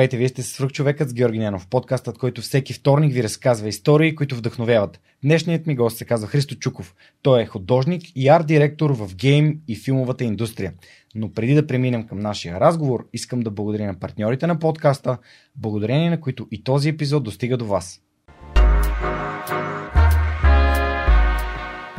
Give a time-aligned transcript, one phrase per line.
[0.00, 4.14] Здравейте, вие сте свръх човекът с Георги Нянов, подкастът, който всеки вторник ви разказва истории,
[4.14, 5.00] които вдъхновяват.
[5.22, 6.94] Днешният ми гост се казва Христо Чуков.
[7.22, 10.72] Той е художник и арт-директор в гейм и филмовата индустрия.
[11.14, 15.18] Но преди да преминем към нашия разговор, искам да благодаря на партньорите на подкаста,
[15.56, 18.00] благодарение на които и този епизод достига до вас.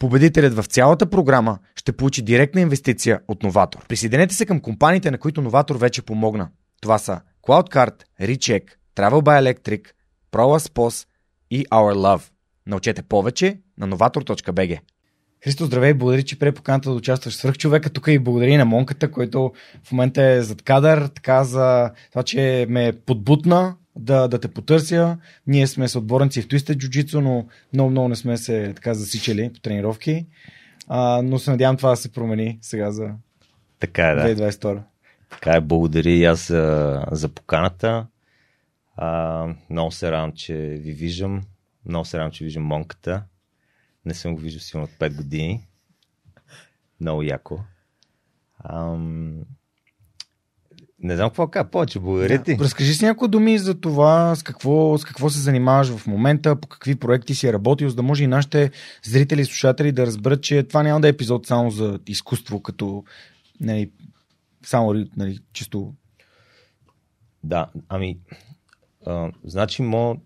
[0.00, 3.86] Победителят в цялата програма ще получи директна инвестиция от Новатор.
[3.88, 6.48] Присъединете се към компаниите, на които Новатор вече помогна.
[6.82, 8.62] Това са CloudCard, Recheck,
[8.96, 9.88] Travel by Electric,
[10.32, 11.06] ProLaspos
[11.50, 12.22] и Our Love.
[12.66, 14.78] Научете повече на novator.bg.
[15.44, 17.90] Христо, здравей, благодаря, че прие поканата да участваш свърх човека.
[17.90, 19.52] Тук и благодаря на Монката, който
[19.84, 25.18] в момента е зад кадър, така за това, че ме подбутна да, да те потърся.
[25.46, 29.52] Ние сме с отборници в Twisted Jiu-Jitsu, но много, много не сме се така засичали
[29.52, 30.26] по тренировки.
[30.88, 33.10] А, но се надявам това да се промени сега за
[33.80, 34.50] така е, да.
[34.50, 34.82] 2022.
[35.30, 38.06] Така е, благодаря и аз за, за поканата.
[38.96, 41.42] А, много се радвам, че ви виждам.
[41.86, 43.22] Много се радвам, че виждам Монката.
[44.04, 45.66] Не съм го виждал сигурно от 5 години.
[47.00, 47.60] Много яко.
[48.64, 49.40] Ам,
[51.02, 52.56] не знам какво кажа повече, благодаря ти.
[52.56, 52.64] Да.
[52.64, 56.68] Разкажи си някои думи за това, с какво, с какво се занимаваш в момента, по
[56.68, 58.70] какви проекти си е работил, за да може и нашите
[59.02, 63.04] зрители и слушатели да разберат, че това няма да е епизод само за изкуство, като
[63.60, 63.90] нали,
[64.62, 65.94] само нали, чисто.
[67.44, 68.18] Да, ами,
[69.06, 70.16] а, значи, мо,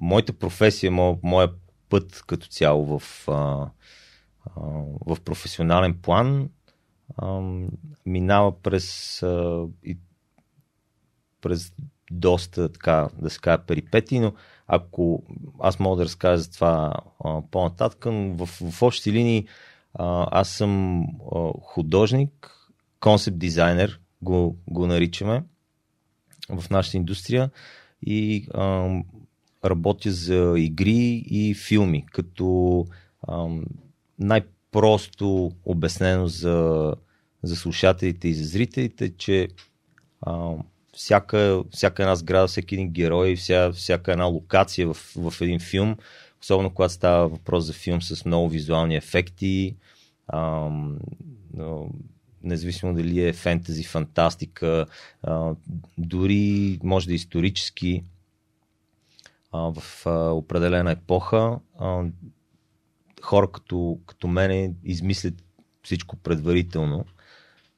[0.00, 1.48] моята професия, мо, моя
[1.88, 4.60] път като цяло в, а, а,
[5.06, 6.48] в професионален план
[8.06, 9.18] минава през,
[11.40, 11.72] през
[12.10, 14.32] доста, така да се кажа, перипети, но
[14.66, 15.22] ако
[15.60, 16.94] аз мога да разкажа за това
[17.50, 19.46] по-нататък, в, в общи линии
[20.30, 21.04] аз съм
[21.62, 22.56] художник,
[23.00, 25.44] концепт дизайнер, го, го наричаме
[26.48, 27.50] в нашата индустрия
[28.02, 28.90] и а,
[29.64, 32.86] работя за игри и филми, като
[33.28, 33.48] а,
[34.18, 36.94] най- просто обяснено за,
[37.42, 39.48] за слушателите и за зрителите, че
[40.20, 40.52] а,
[40.92, 45.96] всяка, всяка една сграда, всеки един герой, вся, всяка една локация в, в един филм,
[46.42, 49.76] особено когато става въпрос за филм с много визуални ефекти,
[50.28, 50.70] а,
[52.42, 54.86] независимо дали е фентези, фантастика,
[55.22, 55.54] а,
[55.98, 58.04] дори може да е исторически
[59.52, 62.04] а, в а, определена епоха, а,
[63.22, 65.34] хора като, като мене измислят
[65.82, 67.04] всичко предварително,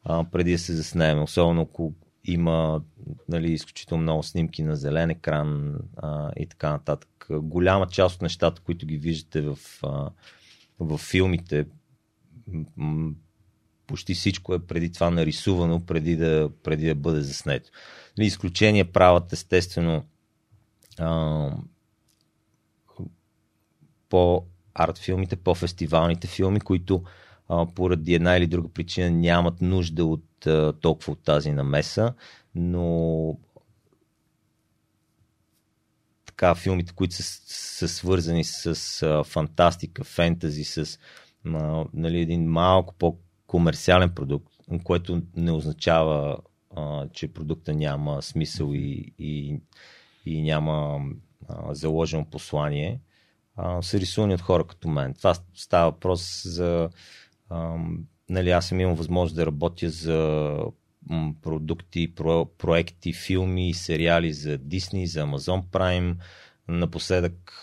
[0.04, 1.20] а, преди да се заснеме.
[1.22, 1.94] Особено ако
[2.24, 2.82] има
[3.28, 7.26] нали, изключително много снимки на зелен екран а, и така нататък.
[7.30, 10.10] Голяма част от нещата, които ги виждате в, а,
[10.80, 11.66] в филмите,
[13.86, 17.70] почти всичко е преди това нарисувано, преди да, преди да бъде заснето.
[18.18, 20.04] Нали, изключение правят естествено
[20.98, 21.50] а,
[24.08, 27.02] по арт филмите, по-фестивалните филми, които
[27.48, 32.14] а, поради една или друга причина нямат нужда от а, толкова от тази намеса,
[32.54, 33.38] но
[36.26, 40.98] така филмите, които са, са свързани с а, фантастика, фентази, с
[41.46, 44.54] а, нали, един малко по-комерциален продукт,
[44.84, 46.38] което не означава,
[46.76, 49.60] а, че продукта няма смисъл и, и,
[50.26, 51.00] и няма
[51.48, 53.00] а, заложено послание
[53.56, 55.14] а, са рисувани от хора като мен.
[55.14, 56.90] Това става въпрос за...
[57.50, 57.76] А,
[58.28, 60.58] нали, аз съм имал възможност да работя за
[61.42, 66.16] продукти, про, проекти, филми, сериали за Disney, за Amazon Prime.
[66.68, 67.54] Напоследък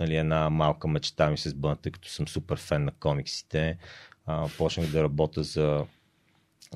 [0.00, 3.78] нали, една малка мечта ми се сбъдна, тъй като съм супер фен на комиксите.
[4.26, 5.84] а, почнах да работя за,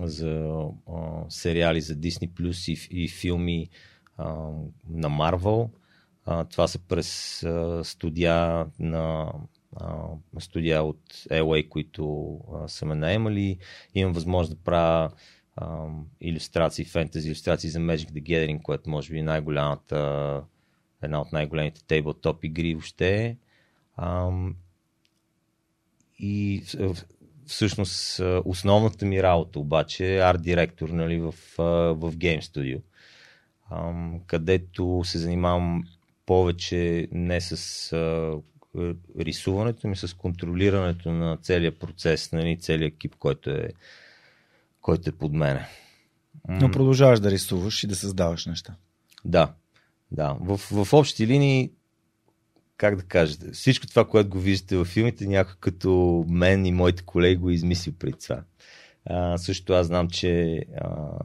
[0.01, 0.49] за
[0.89, 3.69] а, сериали за Disney Plus и, и филми
[4.17, 4.35] а,
[4.89, 5.69] на Marvel.
[6.27, 9.33] А, това са през а, студия на
[9.77, 9.97] а,
[10.39, 13.59] студия от LA, които а, са ме наемали.
[13.95, 15.11] Имам възможност да правя
[15.57, 15.87] а,
[16.21, 20.43] иллюстрации, фентези иллюстрации за Magic the Gathering, което може би е най-голямата,
[21.03, 23.37] една от най-големите тейблтоп игри въобще.
[23.97, 24.31] А,
[26.19, 26.63] и
[27.47, 31.35] всъщност основната ми работа обаче е арт директор нали, в,
[31.95, 32.81] в Game Studio,
[34.27, 35.85] където се занимавам
[36.27, 37.91] повече не с
[39.19, 43.69] рисуването, ми с контролирането на целият процес, нали, целият екип, който е,
[44.81, 45.67] който е под мене.
[46.49, 48.75] Но продължаваш да рисуваш и да създаваш неща.
[49.25, 49.53] Да,
[50.11, 50.37] да.
[50.41, 51.71] В, в общи линии
[52.77, 57.03] как да кажете, всичко това, което го виждате във филмите, някой като мен и моите
[57.03, 58.43] колеги го измисли преди това.
[59.07, 61.19] А, също аз знам, че а,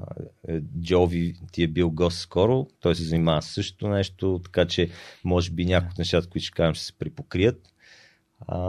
[0.48, 4.90] е, Джови ти е бил гост скоро, той се занимава с същото нещо, така че
[5.24, 7.62] може би някои от нещата, които ще кажем, ще се припокрият.
[8.48, 8.60] А,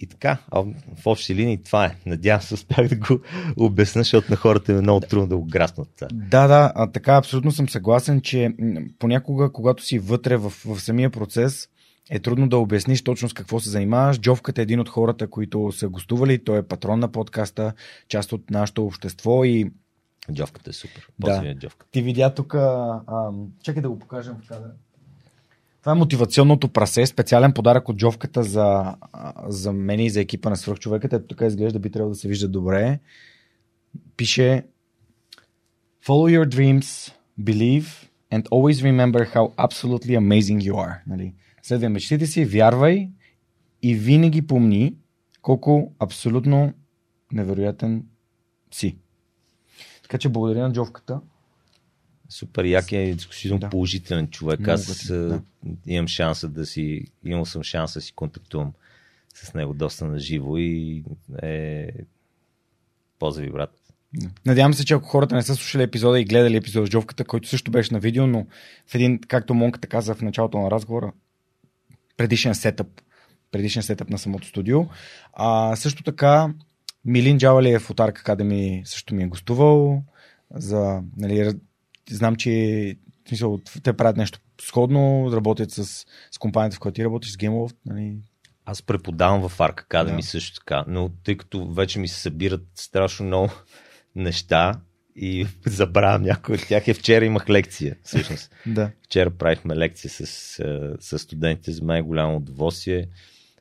[0.00, 0.60] и така, а
[0.96, 1.96] в общи линии това е.
[2.06, 3.20] Надявам се успях да го
[3.56, 6.02] обясня, защото на хората е много трудно да го граснат.
[6.12, 8.54] Да, да, а така абсолютно съм съгласен, че
[8.98, 11.68] понякога, когато си вътре в, в самия процес,
[12.10, 14.20] е трудно да обясниш точно с какво се занимаваш.
[14.20, 16.44] Джовката е един от хората, които са гостували.
[16.44, 17.72] Той е патрон на подкаста,
[18.08, 19.70] част от нашето общество и
[20.32, 21.08] Джовката е супер.
[21.18, 21.54] Да.
[21.54, 21.90] Джовката.
[21.90, 22.52] Ти видя тук.
[23.62, 24.70] Чакай да го покажем в кадър.
[25.80, 28.96] Това е мотивационното прасе, специален подарък от Джовката за,
[29.46, 31.16] за мен и за екипа на свръхчовеката.
[31.16, 32.98] Ето така изглежда, би трябвало да се вижда добре.
[34.16, 34.64] Пише
[36.06, 37.86] Follow your dreams, believe
[38.32, 40.98] and always remember how absolutely amazing you are.
[41.06, 41.34] Нали?
[41.66, 43.10] Следвай мечтите си, вярвай
[43.82, 44.94] и винаги помни
[45.42, 46.74] колко абсолютно
[47.32, 48.04] невероятен
[48.70, 48.96] си.
[50.02, 51.20] Така че благодаря на Джовката.
[52.28, 53.70] Супер, як е изключително да.
[53.70, 54.60] положителен човек.
[54.60, 55.42] Много Аз да.
[55.86, 58.72] имам шанса да си, имал съм шанса да си контактувам
[59.34, 61.04] с него доста на живо и
[61.42, 61.88] е
[63.18, 63.70] позави, брат.
[64.46, 67.48] Надявам се, че ако хората не са слушали епизода и гледали епизода с Джовката, който
[67.48, 68.46] също беше на видео, но
[68.86, 71.12] в един, както Монката каза в началото на разговора,
[72.16, 72.88] предишен сетъп,
[73.50, 74.80] предишен сетъп на самото студио.
[75.32, 76.54] А, също така,
[77.04, 80.02] Милин Джавалиев от Arc Academy също ми е гостувал
[80.54, 81.52] за нали,
[82.10, 82.50] знам, че
[83.24, 85.84] в смисъл, те правят нещо сходно, работят с,
[86.30, 87.76] с компанията, в която ти работиш, с GameLoft.
[87.86, 88.16] Нали?
[88.64, 90.22] Аз преподавам в Arc Academy да.
[90.22, 93.50] също така, но тъй като вече ми се събират страшно много
[94.14, 94.80] неща
[95.16, 96.88] и забравям някой от тях.
[96.88, 98.54] Е, вчера имах лекция, всъщност.
[98.66, 98.90] да.
[99.04, 100.26] Вчера правихме лекция с,
[101.00, 103.06] с студентите, за мен е голямо удоволствие.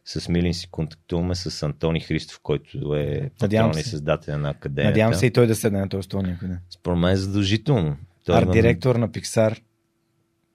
[0.05, 4.91] С Милин си контактуваме с Антони Христов, който е патрон и създател на академията.
[4.91, 6.57] Надявам се и той да седне на този стол някъде.
[6.69, 7.97] Според мен е задължително.
[8.25, 9.61] Той Арт директор на Pixar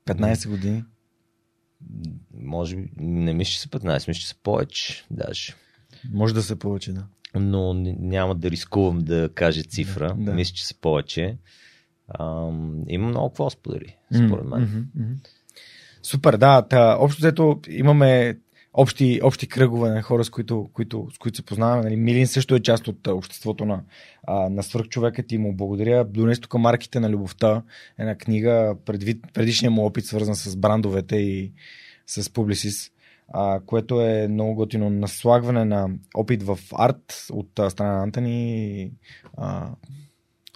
[0.06, 0.85] 15 години.
[2.35, 5.55] Може би, не мисля, че са 15, мисля, че са повече даже.
[6.12, 7.06] Може да са повече, да.
[7.35, 10.15] Но няма да рискувам да кажа цифра.
[10.19, 10.35] Да.
[10.35, 11.37] Мисля, че са повече.
[12.21, 14.66] Ам, има много какво сподели, според мен.
[14.66, 15.28] Mm-hmm,
[16.02, 16.62] Супер, да.
[16.62, 18.38] Та, общо взето имаме
[18.73, 21.83] общи, общи кръгове на хора, с които, които, с които се познаваме.
[21.83, 23.83] Нали, Милин също е част от обществото на,
[24.50, 26.04] на свърхчовекът и му благодаря.
[26.04, 27.62] Донес тук марките на любовта,
[27.99, 31.52] една книга, предвид, предишния му опит, свързан с брандовете и
[32.07, 32.90] с публисис,
[33.30, 38.92] а, което е много готино наслагване на опит в арт от а, страна на Антони,
[39.37, 39.70] а,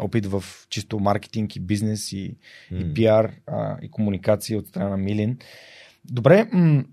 [0.00, 2.36] опит в чисто маркетинг и бизнес и,
[2.72, 2.90] mm.
[2.90, 5.38] и пиар а, и комуникация от страна на Милин.
[6.04, 6.84] Добре, м-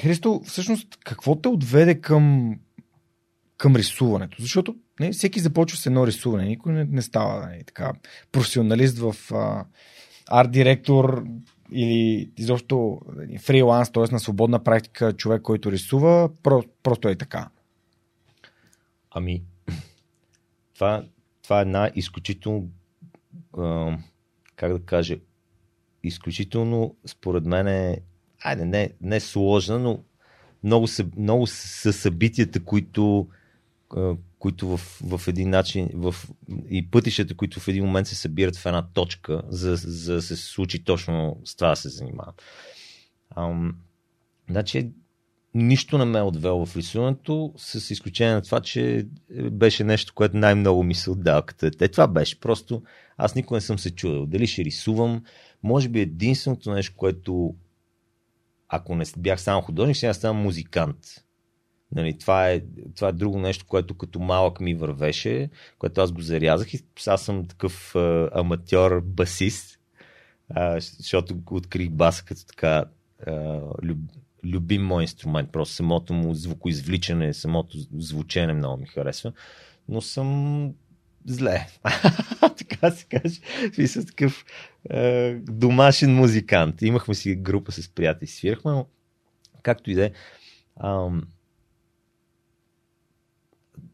[0.00, 2.54] Христо, всъщност какво те отведе към,
[3.56, 4.36] към рисуването?
[4.40, 6.44] Защото не, всеки започва с едно рисуване.
[6.44, 7.92] Никой не, не става не, така,
[8.32, 9.64] професионалист в а,
[10.30, 11.24] арт-директор
[11.72, 13.00] или изобщо
[13.40, 14.12] фриланс, т.е.
[14.12, 17.48] на свободна практика човек, който рисува, про, просто е така.
[19.10, 19.42] Ами,
[20.74, 21.04] това,
[21.42, 22.68] това е една изключително,
[24.56, 25.16] как да кажа,
[26.02, 28.00] изключително, според мен е
[28.42, 29.98] айде, не, не сложна, но
[30.64, 33.28] много са, много са събитията, които,
[34.44, 36.14] които в, в един начин в,
[36.70, 40.36] и пътищата, които в един момент се събират в една точка, за, за да се
[40.36, 42.32] случи точно с това да се занимава.
[43.36, 43.76] Ам,
[44.50, 44.90] значи,
[45.54, 49.06] нищо не ме е отвело в рисуването, с изключение на това, че
[49.50, 52.40] беше нещо, което най-много ми се отдава като Е, това беше.
[52.40, 52.82] Просто
[53.16, 54.26] аз никога не съм се чудил.
[54.26, 55.24] Дали ще рисувам.
[55.62, 57.54] Може би единственото нещо, което
[58.68, 61.23] ако не бях само художник, сега ставам музикант.
[61.94, 62.62] Нали, това, е,
[62.96, 67.22] това е друго нещо, което като малък ми вървеше, което аз го зарязах и аз
[67.22, 69.78] съм такъв а, аматьор басист,
[70.50, 72.84] а, защото открих бас като така
[73.26, 73.98] а, люб,
[74.44, 75.52] любим мой инструмент.
[75.52, 79.32] Просто самото му звукоизвличане, самото звучене много ми харесва.
[79.88, 80.72] Но съм
[81.26, 81.66] зле.
[82.58, 83.40] така се каже.
[83.88, 84.44] Съм такъв
[84.90, 86.82] е, домашен музикант.
[86.82, 88.86] Имахме си група с приятели, свирахме, но
[89.62, 90.10] както и да е.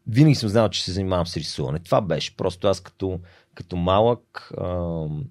[0.07, 1.79] Винаги съм знал, че се занимавам с рисуване.
[1.79, 2.37] Това беше.
[2.37, 3.19] Просто аз като,
[3.55, 5.23] като малък ам,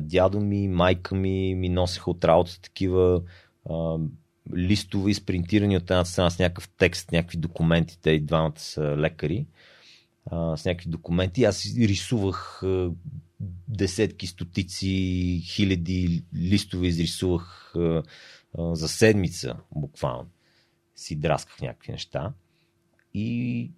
[0.00, 3.22] дядо ми, майка ми ми носеха от работа такива
[3.70, 4.10] ам,
[4.56, 7.98] листове, изпринтирани от едната страна с някакъв текст, някакви документи.
[8.02, 9.46] Те и двамата са лекари.
[10.30, 11.44] А, с някакви документи.
[11.44, 12.90] Аз рисувах а,
[13.68, 18.02] десетки, стотици, хиляди листове изрисувах а,
[18.58, 20.30] а, за седмица, буквално.
[20.96, 22.32] Си драсках някакви неща.
[23.14, 23.70] И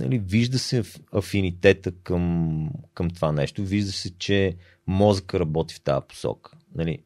[0.00, 3.64] нали, вижда се афинитета към, към това нещо.
[3.64, 6.56] Вижда се, че мозъка работи в тази посока.
[6.74, 7.02] Нали,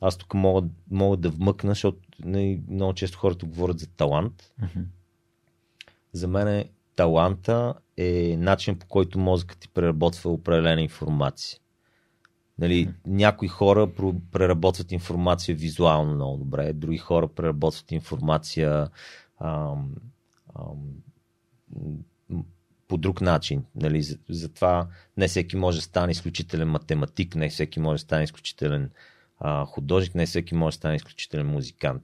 [0.00, 4.52] аз тук мога, мога да вмъкна, защото нали, много често хората говорят за талант.
[4.62, 4.84] Mm-hmm.
[6.12, 11.58] За мен е, таланта е начин по който мозъкът ти преработва определена информация.
[12.58, 12.94] Нали, mm-hmm.
[13.06, 13.92] Някои хора
[14.32, 18.88] преработват информация визуално много добре, други хора преработват информация
[19.40, 19.94] ам,
[20.58, 20.78] ам,
[22.92, 23.64] по друг начин.
[23.74, 24.02] Нали?
[24.28, 28.90] Затова не всеки може да стане изключителен математик, не всеки може да стане изключителен
[29.40, 32.02] а, художник, не всеки може да стане изключителен музикант.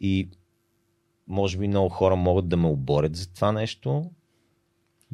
[0.00, 0.28] И
[1.28, 4.10] може би много хора могат да ме оборят за това нещо,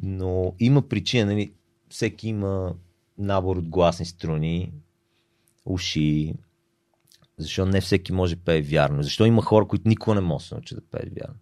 [0.03, 1.53] но има причина, нали?
[1.89, 2.75] всеки има
[3.17, 4.71] набор от гласни струни,
[5.65, 6.33] уши,
[7.37, 9.03] защо не всеки може да пее вярно?
[9.03, 11.35] Защо има хора, които никога не могат да се научат да пеят вярно?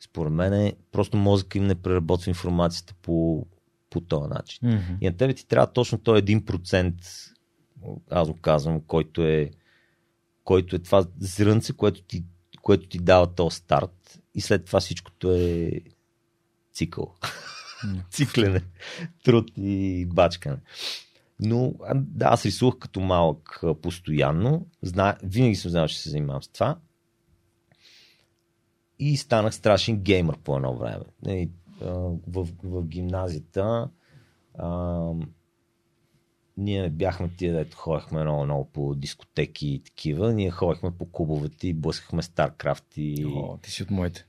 [0.00, 3.46] Според мен е, просто мозъка им не преработва информацията по,
[3.90, 4.68] по този начин.
[4.68, 4.98] Mm-hmm.
[5.00, 6.94] И на тебе ти трябва точно този 1%,
[8.10, 9.50] аз го казвам, който е,
[10.44, 12.24] който е това зрънце, което ти,
[12.62, 15.70] което ти дава този старт и след това всичкото е
[16.72, 17.14] цикъл.
[17.84, 18.08] Mm.
[18.10, 18.60] Циклене,
[19.24, 20.56] труд и бачкане.
[21.40, 24.66] Но да, аз рисувах като малък постоянно.
[24.82, 25.16] Зна...
[25.22, 26.78] Винаги съм знал, че се занимавам с това
[28.98, 31.04] и станах страшен геймър по едно време.
[31.28, 31.50] И,
[31.82, 31.86] а,
[32.26, 33.90] в, в гимназията
[34.58, 35.12] а,
[36.56, 40.32] ние не бяхме тия, дето ходихме много, много по дискотеки и такива.
[40.34, 43.26] Ние ходихме по клубовете и блъскахме StarCraft и...
[43.26, 44.26] О, ти си от моите.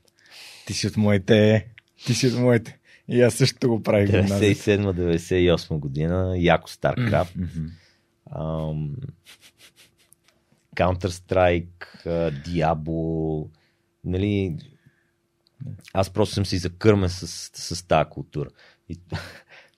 [0.66, 1.66] Ти си от моите.
[2.06, 2.78] Ти си от моите.
[3.08, 4.10] И аз също го правих.
[4.10, 7.36] 97-98 година, яко StarCraft.
[7.36, 7.70] Mm-hmm.
[8.36, 8.94] Um,
[10.76, 12.06] Counter-Strike,
[12.46, 13.48] Diablo,
[14.04, 14.56] нали,
[15.92, 18.48] аз просто съм си закърмен с, с тази култура.
[18.88, 18.98] И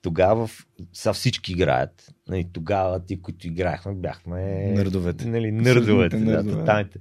[0.03, 0.49] тогава
[0.93, 2.15] са всички играят.
[2.29, 4.73] Нали, тогава ти, които играехме, бяхме...
[4.73, 5.29] Нърдовете.
[5.29, 6.99] Нали, нърдовете, да, тоталните,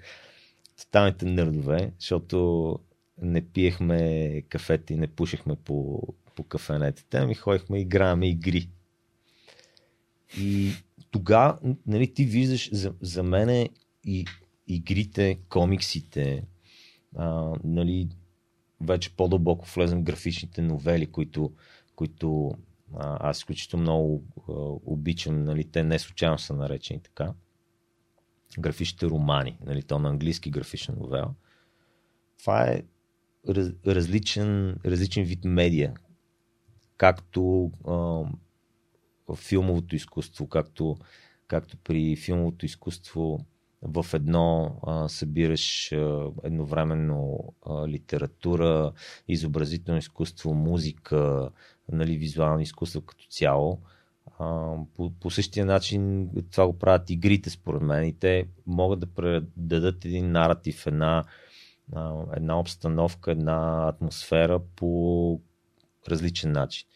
[0.79, 2.79] тоталните нърдове, защото
[3.21, 6.01] не пиехме кафете и не пушехме по,
[6.35, 8.69] по кафенетите, ами ходихме и играеме игри.
[10.39, 10.71] И
[11.11, 13.69] тогава, нали, ти виждаш, за, за мен
[14.05, 14.25] и
[14.67, 16.43] игрите, комиксите,
[17.15, 18.09] а, нали,
[18.81, 21.53] вече по-дълбоко влезем в графичните новели, които,
[21.95, 22.51] които
[22.95, 24.51] а, аз изключително много а,
[24.91, 25.43] обичам.
[25.43, 27.33] Нали, те не случайно са наречени така.
[28.59, 31.33] Графичните романи, нали, то на английски графична новела.
[32.39, 32.83] Това е
[33.49, 35.93] раз, различен, различен вид медия.
[36.97, 38.23] Както а,
[39.35, 40.97] филмовото изкуство, както,
[41.47, 43.45] както при филмовото изкуство
[43.81, 48.91] в едно а, събираш а, едновременно а, литература,
[49.27, 51.49] изобразително изкуство, музика,
[51.91, 53.79] нали, визуално изкуство като цяло.
[54.39, 59.07] А, по, по същия начин това го правят игрите, според мен, и те могат да
[59.07, 61.23] предадат един наратив, една,
[61.93, 65.41] а, една обстановка, една атмосфера по
[66.09, 66.87] различен начин.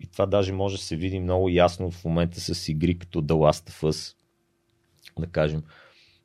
[0.00, 3.32] И това даже може да се види много ясно в момента с игри като The
[3.32, 4.16] Last of Us,
[5.20, 5.62] да кажем,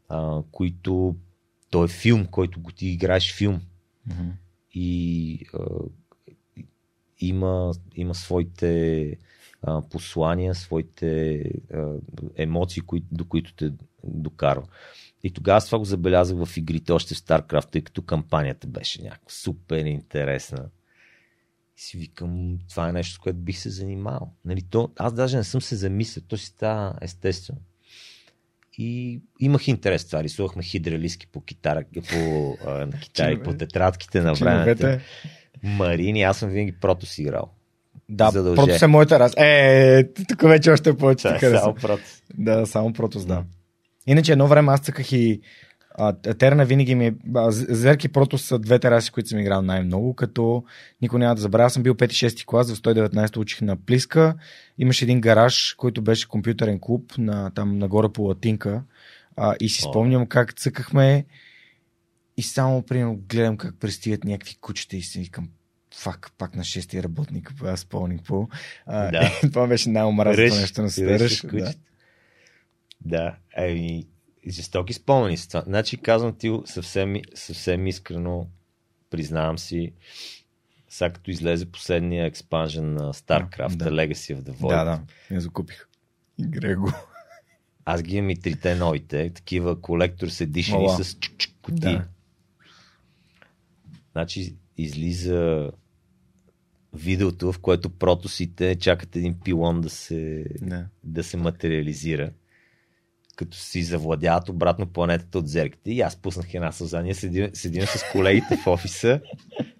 [0.10, 1.16] а, които
[1.70, 3.62] той е филм, който го ти играеш филм.
[4.10, 4.32] Mm-hmm.
[4.74, 5.66] И а,
[7.20, 9.18] има, има своите
[9.62, 11.42] а, послания, своите
[11.74, 11.94] а,
[12.36, 13.72] емоции, кои, до които те
[14.04, 14.68] докарва.
[15.24, 19.30] И тогава това го забелязах в игрите още в StarCraft, тъй като кампанията беше някаква
[19.30, 20.70] супер интересна.
[21.78, 24.34] И си викам, това е нещо, с което бих се занимавал.
[24.46, 27.62] Нали, то, аз даже не съм се замислял, то си става естествено.
[28.77, 30.24] И имах интерес това.
[30.24, 34.98] Рисувахме хидралиски по китара, по, а, на китари, по тетрадките на времето.
[35.63, 37.51] Марини, аз съм винаги прото си играл.
[38.10, 39.34] Да, прото са моята раз.
[39.38, 41.27] Е, тук вече още повече.
[41.27, 42.03] Да, само прото.
[42.38, 43.44] Да, само прото, да.
[44.08, 45.41] Иначе едно време аз цъках и
[45.98, 47.14] а, Терна винаги ми е...
[47.50, 50.64] Зерки Прото са двете раси, които съм играл най-много, като
[51.02, 51.66] никой няма да забравя.
[51.66, 54.36] Аз съм бил 5-6 клас, в 119 учих на Плиска.
[54.78, 58.84] Имаше един гараж, който беше компютърен клуб, на, там нагоре по Латинка.
[59.38, 61.25] А, и си спомням как цъкахме
[62.38, 65.50] и само примерно гледам как пристигат някакви кучета и си викам,
[65.96, 68.48] фак, пак на шестия работник, аз спомних по.
[68.88, 69.32] Да.
[69.42, 71.42] това беше най-омразното нещо на свърш.
[71.42, 71.74] Да.
[73.02, 74.08] да, ами,
[74.50, 75.62] жестоки спомени с това.
[75.62, 78.48] Значи казвам ти съвсем, съвсем искрено,
[79.10, 79.92] признавам си,
[80.90, 83.86] сега като излезе последния експанжен на StarCraft, да.
[83.86, 84.70] Legacy of the Void.
[84.70, 85.02] Да, да,
[85.36, 85.88] я закупих.
[86.40, 86.92] Игре го.
[87.86, 91.80] Аз ги имам и трите новите, такива колектор с едишени с чук кути.
[91.80, 92.08] Да.
[94.12, 95.72] Значи излиза
[96.94, 100.86] видеото, в което протосите чакат един пилон да се, да.
[101.04, 102.32] да се материализира
[103.36, 105.92] като си завладяват обратно планетата от зерките.
[105.92, 107.01] И аз пуснах една сълза.
[107.01, 109.22] Ние седим, седим с колегите в офиса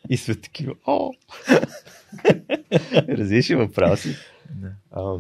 [0.10, 0.74] и сме такива.
[0.88, 1.12] О!
[3.10, 4.16] Разбираш ли въпроси?
[4.50, 4.72] Да.
[4.92, 5.20] А,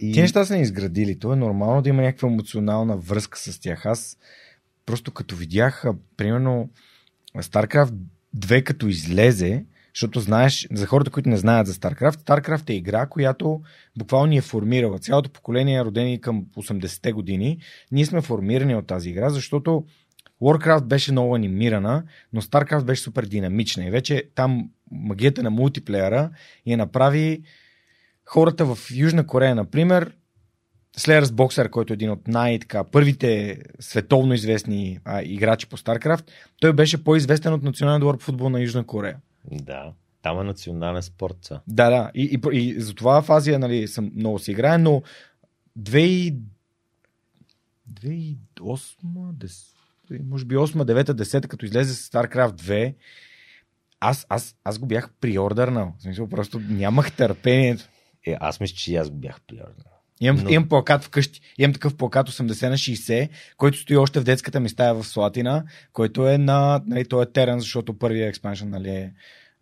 [0.00, 0.12] и...
[0.12, 1.18] Ти неща са ни изградили.
[1.18, 3.86] То е нормално да има някаква емоционална връзка с тях.
[3.86, 4.18] Аз
[4.86, 5.84] просто като видях,
[6.16, 6.70] примерно,
[7.36, 7.94] StarCraft
[8.36, 9.64] 2 като излезе,
[9.96, 13.60] защото знаеш, за хората, които не знаят за StarCraft, StarCraft е игра, която
[13.98, 14.98] буквално ни е формирала.
[14.98, 17.58] Цялото поколение, родени към 80-те години,
[17.92, 19.84] ние сме формирани от тази игра, защото
[20.42, 26.30] Warcraft беше много анимирана, но StarCraft беше супер динамична и вече там магията на мултиплеера
[26.66, 27.42] я направи
[28.24, 30.12] хората в Южна Корея, например,
[30.98, 36.72] Slayers Boxer, който е един от най-така първите световно известни а, играчи по StarCraft, той
[36.72, 39.16] беше по-известен от националния двор по футбол на Южна Корея.
[39.52, 39.92] Да.
[40.22, 41.36] Там е национален спорт.
[41.42, 41.60] Са.
[41.68, 42.10] Да, да.
[42.14, 45.02] И, и, и за това в Азия нали, съм много си играе, но
[45.78, 46.36] 2008,
[48.60, 49.72] 10,
[50.24, 52.94] може би 8, 9, 10, като излезе StarCraft 2,
[54.00, 55.94] аз, аз, аз го бях приордърнал.
[55.98, 57.84] В смисъл, просто нямах търпението.
[58.26, 59.95] Е, аз мисля, че аз го бях приордърнал.
[60.20, 60.50] Имам, Но...
[60.50, 61.40] имам плакат вкъщи.
[61.58, 65.64] Имам такъв плакат 80 на 60, който стои още в детската ми стая в Слатина,
[65.92, 66.82] който е на...
[66.86, 69.12] Нали, той е терен, защото първият експаншън нали, е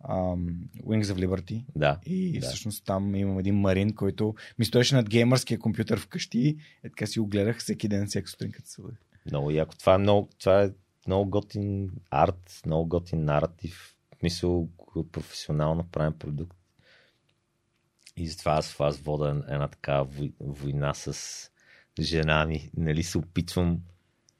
[0.09, 0.53] um,
[0.85, 1.63] Wings of Liberty.
[1.75, 1.99] Да.
[2.05, 2.47] И да.
[2.47, 6.57] всъщност там имам един марин, който ми стоеше над геймърския компютър вкъщи.
[6.83, 8.81] Е така си го гледах всеки ден, всеки сутрин, като се
[9.31, 9.75] Много яко.
[9.75, 10.69] Това е много, това е
[11.07, 13.95] много готин арт, много готин наратив.
[14.23, 14.69] Мисъл,
[15.11, 16.57] професионално правен продукт.
[18.17, 20.05] И затова аз, аз вода една така
[20.39, 21.51] война с
[21.99, 22.69] жена ми.
[22.77, 23.81] Нали, се опитвам,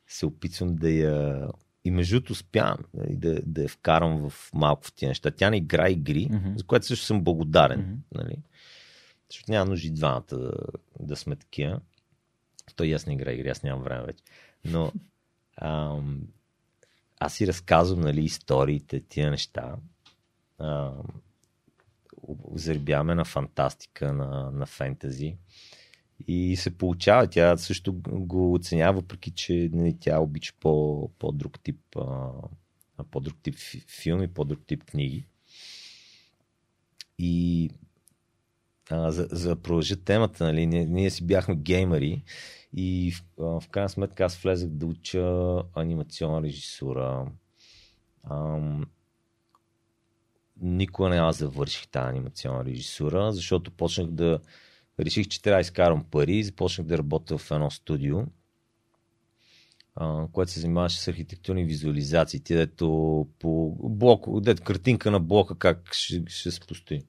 [0.07, 1.47] се опитвам да я
[1.85, 5.31] и между другото успявам нали, да, да я вкарам в малко в тия неща.
[5.31, 6.57] Тя не игра игри, mm-hmm.
[6.57, 7.81] за което също съм благодарен.
[7.81, 8.17] Mm-hmm.
[8.17, 8.37] Нали?
[9.29, 10.51] Защото няма нужди двамата да,
[10.99, 11.79] да сме такива.
[12.75, 14.23] Той аз не игра игри, аз нямам време вече.
[14.65, 14.91] Но
[15.57, 16.21] ам,
[17.19, 19.75] аз си разказвам нали, историите, тия неща.
[20.59, 21.03] Ам,
[22.53, 25.37] заребяваме на фантастика, на, на фентази.
[26.27, 27.27] И се получава.
[27.27, 32.31] Тя също го оценява, въпреки че нали, тя обича по, по-друг тип, а,
[33.11, 33.55] по-друг тип
[34.01, 35.27] филми, по-друг тип книги.
[37.19, 37.69] И
[38.89, 42.23] а, за, за да продължа темата, нали, ние, ние си бяхме геймери
[42.73, 47.31] и в, в крайна сметка аз влезах да уча анимационна режисура.
[48.29, 48.85] Ам,
[50.61, 54.39] никога не аз завърших тази анимационна режисура, защото почнах да
[54.99, 58.17] реших, че трябва да изкарам пари и започнах да работя в едно студио,
[60.31, 66.23] което се занимаваше с архитектурни визуализации, дето по блок, дето картинка на блока как ще,
[66.27, 67.01] ще се постои.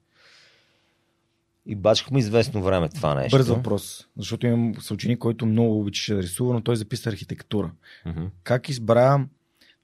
[1.69, 3.37] И бачкахме известно време това нещо.
[3.37, 7.73] Бърз въпрос, защото имам съученик, който много обичаше да рисува, но той записа архитектура.
[8.07, 8.31] Uh-huh.
[8.43, 9.27] Как избра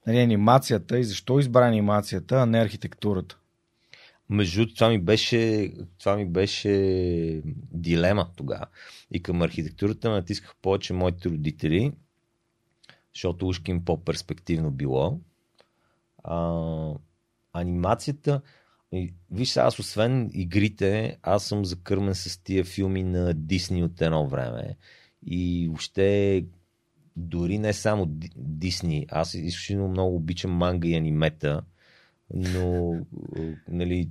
[0.07, 3.37] нали, анимацията и защо избра анимацията, а не архитектурата?
[4.33, 6.71] Между това ми беше, това ми беше
[7.71, 8.65] дилема тогава.
[9.11, 11.91] И към архитектурата натисках повече моите родители,
[13.15, 15.19] защото ушки им по-перспективно било.
[16.23, 16.93] А,
[17.53, 18.41] анимацията,
[19.31, 24.77] виж аз освен игрите, аз съм закърмен с тия филми на Дисни от едно време.
[25.25, 26.45] И въобще
[27.15, 31.61] дори не само Дисни, аз изключително много обичам манга и анимета,
[32.33, 32.93] но
[33.67, 34.09] нали,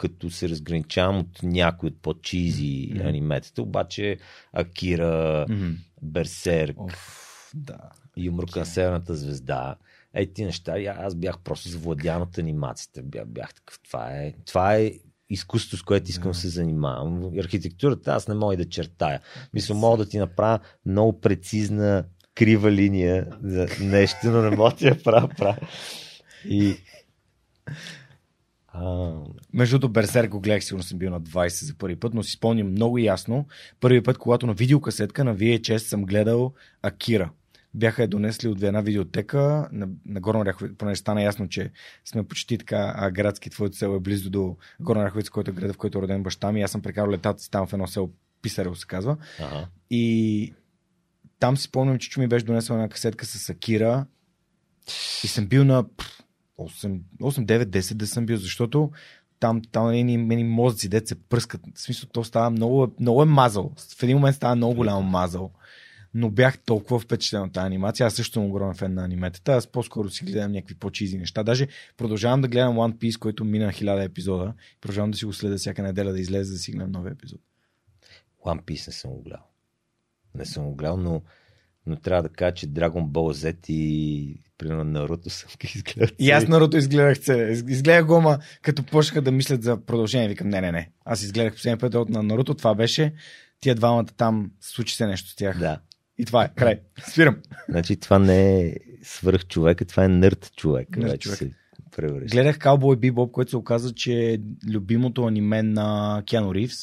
[0.00, 3.06] като се разграничавам от някои от по-чизи Мгм.
[3.06, 4.16] аниметата, обаче
[4.52, 5.70] Акира, Мгм.
[6.02, 7.78] Берсерк, Оф, да.
[8.16, 9.76] Юмрука на Северната звезда,
[10.14, 13.02] е ти неща, аз бях просто завладян от анимацията.
[13.02, 14.92] Бях, бях такъв, това е, това е
[15.30, 16.38] изкуство, с което искам да Да.
[16.38, 17.30] се занимавам.
[17.38, 19.20] Архитектурата аз не мога да чертая.
[19.54, 24.88] Мисля, мога да ти направя много прецизна крива линия за нещо, но не мога да
[24.88, 25.56] я правя прав.
[26.44, 26.76] И...
[28.72, 29.12] А,
[29.52, 32.32] Между другото, Берсер го гледах, сигурно съм бил на 20 за първи път, но си
[32.32, 33.46] спомням много ясно.
[33.80, 36.52] Първи път, когато на видеокасетка на VHS съм гледал
[36.82, 37.30] Акира.
[37.74, 41.70] Бяха я донесли от една видеотека на, на Горна Ряховица, понеже стана ясно, че
[42.04, 45.72] сме почти така а, градски, твоето село е близо до Горна Ряховица, който е града,
[45.72, 46.62] в който е роден баща ми.
[46.62, 48.10] Аз съм прекарал летата си там в едно село
[48.42, 49.16] Писарево се казва.
[49.40, 49.66] ага.
[49.90, 50.54] И
[51.38, 54.06] там си спомням, че Чу ми беше донесла една касетка с Акира
[55.24, 55.84] и съм бил на
[56.66, 58.90] пф, 8, 8 9, 10 да съм бил, защото
[59.40, 61.60] там, там едни, едни мозъци, дет се пръскат.
[61.74, 63.72] В смисъл, то става много, много е мазал.
[63.98, 65.50] В един момент става много голям мазал.
[66.14, 68.06] Но бях толкова впечатлен от тази анимация.
[68.06, 69.52] Аз също съм огромен фен на аниметата.
[69.52, 71.42] Аз по-скоро си гледам някакви по-чизи неща.
[71.42, 74.54] Даже продължавам да гледам One Piece, който мина хиляда епизода.
[74.80, 77.40] Продължавам да си го следя всяка неделя да излезе, да си гледам нови епизод.
[78.44, 79.46] One Piece не съм го гледал.
[80.34, 81.22] Не съм го гледал, но,
[81.86, 86.16] но трябва да кажа, че Dragon Ball Z и примерно Наруто съм ги изгледал.
[86.18, 87.50] И аз Наруто изгледах целия.
[87.50, 90.90] Из- Изгледах го, ама като почнаха да мислят за продължение, викам, не, не, не.
[91.04, 93.12] Аз изгледах последния път от на Наруто, това беше.
[93.60, 95.58] Тия двамата там, случи се нещо с тях.
[95.58, 95.80] Да.
[96.18, 96.80] И това е, край.
[97.10, 97.36] Спирам.
[97.68, 100.96] Значи това не е свърх човека, това е нърд човек.
[100.96, 101.38] Нърд човек.
[101.38, 101.50] се
[101.96, 102.36] превръща.
[102.36, 104.38] Гледах Cowboy Bebop, който се оказа, че е
[104.70, 106.76] любимото аниме на Киано Ривз,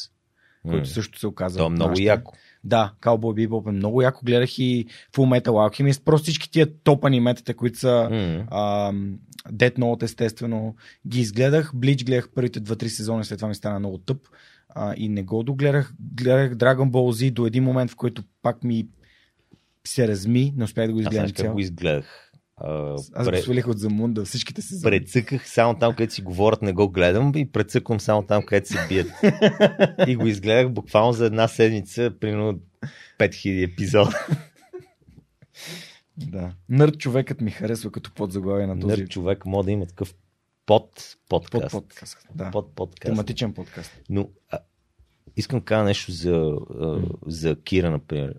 [0.70, 1.60] който също се оказа.
[1.60, 2.04] То е много нашите.
[2.04, 2.34] яко.
[2.63, 4.22] Да, Cowboy Bebop е много яко.
[4.26, 6.04] Гледах и Full Metal Alchemist.
[6.04, 8.46] Просто всички тия топ аниметата, които са М.
[8.52, 8.91] А,
[9.54, 10.76] Death Note, естествено,
[11.08, 11.72] ги изгледах.
[11.76, 14.17] Блич гледах първите 2-3 сезона, след това ми стана много тъп.
[14.70, 15.93] А, и не го догледах.
[16.15, 18.88] Гледах Dragon Ball Z до един момент, в който пак ми
[19.88, 20.54] се разми.
[20.58, 21.54] Не успях да го Аз изгледам цяло.
[21.54, 22.27] го изгледах.
[22.58, 24.91] А, Аз пре- го свалих от Замунда, всичките сезони.
[24.91, 28.88] Прецъках само там, където си говорят, не го гледам и прецъквам само там, където се
[28.89, 29.08] бият.
[30.08, 32.60] и го изгледах буквално за една седмица, примерно
[33.20, 34.28] 5000 епизода.
[36.17, 36.52] Да.
[36.70, 40.15] Нърд човекът ми харесва като подзаглавие на този Нърд човек може да има такъв
[40.65, 41.72] под под подкаст.
[41.72, 42.17] подкаст.
[42.36, 42.52] Да.
[42.52, 43.12] Под подкаст.
[43.12, 43.91] Тематичен подкаст.
[44.10, 44.58] Но а,
[45.36, 46.32] искам да кажа нещо за,
[46.82, 48.34] а, за Акира, например.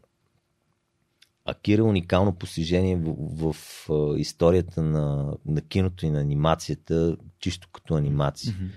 [1.51, 3.53] Акира е уникално постижение в, в,
[3.89, 8.55] в историята на, на киното и на анимацията, чисто като анимация.
[8.55, 8.71] Мгм.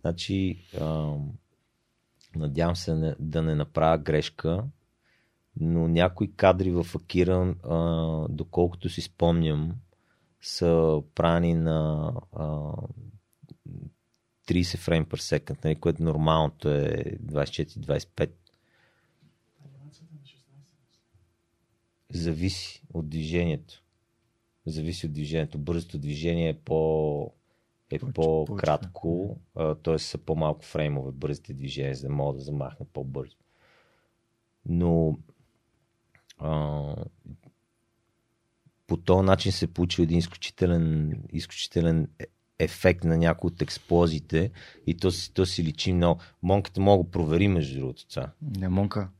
[0.00, 1.14] Значи, а,
[2.36, 4.64] надявам се не, да не направя грешка,
[5.60, 9.74] но някои кадри в Акира, а, доколкото си спомням,
[10.40, 12.72] са правени на а,
[14.48, 18.30] 30 фрейм per second, нали, което нормалното е 24-25.
[22.14, 23.82] Зависи от движението.
[24.66, 25.58] Зависи от движението.
[25.58, 27.32] Бързото движение е по
[27.90, 29.38] е Повече- по-кратко,
[29.82, 29.98] т.е.
[29.98, 33.36] са по-малко фреймове бързите движения, за да мога да замахна по-бързо.
[34.66, 35.18] Но
[36.38, 36.94] а,
[38.86, 42.26] по този начин се получи един изключителен, изключителен е-
[42.58, 44.50] ефект на някои от експлозиите
[44.86, 46.20] и то, то си личи много.
[46.42, 48.32] Монката мога да провери между другото това.
[48.42, 49.10] Не, Монка.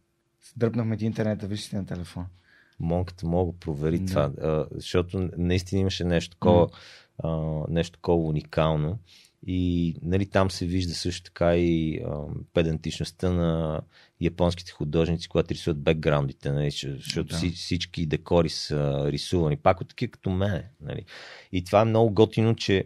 [0.57, 2.27] Дръпнахме ти интернета, виж си на телефон.
[2.83, 4.07] Монката мога да провери Да.
[4.07, 6.69] това, а, защото наистина имаше нещо такова,
[7.19, 7.31] а,
[7.69, 8.99] нещо такова уникално.
[9.47, 12.17] И нали, там се вижда също така и а,
[12.53, 13.81] педантичността на
[14.21, 17.51] японските художници, когато рисуват бекграундите, нали, защото Да.
[17.51, 20.65] всички декори са рисувани, пак от такива като мене.
[20.81, 21.05] Нали.
[21.53, 22.85] И това е много готино, че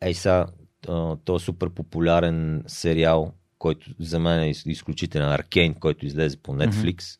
[0.00, 0.46] ей сега,
[1.24, 7.18] този супер популярен сериал, който за мен е из- изключителен, Аркейн, който излезе по Netflix,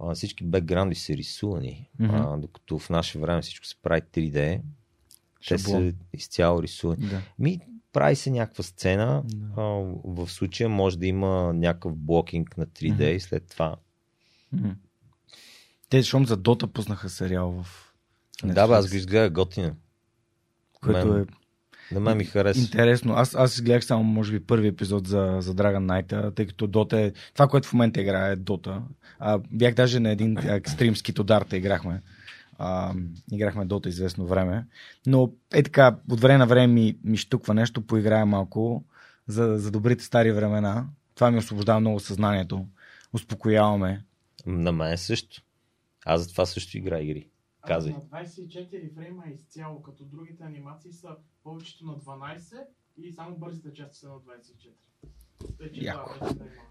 [0.00, 2.14] а, всички бекграунди са рисувани, Мгм.
[2.14, 4.62] а, докато в наше време всичко се прави 3D, те
[5.40, 5.82] Шаблон.
[5.82, 7.06] са изцяло рисувани.
[7.06, 7.22] Да.
[7.38, 7.60] Ми,
[7.92, 9.46] прави се някаква сцена, Да.
[9.56, 9.62] а,
[10.04, 13.02] в случая може да има някакъв блокинг на 3D Мгм.
[13.06, 13.76] и след това.
[14.52, 14.70] Мгм.
[15.88, 17.92] Те, щом за Дота пуснаха сериал в
[18.44, 19.74] Да, бе, аз го изгледах готина.
[20.74, 21.26] Което Мен- е
[21.92, 22.60] На мен ми хареса.
[22.60, 23.14] Интересно.
[23.14, 26.92] Аз, аз изгледах само, може би, първи епизод за, за Dragon Knight, тъй като Dota
[26.96, 27.12] е...
[27.34, 28.80] Това, което в момента играе е Dota.
[29.18, 32.02] А, бях даже на един екстрим с Кито Дарта играхме.
[32.58, 32.94] А,
[33.32, 34.66] играхме Dota известно време.
[35.06, 38.84] Но е така, от време на време ми, ми штуква нещо, поиграя малко
[39.26, 40.86] за, за добрите стари времена.
[41.14, 42.66] Това ми освобождава много съзнанието.
[43.12, 44.04] Успокояваме.
[44.46, 45.42] На мен също.
[46.06, 47.26] Аз затова също игра игри.
[47.66, 47.94] Казай.
[48.10, 51.08] Аз на 24 фрейма е изцяло, като другите анимации са
[51.44, 52.64] повечето на 12
[52.96, 54.20] И само бързите части са на 24.
[55.58, 56.14] Тъй, че Яко.
[56.14, 56.70] това вече не е малко.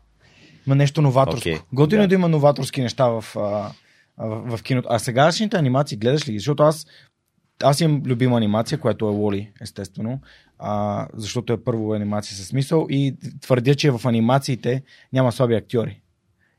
[0.67, 1.49] Ма нещо новаторско.
[1.49, 2.07] Окей, Готино е да.
[2.07, 3.71] да има новаторски неща в, а,
[4.17, 4.87] а, в, в киното.
[4.91, 6.39] А сегашните анимации гледаш ли ги?
[6.39, 6.87] Защото аз,
[7.63, 10.21] аз имам любима анимация, която е Лоли, естествено.
[10.57, 16.01] А, защото е първо анимация със смисъл и твърдя, че в анимациите няма слаби актьори.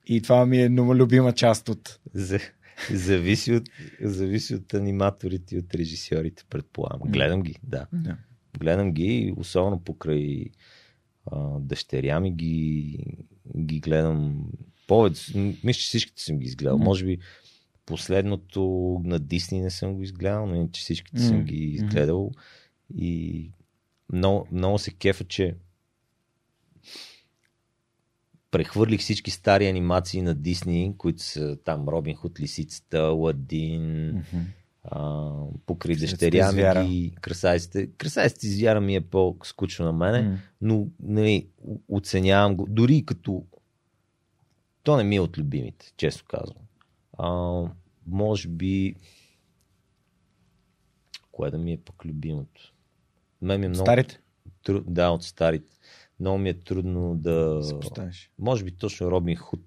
[0.06, 2.00] И това ми е любима част от...
[2.90, 3.68] За, зависи, от,
[4.00, 7.00] зависи от аниматорите и от режисьорите, предполагам.
[7.10, 7.86] Гледам ги, да.
[7.92, 8.16] Да.
[8.58, 10.44] Гледам ги, особено покрай
[11.26, 12.98] а, дъщеря ми ги,
[13.58, 14.46] ги гледам
[14.86, 15.38] повече.
[15.38, 16.76] Мисля, че всичките съм ги изгледал.
[16.76, 16.84] Мгм.
[16.84, 17.18] Може би
[17.86, 18.60] последното
[19.04, 21.44] на Дисни не съм го изгледал, но иначе всичките съм Мгм.
[21.44, 22.30] ги изгледал.
[22.94, 23.50] И
[24.12, 25.54] много, много се кефа, че
[28.50, 34.40] прехвърлих всички стари анимации на Дисни, които са там Робин Худ, Лисицата, Ладин, Мгм.
[34.84, 35.30] а,
[35.66, 37.86] покрай дъщеря ми ги красавиците.
[37.98, 40.38] Красавиците и звяра ми е по-скучно на мене, М.
[40.60, 41.48] но нали,
[41.88, 42.66] оценявам го.
[42.68, 43.44] Дори като
[44.82, 46.62] то не ми е от любимите, често казвам.
[47.18, 47.62] А,
[48.06, 48.94] може би
[51.32, 52.74] кое да ми е пък любимото?
[53.42, 54.20] Мен ми е много Старите?
[54.86, 55.76] Да, от старите.
[56.20, 57.62] Много ми е трудно да...
[57.62, 58.30] Се поставиш.
[58.38, 59.60] Може би точно Робин Худ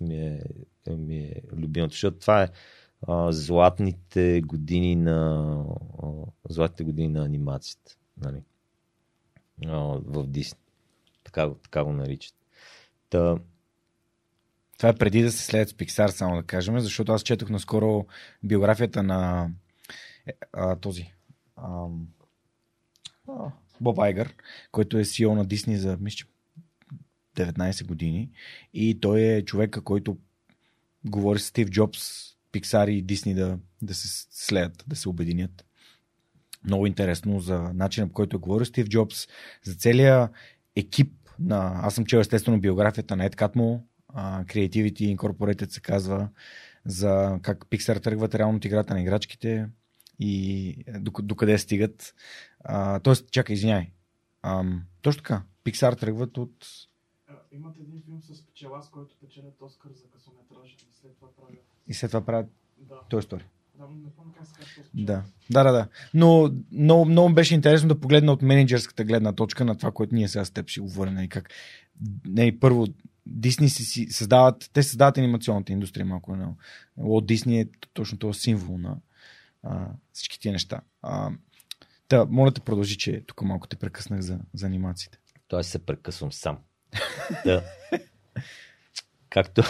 [0.00, 0.42] ми, е,
[0.90, 2.48] ми е любимото, защото това е
[3.06, 5.64] а, златните години на
[6.02, 6.06] а,
[6.48, 7.96] златните години на анимацията.
[8.16, 8.42] Нали?
[9.66, 10.58] А, в Дисни.
[11.24, 12.34] Така, така го наричат.
[13.10, 13.36] Та,
[14.76, 18.06] Това е преди да се следят с Pixar, само да кажем, защото аз четох наскоро
[18.42, 19.50] биографията на
[20.26, 21.12] е, а, този
[21.56, 22.08] ам,
[23.28, 24.34] а, Боб Айгър,
[24.72, 26.24] който е CEO на Дисни за мисля, че
[27.36, 28.30] 19 години.
[28.74, 30.18] И той е човека, който
[31.04, 32.00] говори с Стив Джобс,
[32.52, 35.64] Pixar и Дисни да, да се слеят, да се обединят.
[36.64, 39.26] Много интересно за начина по който е говорил Стив Джобс,
[39.64, 40.30] за целия
[40.76, 41.80] екип на...
[41.82, 46.28] Аз съм чел естествено биографията на Ед Катмо, Creativity Incorporated се казва,
[46.84, 49.68] за как Pixar тръгват реално от играта на играчките
[50.18, 52.14] и док- докъде стигат.
[52.64, 53.92] А, тоест, чакай, извиняй.
[54.42, 55.42] Ам, точно така.
[55.64, 56.66] Pixar тръгват от...
[57.52, 60.76] Имат един филм с пчела, с който печелят Оскар за късометражен.
[60.90, 61.64] И след това правят.
[61.86, 63.00] И след това правят Да.
[63.10, 63.42] Той Story.
[63.78, 65.24] Да, не Да.
[65.50, 65.88] Да, да, да.
[66.14, 70.28] Но много, много беше интересно да погледна от менеджерската гледна точка на това, което ние
[70.28, 71.14] сега с теб ще говорим.
[71.14, 71.50] Нали, как,
[72.24, 72.86] нали, първо,
[73.26, 76.54] Дисни си, си създават, те създават анимационната индустрия малко.
[76.96, 78.96] От Дисни е точно този символ на
[79.62, 80.80] а, всички тия неща.
[81.02, 81.30] А,
[82.08, 85.18] да, моля те продължи, че тук малко те прекъснах за, за анимациите.
[85.48, 86.58] той се прекъсвам сам.
[87.44, 87.64] да.
[89.30, 89.62] Както,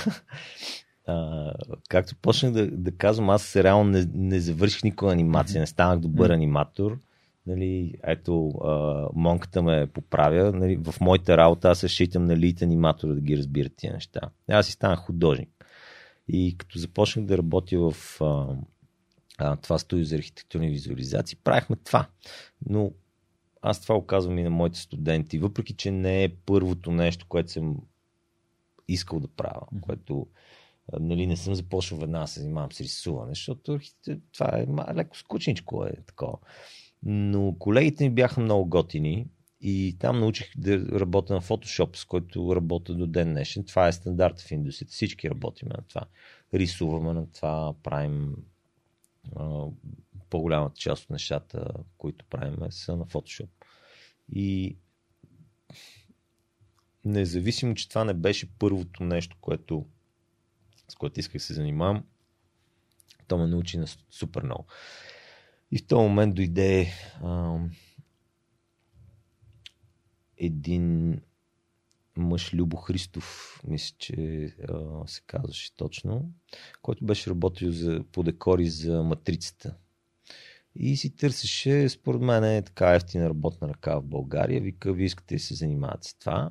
[1.06, 1.52] а,
[1.88, 6.30] както почнах да, да казвам, аз реално не, не завърших никога анимация, не станах добър
[6.30, 6.98] аниматор.
[7.46, 10.52] Нали, ето, а, монката ме поправя.
[10.52, 14.20] Нали, в моята работа аз се считам на лид аниматора да ги разбира тия неща.
[14.48, 15.50] Аз си станах художник.
[16.28, 18.56] И като започнах да работя в а,
[19.38, 22.08] а, това студио за архитектурни визуализации, правихме това.
[22.66, 22.92] Но
[23.62, 27.76] аз това оказвам и на моите студенти, въпреки че не е първото нещо, което съм
[28.88, 29.80] искал да правя, Мгм.
[29.80, 30.26] което
[31.00, 33.80] нали, не съм започнал веднага да се занимавам с рисуване, защото
[34.32, 36.38] това е леко скучничко е такова.
[37.02, 39.26] Но колегите ми бяха много готини
[39.60, 43.64] и там научих да работя на Photoshop, с който работя до ден днешен.
[43.64, 44.92] Това е стандарт в индустрията.
[44.92, 46.02] Всички работим на това.
[46.54, 48.36] Рисуваме на това, правим
[50.30, 53.48] по-голямата част от нещата, които правим, са на Photoshop.
[54.32, 54.76] И
[57.04, 59.86] независимо, че това не беше първото нещо, което,
[60.88, 62.04] с което исках се занимавам,
[63.28, 64.66] то ме научи на супер много.
[65.70, 67.58] И в този момент дойде а,
[70.36, 71.20] един
[72.18, 76.30] мъж Любо Христов, мисля, че а, се казваше точно,
[76.82, 79.76] който беше работил за, по декори за матрицата.
[80.74, 84.60] И си търсеше, според мен е така ефтина работна ръка в България.
[84.60, 86.50] Вика, вие искате да се занимавате с това.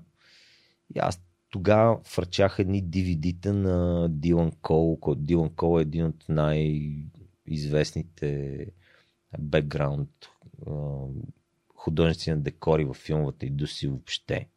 [0.95, 6.25] И аз тогава фърчах едни DVD-та на Дилан Кол, който Дилан Кол е един от
[6.29, 8.65] най-известните
[9.39, 10.09] бекграунд
[11.75, 14.49] художници на декори в филмовата индустрия въобще.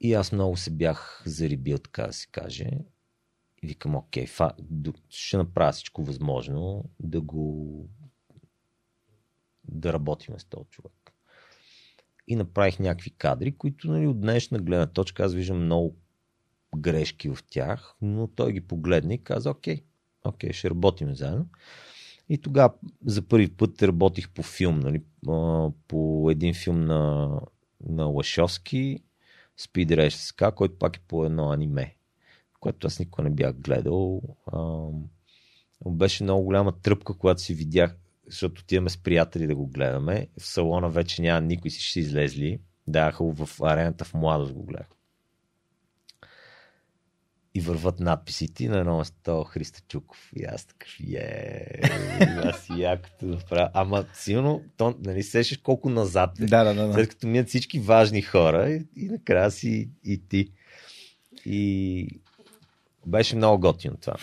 [0.00, 2.70] И аз много се бях зарибил, така да се каже.
[3.62, 4.52] И викам, окей, фа,
[5.08, 7.88] ще направя всичко възможно да го
[9.68, 10.92] да работим с този човек.
[12.28, 15.96] И направих някакви кадри, които нали, от днешна гледна точка аз виждам много
[16.76, 19.84] грешки в тях, но той ги погледна и каза, окей,
[20.24, 21.48] окей, ще работим заедно.
[22.28, 22.74] И тогава
[23.06, 25.02] за първи път работих по филм, нали,
[25.88, 27.30] по един филм на,
[27.88, 29.02] на Лашовски,
[29.60, 31.96] Speed Race SK, който пак е по едно аниме,
[32.60, 34.22] което аз никога не бях гледал.
[34.52, 34.86] А,
[35.86, 40.28] беше много голяма тръпка, когато си видях, защото отиваме с приятели да го гледаме.
[40.38, 42.60] В салона вече няма никой си ще си излезли.
[42.86, 44.95] Даха в арената в младост го гледах.
[47.56, 50.30] И върват надписите на едно место Христо Чуков.
[50.36, 51.80] И аз такъв, е,
[52.44, 53.70] аз якото направя.
[53.74, 56.46] Ама силно, то, нали сещаш колко назад е.
[56.46, 56.86] Да, да, да.
[56.86, 56.94] да.
[56.94, 60.52] След като минат всички важни хора и, и накрая си и ти.
[61.46, 62.08] И
[63.06, 64.16] беше много готино това.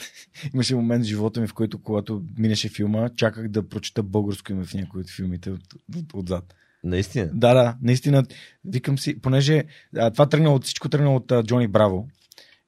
[0.54, 4.66] Имаше момент в живота ми, в който когато минеше филма, чаках да прочета българско име
[4.66, 5.62] в някои от филмите от,
[5.96, 6.56] от, отзад.
[6.84, 7.30] Наистина.
[7.34, 8.24] Да, да, наистина.
[8.66, 9.64] Викам си, понеже
[9.98, 12.08] а, това тръгна от всичко тръгна от а, Джони Браво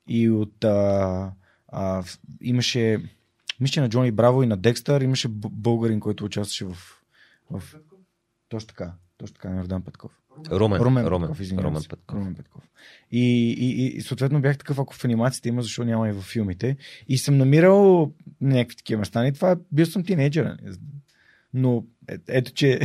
[0.07, 1.31] и от а,
[1.67, 2.03] а,
[2.41, 2.99] имаше
[3.59, 6.77] мисля на Джони Браво и на Декстър имаше българин, който участваше в,
[7.51, 7.63] в...
[8.49, 10.11] Точно така, точно така, на Йордан Петков.
[10.51, 11.83] Румен, Румен, Румен, Петков, извинявам Румен.
[11.89, 12.17] Петков.
[12.17, 12.63] Румен Петков.
[13.11, 16.77] И, и, и, съответно бях такъв, ако в анимацията има, защо няма и във филмите.
[17.07, 19.27] И съм намирал някакви такива места.
[19.27, 20.45] И това бил съм тинейджър.
[20.45, 20.75] нали?
[21.53, 22.79] Но е, ето, че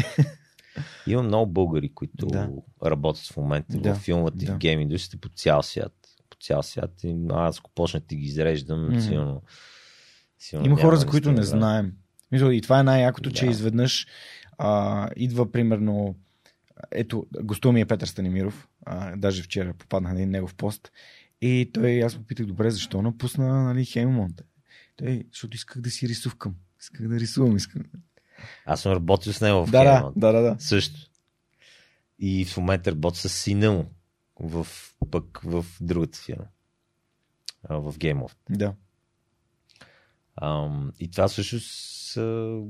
[1.07, 2.51] Има много българи, които Да.
[2.85, 4.55] работят в момента Да, в филмата и да.
[4.55, 5.93] в гейм индустрията по цял свят.
[6.41, 6.91] Цял свят.
[7.05, 9.01] И аз ако почна да ги изреждам, Мгм.
[9.01, 9.43] силно,
[10.39, 11.93] силно има хора, за които не знаем.
[12.33, 13.51] И това е най-якото, че Да.
[13.51, 14.07] изведнъж
[14.59, 16.15] а, идва примерно
[16.93, 20.93] ето, гостува ми е Петър Станимиров, а, даже вчера попаднах на един негов пост
[21.41, 24.43] и той, аз му питах, добре, защо напусна нали, Хеймонт?
[24.97, 26.55] Той, защото исках да си рисувкам.
[26.81, 27.57] Исках да рисувам.
[27.57, 27.83] Исках...
[28.67, 30.15] Аз съм работил с него в да, Хеймонт.
[30.17, 30.57] да, да, да.
[30.59, 31.01] Също.
[32.19, 33.91] И в момента работя с сина му
[34.41, 34.67] в,
[35.11, 36.47] пък в другата фирма.
[37.71, 38.33] В of.
[38.51, 38.75] да.
[40.43, 42.61] Ам, и това всъщност а...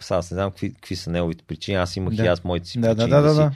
[0.00, 1.76] сега аз не знам какви, какви са неговите причини.
[1.76, 2.24] Аз имах Да.
[2.24, 3.52] и аз моите си Да, да, причини да, да, си, да.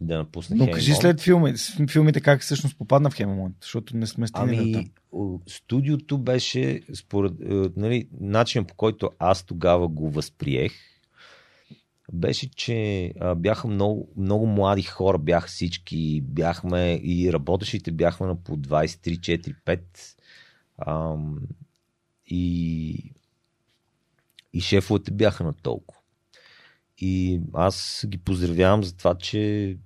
[0.00, 0.74] да напусна Но Хеймонт.
[0.74, 1.54] кажи след филми,
[1.90, 5.40] филмите как всъщност попадна в Хеймонт, защото не сме стигнали Ами, там.
[5.46, 10.72] студиото беше, според е, нали, начин по който аз тогава го възприех,
[12.12, 18.42] беше, че а, бяха много, много млади хора, бяха всички, бяхме и работещите бяхме на
[18.42, 19.80] по 23, 4, 5.
[20.86, 21.38] Ам,
[22.26, 23.12] и,
[24.52, 26.00] и шефовете бяха на толкова.
[26.98, 29.76] И аз ги поздравявам за това, че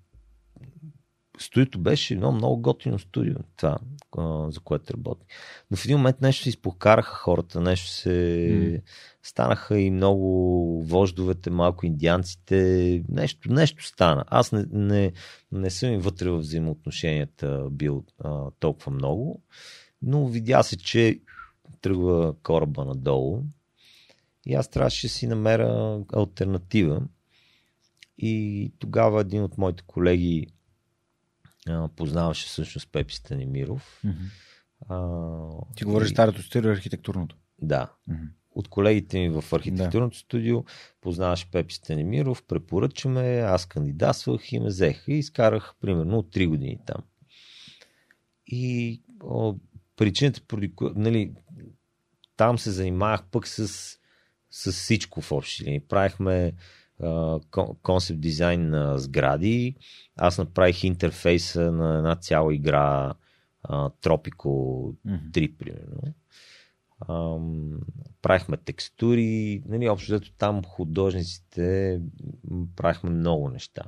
[1.39, 3.79] студиото беше едно много готино студио, това,
[4.51, 5.27] за което работи.
[5.71, 8.49] Но в един момент нещо се изпокараха хората, нещо се...
[8.73, 8.79] М.
[9.23, 14.25] Станаха и много вождовете, малко индианците, нещо, нещо стана.
[14.27, 15.13] Аз не, не,
[15.53, 19.43] не съм и вътре в взаимоотношенията бил а, толкова много,
[20.03, 21.21] но видя се, че
[21.81, 23.43] тръгва кораба надолу
[24.47, 27.03] и аз трябваше да си намеря альтернатива.
[28.19, 30.47] И тогава един от моите колеги
[31.97, 34.01] познаваше всъщност Пепи Станимиров.
[34.05, 34.25] Мгм.
[34.89, 37.37] А, Ти говориш и- старото студио, архитектурното.
[37.63, 37.93] Да.
[38.09, 38.23] Мгм.
[38.51, 40.65] От колегите ми в архитектурното студио
[41.01, 46.79] познаваше Пепи Станимиров, препоръчаме, аз кандидатствах и ме взеха и изкарах примерно от 3 години
[46.87, 47.03] там.
[48.47, 49.55] И о,
[49.97, 51.33] причината, поради нали,
[52.37, 53.69] там се занимавах пък с,
[54.51, 55.81] с всичко в общи линии.
[55.81, 56.53] Правихме
[57.83, 59.77] концепт дизайн на сгради.
[60.17, 63.15] Аз направих интерфейса на една цяла игра
[65.05, 65.31] Мгм.
[65.33, 66.15] 3, примерно.
[67.09, 67.81] Ам,
[68.23, 72.01] правихме текстури, нали, общо взето там художниците
[72.77, 73.83] правихме много неща.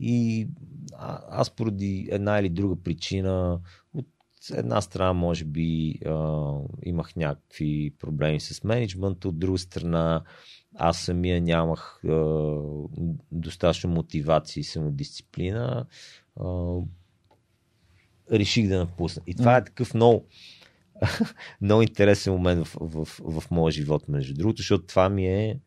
[0.00, 0.48] И
[0.94, 3.60] а, аз поради една или друга причина,
[3.94, 4.06] от
[4.54, 6.52] една страна може би а,
[6.82, 10.24] имах някакви проблеми с менеджмента, от друга страна
[10.78, 12.64] аз самия нямах а,
[13.32, 15.86] достатъчно мотивация и самодисциплина.
[16.40, 16.76] А,
[18.32, 19.22] реших да напусна.
[19.26, 20.26] И това е такъв много,
[21.60, 25.60] много интересен момент в, в, в, в моя живот, между другото, защото това ми е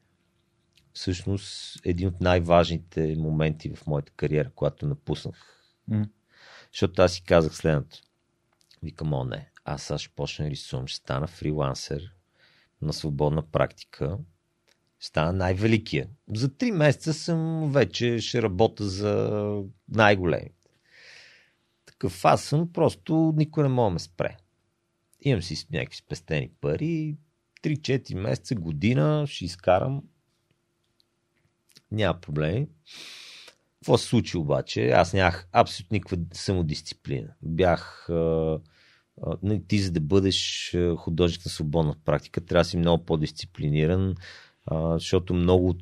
[0.94, 5.64] всъщност един от най-важните моменти в моята кариера, когато напуснах.
[5.88, 6.06] М.
[6.72, 7.98] Защото аз си казах следното.
[8.84, 12.02] Викам, о не, аз сега ще почна да рисувам, ще стана фрилансер
[12.82, 14.18] на свободна практика.
[15.00, 16.08] Стана най-великия.
[16.36, 20.54] За три месеца съм вече, ще работя за най-големите.
[21.86, 24.38] Такъв аз съм, просто никой не може да ме спре.
[25.22, 27.16] Имам си някакви спестени пари,
[27.64, 30.04] 3-4 месеца, година ще изкарам.
[31.92, 32.68] Няма проблеми.
[33.80, 34.90] Какво се случи обаче?
[34.90, 37.34] Аз нямах абсолютно никаква самодисциплина.
[37.42, 38.10] Бях
[39.44, 44.16] нали, ти за да бъдеш художник на свободна практика, трябва да си много по-дисциплиниран,
[44.70, 45.76] а, защото много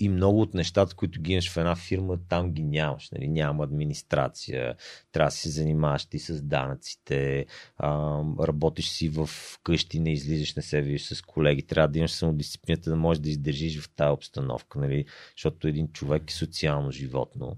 [0.00, 3.10] и много от нещата, които ги имаш в една фирма, там ги нямаш.
[3.10, 3.28] Нали?
[3.28, 4.74] Няма администрация,
[5.12, 9.30] трябва да се занимаваш ти с данъците, а, работиш си в
[9.62, 13.28] къщи, не излизаш, не се виждаш с колеги, трябва да имаш самодисциплината да можеш да
[13.28, 15.04] издържиш в тази обстановка, нали?
[15.36, 17.56] защото един човек е социално животно.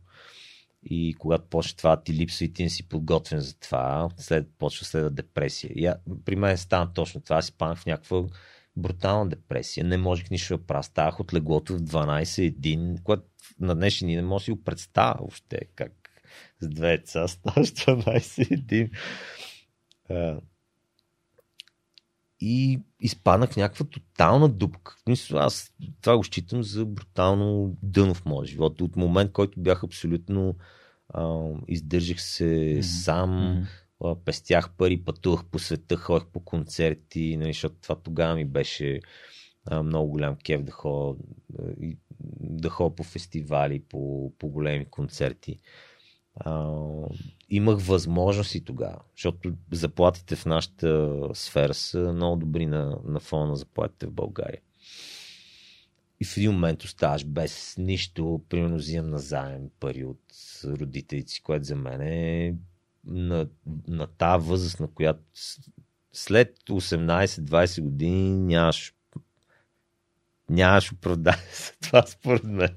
[0.82, 4.84] И когато почне това ти липсва и ти не си подготвен за това, след, почва
[4.84, 5.70] следва депресия.
[5.74, 5.92] И,
[6.24, 7.36] при мен стана точно това.
[7.36, 8.24] Аз си панах в някаква
[8.76, 9.84] брутална депресия.
[9.84, 10.82] Не можех нищо да правя.
[10.82, 13.22] Ставах от леглото в 12-1, което
[13.60, 15.92] на днешни дни не може да си го представя въобще как
[16.60, 18.90] с две деца ставаш 12-1.
[20.10, 20.40] А,
[22.40, 24.96] И изпаднах в някаква тотална дупка.
[25.34, 28.80] Аз това го считам за брутално дъно в моя живот.
[28.80, 30.56] От момент, който бях абсолютно
[31.08, 32.82] а, издържах се Мгм.
[32.82, 33.66] сам, Мгм.
[34.24, 39.00] Пестях пари, пътувах по света, ходех по концерти, нали, защото това тогава ми беше
[39.64, 41.18] а, много голям кеф да ходя,
[42.40, 45.58] да ходя по фестивали, по, по големи концерти.
[46.36, 46.74] А,
[47.48, 53.56] имах възможности тогава, защото заплатите в нашата сфера са много добри на, на фона на
[53.56, 54.60] заплатите в България.
[56.20, 60.22] И в един момент оставаш без нищо, примерно взимам на заем пари от
[60.64, 62.54] родителите си, което за мен е
[63.04, 63.48] на,
[63.88, 65.20] на тази възраст, на която
[66.12, 68.94] след 18-20 години нямаш
[70.50, 72.76] нямаш оправдание за това според мен.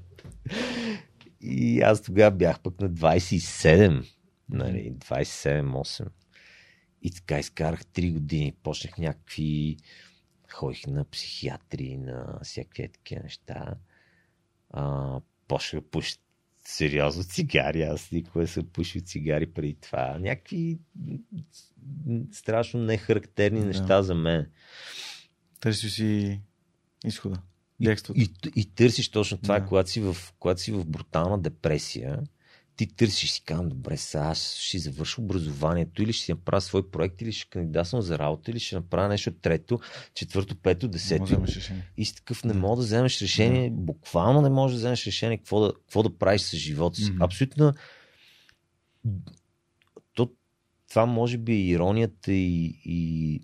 [1.40, 4.06] И аз тогава бях пък на 27,
[4.48, 6.06] нали, 27-8.
[7.02, 9.76] И така изкарах 3 години, почнах някакви
[10.52, 13.74] ходих на психиатри, на всякакви такива неща.
[14.70, 16.16] А, почнах да пуша
[16.68, 17.82] сериозно цигари.
[17.82, 20.18] Аз никога съм пушил цигари преди това.
[20.18, 20.78] Някакви
[22.32, 23.66] страшно нехарактерни Да.
[23.66, 24.46] неща за мен.
[25.60, 26.40] Търси си
[27.06, 27.42] изхода.
[27.80, 28.20] И, Бягството.
[28.20, 29.66] и, и търсиш точно това, да.
[29.66, 32.22] когато, си в, когато си в брутална депресия,
[32.76, 36.90] ти търсиш си казвам, добре, сега аз ще завърша образованието или ще си направя свой
[36.90, 39.80] проект, или ще кандидатствам за работа, или ще направя нещо трето,
[40.14, 41.44] четвърто, пето, десето.
[41.96, 45.60] И си такъв не мога да вземеш решение, буквално не можеш да вземеш решение какво
[45.60, 47.10] да, какво да правиш с живота си.
[47.10, 47.22] Мгм.
[47.22, 47.72] Абсолютно.
[50.14, 50.30] То,
[50.88, 53.40] това може би е иронията и, и,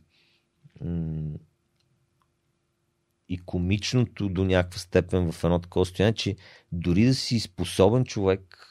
[3.29, 6.37] и комичното до някаква степен в едно такова състояние, че
[6.73, 8.70] дори да си способен човек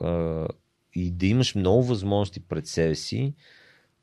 [0.00, 0.46] а,
[0.94, 3.34] и да имаш много възможности пред себе си,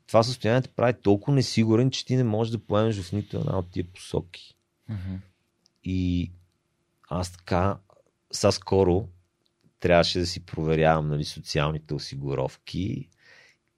[0.06, 3.58] това състояние те прави толкова несигурен, че ти не можеш да поемеш в нито една
[3.58, 4.56] от тия посоки.
[4.88, 5.14] Мгм.
[5.84, 6.30] И
[7.08, 7.78] аз така,
[8.32, 9.08] са скоро
[9.80, 13.08] трябваше да си проверявам нали, социалните осигуровки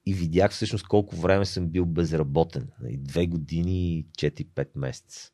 [0.06, 2.68] и видях всъщност колко време съм бил безработен.
[2.80, 5.32] Нали, Две години и 4-5 месеца.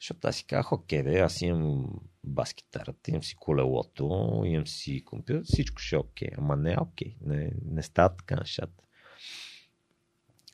[0.00, 5.42] Защото аз си казах, окей, бе, аз имам бас-китарата, имам си колелото, имам си компютър,
[5.44, 6.28] всичко ще е окей.
[6.38, 7.16] Ама не е окей.
[7.20, 8.84] Не, не стават така нещата.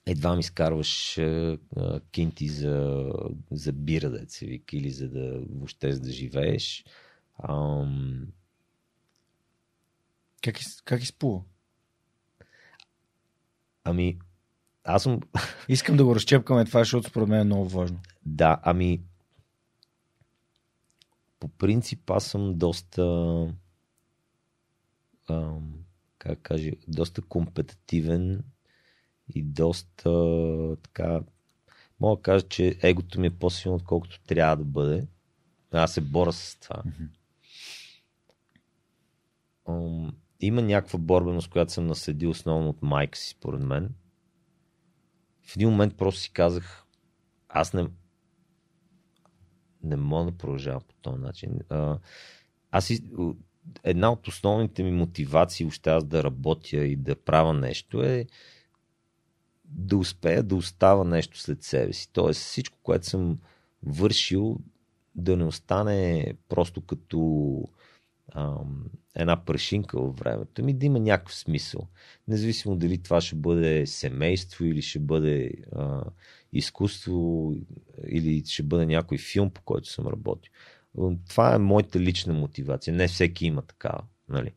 [0.07, 1.59] Едва ми изкарваш а,
[2.13, 3.07] кинти за,
[3.51, 6.85] за бира, да се вика, или за да въобще за да живееш.
[7.49, 8.27] Ам,
[10.43, 11.43] Как, как изплува?
[13.85, 14.19] ами,
[14.85, 15.21] аз съм,
[15.69, 18.01] Искам да го разчепкаме това, защото според мен е много важно.
[18.27, 19.03] Да, ами
[21.41, 23.03] по принцип аз съм доста
[25.31, 25.75] ам,
[26.19, 28.45] как кажа, доста компетитивен
[29.35, 30.11] и доста
[30.83, 31.21] така
[32.01, 35.07] мога да кажа, че егото ми е по-силно, отколкото трябва да бъде.
[35.73, 36.83] Аз се боря с това.
[39.69, 43.95] Ам, има някаква борбеност, която съм наследил основно от майка си, според мен.
[45.43, 46.85] В един момент просто си казах,
[47.49, 47.87] аз не,
[49.83, 51.59] не мога да продължавам по този начин.
[52.71, 53.03] Аз и,
[53.85, 58.27] една от основните ми мотивации още аз да работя и да правя нещо е
[59.65, 62.13] да успея да остава нещо след себе си.
[62.13, 63.39] Тоест всичко, което съм
[63.83, 64.59] вършил,
[65.15, 67.63] да не остане просто като
[68.35, 68.85] ам,
[69.15, 71.89] една прашинка във времето, ми да има някакъв смисъл.
[72.29, 76.03] Независимо дали това ще бъде семейство или ще бъде а,
[76.53, 77.53] изкуство
[78.09, 80.53] или ще бъде някой филм, по който съм работил.
[81.29, 82.95] Това е моята лична мотивация.
[82.95, 84.03] Не всеки има такава.
[84.29, 84.53] Нали?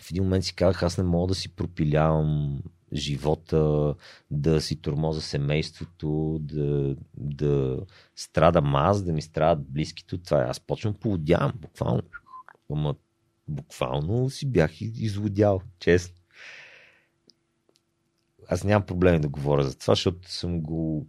[0.00, 3.94] В един момент си казах, аз не мога да си пропилявам живота,
[4.30, 7.80] да си тормоза семейството, да, да
[8.16, 10.38] страдам аз, да ми страдат близките това.
[10.38, 12.02] Аз почвам поводявам, буквално.
[12.72, 12.94] Ама
[13.48, 16.14] буквално си бях излудял, честно.
[18.50, 21.06] аз нямам проблеми да говоря за това, защото съм го,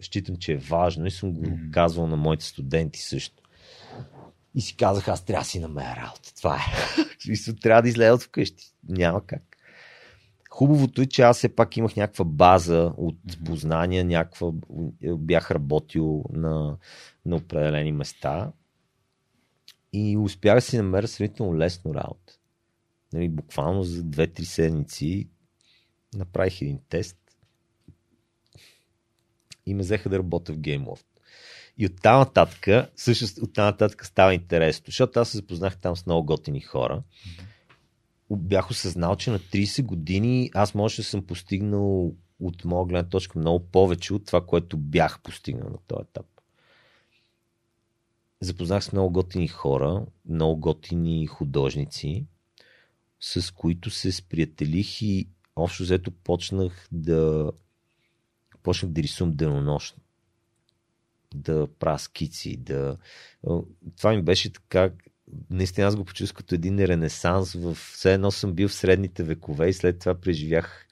[0.00, 1.70] считам, че е важно и съм го Мгм.
[1.70, 3.42] казвал на моите студенти също.
[4.54, 6.34] И си казах, аз трябва да си намеря работа.
[6.36, 6.60] Това е.
[7.62, 8.72] Трябва да излея от вкъщи.
[8.88, 9.56] Няма как.
[10.50, 14.50] Хубавото е, че аз все пак имах някаква база от познания, някаква...
[15.02, 16.76] бях работил на,
[17.26, 18.52] на определени места
[19.92, 22.38] и успях да си намеря сравнително лесно работа.
[23.12, 25.28] Нали, буквално за 2-3 седмици
[26.14, 27.16] направих един тест
[29.66, 31.04] и ме взеха да работя в GameLoft.
[31.78, 36.26] И оттам нататък, всъщност оттам нататък става интересно, защото аз се запознах там с много
[36.26, 37.02] готини хора.
[38.30, 43.38] Бях осъзнал, че на 30 години аз може да съм постигнал от моя гледна точка
[43.38, 46.26] много повече от това, което бях постигнал на този етап.
[48.40, 52.26] Запознах с много готини хора, много готини художници,
[53.20, 57.52] с които се сприятелих и общо взето почнах да
[58.62, 60.02] почнах да рисувам денонощно.
[61.34, 62.96] Да правя скици, да...
[63.96, 64.92] Това ми беше така...
[65.50, 67.52] Наистина аз го почувствах като един ренесанс.
[67.52, 67.74] В...
[67.74, 70.86] Все едно съм бил в средните векове и след това преживях,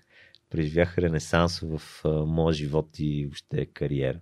[0.51, 4.20] преживях ренесанс в моя живот и въобще кариера.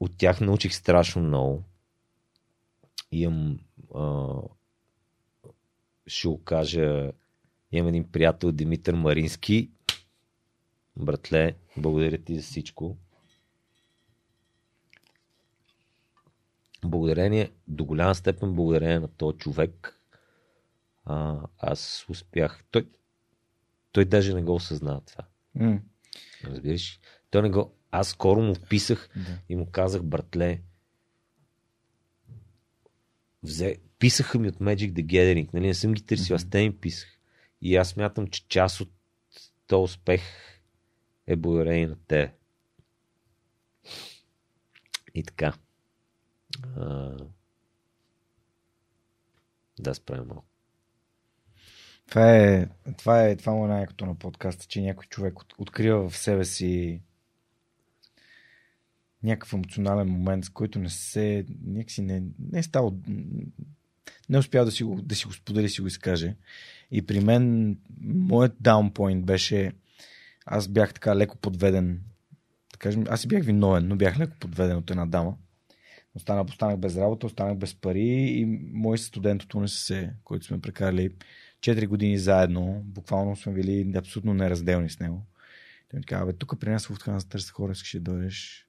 [0.00, 1.64] От тях научих страшно много.
[3.14, 3.58] Имам
[3.94, 4.34] а,
[6.06, 7.12] ще го кажа,
[7.72, 9.70] имам един приятел Димитър Марински.
[10.96, 12.96] Братле, благодаря ти за всичко.
[16.84, 20.00] Благодарение, до голяма степен благодарение на този човек,
[21.04, 22.64] а, аз успях.
[22.70, 22.88] Той,
[23.92, 25.24] той даже не го осъзнава това.
[25.54, 25.80] М,
[26.44, 27.00] Разбираш?
[27.30, 27.74] Той не го...
[27.90, 29.38] Аз скоро му писах да.
[29.48, 30.60] и му казах, братле,
[33.44, 33.76] взе...
[33.98, 37.08] писаха ми от Magic the Gathering, нали, не съм ги търсил, аз те им писах.
[37.62, 38.90] И аз смятам, че част от
[39.66, 40.22] този успех
[41.26, 42.34] е благодарение на те.
[45.14, 45.52] И така.
[46.76, 47.16] А...
[49.78, 50.44] Да, справим малко.
[52.08, 52.68] Това е,
[52.98, 56.44] това е, това му е най-якото на подкаста, че някой човек от, открива в себе
[56.44, 57.02] си
[59.24, 62.22] някакъв емоционален момент, с който не се, някакси не,
[62.52, 62.98] не е стал,
[64.28, 66.36] не успял да си, го, да си го сподели, си го изкаже.
[66.90, 69.72] И при мен, моят даунпойнт беше,
[70.46, 72.00] аз бях така леко подведен,
[72.72, 75.36] да кажем, аз си бях виновен, но бях леко подведен от една дама.
[76.14, 81.10] Останах, останах без работа, останах без пари и мой студент от УНСС, който сме прекарали
[81.60, 85.26] 4 години заедно, буквално сме били абсолютно неразделни с него.
[85.90, 88.66] Той ми каза, бе, тук при нас в Луфтханза търси хора, искаш да дойдеш.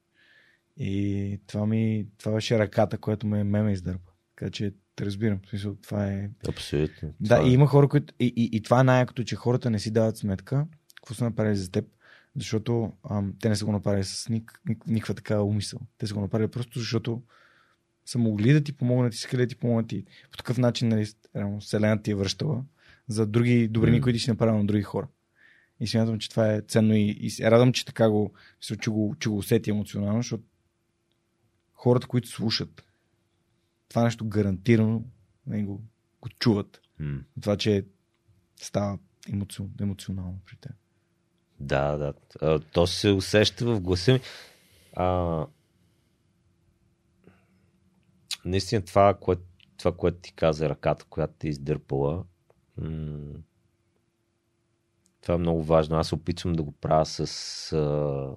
[0.77, 4.11] И това ми, това беше ръката, която ме, ме, ме издърпа.
[4.35, 5.39] Така че те разбирам.
[5.45, 6.29] В смисъл, това е...
[6.47, 7.13] Абсолютно.
[7.19, 7.53] Да, Това и е.
[7.53, 8.13] има хора, които...
[8.19, 11.55] И, и, и това е най-якото, че хората не си дават сметка какво са направили
[11.55, 11.85] за теб,
[12.35, 15.79] защото ам, те не са го направили с ник, ник, никаква такава умисъл.
[15.97, 17.21] Те са го направили просто защото
[18.05, 21.59] са могли да ти помогнат, искали да ти помогнат и по такъв начин нали, реално,
[21.59, 22.63] Вселената ти е връщала
[23.07, 24.03] за други добрини, М.
[24.03, 25.07] които си направил на други хора.
[25.79, 27.09] И смятам, че това е ценно и,
[27.39, 28.33] и радвам, че така го,
[28.81, 30.43] че го, че го усети емоционално, защото
[31.75, 32.83] хората, които слушат,
[33.89, 35.03] това нещо гарантирано
[35.47, 35.81] не го,
[36.21, 36.81] го чуват.
[36.99, 37.19] М.
[37.41, 37.85] Това, че
[38.61, 38.99] става
[39.29, 40.71] емоцион, емоционално при теб.
[41.59, 42.13] Да, да.
[42.41, 44.19] А, То се усеща в гласа ми.
[44.95, 45.47] А,
[48.45, 49.43] наистина това, което,
[49.77, 52.25] това, което ти каза, ръката, която те издърпала,
[52.77, 53.39] м-
[55.21, 55.97] това е много важно.
[55.97, 57.73] Аз опитвам да го правя с...
[57.73, 58.35] А...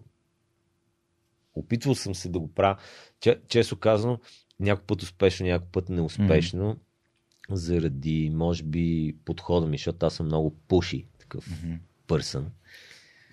[1.58, 2.76] Опитвал съм се да го правя,
[3.20, 4.18] че, често казано,
[4.60, 7.54] някой път успешно, някой път неуспешно, mm-hmm.
[7.54, 11.74] заради, може би, подхода ми, защото аз съм много пуши такъв Мгм.
[12.06, 12.50] пърсън.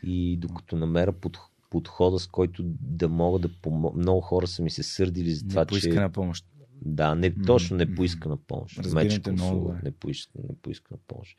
[0.03, 1.37] И докато намеря под,
[1.69, 4.01] подхода, с който да мога да помогна.
[4.01, 5.89] Много хора са ми се сърдили за това, че...
[5.89, 6.45] на помощ.
[6.81, 8.79] Да, не, точно не поиска на помощ.
[9.23, 11.37] Те много не поиска, не поиска на помощ.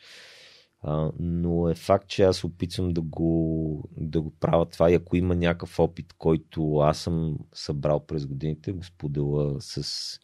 [0.89, 5.17] А, но е факт, че аз опитвам да го, да го правя това и ако
[5.17, 10.21] има някакъв опит, който аз съм събрал през годините, го споделя с,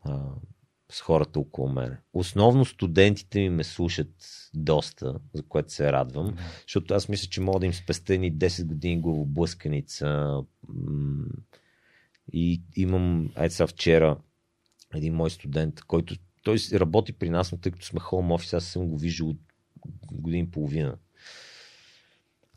[0.00, 0.20] а,
[0.92, 1.96] с хората около мен.
[2.12, 4.14] Основно студентите ми ме слушат
[4.54, 8.64] доста, за което се радвам, защото аз мисля, че мога да им спестя ни 10
[8.64, 10.38] години главоблъсканица.
[12.32, 14.16] И имам, ай сега вчера,
[14.94, 16.14] един мой студент, който
[16.44, 19.38] той работи при нас, но тъй като сме хоум офис, аз съм го виждал от
[20.12, 20.98] година и половина.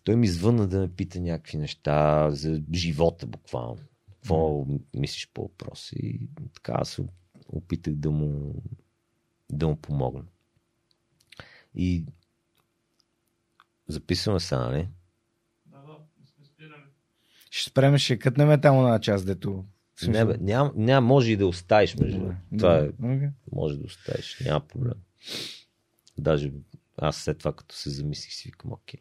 [0.04, 3.78] Той ми звънна да ме пита някакви неща за живота буквално.
[4.14, 4.66] Какво
[4.96, 5.96] мислиш по въпроса?
[5.96, 7.04] И така аз се
[7.48, 8.56] опитах да му,
[9.50, 10.24] да му помогна.
[11.76, 12.06] И
[13.88, 14.88] Записваме се, нали?
[15.66, 16.84] Да, да, не сме спирали.
[17.52, 19.66] Ще спреме, ще кътнем там на част, дето.
[20.08, 22.38] Не, бе, няма, няма, може и да оставиш, между другото.
[22.58, 23.30] Това е, Окей.
[23.52, 24.94] може да оставиш, няма проблем.
[26.18, 26.52] Даже
[26.98, 29.00] аз след това, като се замислих, си викам, окей.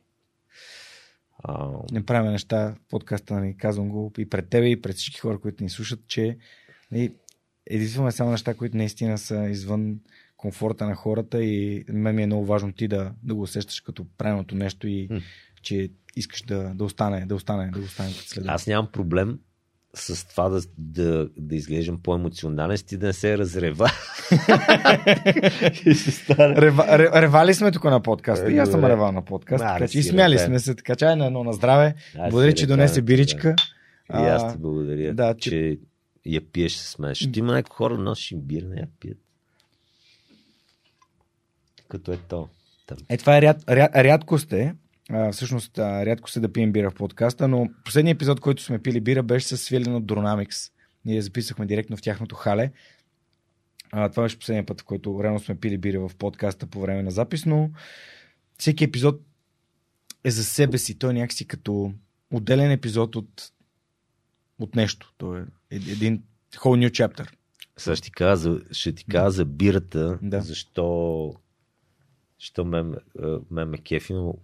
[1.39, 5.39] А, Не правим неща подкаста, нали, казвам го и пред тебе, и пред всички хора,
[5.39, 6.39] които ни слушат, че
[6.93, 7.15] нали,
[7.67, 10.01] единствено само неща, които наистина са извън
[10.37, 14.07] комфорта на хората и мен ми е много важно ти да, да го усещаш като
[14.19, 15.09] правилното нещо и
[15.63, 19.39] че искаш да, да остане, да остане, да остане като аз нямам проблем
[19.99, 23.91] с това да, да, да изглеждам по-емоционален, ти да не се разрева.
[25.87, 26.57] И ще стане.
[26.57, 28.53] Рева, ре, ревали сме тук на подкаста.
[28.53, 29.65] И аз съм ревал на подкаст.
[29.65, 30.75] Така че и смяли сме се.
[30.75, 31.95] Така че на едно на здраве.
[32.19, 33.05] Аз Благодаря, че донесе да.
[33.05, 33.55] биричка.
[34.13, 35.79] И аз ти благодаря, да, че- че...
[36.27, 37.15] я пиеш с мен.
[37.15, 39.19] Ще има някакви хора, носиш им бира, не я пият.
[41.89, 42.49] Като е то.
[42.87, 42.99] Там.
[43.09, 44.75] Е, това е ряд, ряд, рядкост е.
[45.11, 48.83] А, всъщност, а, рядко се да пием бира в подкаста, но последният епизод, който сме
[48.83, 50.73] пили бира, беше с Свилен от Dronamics.
[51.05, 52.73] Ние записахме директно в тяхното хале.
[53.93, 57.03] А, това беше последния път, в който реално сме пили бира в подкаста по време
[57.03, 57.71] на запис, но
[58.59, 59.21] всеки епизод
[60.25, 60.99] е за себе си.
[60.99, 61.93] Той е някакси като
[62.31, 63.53] отделен епизод от,
[64.59, 65.15] от нещо.
[65.19, 66.23] Той е ед- един
[66.55, 67.29] whole new chapter.
[67.77, 70.41] Сега ще ти кажа за, ще ти кажа за бирата, Да.
[70.41, 71.35] защо,
[72.41, 74.35] защо мен, а, мен ме кефи, но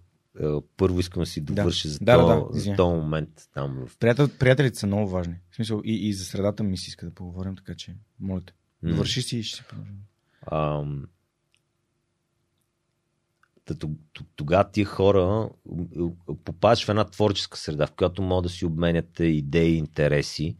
[0.77, 2.77] първо искам да си довърша за, Да, да, то, да, за извиняй.
[2.77, 5.35] този момент там Приятел, приятелите са много важни.
[5.51, 8.53] В смисъл, и, и за средата ми си иска да поговорим, така че, моля те.
[8.83, 9.97] Довърши си и ще си продължим.
[10.51, 11.05] Ам,
[14.35, 15.49] Тогава тия хора
[15.95, 16.11] м,
[16.45, 20.57] попадаш в една творческа среда, в която могат да си обменяте идеи, интереси.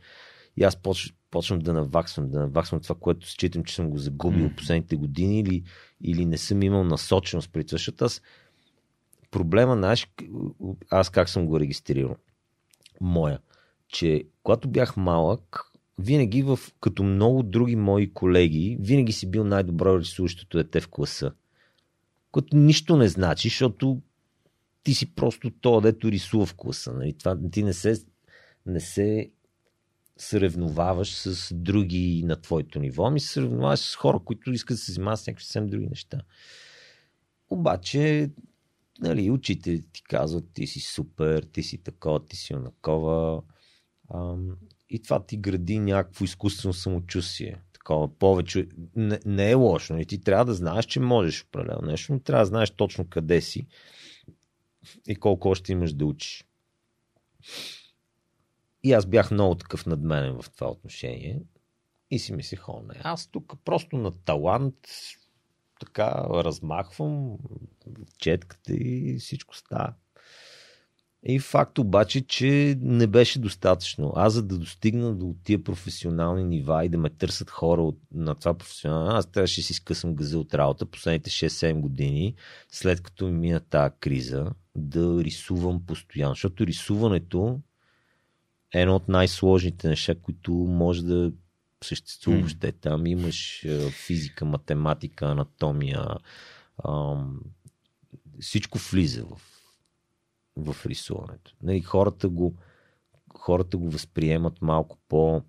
[0.57, 4.43] И аз поч, почвам да наваксвам, да наваксвам това, което считам, че съм го загубил
[4.43, 4.55] М.
[4.57, 5.63] последните години или,
[6.01, 7.75] или не съм имал насоченост при това.
[7.77, 8.21] Защото аз
[9.33, 12.15] проблема, знаеш, к- аз как съм го регистрирал?
[13.01, 13.39] Моя.
[13.87, 19.99] Че когато бях малък, винаги в, като много други мои колеги, винаги си бил най-добро
[19.99, 21.31] рисуващото дете в класа.
[22.31, 24.01] Което нищо не значи, защото
[24.83, 26.93] ти си просто то, дето рисува в класа.
[26.93, 27.13] Нали?
[27.13, 28.05] Това, ти не се,
[28.65, 29.31] не се
[30.17, 34.91] съревноваваш с други на твоето ниво, ами се съревноваваш с хора, които искат да се
[34.91, 36.21] занимават с някакви съвсем други неща.
[37.49, 38.31] Обаче,
[39.03, 43.41] нали, учителите ти казват, ти си супер, ти си такова, ти си онакова.
[44.89, 47.61] И това ти гради някакво изкуствено самочувствие.
[47.73, 48.67] Такова повече.
[48.95, 49.97] Не, не е лошо.
[49.97, 53.41] И ти трябва да знаеш, че можеш определено нещо, но трябва да знаеш точно къде
[53.41, 53.67] си
[55.07, 56.45] и колко още имаш да учиш.
[58.83, 61.41] И аз бях много такъв надменен в това отношение.
[62.11, 64.75] И си мислех, о, не, аз тук просто на талант
[65.85, 67.37] така размахвам
[68.17, 69.93] четката и всичко става.
[71.25, 74.13] И факт обаче, че не беше достатъчно.
[74.15, 78.35] Аз за да достигна до тия професионални нива и да ме търсят хора от, на
[78.35, 82.35] това професионално, аз трябваше да си скъсам газа от работа последните 6-7 години,
[82.69, 86.33] след като ми мина тази криза, да рисувам постоянно.
[86.33, 87.59] Защото рисуването
[88.73, 91.31] е едно от най-сложните неща, които може да
[91.83, 92.71] съществува въобще.
[92.71, 96.05] Там имаш е, физика, математика, анатомия.
[96.87, 97.39] Ам,
[98.39, 99.41] всичко влиза в,
[100.57, 101.55] в рисуването.
[101.63, 102.55] Нали, хората, го,
[103.35, 105.41] хората го възприемат малко по...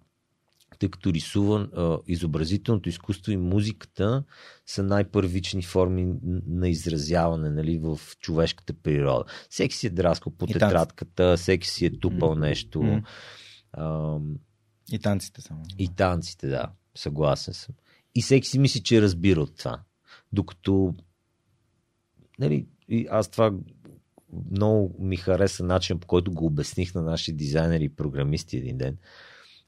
[0.78, 4.24] Тъй като рисува, а, изобразителното изкуство и музиката
[4.66, 6.14] са най-първични форми
[6.46, 9.24] на изразяване нали, в човешката природа.
[9.50, 12.82] Всеки си е драскал по тетрадката, всеки си е тупал нещо.
[12.82, 13.02] М.
[13.72, 14.34] Ам,
[14.92, 15.62] И танците само.
[15.78, 16.70] и танците, да.
[16.94, 17.74] Съгласен съм.
[18.14, 19.80] И всеки си мисли, че разбира от това.
[20.32, 20.94] Докато
[22.38, 23.52] нали, и аз това
[24.50, 28.96] много ми хареса начин, по който го обясних на наши дизайнери и програмисти един ден.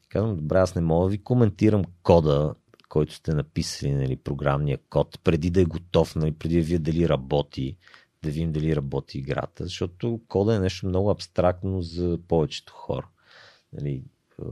[0.08, 2.54] Казвам, добре, аз не мога да ви коментирам кода,
[2.88, 7.08] който сте написали, нали, програмния код, преди да е готов, нали, преди да вие дали
[7.08, 7.76] работи,
[8.22, 13.08] да видим дали работи играта, защото кода е нещо много абстрактно за повечето хора.
[13.72, 14.02] Нали,
[14.42, 14.44] е,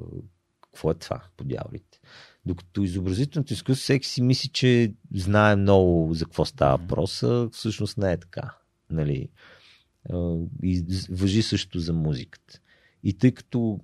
[0.74, 2.00] какво е това, по дяволите?
[2.46, 7.98] Докато изобразителното изкуство, всеки си мисли, че знае много за какво става въпрос, а всъщност
[7.98, 8.56] не е така.
[8.90, 9.28] Нали?
[10.62, 12.60] И въжи също за музиката.
[13.02, 13.80] И тъй като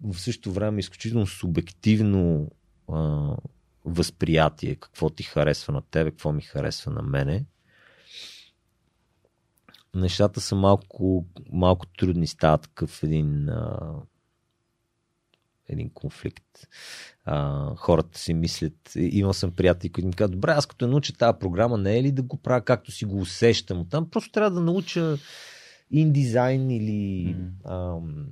[0.00, 2.50] в- същото време е изключително субективно
[2.92, 3.36] а,
[3.84, 7.44] възприятие, какво ти харесва на тебе, какво ми харесва на мене,
[9.94, 13.92] нещата са малко, малко трудни, става такъв един а,
[15.72, 16.68] един конфликт.
[17.24, 21.38] А, хората си мислят, имал съм приятели, които ми казват, добре, аз като науча тази
[21.38, 24.60] програма, не е ли да го правя както си го усещам там, просто трябва да
[24.60, 25.16] науча
[25.90, 27.72] индизайн или Мгм.
[27.72, 28.26] ам,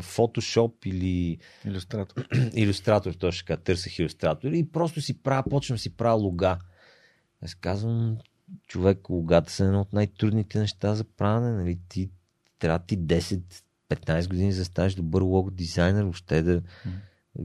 [0.00, 2.26] фотошоп или Иллюстратор.
[2.54, 6.58] иллюстратор, точно така, търсех иллюстратор и просто си правя, почвам си правя лога.
[7.42, 8.18] Аз казвам,
[8.66, 11.78] човек, логата са едно от най-трудните неща за правене, нали?
[11.88, 12.10] Ти
[12.58, 12.96] трябва ти
[13.90, 16.62] 10-15 години за да станеш добър лого дизайнер, въобще да,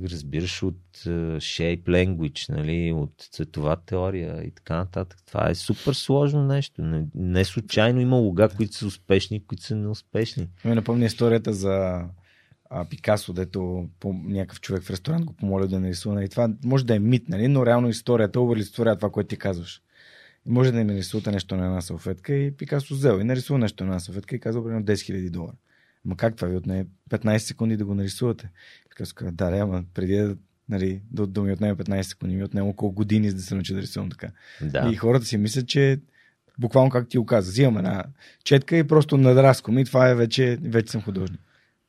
[0.04, 5.20] разбираш от uh, shape language, нали, от цветова теория и така нататък.
[5.28, 6.82] Това е супер сложно нещо.
[6.82, 10.50] Не, не случайно има лога, които са успешни, които са неуспешни.
[10.66, 12.06] Ми напомня историята за
[12.70, 16.16] а, Пикасо, дето по, някакъв човек в ресторант го помоля да нарисува.
[16.16, 16.30] Нали?
[16.30, 17.48] Това може да е мит, нали?
[17.48, 19.82] но реално историята олицетворява това, което ти казваш.
[20.46, 23.84] И може да ми нарисувате нещо на една салфетка и Пикасо взел и нарисува нещо
[23.84, 25.54] на една салфетка и казва примерно 10 000 долара.
[26.06, 28.50] Ма как това ви отне 15 секунди да го нарисувате?
[28.90, 30.36] Пикасо казва, да, ама преди да,
[30.70, 33.74] нали, да, да ми отнеме 15 секунди, ми отнема около години за да се науча
[33.74, 34.32] да рисувам така.
[34.62, 34.90] Да.
[34.94, 36.00] И хората си мислят, че
[36.60, 38.04] буквално как ти го каза, взимам една
[38.44, 41.42] четка и просто надраскам и това е вече, вече съм художник.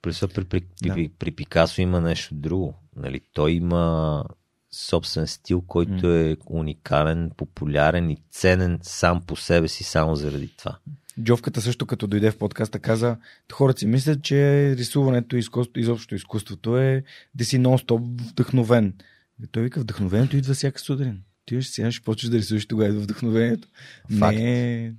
[0.03, 0.95] Плюс при, при, при, Да.
[0.95, 2.75] при, при Пикасо има нещо друго.
[2.97, 3.21] Нали?
[3.33, 4.25] Той има
[4.71, 10.79] собствен стил, който е уникален, популярен и ценен сам по себе си, само заради това.
[11.21, 13.17] Джовката също като дойде в подкаста каза,
[13.53, 15.43] хората си мислят, че рисуването и
[15.77, 17.05] изобщо изкуството е
[17.35, 18.95] да си нон-стоп вдъхновен.
[19.45, 21.23] И той вика, вдъхновението идва всяка сутрин.
[21.47, 23.69] Ти ще сега ще почнеш да рисуваш тогава идва вдъхновението.
[24.19, 24.37] Факт.
[24.37, 24.93] Не е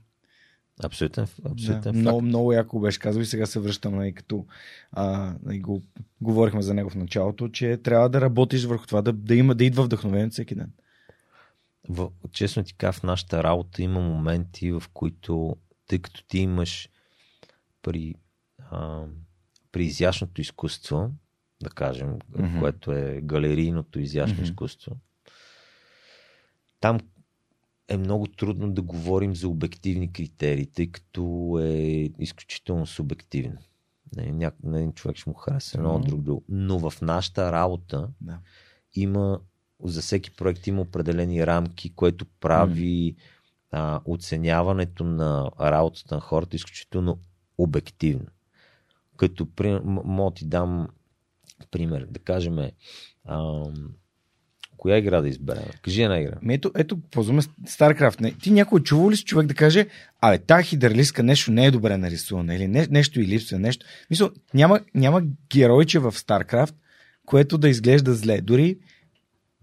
[0.83, 2.27] Абсолютен, да, абсолютен много, факт.
[2.27, 4.45] много яко беше казал и сега се връщам, нали, като
[4.91, 5.81] а, нали, го,
[6.21, 9.65] говорихме за него в началото, че трябва да работиш върху това, да, да, има, да
[9.65, 10.71] идва вдъхновението всеки ден.
[11.89, 15.55] В, честно ти кажа, в нашата работа има моменти, в които,
[15.87, 16.89] тъй като ти имаш
[17.81, 18.15] при,
[18.59, 19.05] а,
[19.71, 21.11] при изящното изкуство,
[21.63, 22.59] да кажем, Мгм.
[22.59, 24.43] което е галерийното изящно Мгм.
[24.43, 24.97] изкуство,
[26.79, 26.99] там
[27.87, 33.57] е много трудно да говорим за обективни критерии, тъй като е изключително субективно.
[34.63, 36.07] На един човек ще му хареса едно, Мгм.
[36.07, 36.43] друг друг.
[36.49, 38.39] Но в нашата работа Да.
[38.95, 39.39] има
[39.83, 43.15] за всеки проект има определени рамки, което прави
[43.73, 47.19] а, оценяването на работата на хората изключително
[47.57, 48.25] обективно.
[49.17, 50.87] Като пример, мога ти дам
[51.71, 52.59] пример, да кажем,
[53.25, 53.63] а,
[54.77, 55.63] коя игра да изберем?
[55.81, 56.35] Кажи една игра.
[56.41, 58.39] Ами Ето, ето, ползваме StarCraft.
[58.39, 59.87] Ти някой чувал ли си човек да каже,
[60.21, 63.85] абе, тази хидърлистка нещо не е добре нарисувана или не, нещо и липсва, нещо.
[64.09, 66.75] Мисля, няма, няма геройче в StarCraft,
[67.25, 68.41] което да изглежда зле.
[68.41, 68.77] Дори,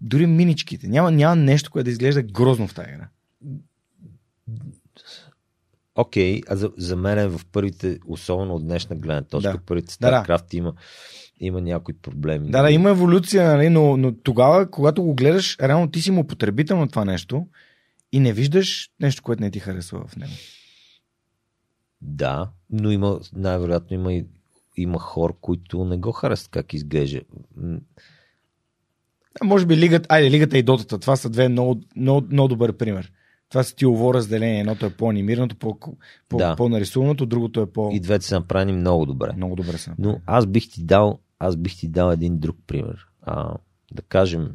[0.01, 0.87] дори миничките.
[0.87, 3.07] Няма, няма нещо, което да изглежда грозно в тази игра.
[5.95, 9.59] Окей, а за, за мен е в първите, особено от днешна гледна точка, Да.
[9.65, 10.23] първите Да, да.
[10.23, 10.73] StarCraft има,
[11.39, 12.51] има някои проблеми.
[12.51, 16.27] Да, да, има еволюция, нали, но, но тогава, когато го гледаш, реално ти си му
[16.27, 17.47] потребител на това нещо
[18.11, 20.33] и не виждаш нещо, което не ти харесва в него.
[22.01, 24.23] Да, но има, най-вероятно има,
[24.77, 27.21] има хора, които не го харесват как изглежда.
[29.41, 32.77] А, може би лигата, айде, лигата и дотата, това са две много, много, много добър
[32.77, 33.11] пример.
[33.51, 34.59] Това са стилово разделение.
[34.59, 35.79] Едното е по-анимираното, по,
[36.29, 36.55] по, Да.
[36.55, 37.89] по-нарисуваното, другото е по...
[37.93, 39.33] И двете са направени много добре.
[39.37, 39.95] Много добре са.
[39.97, 43.07] Но аз бих ти дал, аз бих ти дал един друг пример.
[43.21, 43.53] А,
[43.93, 44.51] да кажем,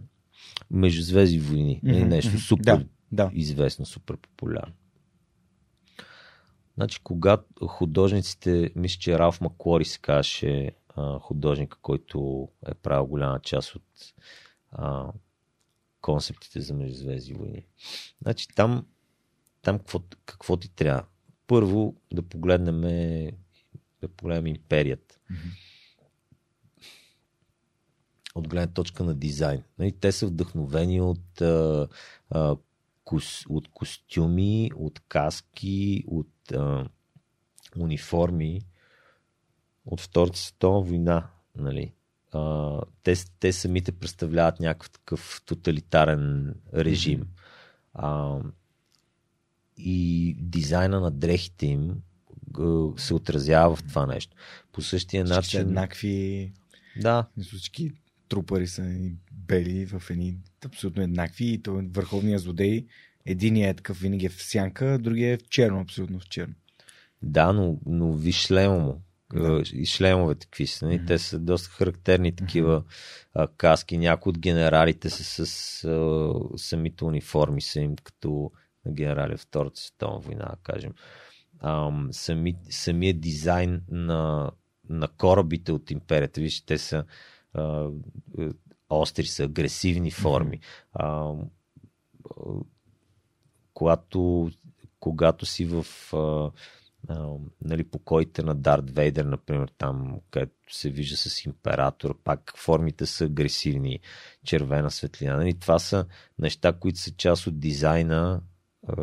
[0.70, 1.80] Междузвездни войни.
[1.84, 2.04] Mm-hmm.
[2.04, 3.30] Нещо супер Да, да.
[3.34, 4.72] известно, супер популярно.
[6.76, 10.70] Значи, когато художниците, мисля, че Ралф Маклори се казваше
[11.20, 13.82] художника, който е правил голяма част от
[14.72, 15.06] а,
[16.06, 17.66] концептите за Междузвездни войни.
[18.22, 18.86] Значи, там,
[19.62, 21.04] там какво, какво ти трябва?
[21.46, 22.80] Първо да погледнем
[24.00, 25.18] да погледнем империята.
[28.34, 29.62] От гледна точка на дизайн.
[29.78, 31.88] Нали, те са вдъхновени от, а,
[32.30, 32.56] а,
[33.04, 36.88] кос, от костюми, от каски, от а,
[37.78, 38.60] униформи
[39.86, 41.30] от Втората световна война.
[41.56, 41.92] Нали.
[42.36, 47.26] А, те, те самите представляват някакъв такъв тоталитарен режим.
[47.94, 48.38] А,
[49.78, 51.94] и дизайна на дрехите им
[52.96, 54.36] се отразява в това нещо.
[54.72, 55.60] По същия Всички са начин.
[55.60, 56.52] еднакви.
[57.00, 57.92] Да, Всички
[58.28, 61.44] трупари са бели в едни абсолютно еднакви.
[61.46, 62.86] И то върховният злодей.
[63.26, 66.54] Единият е такъв винаги е в сянка, а другия е в черно, абсолютно в черно.
[67.22, 69.02] да, но, но виж шлема му.
[69.32, 69.62] Да.
[69.72, 70.86] И шлемовете какви са.
[70.86, 71.06] Нали?
[71.06, 72.84] Те са доста характерни такива
[73.34, 73.98] а, каски.
[73.98, 78.50] Някои от генералите са с а, самите униформи, са им като
[78.86, 80.92] на генерали Втората световна война, кажем.
[81.60, 84.50] Ам, сами, самия дизайн на,
[84.88, 87.04] на корабите от империята, виж, те са
[87.54, 87.88] а,
[88.38, 88.48] е,
[88.88, 90.60] остри, са агресивни форми.
[90.92, 91.34] А, а,
[93.74, 94.50] когато
[95.00, 96.50] когато си в а,
[97.64, 103.24] нали, покоите на Дарт Вейдер, например, там, където се вижда с император, пак формите са
[103.24, 104.00] агресивни,
[104.44, 105.36] червена светлина.
[105.36, 106.06] Нали, това са
[106.38, 108.40] неща, които са част от дизайна,
[108.88, 109.02] а,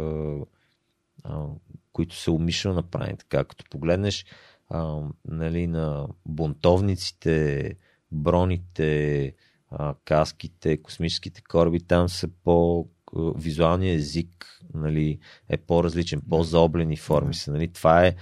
[1.23, 1.45] а,
[1.93, 3.17] които са умишлено направени.
[3.17, 4.25] Така, като погледнеш
[4.69, 7.75] а, нали, на бунтовниците,
[8.11, 9.33] броните,
[9.69, 17.51] а, каските, космическите кораби, там са по визуалният език нали, е по-различен, по-заоблени форми са.
[17.51, 17.67] Нали.
[17.67, 18.15] Това е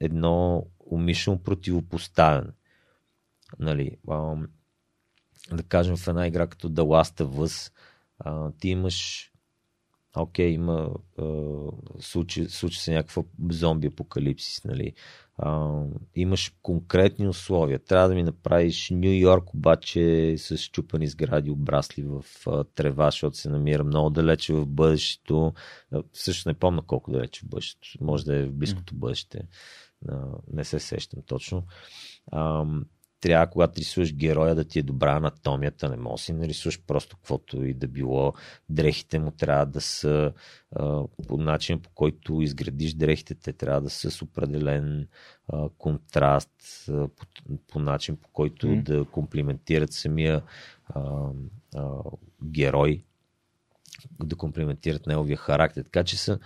[0.00, 2.50] едно умишлено противопоставяне.
[3.58, 3.96] Нали,
[5.52, 7.72] да кажем в една игра като The Last of Us,
[8.58, 9.29] ти имаш
[10.16, 10.90] окей, има
[12.00, 14.92] случи, случи се някаква зомби апокалипсис, нали.
[15.42, 15.82] А,
[16.14, 17.78] имаш конкретни условия.
[17.78, 23.36] Трябва да ми направиш Нью Йорк, обаче с чупани сгради, обрасли в а, трева, защото
[23.36, 25.52] се намира много далече в бъдещето.
[25.92, 27.88] А, също не помня колко далече в бъдещето.
[28.00, 29.48] Може да е в близкото бъдеще.
[30.08, 31.66] А, не се сещам точно.
[32.32, 32.64] А,
[33.20, 35.88] трябва, когато рисуваш героя, да ти е добра анатомията.
[35.88, 38.34] Не може да си нарисуваш просто каквото и да било.
[38.68, 40.32] Дрехите му трябва да са
[40.76, 45.08] а, по начин, по който изградиш дрехите, те трябва да са с определен
[45.48, 46.50] а, контраст,
[46.88, 47.26] а, по,
[47.68, 48.82] по начин, по който mm.
[48.82, 50.42] да комплиментират самия
[50.86, 51.30] а,
[51.74, 51.88] а,
[52.44, 53.04] герой,
[54.24, 55.82] да комплиментират неговия характер.
[55.82, 56.38] Така че са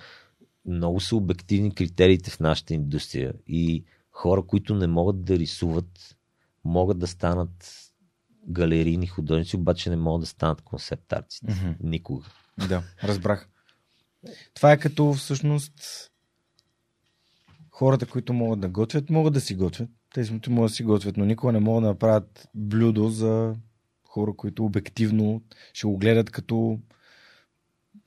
[0.67, 6.14] много са обективни критериите в нашата индустрия и хора, които не могат да рисуват
[6.65, 7.81] могат да станат
[8.49, 11.47] галерийни художници, обаче не могат да станат концепт артисти.
[11.47, 11.77] Mm-hmm.
[11.81, 12.27] Никога.
[12.69, 13.49] Да, разбрах.
[14.55, 16.11] Това е като всъщност
[17.71, 19.91] хората, които могат да готвят, могат да си готвят.
[20.15, 23.57] Тези, които могат да си готвят, но никога не могат да направят блюдо за
[24.09, 25.43] хора, които обективно
[25.73, 26.79] ще го гледат като...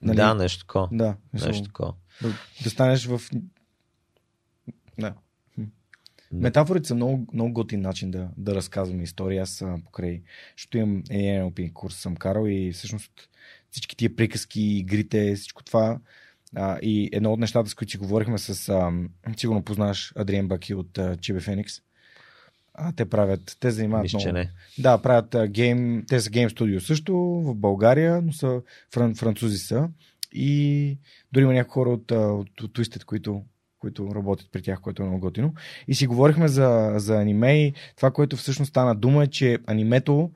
[0.02, 0.16] Нали...
[0.16, 0.90] Да, нещо такова.
[0.92, 1.94] Да, нещо такова.
[2.22, 2.34] Да,
[2.64, 3.22] да станеш в...
[5.00, 5.16] Да.
[6.32, 9.38] Метафорите са много, много готин начин да, да разказваме истории.
[9.38, 10.22] Аз покрай,
[10.58, 13.12] защото имам NLP курс съм карал и всъщност
[13.72, 16.00] всички тия приказки, игрите, всичко това
[16.56, 18.92] а, и едно от нещата, с които си говорихме с, а,
[19.38, 21.74] сигурно познаш Адриен Баки от а, Чибе Феникс.
[22.74, 24.34] А, те правят, те занимават Мисля, много.
[24.34, 24.52] не.
[24.80, 27.16] Да, правят а, гейм, те са гейм студио също
[27.46, 28.62] в България, но са
[28.94, 29.90] фран, французи са.
[30.32, 30.98] И
[31.32, 33.44] дори има някои хора от, от, от Twisted, които
[33.80, 35.54] които работят при тях, което е много готино.
[35.88, 40.32] И си говорихме за, за аниме и това, което всъщност стана дума е, че анимето,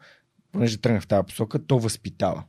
[0.51, 2.43] понеже тръгна в тази посока, то възпитава.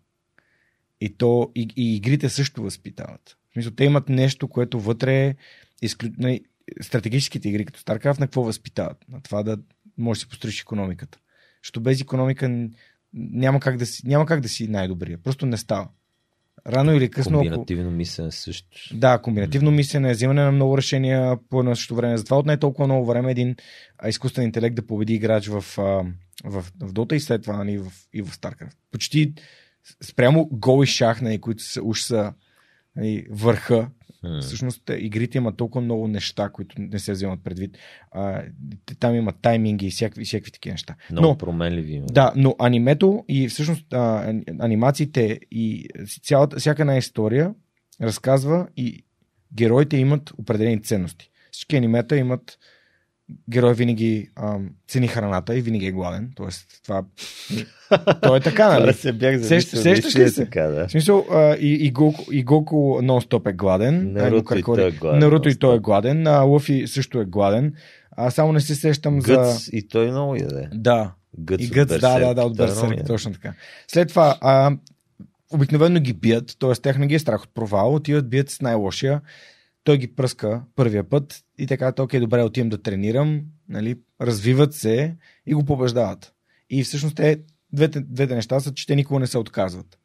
[1.00, 3.36] И, то, и, и игрите също възпитават.
[3.50, 5.34] В смисъл, те имат нещо, което вътре е
[5.82, 6.08] изклю...
[6.18, 6.40] Нали,
[6.80, 9.04] стратегическите игри, като StarCraft, на какво възпитават?
[9.08, 9.58] На това да
[9.98, 11.18] може да си построиш економиката.
[11.62, 12.68] Защото без економика
[13.14, 15.18] няма как да си, няма как да си най-добрия.
[15.18, 15.88] Просто не става.
[16.66, 17.38] Рано или късно.
[17.38, 17.96] Комбинативно ако...
[17.96, 18.68] мислене също.
[18.92, 22.16] Да, комбинативно мислене, взимане на много решения по едно същото време.
[22.16, 23.56] Затова отне толкова много време един
[24.08, 26.04] изкуствен интелект да победи играч в, в,
[26.44, 28.76] в, в Dota и след това нали, в, и в StarCraft.
[28.92, 29.34] Почти
[30.02, 32.32] спрямо гол и шах, нали, които са, уж са
[32.96, 33.90] нали, върха
[34.24, 34.40] Hmm.
[34.40, 37.78] Всъщност игрите имат толкова много неща, които не се вземат предвид.
[38.10, 38.42] А,
[39.00, 40.94] там има тайминги и всякакви, всякакви такива неща.
[41.10, 41.92] Много но, променливи.
[41.92, 42.06] Има.
[42.06, 45.88] Да, но анимето и всъщност а, анимациите и
[46.22, 47.54] цялата, всяка една история
[48.02, 49.04] разказва и
[49.54, 51.30] героите имат определени ценности.
[51.50, 52.58] Всички анимета имат
[53.50, 56.32] герой винаги ам, цени храната и винаги е гладен.
[56.34, 57.04] Тоест, това.
[58.22, 58.92] То е така, нали?
[58.92, 60.44] се бях Сещ, сещаш ли се?
[60.44, 60.88] Така, да.
[60.88, 64.12] В смисъл, а, и, и, Гоку, и Гоку нон-стоп е гладен.
[64.12, 65.18] Наруто и той е гладен.
[65.18, 66.26] Наруто и той е гладен.
[66.26, 67.74] А Лъфи също е гладен.
[68.16, 69.70] А само не се сещам Гъц, за...
[69.72, 70.68] и той много яде.
[70.74, 71.12] Да.
[71.38, 73.52] Гъц и Гъц, да, да, да, от Берсерк, точно така.
[73.88, 74.76] След това, а,
[75.52, 76.72] обикновено ги бият, т.е.
[76.72, 79.20] тях не ги е страх от провал, отиват бият с най-лошия
[79.84, 85.16] той ги пръска първия път и така, окей, добре, отивам да тренирам, нали, развиват се
[85.46, 86.34] и го побеждават.
[86.70, 87.40] И всъщност те,
[87.72, 89.98] двете, двете неща са, че те никога не се отказват.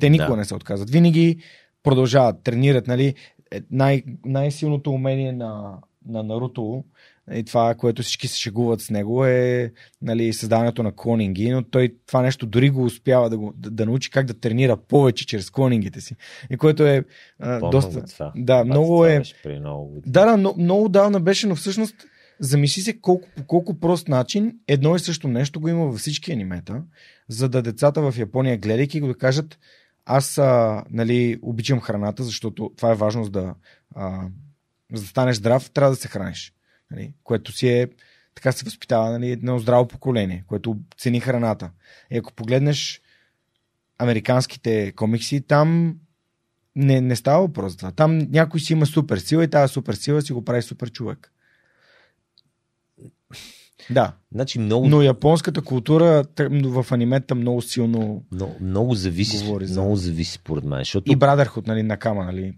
[0.00, 0.36] Те никога да.
[0.36, 0.90] не се отказват.
[0.90, 1.38] Винаги
[1.82, 3.14] продължават, тренират, нали,
[3.50, 6.84] е, най- най-силното умение на, на Наруто
[7.34, 9.72] и това, което всички се шегуват с него е
[10.02, 13.86] нали, създаването на клонинги, но той това нещо дори го успява да, го, да, да
[13.86, 16.16] научи как да тренира повече чрез клонингите си.
[16.50, 17.04] И което е
[17.38, 18.04] а, доста...
[18.04, 18.32] Това.
[18.36, 19.22] Да, много е...
[19.46, 20.02] Много...
[20.06, 21.94] Да, да, много, много давна беше, но всъщност
[22.40, 26.32] замисли се колко, по колко прост начин едно и също нещо го има във всички
[26.32, 26.82] анимета,
[27.28, 29.58] за да децата в Япония, гледайки го да кажат
[30.06, 33.54] аз а, нали, обичам храната, защото това е важно за да,
[33.94, 34.28] а,
[34.92, 36.55] за да станеш здрав, трябва да се храниш
[36.90, 37.88] нали, което си е
[38.34, 41.70] така се възпитава нали, едно здраво поколение, което цени храната.
[42.10, 43.00] И ако погледнеш
[43.98, 45.96] американските комикси, там
[46.76, 47.92] Не, не става въпрос за това.
[47.92, 51.32] Там някой си има супер сила и тази супер сила си го прави супер човек.
[53.90, 56.24] Да, Значи много, но японската култура
[56.64, 61.16] в анимета много силно много, много зависи, Говори за- много зависи според мен, защото и
[61.16, 62.54] Брадърхуд, нали, Накама, нали,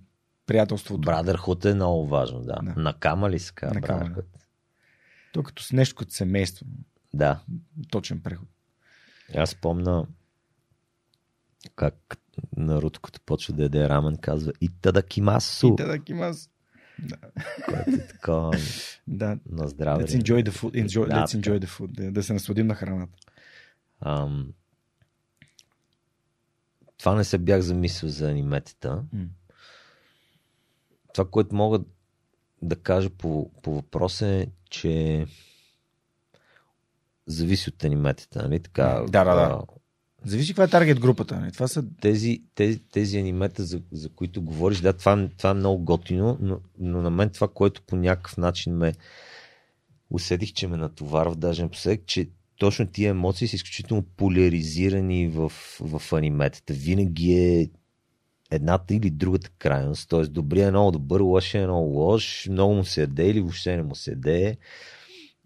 [0.48, 1.00] приятелството.
[1.00, 2.58] Брадърхуд е много важно, да.
[2.62, 2.74] Да.
[2.76, 4.24] Накама ли се казва Brotherhood?
[5.32, 6.66] То като с нещо като семейство.
[7.14, 7.40] Да.
[7.90, 8.48] Точен преход.
[9.36, 10.06] Аз помня
[11.76, 12.18] как
[12.56, 16.50] Наруто, като почва да яде рамен, казва Итадакимасу, Итадакимас.
[17.64, 18.50] което е така
[19.08, 19.38] Да.
[19.50, 20.04] на здраве.
[20.04, 20.86] Let's enjoy the food.
[20.86, 21.90] Enjoy, Да, let's enjoy the food.
[21.90, 23.12] Да, да се насладим на храната.
[24.00, 24.52] Ам,
[26.98, 29.04] това не се бях замислил за аниметата.
[29.12, 29.26] М.
[31.18, 31.80] Това, което мога
[32.62, 35.26] да кажа по, по въпроса е, че
[37.26, 38.60] зависи от аниметата, нали?
[38.60, 39.62] Така, Да, да, да.
[40.24, 41.40] Зависи каква е таргет групата.
[41.40, 41.52] Нали?
[41.52, 45.84] Това са тези, тези, тези анимета, за, за които говориш, да, това, това е много
[45.84, 48.92] готино, но, но на мен това, което по някакъв начин ме
[50.10, 56.12] усетих, че ме натоварва даже напоследък, че точно тия емоции са изключително поляризирани в, в
[56.12, 56.74] аниметата.
[56.74, 57.70] Винаги е
[58.50, 60.08] едната или другата крайност.
[60.08, 60.22] Т.е.
[60.22, 63.82] добрия е много добър, лош е много лош, много му се яде или въобще не
[63.82, 64.56] му се яде.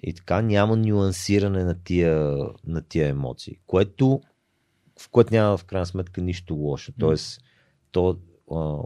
[0.03, 2.37] И така няма нюансиране на тия,
[2.67, 4.21] на тия емоции, което
[5.01, 6.93] в което няма в крайна сметка нищо лошо.
[6.99, 7.41] Тоест,
[7.91, 8.19] то
[8.53, 8.79] а,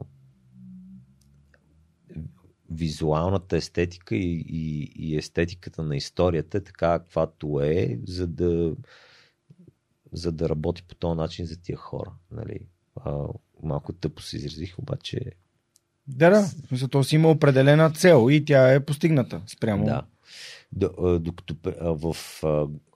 [2.71, 8.77] визуалната естетика и, и, и естетиката на историята е така, каквато е, за да,
[10.13, 12.13] за да работи по този начин за тия хора.
[12.31, 12.61] Нали?
[12.97, 13.27] А,
[13.63, 15.21] малко тъпо се изразих, обаче
[16.09, 16.43] Да, да.
[16.43, 19.85] Смисъл, То си има определена цел и тя е постигната спрямо.
[19.85, 20.03] Да.
[21.19, 22.17] Докато в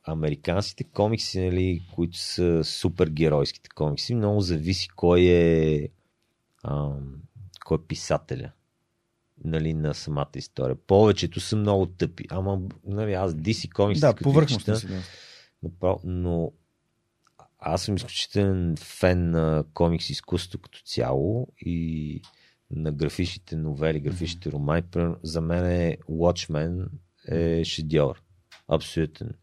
[0.04, 5.88] американските комикси, нали, които са супергеройските комикси, много зависи кой е,
[6.62, 6.90] а,
[7.64, 8.52] кой е писателя
[9.44, 10.76] нали, на самата история.
[10.86, 12.24] Повечето са много тъпи.
[12.30, 14.80] Ама, нали, аз DC комикси, Да, като ги чета,
[16.04, 16.52] но
[17.60, 22.22] аз съм изключителен фен на комикс изкуството като цяло и
[22.70, 24.82] на графичните новели, графичните романи.
[25.22, 26.86] За мен е Watchmen
[27.28, 28.22] е шедьовър.
[28.68, 29.34] Абсолютен.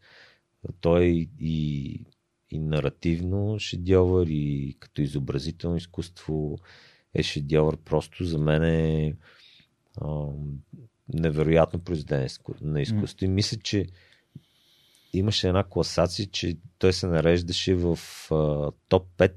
[0.80, 2.04] Той и,
[2.50, 6.58] и наративно шедьовър, и като изобразително изкуство
[7.14, 7.76] е шедьовър.
[7.76, 9.16] Просто за мен е
[10.02, 10.58] ам,
[11.14, 12.28] невероятно произведение
[12.60, 13.24] на изкуство.
[13.24, 13.86] И мисля, че
[15.18, 17.98] имаше една класация, че той се нареждаше в
[18.30, 19.32] а, топ 5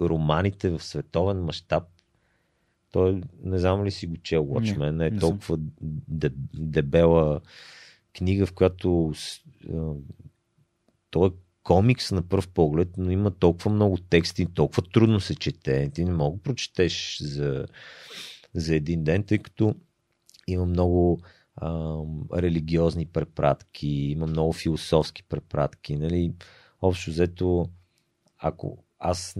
[0.00, 1.84] романите в световен мащаб.
[2.92, 5.56] Той, не знам ли си го чел, Watchmen, не е не толкова
[6.08, 7.40] де, дебела
[8.14, 9.12] книга, в която
[9.74, 9.92] а,
[11.10, 11.32] той е
[11.62, 15.90] комикс на пръв поглед, но има толкова много тексти, толкова трудно се чете.
[15.94, 17.66] Ти не мога да прочетеш за,
[18.54, 19.74] за един ден, тъй като
[20.46, 21.20] има много
[22.34, 25.96] религиозни препратки, има много философски препратки.
[25.96, 26.34] Нали?
[26.82, 27.68] Общо взето,
[28.38, 29.36] ако аз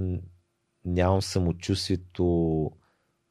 [0.84, 2.70] нямам самочувствието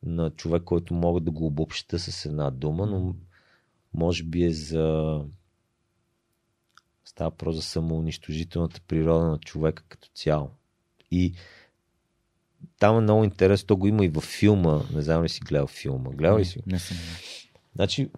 [0.04, 3.16] на човек, който мога да го обобща с една дума, но
[3.94, 5.20] може би е за
[7.06, 10.50] става въпрос за самоунищожителната природа на човека като цяло.
[11.12, 11.34] И
[12.80, 15.68] там е много интересно, то го има и във филма, не знам ли си гледал
[15.68, 16.10] филма.
[16.10, 16.58] Гледал ли си?
[16.58, 16.64] го?
[16.68, 16.98] Не съм.
[17.76, 18.10] Значи,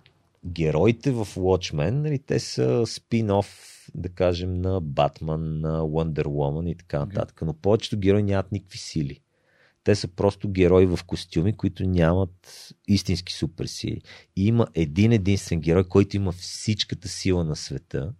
[0.46, 3.48] героите в Watchmen, нали, те са спин-оф,
[3.96, 7.42] да кажем, на Батман, на Wonder Woman и така нататък.
[7.42, 9.20] Но повечето герои нямат никакви сили.
[9.84, 14.02] Те са просто герои в костюми, които нямат истински суперсили.
[14.36, 18.14] И има един единствен герой, който има всичката сила на света,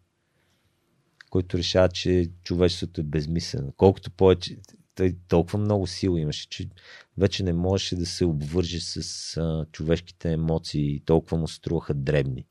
[1.30, 3.74] който решава, че човечеството е безмислено.
[3.78, 4.58] Колкото повече,
[5.02, 6.70] той толкова много сила имаше, че
[7.18, 12.46] вече не можеше да се обвърже с а, човешките емоции толкова му струваха дребни.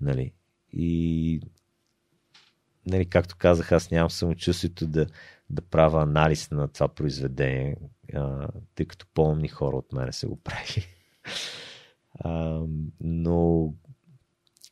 [0.00, 0.32] Нали?
[0.72, 1.40] И
[2.86, 5.06] нали, както казах, аз нямам самочувствието да,
[5.50, 7.76] да правя анализ на това произведение,
[8.14, 10.86] а, тъй като по-умни хора от мене са го правили.
[12.18, 12.60] А,
[13.00, 13.72] но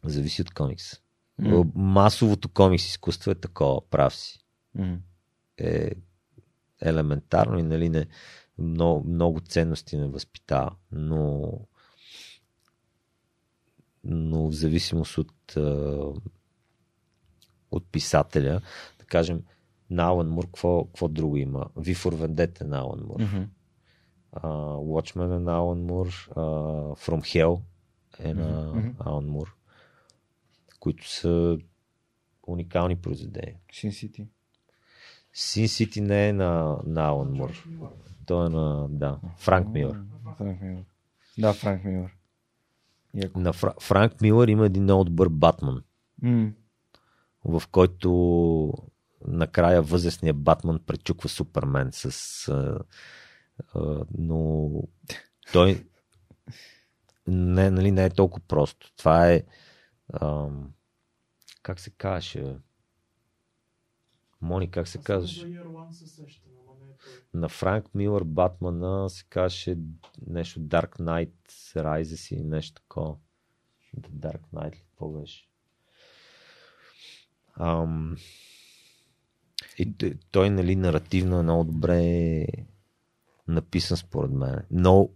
[0.05, 0.97] зависи от комикса.
[1.39, 1.65] М.
[1.75, 4.39] Масовото комикс изкуство е такова, прав си.
[4.75, 4.99] М.
[5.59, 5.91] Е
[6.83, 8.07] елементарно и нали, не,
[8.59, 11.53] много, много ценности не възпитава, но
[14.05, 15.57] но в зависимост от
[17.71, 18.61] от писателя,
[18.99, 19.43] да кажем,
[19.91, 21.67] на Алан Мур, какво, какво друго има?
[21.77, 23.21] V for Vendetta на Алан Мур.
[24.33, 27.61] Uh, Watchmen е на Алан Мур, uh, From Hell
[28.19, 28.91] е на Мгм.
[28.99, 29.57] Алан Мур,
[30.81, 31.59] които са
[32.47, 33.57] уникални произведения.
[33.73, 34.27] Sin City.
[35.35, 37.65] Sin City не е на, на Алан Мур.
[38.27, 40.01] Той е на, да, Франк Милър.
[40.37, 40.85] Франк Милър.
[41.39, 42.17] Да, Франк Милър.
[43.15, 43.41] Яко.
[43.41, 45.85] На Фра- Франк Милър има един много добър Батман,
[46.23, 46.53] М.
[47.45, 48.73] в който
[49.27, 52.49] накрая възрастният Батман пречуква Супермен с...
[52.49, 52.79] А,
[53.75, 54.71] а, но
[55.53, 55.87] той
[57.27, 58.93] не, нали, не е толкова просто.
[58.97, 59.43] Това е...
[60.21, 60.73] Ам,
[61.63, 62.57] как се казваше?
[64.43, 65.27] Мони, как се не е той.
[67.35, 69.77] На Франк Милър Батмана се казваше
[70.27, 71.31] нещо Dark Knight
[71.75, 73.17] Rises или нещо такова.
[74.01, 74.81] The Dark Knight ли?
[74.81, 75.49] Какво беше?
[77.57, 78.17] Ам...
[79.79, 82.47] И т- той, нали, наративно е много добре
[83.49, 84.63] написан според мен.
[84.71, 85.13] Много,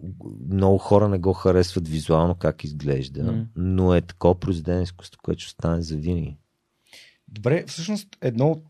[0.49, 3.47] много хора не го харесват визуално как изглежда, М.
[3.57, 6.37] но е такова произведение изкуство, което ще остане за винаги.
[7.29, 8.65] Добре, всъщност едно от-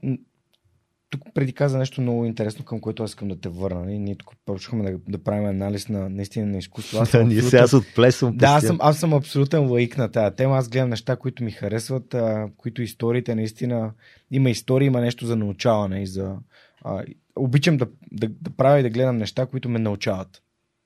[1.11, 3.81] тук преди каза нещо много интересно, към което аз искам да те върна.
[3.81, 3.99] нали?
[3.99, 6.99] Ние тук почнахме да, да правим анализ на наистина на изкуство.
[6.99, 8.37] Аз Ние абсолютен- сега се отплесвам.
[8.37, 10.57] Да, аз съм, аз съм абсолютен лаик на тази тема.
[10.57, 13.93] Аз гледам неща, които ми харесват, а, които историите наистина...
[14.31, 16.37] Има история, има нещо за научаване и за...
[16.85, 17.05] А,
[17.37, 20.43] обичам да, да, да правя и да гледам неща, които ме научават.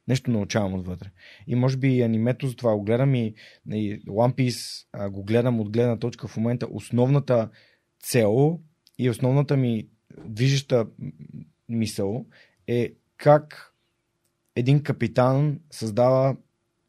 [0.08, 1.10] Нещо научавам отвътре.
[1.46, 3.34] И може би и анимето за това го гледам и,
[3.72, 6.66] и One Piece а, го гледам от гледна точка в момента.
[6.70, 7.48] Основната
[8.02, 8.58] цел
[8.98, 9.86] и основната ми
[10.24, 10.86] движеща
[11.68, 12.26] мисъл
[12.66, 13.74] е как
[14.56, 16.36] един капитан създава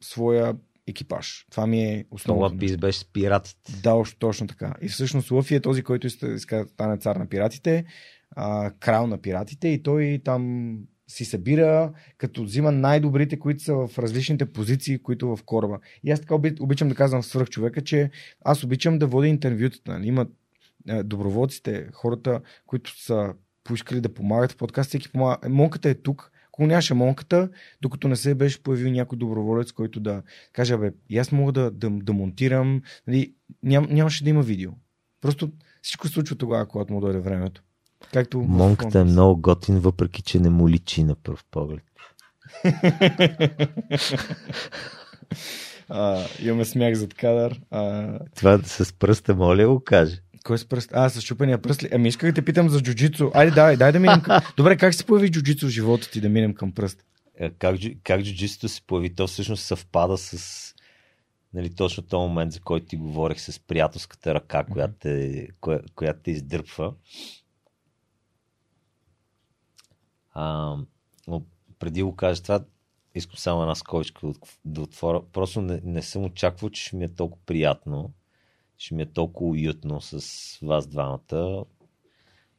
[0.00, 0.54] своя
[0.86, 1.46] екипаж.
[1.50, 2.58] Това ми е основното.
[2.58, 2.80] пис нещо.
[2.80, 3.72] беше с пиратите.
[3.82, 4.74] Да, още точно така.
[4.82, 7.84] И всъщност Лъфи е този, който иска да стане цар на пиратите,
[8.30, 10.74] а, крал на пиратите и той там
[11.08, 15.78] си събира, като взима най-добрите, които са в различните позиции, които в кораба.
[16.04, 18.10] И аз така оби- обичам да казвам свръх човека, че
[18.44, 19.92] аз обичам да водя интервютата.
[19.92, 20.06] Нали?
[20.06, 20.26] Има
[21.04, 25.36] доброволците, хората, които са поискали да помагат в подкаст, всеки помага.
[25.44, 26.30] Е, Монката е тук.
[26.48, 27.48] Ако нямаше монката,
[27.82, 30.22] докато не се беше появил някой доброволец, който да
[30.52, 34.70] каже, бе, аз мога да, да, да монтирам, нали, ням, нямаше да има видео.
[35.20, 35.50] Просто
[35.82, 37.62] всичко се случва тогава, когато му дойде времето.
[38.12, 41.82] Както Монката е много готин, въпреки че не му личи на пръв поглед.
[45.94, 47.60] А, имаме смях зад кадър.
[47.70, 50.22] А, Това с пръста, моля го каже.
[50.42, 50.90] Кой с пръст?
[50.92, 51.88] А, с щупения пръст ли?
[51.92, 53.30] Ами исках да те питам за джуджицу.
[53.34, 54.40] Айде, дай, дай да минем към...
[54.56, 57.04] Добре, как се появи джуджицу в живота ти да минем към пръст?
[57.38, 59.14] Е, Как, как джуджитото се появи?
[59.14, 60.74] То всъщност съвпада с
[61.54, 66.20] нали, точно този момент, за който ти говорих с приятелската ръка, която те, коя, която
[66.22, 66.94] те издърпва.
[70.34, 70.76] А,
[71.28, 71.42] но
[71.78, 72.64] преди го кажа това,
[73.14, 75.22] искам само една скобичка от- да отворя.
[75.32, 78.10] Просто не, не съм очаквал, че ще ми е толкова приятно,
[78.82, 81.64] ще ми е толкова уютно с вас двамата.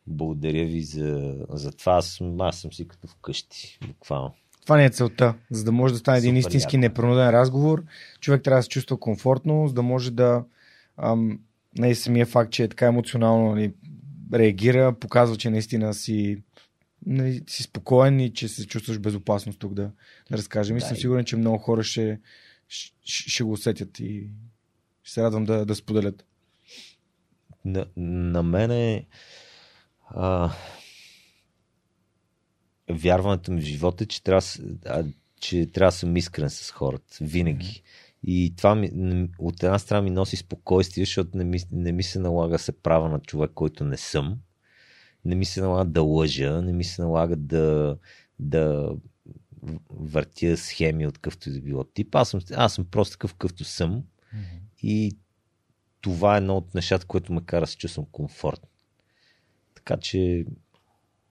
[0.07, 1.93] Благодаря ви за, за това.
[1.93, 4.33] Аз, аз съм си като вкъщи, буквално.
[4.61, 5.35] Това не е целта.
[5.51, 6.81] За да може да стане един истински яко.
[6.81, 7.83] непринуден разговор,
[8.19, 10.45] човек трябва да се чувства комфортно, за да може да.
[10.97, 11.39] Ам,
[11.77, 13.73] не самия факт, че е така емоционално нали,
[14.33, 16.41] реагира, показва, че наистина си,
[17.05, 19.91] нали, си спокоен и че се чувстваш безопасност тук да,
[20.31, 20.77] да разкажем.
[20.77, 22.19] И Да, съм сигурен, че много хора ще,
[22.67, 24.29] ще, ще го усетят и
[25.03, 26.25] ще се радвам да, да споделят.
[27.65, 29.07] На, на мене
[30.09, 30.51] а,
[32.89, 34.41] вярването ми в живота е, че трябва,
[34.85, 35.03] а,
[35.39, 37.17] че трябва да съм искрен с хората.
[37.21, 37.83] Винаги.
[38.23, 38.91] И това ми,
[39.39, 42.71] от една страна ми носи спокойствие, защото не ми, не ми се налага да се
[42.71, 44.39] правя на човек, който не съм.
[45.25, 47.97] Не ми се налага да лъжа, не ми се налага да,
[48.39, 48.95] да
[49.89, 52.15] въртя схеми от какъвто и да било тип.
[52.15, 54.03] Аз съм, аз съм просто такъв, какъвто съм.
[54.83, 55.17] И
[56.01, 58.69] това е едно от нещата, което ме кара да се чувствам комфортно.
[59.75, 60.45] Така че,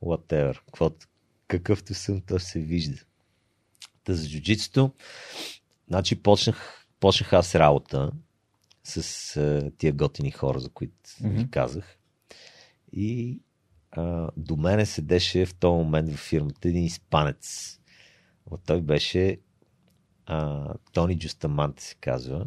[0.02, 1.06] whatever, каквото,
[1.48, 2.98] какъвто съм, то се вижда.
[4.04, 4.92] Та за джуджитсото,
[5.88, 8.12] значи почнах, почнах аз работа
[8.84, 11.30] с а, тия готини хора, за които mm-hmm.
[11.30, 11.98] ви казах.
[12.92, 13.40] И
[13.90, 17.78] а, до мене седеше в този момент в фирмата един испанец.
[18.52, 19.38] А той беше
[20.26, 22.46] а, Тони Джустаманте се казва.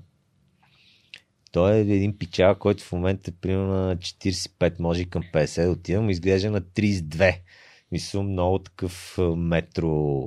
[1.56, 5.72] Той е един пичал, който в момента е примерно на 45, може към 50 да
[5.72, 7.40] отивам, изглежда на 32.
[7.91, 10.26] Мисля, много такъв а, метро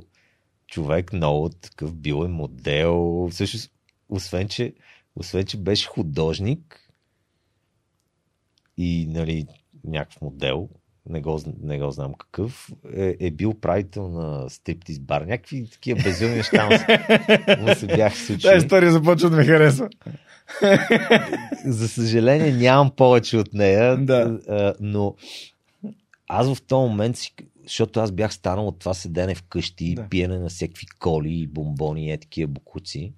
[0.67, 3.27] човек, много такъв бил е модел.
[3.31, 3.71] Всъщност,
[4.09, 4.73] освен че,
[5.15, 6.91] освен, че беше художник
[8.77, 9.47] и нали,
[9.83, 10.69] някакъв модел,
[11.09, 15.21] не го, не го знам какъв, е, е бил правител на стриптиз бар.
[15.21, 18.51] Някакви такива безумни неща му се, му се бяха случили.
[18.51, 19.89] Тази история започва да ме харесва.
[21.65, 24.39] За съжаление нямам повече от нея, Да.
[24.47, 25.15] а, но
[26.27, 30.07] аз в този момент, си, защото аз бях станал от това седене вкъщи, Да.
[30.09, 33.13] пиене на всеки коли и бомбони и такива букуци,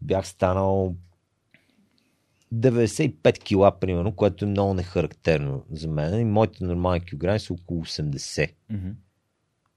[0.00, 0.94] бях станал
[2.54, 6.20] 95 кила, примерно, което е много нехарактерно за мен.
[6.20, 8.50] И моите нормални килограми са около 80.
[8.70, 8.88] Мгм.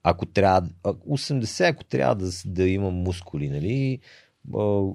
[0.03, 3.99] Ако трябва, а, 80, ако трябва да, да имам мускули, нали?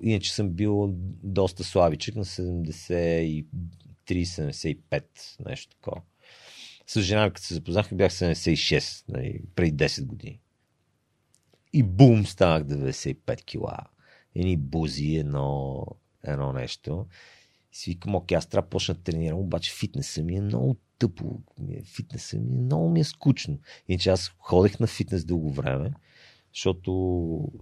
[0.03, 5.05] Иначе съм бил доста слабичък на 73-75,
[5.47, 6.03] нещо такова.
[6.87, 10.41] С жена, като се запознах, бях 76, нали, преди 10 години.
[11.73, 13.77] И бум, станах 95 кила.
[14.35, 15.87] Едни бузи, едно,
[16.25, 17.07] едно нещо.
[17.87, 21.41] И викам, окей, аз трябва да почна да тренирам, обаче фитнеса ми е много тъпо.
[21.71, 23.59] Е- Фитнеса ми е много ми е скучно.
[23.89, 25.93] Иначе аз ходех на фитнес дълго време,
[26.55, 27.53] защото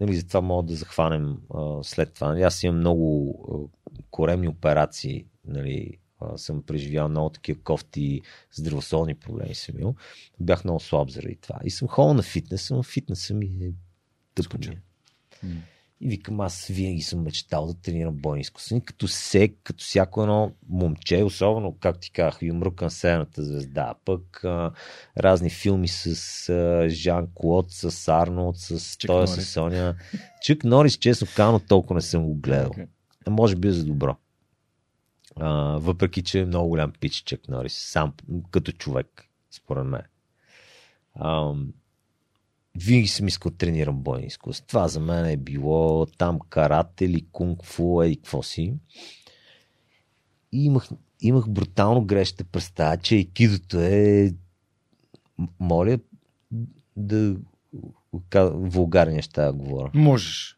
[0.00, 2.28] нали, за това мога да захванем а, след това.
[2.28, 8.20] Нали, аз имам много а, коремни операции, нали, а, съм преживял много такива кофти
[8.52, 9.94] здравословни проблеми съм имал.
[10.40, 11.58] Бях много слаб заради това.
[11.64, 13.72] И съм ходил на фитнес, но фитнеса ми е
[14.34, 14.82] тъпо ми е.
[16.00, 20.52] И викам, аз винаги съм мечтал да тренирам бойни изкуствени, като се, като всяко едно
[20.68, 24.72] момче, особено, как ти казах, Юмрук на Северната звезда, пък а,
[25.18, 26.06] разни филми с
[26.48, 29.94] а, Жан Клод, с Арнолд, с Чък той, с Соня.
[30.42, 32.70] Чък Норис, честно казано, толкова не съм го гледал.
[32.70, 32.84] Окей.
[33.26, 34.16] А може би за добро.
[35.36, 38.12] А, въпреки, че е много голям пич Чък Норис, сам
[38.50, 40.02] като човек, според мен.
[41.20, 41.72] Ам,
[42.78, 44.66] винаги съм искал да тренирам бойни изкуства.
[44.66, 48.74] Това за мен е било там карате или кунг-фу, еди какво си.
[50.52, 50.88] И имах,
[51.20, 54.32] имах брутално грешната представа, че екидото е
[55.60, 55.98] моля
[56.96, 57.36] да
[58.52, 59.90] вулгарни неща да говоря.
[59.94, 60.56] Можеш.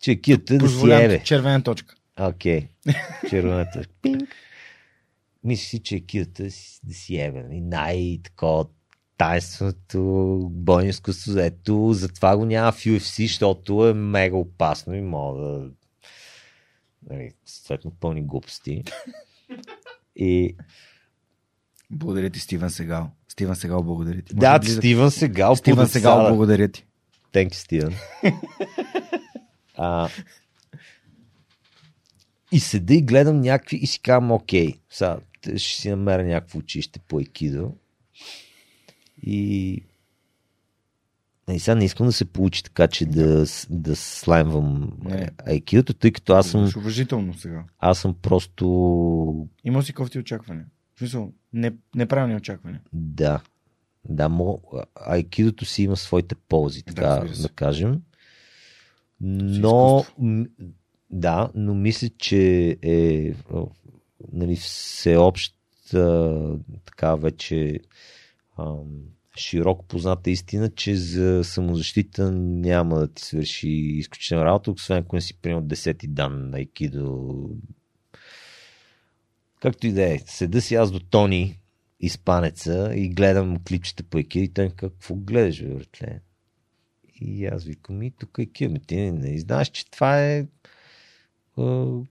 [0.00, 1.22] Че екидото е да си ебе.
[1.24, 1.94] червена точка.
[2.20, 2.68] Окей.
[3.30, 3.82] Червената.
[4.02, 4.28] Пинг.
[5.44, 7.42] Мисля си, че да си, да си ебе.
[7.42, 7.60] нали?
[7.60, 8.66] Най-такова
[9.20, 10.00] тайнственото
[10.52, 15.70] бойно изкуство, ето, затова го няма в UFC, защото е мега опасно и мога да
[17.10, 18.84] нали, съответно пълни глупости.
[20.16, 20.56] И
[21.90, 23.10] Благодаря ти, Стивен Сегал.
[23.28, 24.34] Стивен Сегал, благодаря ти.
[24.34, 25.56] Може да, Стивън Сегал.
[25.56, 26.28] Стивен Сегал, обсада.
[26.28, 26.86] благодаря ти.
[27.32, 27.94] Thank you, Стивен.
[29.76, 30.08] а,
[32.52, 37.00] и седа и гледам някакви и си казвам, окей, сега ще си намеря някакво училище
[37.08, 37.72] по екидо.
[39.22, 39.82] И
[41.52, 44.92] и сега не искам да се получи така, че да, да слаймвам
[45.46, 47.64] айкидото, тъй като аз съм, уважително сега.
[47.78, 50.66] аз съм просто Има си кофти очаквания.
[50.94, 52.80] В смисъл, не, неправилни очаквания.
[52.92, 53.40] Да.
[54.08, 54.62] Да, мо,
[54.94, 58.02] айкидото си има своите ползи, така Да, да, кажем.
[59.20, 60.04] Но,
[61.10, 63.34] да, но мисля, че е
[64.32, 65.54] нали, всеобщ
[66.84, 67.80] така вече
[69.36, 75.22] широко позната истина, че за самозащита няма да ти свърши изключителна работа, освен ако не
[75.22, 77.50] си приемал 10 дан на айкидо.
[79.60, 81.58] Както и да е, седа си аз до Тони,
[82.00, 86.20] испанеца, и гледам клипчета по айкидо и той какво гледаш, бе?
[87.20, 90.46] И аз викам, и тук ким, ти не, не знаеш, че това е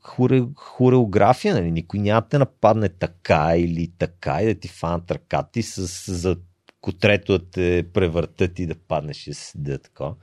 [0.02, 1.72] хоре, хореография, нали?
[1.72, 6.14] Никой няма да те нападне така или така и да ти фанат ръката и с,
[6.14, 6.38] за
[6.82, 10.14] котрето да те превъртат и да паднеш и да седа така.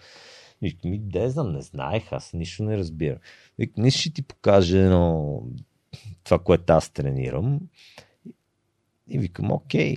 [0.63, 3.19] Викам, ми, де знам, не знаех, аз нищо не разбирам.
[3.77, 5.43] Нищо ще ти покажа едно
[6.25, 7.61] това, което аз тренирам.
[9.09, 9.97] И викам, окей,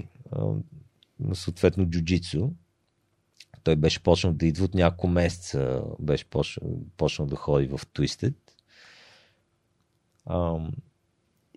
[1.33, 2.49] съответно джуджицу.
[3.63, 8.33] Той беше почнал да идва от няколко месеца, беше почнал, почнал да ходи в Twisted.
[10.29, 10.71] Ам,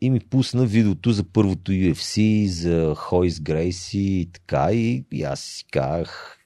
[0.01, 4.73] и ми пусна видеото за първото UFC, за Хойс Грейси и така.
[4.73, 6.39] И, и аз си казах,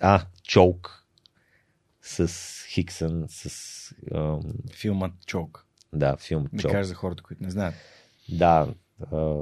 [0.00, 1.06] а, чолк
[2.02, 2.28] с
[2.68, 4.40] Хиксън, с ам,
[4.72, 5.66] Филмът Чок.
[5.92, 6.72] да, филм Да Чолк.
[6.72, 7.74] кажа за хората, които не знаят.
[8.28, 8.74] Да,
[9.12, 9.34] а,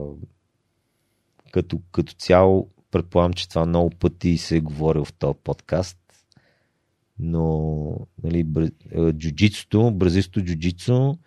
[1.52, 5.98] като, като цяло предполагам, че това много пъти се е говорил в този подкаст,
[7.18, 8.46] но нали,
[8.96, 11.18] а, джуджитсото, бразилското джуджитсо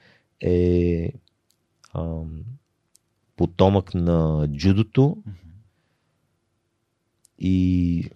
[0.42, 1.12] е
[1.94, 2.44] ам,
[3.36, 5.18] потомък на джудото
[7.40, 8.10] и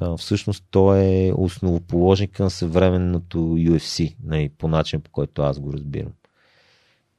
[0.00, 5.72] а, всъщност той е основоположника на съвременното UFC, нали, по начин по който аз го
[5.72, 6.12] разбирам.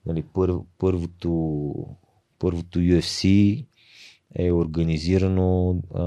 [0.06, 1.74] Нали, пър, първото,
[2.40, 3.66] първото UFC
[4.36, 6.04] е организирано а,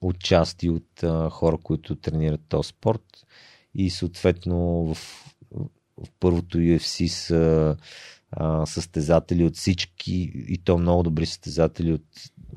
[0.00, 3.26] от части от а, хора, които тренират този спорт
[3.74, 4.98] и съответно в,
[6.04, 7.76] в първото UFC са
[8.30, 12.04] а, състезатели от всички и то много добри състезатели от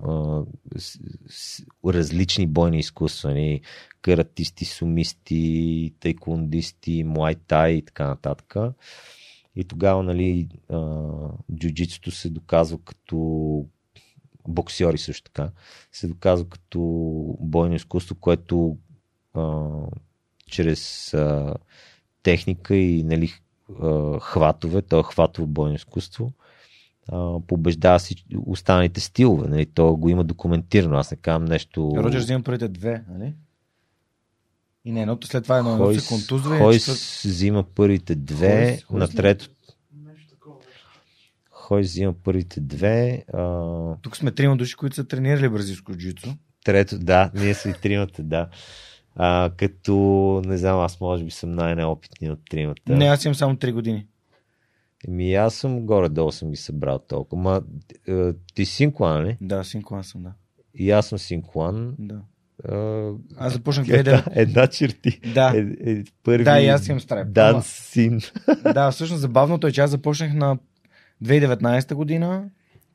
[0.03, 0.43] а,
[0.77, 0.99] с,
[1.29, 3.61] с, различни бойни изкуства, нали,
[4.01, 8.55] каратисти, сумисти, тайкундисти, муайтай и така нататък.
[9.55, 10.47] И тогава, нали,
[11.55, 13.65] джуджитсото се доказва като
[14.47, 15.51] боксьори също така,
[15.91, 16.79] се доказва като
[17.39, 18.77] бойно изкуство, което
[19.33, 19.69] а,
[20.47, 21.55] чрез а,
[22.23, 23.33] техника и нали,
[24.21, 26.31] хватове, то е хватово бойно изкуство,
[27.47, 28.15] побеждава си
[28.45, 29.47] останалите стилове.
[29.47, 29.65] Нали?
[29.65, 30.97] То го има документирано.
[30.97, 31.93] Аз не казвам нещо.
[31.97, 33.33] Роджер взима първите две, нали?
[34.85, 38.77] И не едното след това едно, едно Хойс, се контузва Хойс четвърт- взима първите две,
[38.77, 39.49] Хойс- Хойс на трето.
[41.51, 46.29] Хойс взима първите две, а, Тук сме трима души, които са тренирали бразилско джуджицу.
[46.63, 48.49] трето, да, ние са и тримата, да.
[49.15, 49.93] А, като,
[50.45, 52.95] не знам, аз може би съм най-неопитни от тримата.
[52.95, 54.05] Не, аз имам само 3 години.
[55.07, 57.41] Ми аз съм горе-долу съм ги събрал толкова.
[57.41, 57.61] Ма,
[58.07, 59.37] е, ти си синклан, нали?
[59.41, 60.33] Да, синклан съм, да.
[60.75, 61.95] И аз съм синклан.
[61.99, 62.21] да.
[62.71, 64.31] Е, Аз започнах една, 2009.
[64.35, 65.19] една черти.
[65.33, 65.53] Да.
[65.55, 67.27] Е, е, първи Да, и аз имам страйп.
[67.31, 68.19] Дан син.
[68.73, 70.57] да, всъщност забавното е, че аз започнах на
[71.23, 72.49] 2019 година.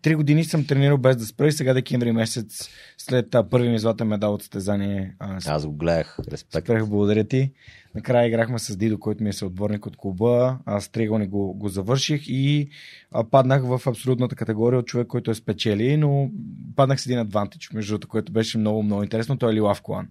[0.04, 2.68] Три години съм тренирал без да спра и сега декември месец
[2.98, 6.18] след а, първи ми златен медал от състезание а, с- Аз го гледах.
[6.32, 6.64] Респект.
[6.64, 7.52] Спрях, благодаря ти.
[7.94, 10.58] Накрая играхме с Дидо, който ми е съотборник от клуба.
[10.64, 12.68] Аз триъгълник го, го завърших и
[13.12, 16.30] а, паднах в абсолютната категория от човек, който е спечели, но
[16.76, 19.38] паднах с един адвантич, между другото, което беше много, много интересно.
[19.38, 20.08] Той е Лилав Колан.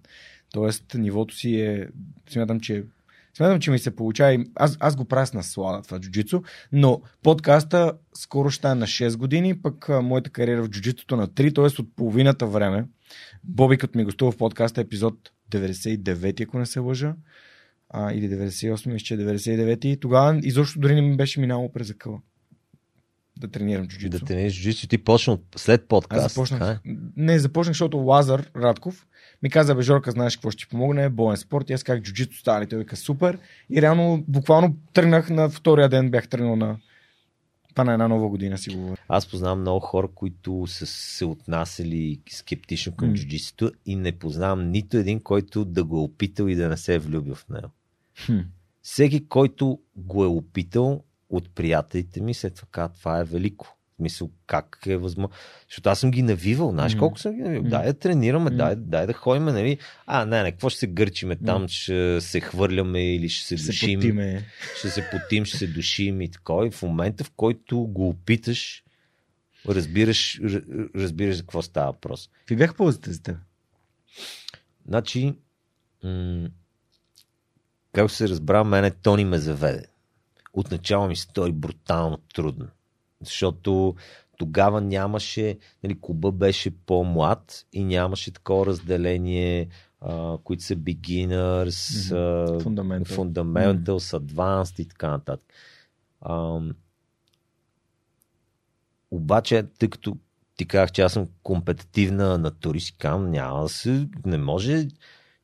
[0.52, 1.88] Тоест, нивото си е...
[2.28, 2.84] Смятам, че
[3.36, 4.34] Смятам, че ми се получава.
[4.34, 6.42] и Аз, аз го правя с наслада това джуджицу,
[6.72, 11.28] но подкаста скоро ще е на 6 години, пък а, моята кариера в джуджицуто на
[11.28, 11.82] 3, т.е.
[11.82, 12.84] от половината време.
[13.44, 15.14] Боби, като ми гостува в подкаста епизод
[15.50, 17.14] 99, ако не се лъжа,
[17.90, 21.86] а, или 98, мисля, че е 99, тогава изобщо дори не ми беше минало през
[21.86, 22.18] закъла
[23.36, 24.18] да тренирам джуджицу.
[24.18, 24.88] Да тренираш джуджицу.
[24.88, 26.34] Ти почна след Аз подкаст.
[26.34, 26.60] започнах.
[26.60, 26.78] така е?
[27.16, 29.06] Не, започнах, защото Лазар Радков
[29.44, 31.70] ми каза, бе, Жорка, знаеш какво ще ти помогне, боен спорт.
[31.70, 32.66] И аз как джуджито стали.
[32.66, 33.38] Той вика, супер.
[33.70, 36.76] И реално, буквално тръгнах на втория ден, бях тръгнал на
[37.68, 39.00] това на една нова година, си говоря.
[39.08, 43.14] Аз познавам много хора, които са се отнасяли скептично към М.
[43.14, 46.94] джуджицуто и не познавам нито един, който да го е опитал и да не се
[46.94, 47.70] е влюбил в него.
[48.26, 48.38] Хм.
[48.82, 53.76] Всеки, който го е опитал от приятелите ми, след това казва, това е велико.
[53.94, 55.30] В Смисъл, как е възможно?
[55.68, 56.98] Защото аз съм ги навивал, знаеш М.
[56.98, 57.62] колко съм ги навивал?
[57.62, 57.68] М.
[57.68, 58.56] Дай да тренираме, М.
[58.56, 59.78] дай, дай да ходим, нали?
[60.06, 63.66] А, не, не, какво ще се гърчиме там, ще се хвърляме или ще се Ще
[63.66, 64.44] душим, потиме.
[64.78, 66.52] ще се потим, ще се душим и така.
[66.66, 68.84] И в момента, в който го опиташ,
[69.68, 70.40] разбираш,
[70.96, 72.30] разбираш за какво става въпрос.
[72.38, 73.36] Какви бяха ползите за теб?
[74.86, 75.34] Значи,
[76.04, 76.48] м-
[77.92, 79.84] както се разбра, мене Тони ме заведе.
[80.52, 82.66] Отначало ми се стори брутално трудно.
[83.20, 83.94] Защото
[84.36, 89.68] тогава нямаше, нали, клуба беше по-млад и нямаше такова разделение,
[90.00, 93.04] а, които са beginners, а, Fundamental.
[93.04, 95.46] fundamentals, advanced и така нататък.
[96.28, 96.74] Ам,
[99.10, 100.16] обаче, тъй като
[100.56, 104.88] ти казах, че аз съм компетитивна натура, си няма да се, не може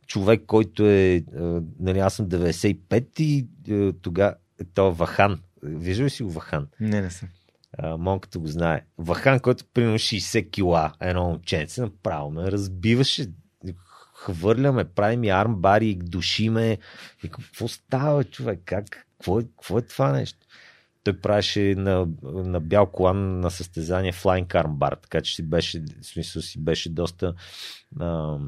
[0.07, 4.35] човек, който е, а, нали, аз съм 95 и а, тогава,
[4.75, 5.41] то е Вахан.
[5.63, 6.69] Виждал ли си го Вахан?
[6.81, 7.29] Не, не съм.
[7.83, 8.85] Монката го знае.
[8.99, 13.27] Вахан, който примерно 60 кила, едно момченце, направо ме разбиваше.
[14.15, 16.79] Хвърляме, правим и армбари, душиме.
[17.25, 18.61] И какво става, човек?
[18.65, 18.85] Как?
[18.89, 20.47] Какво е, какво е това нещо?
[21.05, 26.07] Той правеше на, на бял колан на състезание Flying Armbar, така че си беше, в
[26.07, 27.35] смисъл си беше доста
[28.01, 28.39] а,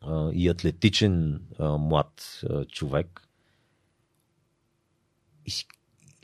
[0.00, 3.28] а, и атлетичен а, млад а, човек.
[5.46, 5.66] И, си,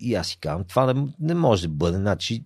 [0.00, 1.98] и аз си казвам, това не, не може да бъде.
[1.98, 2.44] Значи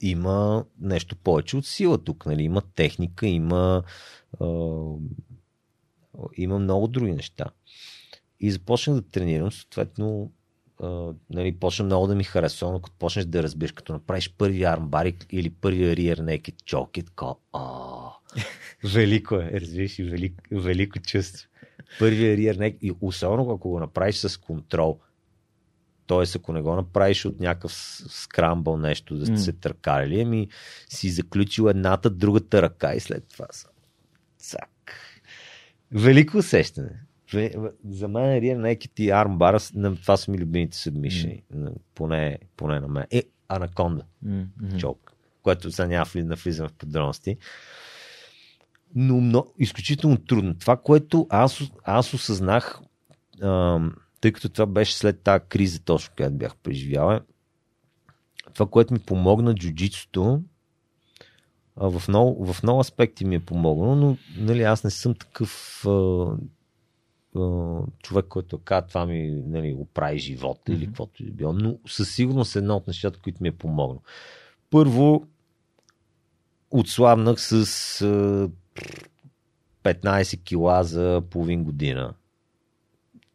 [0.00, 2.26] има нещо повече от сила тук.
[2.26, 2.42] Нали?
[2.42, 3.82] Има техника, има,
[4.40, 4.46] а,
[6.36, 7.44] има много други неща.
[8.40, 10.32] И започнах да тренирам, съответно,
[10.82, 14.64] а, нали, почна много да ми харесва, но като почнеш да разбираш, като направиш първи
[14.64, 17.26] армбарик или първи rear naked choke, е така,
[18.94, 21.48] велико е, разбираш, и велик, велико чувство.
[21.98, 25.00] Първият rear naked, и особено ако го направиш с контрол,
[26.06, 26.36] т.е.
[26.36, 27.72] ако не го направиш от някакъв
[28.08, 29.38] скрамбъл нещо, да сте М.
[29.38, 30.48] се търкали, ами
[30.88, 33.68] си заключил едната, другата ръка и след това са.
[34.38, 34.92] Цак.
[35.92, 37.00] Велико усещане.
[37.84, 39.10] За мен Rear Naked и
[39.74, 41.42] на- това са ми любимите събмишени.
[41.94, 43.04] Поне, поне на мен.
[43.10, 44.78] Е, Анаконда, М-м.
[44.78, 45.12] чок,
[45.42, 47.36] което сега няма вли- навлизам в подробности.
[48.94, 50.54] Но, но изключително трудно.
[50.58, 52.80] Това, което аз, аз осъзнах,
[53.42, 53.94] ам,
[54.26, 57.20] тъй като това беше след тази криза, точно която бях преживял, е,
[58.54, 60.42] това, което ми помогна джуджитсото,
[61.76, 66.26] в, много, в много аспекти ми е помогнало, но нали, аз не съм такъв а,
[67.36, 70.74] а, човек, който казва това ми нали, оправи живота mm-hmm.
[70.74, 71.52] или каквото и било.
[71.52, 74.02] Но със сигурност е едно от нещата, които ми е помогнало.
[74.70, 75.26] Първо,
[76.70, 77.52] отслабнах с
[78.02, 78.48] а,
[79.84, 82.14] 15 кила за половин година.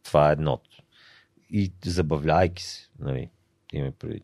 [0.03, 0.70] Това е едното.
[1.52, 3.30] И забавляйки се, нали,
[3.73, 4.23] имаме предвид.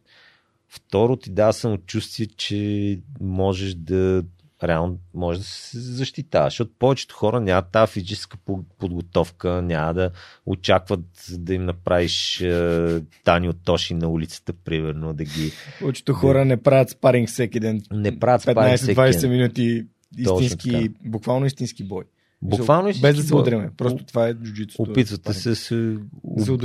[0.68, 4.24] Второ, ти дава самочувствие, че можеш да
[4.64, 8.38] реално може да се защитаваш, защото повечето хора нямат тази физическа
[8.80, 10.12] подготовка, няма да
[10.46, 15.52] очакват да им направиш е, Тани от Тоши на улицата, примерно, да ги...
[15.80, 16.46] Повечето хора да...
[16.46, 17.82] не правят спаринг всеки ден.
[17.92, 19.86] Не правят спаринг 15-20 минути
[20.18, 22.04] истински, буквално истински бой.
[22.42, 23.72] Буквално Без да се удриме.
[23.78, 24.82] Просто това е джуджитсу.
[24.82, 25.98] Опитвате се се,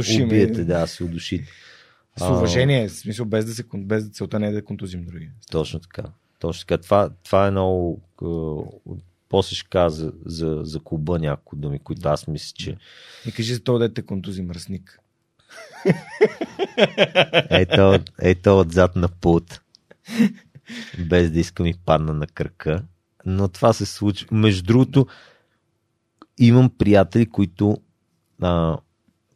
[0.03, 1.49] се убиете, да, се удушите.
[2.16, 5.31] С уважение, в смисъл без да се, без да целта не е да контузим други.
[5.51, 6.03] Точно така.
[6.39, 6.82] Точно така.
[6.82, 8.01] Това, това е много...
[9.28, 12.77] После ще каза за, за клуба някои думи, които аз мисля, че...
[13.27, 15.01] И кажи за това дете контузи мръсник.
[17.51, 19.61] ето, ето отзад на пут.
[20.99, 22.82] Без да иска ми падна на кръка.
[23.27, 24.28] Но това се случва.
[24.32, 25.07] Между другото,
[26.47, 27.77] имам приятели, които
[28.43, 28.78] а,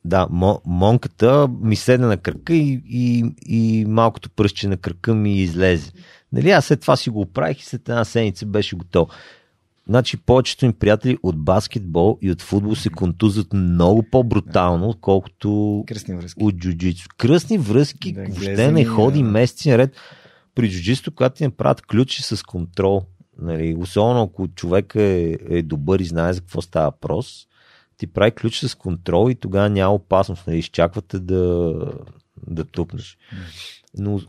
[0.04, 0.28] да,
[0.66, 5.92] монката ми седна на кръка и, и, и малкото пръстче на кръка ми излезе.
[6.32, 9.08] Нали, аз след това си го оправих и след една седмица беше готов.
[9.88, 16.14] Значи повечето ми приятели от баскетбол и от футбол се контузват много по-брутално, отколкото Кръсни
[16.14, 16.44] връзки.
[16.44, 17.08] от джуджицу.
[17.16, 19.28] Кръсни връзки да, въобще не ходи да.
[19.28, 19.96] месеци наред.
[20.54, 23.02] При джуджицу, когато ти направят ключи с контрол,
[23.38, 27.46] нали, особено ако човек е, е добър и знае за какво става въпрос,
[27.96, 30.46] ти прави ключ с контрол и тогава няма опасност.
[30.46, 31.74] Нали, изчаквате да,
[32.46, 33.18] да тупнеш.
[33.98, 34.20] Но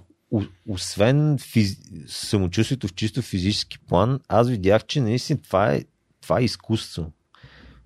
[0.68, 1.78] освен физ...
[2.08, 5.84] самочувствието в чисто физически план, аз видях, че наистина това е,
[6.22, 7.12] това е изкуство.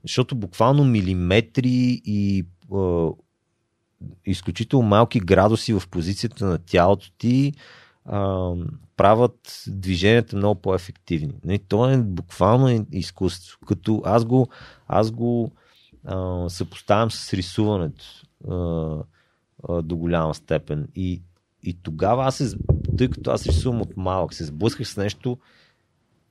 [0.04, 3.10] Защото буквално милиметри и е,
[4.26, 7.54] изключително малки градуси в позицията на тялото ти е,
[9.02, 11.34] правят движенията много по-ефективни.
[11.46, 13.60] Не, то е буквално изкуство.
[13.68, 14.50] Като аз го,
[14.88, 15.52] аз го
[16.08, 16.12] е,
[16.50, 18.54] съпоставям с рисуването е,
[19.74, 20.88] е, до голяма степен.
[20.96, 21.22] И
[21.64, 22.58] и тогава аз се,
[22.98, 25.38] тъй като аз рисувам от малък, се сблъсках с нещо,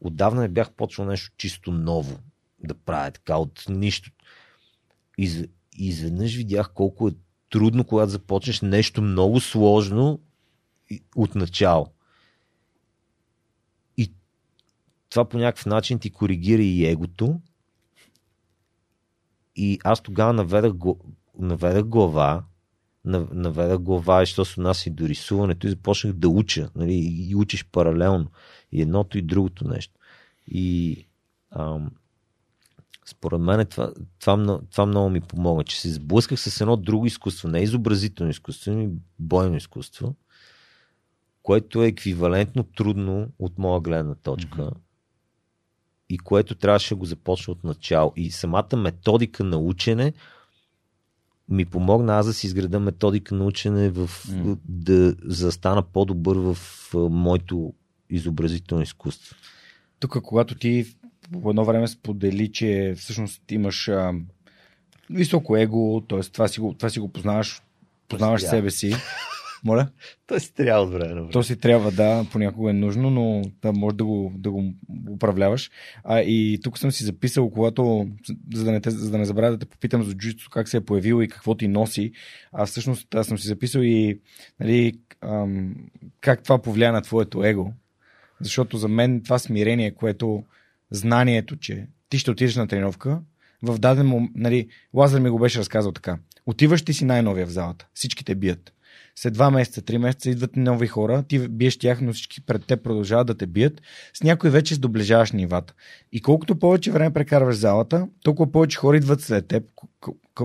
[0.01, 2.19] отдавна не бях почвал нещо чисто ново
[2.65, 4.11] да правя, така от нищо.
[5.19, 5.45] Из,
[5.77, 7.13] изведнъж видях колко е
[7.51, 10.21] трудно, когато започнеш нещо много сложно
[11.17, 11.87] от начало.
[13.97, 14.13] И
[15.11, 17.41] това по някакъв начин ти коригира и егото.
[19.57, 20.73] И аз тогава наведах,
[21.39, 22.45] наведах глава
[23.05, 26.71] наведах глава, що се отнася и до рисуването и започнах да уча.
[26.77, 28.31] Нали, и учиш паралелно.
[28.73, 29.95] И едното и другото нещо.
[30.47, 30.97] И
[31.51, 31.91] ам,
[33.07, 37.49] според мен това, това, това много ми помогна, че се сблъсках с едно друго изкуство,
[37.49, 40.15] не изобразително изкуство, ами бойно изкуство,
[41.43, 44.75] което е еквивалентно трудно от моя гледна точка mm-hmm.
[46.11, 48.13] И което трябваше да го започна от начало.
[48.17, 50.13] И самата методика на учене
[51.49, 54.59] ми помогна аз да си изграда методика на учене, в, mm.
[54.69, 56.59] да, за да стана по-добър в
[56.95, 57.73] моето
[58.11, 59.37] изобразително изкуство.
[60.01, 60.87] Тук, когато ти
[61.43, 64.13] по едно време сподели, че всъщност имаш а,
[65.11, 66.21] високо его, т.е.
[66.21, 67.63] Това, си го, това си го познаваш,
[68.09, 68.95] познаваш себе си.
[69.65, 69.89] Моля?
[70.27, 71.31] То си трябва от време.
[71.33, 74.73] То си трябва, да, понякога е нужно, но да, може да го, да го
[75.11, 75.71] управляваш.
[76.05, 78.09] А, и тук съм си записал, когато,
[78.55, 80.77] за да не, те, за да не забравя да те попитам за джуджито, как се
[80.77, 82.13] е появило и какво ти носи.
[82.53, 84.21] А всъщност аз съм си записал и
[84.61, 85.75] нали, ам,
[86.21, 87.73] как това повлия на твоето его.
[88.41, 90.45] Защото за мен това смирение, което
[90.91, 93.21] знанието, че ти ще отидеш на тренировка,
[93.63, 96.19] в даден момент, нали, Лазар ми го беше разказал така.
[96.47, 97.87] Отиваш ти си най-новия в залата.
[97.95, 98.73] Всички те бият
[99.17, 102.77] след два месеца, три месеца идват нови хора, ти биеш тях, но всички пред те
[102.77, 103.83] продължават да те бият.
[104.15, 105.75] С някой вече сдоближаваш нивата.
[106.13, 109.65] И колкото повече време прекарваш залата, толкова повече хора идват след теб,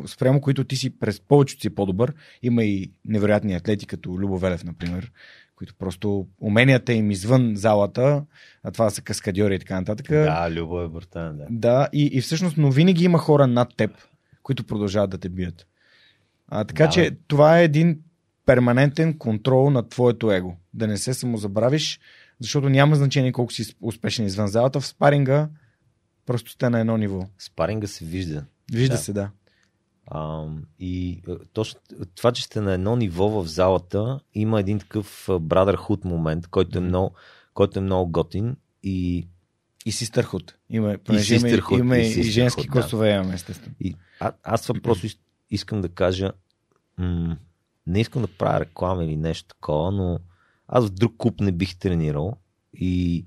[0.07, 2.13] спрямо които ти си през повечето си по-добър.
[2.43, 5.11] Има и невероятни атлети, като Любо Велев, например,
[5.55, 8.25] които просто уменията им извън залата,
[8.63, 10.07] а това са каскадьори и така нататък.
[10.09, 11.45] Да, Любо е бъртан, да.
[11.49, 13.91] Да, и, и всъщност, но винаги има хора над теб,
[14.43, 15.67] които продължават да те бият.
[16.47, 17.99] А, така да, че това е един
[18.45, 20.55] перманентен контрол на твоето его.
[20.73, 21.99] Да не се самозабравиш,
[22.39, 24.79] защото няма значение колко си успешен извън залата.
[24.79, 25.49] В спаринга
[26.25, 27.27] просто сте на едно ниво.
[27.39, 28.45] Спаринга се вижда.
[28.71, 29.01] Вижда да.
[29.01, 29.29] се, да.
[30.07, 30.45] А,
[30.79, 31.79] и е, точно
[32.15, 36.81] това, че сте на едно ниво в залата, има един такъв brotherhood момент, който е
[36.81, 37.15] много,
[37.53, 39.27] който е много готин И,
[39.85, 40.55] И стърхот.
[40.69, 42.71] Има, има, sisterhood, има и и, и sisterhood, женски да.
[42.71, 43.75] класове, имаме, естествено.
[43.79, 45.07] и а, аз това просто
[45.49, 46.31] искам да кажа,
[46.97, 47.37] м-
[47.87, 50.19] не искам да правя реклама или нещо такова, но
[50.67, 52.37] аз в друг клуб не бих тренирал
[52.73, 53.25] и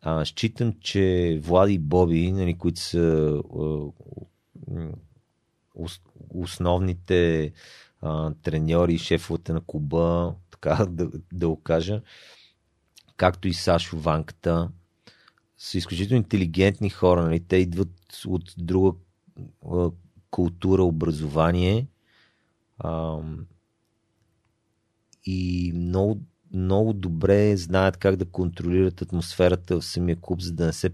[0.00, 3.90] а, считам, че Влади и Боби, нали, които са а,
[6.30, 7.52] основните
[8.00, 12.02] а, треньори, шефовете на клуба, така да, да го кажа,
[13.16, 14.70] както и Сашо Ванката,
[15.58, 17.22] са изключително интелигентни хора.
[17.22, 17.40] Нали?
[17.40, 18.98] Те идват от друга
[19.70, 19.90] а,
[20.30, 21.86] култура, образование
[22.84, 23.46] ам,
[25.24, 26.20] и много,
[26.54, 30.90] много добре знаят как да контролират атмосферата в самия клуб, за да не се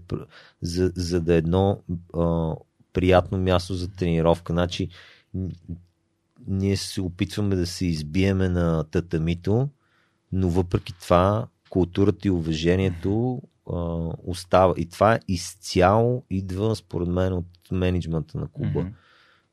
[0.61, 1.81] за, за да е едно
[2.13, 2.55] а,
[2.93, 4.53] приятно място за тренировка.
[4.53, 4.89] Значи,
[6.47, 9.69] ние се опитваме да се избиеме на татамито,
[10.31, 13.75] но въпреки това културата и уважението а,
[14.23, 14.73] остава.
[14.77, 18.87] И това изцяло идва, според мен, от менеджмента на клуба.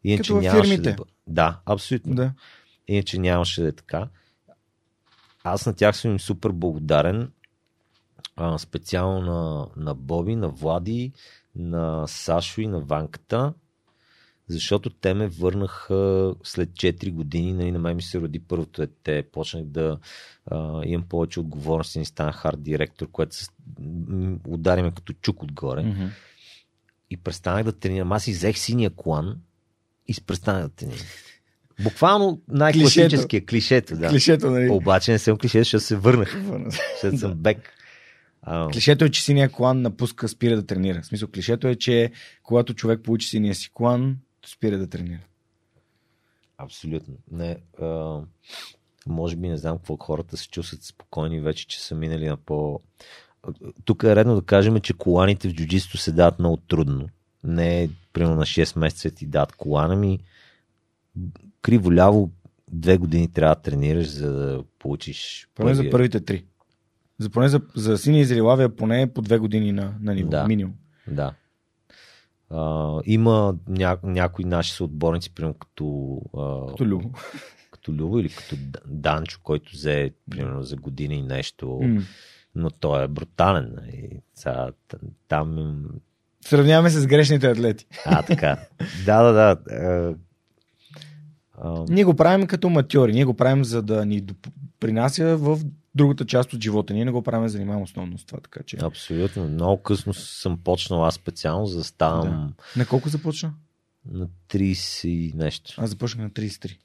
[0.05, 0.93] Иначе Като нямаше фирмите.
[0.93, 2.15] Да, да, абсолютно.
[2.15, 2.33] Да.
[2.89, 4.09] Иначе нямаше да е така.
[5.49, 7.33] Аз на тях съм им супер благодарен.
[8.37, 11.13] А, специално на, на Боби, на Влади,
[11.57, 13.55] на Сашо и на Ванката,
[14.49, 17.53] защото те ме върнаха след 4 години.
[17.53, 19.23] Нали, на мен ми се роди първото дете.
[19.33, 19.99] Почнах да
[20.51, 23.49] а, имам повече отговорности и станах хард директор, което се,
[23.81, 25.83] м, удари ме като чук отгоре.
[25.83, 26.07] Мгм.
[27.11, 28.13] И престанах да тренирам.
[28.13, 29.41] Аз изех синия колан
[30.09, 31.07] и престанах да тренирам.
[31.83, 34.09] Буквално най-класическия клишето, да.
[34.09, 34.71] Клишето, нали?
[34.71, 36.37] Обаче не съм клише, защото се върнах.
[36.93, 37.73] Защото съм бек.
[38.43, 41.03] А, Клишето е, че синия колан напуска, спира да тренира.
[41.03, 42.11] В смисъл, клишето е, че
[42.43, 44.17] когато човек получи синия си колан,
[44.47, 45.21] спира да тренира.
[46.59, 47.15] абсолютно.
[47.31, 48.21] Не, а,
[49.07, 52.81] може би не знам какво хората се чувстват спокойни вече, че са минали на по...
[53.85, 57.09] Тук е редно да кажем, че коланите в джуджисто се дават много трудно.
[57.45, 60.19] Не е, примерно на 6 месеца ти дадат колана ми.
[61.63, 62.31] Криво-ляво
[62.73, 66.45] две години трябва да тренираш, за да получиш Поне за първия- първите три.
[67.19, 70.31] За, поне за, за синия и за поне по две години на, на ниво.
[70.31, 70.47] Да.
[70.47, 70.75] Минимум.
[71.09, 71.35] Да.
[72.51, 77.11] А, има ня, някои наши съотборници, примерно като, а, Като любо.
[77.71, 78.57] като Любо или като
[78.87, 82.03] Данчо, който взе примерно за година и нещо, М.
[82.55, 83.73] но той е брутален.
[83.77, 84.09] нали.
[84.35, 84.99] Сега, т-
[85.29, 85.83] там...
[86.41, 87.87] Сравняваме се с грешните атлети.
[88.07, 88.57] А, така.
[89.07, 90.15] да, да, да.
[91.59, 93.13] А, Ние го правим като матьори.
[93.13, 94.25] Ние го правим за да ни
[94.81, 95.61] принася в
[95.95, 96.95] другата част от живота.
[96.95, 98.41] Ние не го правим да занимаваме основно с това.
[98.41, 98.77] Така че.
[98.83, 99.49] абсолютно.
[99.49, 103.55] Много късно съм почнал аз специално, за да ставам На колко започна?
[104.13, 105.75] на 30 и нещо.
[105.79, 106.77] Аз започнах на 33.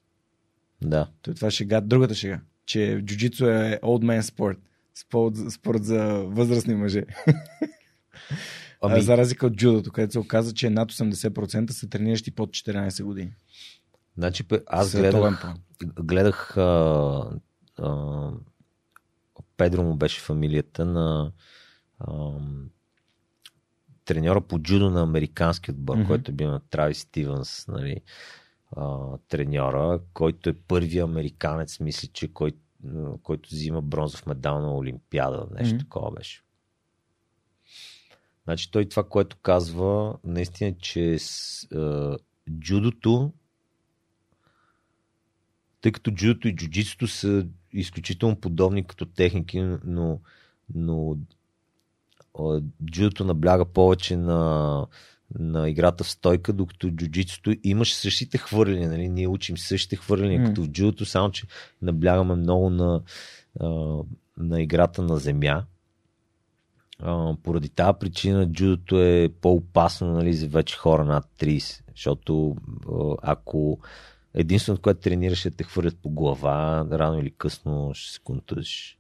[0.81, 1.07] Да.
[1.22, 2.39] Той това е шега, другата шега.
[2.65, 4.57] Че джуджицу е old man sport.
[4.95, 7.03] Спорт, спорт за възрастни мъже.
[8.81, 13.03] Ами, За разлика от джудото, където се оказа, че над 80% са трениращи под 14
[13.03, 13.31] години.
[14.22, 17.31] Значи, аз гледах, гледах а,
[17.80, 18.31] а,
[19.57, 21.31] Педро му беше фамилията на
[21.99, 22.31] а,
[24.06, 26.07] треньора по джудо на американски отбор, mm-hmm.
[26.07, 28.02] който е бил на Трави Стивенс, нали,
[28.76, 32.52] а, треньора, който е първият американец, мисля, че кой,
[33.23, 35.84] който взима бронзов медал на Олимпиада, нещо Мгм.
[35.84, 36.43] такова беше.
[38.43, 42.18] Значи той това, което казва, наистина, че с, а,
[42.60, 43.34] джудото
[45.81, 50.19] тъй като джудото и джуджитсото са изключително подобни като техники, но,
[50.75, 51.17] но
[52.85, 54.87] джудото набляга повече на,
[55.39, 59.09] на играта в стойка, докато джуджитсото имаш същите хвърляния, нали?
[59.09, 60.45] Ние учим същите хвърляния, mm.
[60.45, 61.47] като в джудото, само че
[61.81, 63.01] наблягаме много на,
[64.37, 65.63] на играта на земя.
[67.43, 72.55] Поради тази причина джудото е по-опасно нали, за вече хора над 30, защото
[73.21, 73.79] ако
[74.33, 78.97] единственото, което тренираш е да те хвърлят по глава, рано или късно ще се контузиш.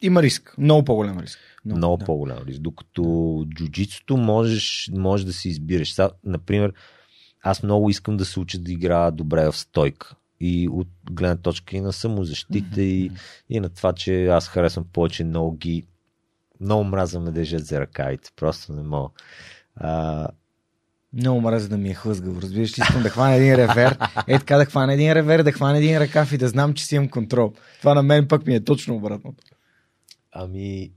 [0.00, 0.54] Има риск.
[0.58, 1.38] Много по-голям риск.
[1.64, 2.04] Много, много да.
[2.04, 2.60] по-голям риск.
[2.60, 5.92] Докато джуджитсото можеш, можеш да си избираш.
[5.92, 6.72] Са, например,
[7.42, 10.14] аз много искам да се уча да играя добре в стойка.
[10.40, 13.10] И от гледна точка и на самозащита, и,
[13.48, 15.86] и на това, че аз харесвам повече ноги.
[16.60, 18.30] Много мраза ме държат за ръкавите.
[18.36, 19.08] Просто не мога.
[19.76, 20.28] А,
[21.12, 22.42] Много мразя да ми е хлъзгаво.
[22.42, 23.98] Разбираш ли, искам да хвана един ревер.
[24.26, 26.94] Е така да хвана един ревер, да хвана един ръкав и да знам, че си
[26.94, 27.52] имам контрол.
[27.78, 29.44] Това на мен пък ми е точно обратното.
[30.32, 30.90] ами,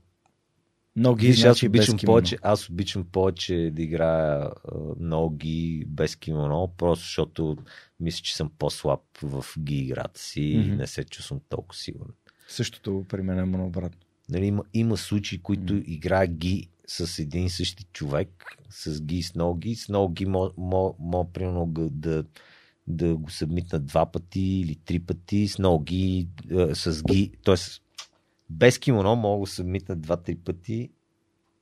[0.96, 4.50] Ноги, Виж, аз значи без обичам повече, аз обичам повече да играя
[5.00, 7.56] ноги без кимоно, просто защото
[8.00, 10.72] мисля, че съм по-слаб в ги играта си Мгм.
[10.72, 12.12] и не се чувствам толкова сигурен.
[12.48, 13.98] Същото при мен е наобратно.
[14.28, 15.80] Нали, има, има случаи, които М.
[15.86, 19.74] играе ги с един и същи човек, с ги и с ноги.
[19.74, 22.24] С ноги мога, примерно да,
[22.86, 27.54] да го събмитна два пъти или три пъти, с ноги, е, с ги, т.е.
[28.50, 30.90] без кимоно мога да го събмитна два-три пъти,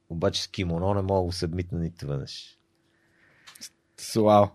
[0.09, 2.57] обаче с кимоно не мога да го събмитна нито веднъж.
[4.17, 4.47] Вау.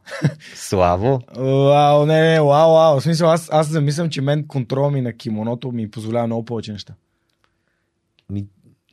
[0.56, 1.22] Славо!
[1.38, 3.00] Вау, не, не, вау, вау.
[3.00, 6.72] В смисъл, аз, аз замислям, че мен контрол ми на кимоното ми позволява много повече
[6.72, 6.96] неща.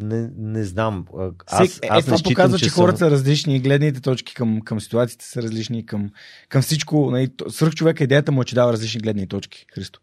[0.01, 1.05] Не, не знам.
[1.47, 4.35] Аз, Всек- е, аз това не считам, показва, че, съм- хората са различни, гледните точки
[4.35, 6.11] към, към ситуациите са различни, към,
[6.49, 7.11] към всичко.
[7.11, 10.01] Нали, свръх човека, идеята му е, че дава различни гледни точки, Христо.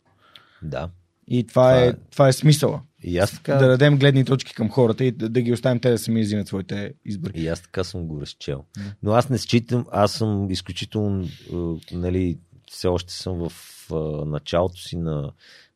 [0.62, 0.90] Да.
[1.28, 2.82] И това, Това е, е- това е смисъла.
[3.04, 5.92] И аз така, Да дадем гледни точки към хората и да, да ги оставим те
[5.92, 7.40] да сами взимат своите избори.
[7.42, 8.64] и аз така съм го разчел.
[9.04, 11.56] Но аз не считам, аз съм изключително, е,
[11.96, 12.38] нали,
[12.72, 13.52] все още съм в
[13.92, 13.96] е,
[14.26, 15.32] началото си на,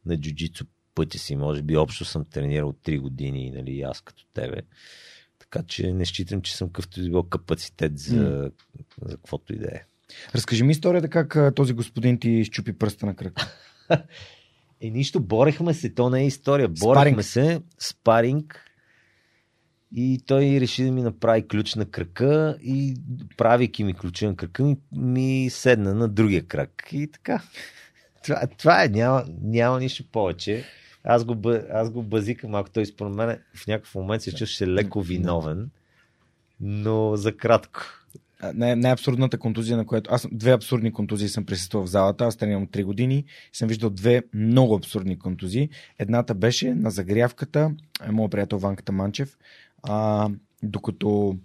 [0.06, 0.66] на джуджицу
[0.96, 1.36] пътя си.
[1.36, 4.62] Може би общо съм тренирал 3 години, нали, аз като тебе.
[5.40, 8.52] Така че не считам, че съм къвто и да било капацитет за,
[9.06, 9.82] за каквото и да е.
[10.36, 13.40] Разкажи ми историята как този господин ти щупи пръста на кръг.
[14.82, 16.68] Е, нищо, борехме се, то не е история.
[16.68, 17.24] Борехме Спаринг.
[17.24, 18.66] се, спаринг.
[19.96, 22.96] И той реши да ми направи ключ на крака и
[23.38, 26.90] правейки ми ключа на крака ми, ми седна на другия крак.
[26.92, 27.42] И така.
[28.24, 30.66] Това, това е, няма, няма нищо повече.
[31.04, 32.70] Аз го, аз го базикам малко.
[32.70, 35.70] Той според мен в някакъв момент се чувстваше леко виновен,
[36.60, 37.82] но за кратко.
[38.54, 40.10] Най- най-абсурдната контузия, на която...
[40.14, 42.26] Аз две абсурдни контузии съм присъствал в залата.
[42.26, 45.70] Аз тренирам от 3 години и съм виждал две много абсурдни контузии.
[46.00, 47.72] Едната беше на загрявката,
[48.08, 49.38] е моят приятел Ванката Манчев,
[49.84, 50.30] а,
[50.64, 51.38] докато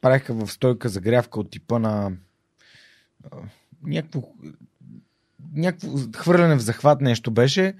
[0.00, 2.12] правиха в стойка загрявка от типа на
[3.82, 4.22] някакво,
[5.54, 7.74] някакво хвърляне в захват нещо беше,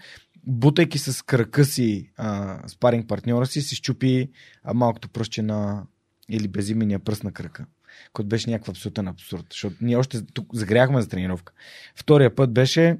[0.47, 4.31] бутайки с крака си а, спаринг партньора си, си щупи
[4.65, 5.87] а, малкото пръстче на
[6.29, 7.67] или безимения пръст на крака
[8.13, 9.47] който беше някакъв абсолютен абсурд.
[9.51, 11.53] Защото ние още тук загряхме за тренировка.
[11.97, 12.99] Втория път беше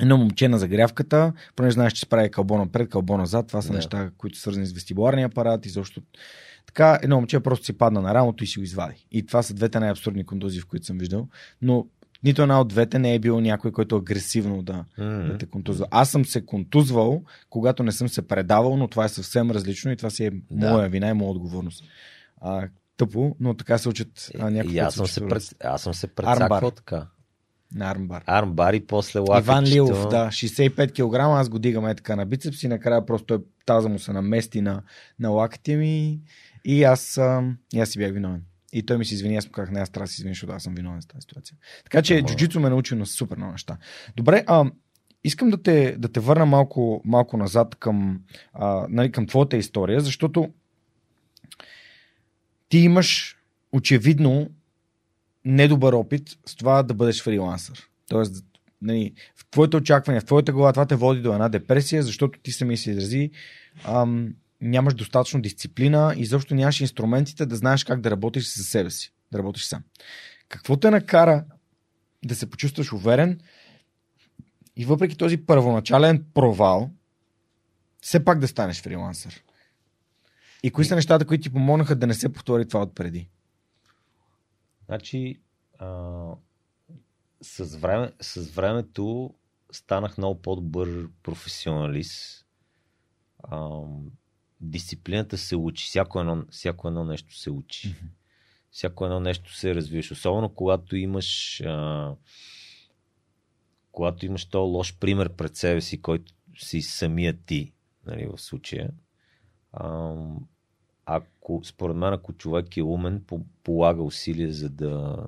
[0.00, 3.46] едно момче на загрявката, понеже знаеш, че се прави кълбо напред, кълбо назад.
[3.48, 3.74] Това са да.
[3.74, 6.00] неща, които са свързани с вестибуларния апарат и защо.
[6.66, 9.06] Така, едно момче просто си падна на рамото и си го извади.
[9.12, 11.28] И това са двете най-абсурдни контузии, в които съм виждал.
[11.62, 11.86] Но
[12.24, 15.86] нито една от двете не е бил някой, който агресивно да, да те контузва.
[15.90, 19.96] Аз съм се контузвал, когато не съм се предавал, но това е съвсем различно и
[19.96, 20.70] това си е Да.
[20.70, 21.84] моя вина и моя отговорност.
[22.40, 25.82] А, тъпо, но така се учат а, някакви И пъти аз съм, се пред, аз
[25.82, 27.06] съм се прецаквал така.
[27.74, 28.22] на армбар.
[28.26, 29.52] Армбар и после лакъчето.
[29.52, 33.26] Иван Лилов, да, 65 кг, аз го дигам е така на бицепс и накрая просто
[33.26, 34.82] той таза му се намести на,
[35.20, 36.20] на лакътя ми
[36.64, 37.42] и аз, а,
[37.74, 38.42] и аз си бях виновен.
[38.72, 40.52] И той ми се извини, аз му казах, не, аз трябва да се извиня, защото
[40.52, 41.56] аз съм виновен за тази ситуация.
[41.84, 43.76] Така че Ама- джуджицу ме научи на супер много неща.
[44.16, 44.70] Добре, а,
[45.24, 48.20] искам да те, да те върна малко, малко назад към,
[48.52, 50.50] а, нали, към твоята история, защото
[52.68, 53.36] ти имаш
[53.72, 54.50] очевидно
[55.44, 57.88] недобър опит с това да бъдеш фрилансър.
[58.08, 58.44] Тоест,
[58.82, 62.52] нали, в твоите очаквания, в твоята глава това те води до една депресия, защото ти
[62.52, 63.30] сами се изрази,
[63.84, 68.90] ам, нямаш достатъчно дисциплина и защо нямаш инструментите да знаеш как да работиш със себе
[68.90, 69.82] си, да работиш сам.
[70.48, 71.44] Какво те накара
[72.24, 73.40] да се почувстваш уверен
[74.76, 76.90] и въпреки този първоначален провал,
[78.00, 79.42] все пак да станеш фрилансър?
[80.62, 83.28] И кои са нещата, които ти помогнаха да не се повтори това отпреди?
[84.86, 85.40] Значи,
[85.78, 86.12] а,
[87.42, 89.34] с, време, с времето
[89.72, 92.46] станах много по-добър професионалист.
[93.42, 93.80] А,
[94.66, 95.86] дисциплината се учи.
[95.86, 97.88] Всяко едно, всяко едно нещо се учи.
[97.88, 98.06] Мгм.
[98.70, 100.10] Всяко едно нещо се развиваш.
[100.10, 102.14] Особено когато имаш а,
[103.92, 107.72] когато имаш то лош пример пред себе си, който си самия ти,
[108.06, 108.90] нали, в случая.
[109.72, 110.14] А,
[111.06, 115.26] ако, според мен, ако човек е умен, по- полага усилия за да,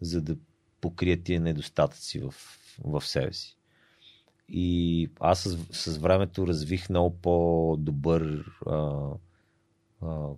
[0.00, 0.36] за да
[0.80, 2.34] покрие тия недостатъци в,
[2.84, 3.55] в себе си.
[4.48, 9.08] И аз с, с времето развих много по-добър а,
[10.02, 10.28] а,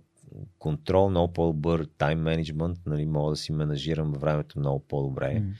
[0.59, 5.39] контрол, много по-добър тайм менеджмент, нали, мога да си менажирам времето много по-добре.
[5.39, 5.53] М.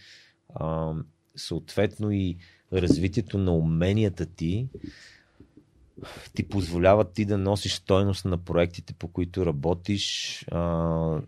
[0.56, 0.94] А,
[1.36, 2.38] съответно и
[2.74, 4.70] развитието на уменията ти
[6.34, 11.22] ти позволяват ти да носиш стойност на проектите, по които работиш а,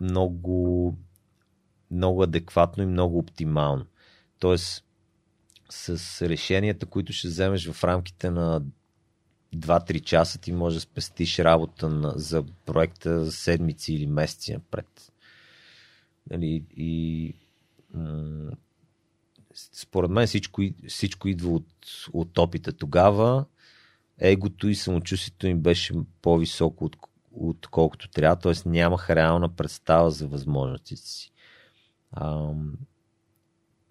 [0.00, 0.96] много,
[1.90, 3.86] много адекватно и много оптимално.
[4.38, 4.84] Тоест,
[5.70, 8.62] с решенията, които ще вземеш в рамките на
[9.56, 15.12] 2-3 часа, ти може да спестиш работа на, за проекта за седмици или месеци напред.
[16.30, 17.34] Нали, и
[17.94, 18.50] м-
[19.72, 21.66] според мен всичко, всичко идва от,
[22.12, 23.44] от опита тогава.
[24.18, 26.96] Егото и самочувствието им беше по-високо от,
[27.32, 28.68] отколкото трябва, т.е.
[28.68, 31.32] нямах реална представа за възможностите си.
[32.12, 32.52] А,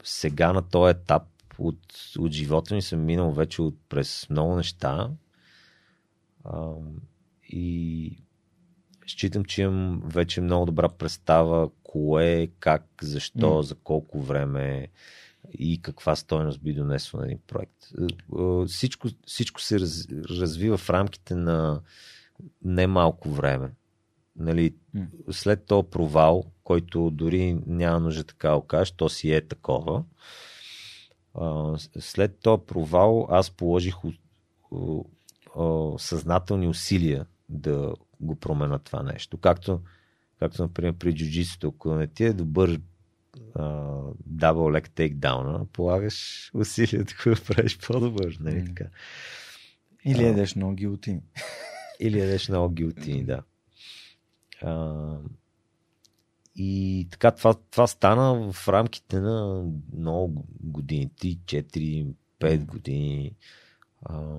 [0.08, 1.24] сега на този етап
[1.60, 1.80] от,
[2.20, 5.10] от живота ми съм минал вече от, през много неща
[6.44, 6.72] а,
[7.50, 8.18] и
[9.08, 13.62] считам, че имам вече много добра представа кое, как, защо, mm.
[13.62, 14.88] за колко време
[15.60, 17.88] и каква стойност би донесло на един проект.
[18.68, 21.82] Всичко, всичко се раз, развива в рамките на
[22.64, 23.72] немалко време.
[24.38, 25.08] Нали, mm.
[25.32, 30.04] След този провал, който дори няма нужда така да кажеш, то си е такова.
[32.00, 33.96] След този провал аз положих
[35.98, 39.38] съзнателни усилия да го променя това нещо.
[39.38, 39.82] Както,
[40.40, 42.80] както например, при джуджитсото, ако не ти е добър
[44.26, 48.38] дабл лек тейкдауна, полагаш усилия да го правиш по-добър.
[48.40, 48.86] Нали, така.
[50.06, 51.22] Или едеш много гилотини.
[52.00, 53.42] Или едеш много гилотини, да.
[54.62, 55.18] А,
[56.56, 59.66] и така, това, това стана в рамките на
[59.98, 61.12] много години.
[61.22, 62.08] 3, 4,
[62.40, 63.36] 5 години.
[64.02, 64.38] А,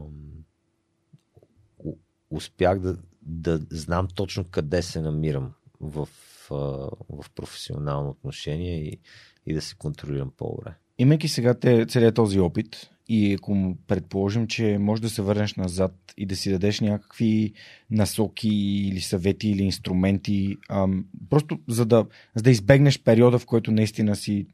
[2.31, 6.09] успях да, да знам точно къде се намирам в,
[6.51, 9.01] в професионално отношение и,
[9.47, 10.75] и да се контролирам по-добре.
[10.99, 15.95] Имайки сега те, целият този опит и ако предположим, че можеш да се върнеш назад
[16.17, 17.53] и да си дадеш някакви
[17.91, 18.49] насоки
[18.89, 24.17] или съвети или инструменти, ам, просто за да, за да избегнеш периода, в който наистина
[24.17, 24.47] си,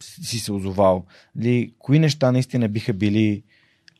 [0.00, 1.04] си се озовал.
[1.40, 3.42] Ли, кои неща наистина биха били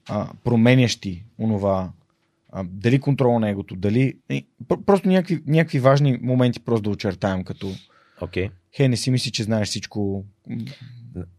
[0.09, 1.93] а, променящи онова,
[2.53, 4.15] а, дали контрола на егото, дали...
[4.87, 7.73] Просто някакви, някакви важни моменти просто да очертаем, като...
[8.21, 8.51] Okay.
[8.77, 10.25] Хей, не си мисли, че знаеш всичко.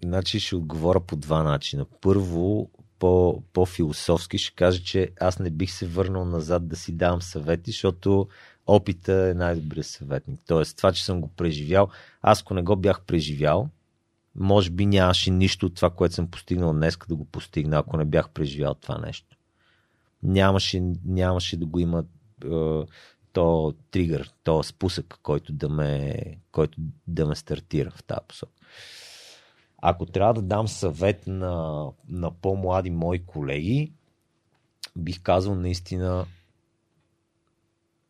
[0.04, 1.86] Значи ще отговоря по два начина.
[2.02, 2.70] Първо,
[3.00, 7.72] по, по-философски ще кажа, че аз не бих се върнал назад да си давам съвети,
[7.72, 8.28] защото
[8.68, 10.40] опита е най-добрият съветник.
[10.48, 11.90] Тоест, това, че съм го преживял,
[12.22, 13.70] аз ако не го бях преживял,
[14.36, 18.06] може би нямаше нищо от това, което съм постигнал днес, да го постигна, ако не
[18.06, 19.38] бях преживял това нещо
[20.24, 22.04] нямаше, нямаше да го има
[22.46, 22.82] е,
[23.34, 26.16] то тригър, то спусък, който да ме,
[26.52, 26.78] който
[27.08, 28.52] да ме стартира в тази посока.
[29.86, 33.94] Ако трябва да дам съвет на, на по-млади мои колеги,
[34.96, 36.26] бих казал наистина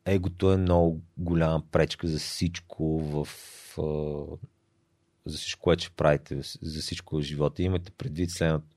[0.06, 3.28] егото е много голяма пречка за всичко в
[5.26, 7.64] за всичко, което правите, за всичко в живота.
[7.64, 8.68] Имате предвид следното.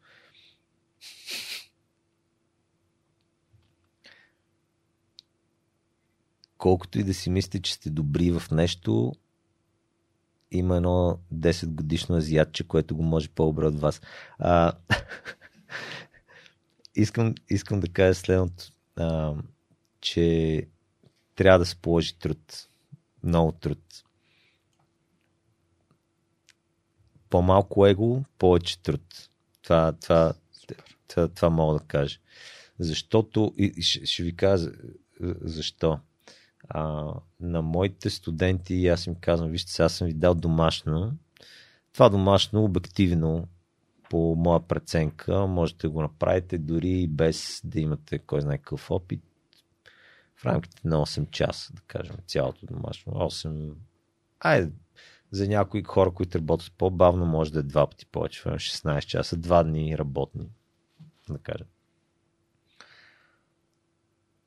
[6.59, 9.13] колкото и да си мислите, че сте добри в нещо,
[10.51, 14.01] има едно 10 годишно азиатче, което го може по-добре от вас.
[14.39, 14.73] А,
[16.95, 18.65] искам, искам да кажа следното,
[18.97, 19.35] а,
[20.01, 20.69] че
[21.35, 22.69] трябва да се положи труд.
[23.23, 24.05] Много труд.
[27.31, 29.29] По-малко его, повече труд.
[29.63, 30.33] Това, това,
[31.09, 32.19] това, това мога да кажа.
[32.79, 34.71] Защото, и ще, ще ви кажа
[35.41, 35.99] защо
[36.69, 41.13] а, на моите студенти, аз им казвам, вижте, сега съм ви дал домашно.
[41.93, 43.49] Това домашно, обективно,
[44.11, 49.23] по моя преценка, можете да го направите дори без да имате кой знае какъв опит.
[50.37, 53.13] В рамките на 8 часа, да кажем, цялото домашно.
[53.13, 53.73] 8.
[54.41, 54.73] Айде,
[55.31, 59.63] за някои хора, които работят по-бавно, може да е два пъти повече, 16 часа, два
[59.63, 60.49] дни работни,
[61.29, 61.67] да кажем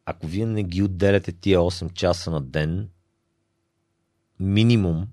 [0.10, 2.90] ако вие не ги отделяте тия 8 часа на ден,
[4.40, 5.08] минимум,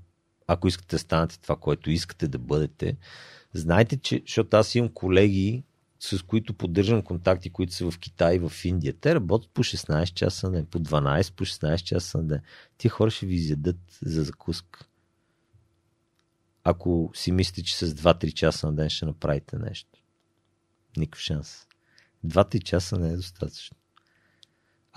[0.46, 2.96] ако искате да станете това, което искате да бъдете,
[3.54, 5.64] знайте, че, защото аз имам колеги,
[6.00, 8.94] с които поддържам контакти, които са в Китай и в Индия.
[9.00, 12.40] Те работят по 16 часа на ден, по 12, по 16 часа на ден.
[12.78, 14.86] Тия хора ще ви изядат за закуска.
[16.64, 20.02] Ако си мислите, че с 2-3 часа на ден ще направите нещо.
[20.96, 21.66] Никакъв шанс.
[22.26, 23.76] 2-3 часа не е достатъчно.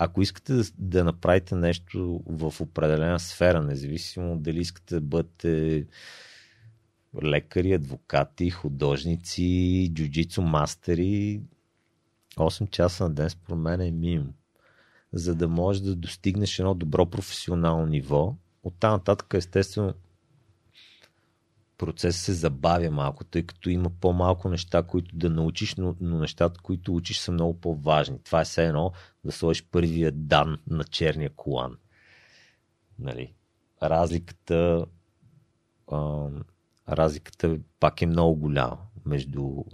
[0.02, 5.86] Ако искате да, направите нещо в определена сфера, независимо дали искате да бъдете
[7.22, 11.40] лекари, адвокати, художници, джуджицу мастери,
[12.36, 14.32] 8 часа на ден според мен е минимум.
[15.12, 18.36] За да можеш да достигнеш едно добро професионално ниво.
[18.62, 19.94] От там нататък, естествено,
[21.80, 26.60] процес се забавя малко, тъй като има по-малко неща, които да научиш, но, но нещата,
[26.60, 28.22] които учиш са много по-важни.
[28.22, 28.92] Това е все едно
[29.24, 31.76] да сложиш първия дан на черния колан.
[32.98, 33.34] Нали?
[33.82, 34.86] Разликата,
[35.92, 36.28] а,
[36.88, 39.64] разликата пак е много голяма между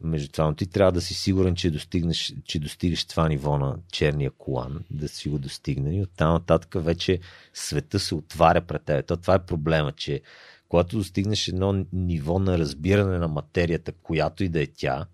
[0.00, 3.76] между това, но ти трябва да си сигурен, че, достигнеш, че достигаш това ниво на
[3.92, 7.20] черния колан, да си го достигне и оттам нататък вече
[7.54, 9.06] света се отваря пред теб.
[9.06, 10.20] То, това е проблема, че
[10.68, 15.06] когато достигнеш едно ниво на разбиране на материята, която и да е тя,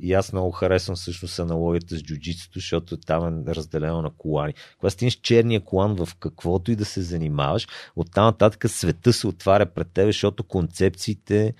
[0.00, 4.54] и аз много харесвам всъщност аналогията с джуджитсото, защото там е разделено на колани.
[4.78, 9.66] Когато стигнеш черния колан в каквото и да се занимаваш, оттам нататък света се отваря
[9.66, 11.54] пред тебе, защото концепциите,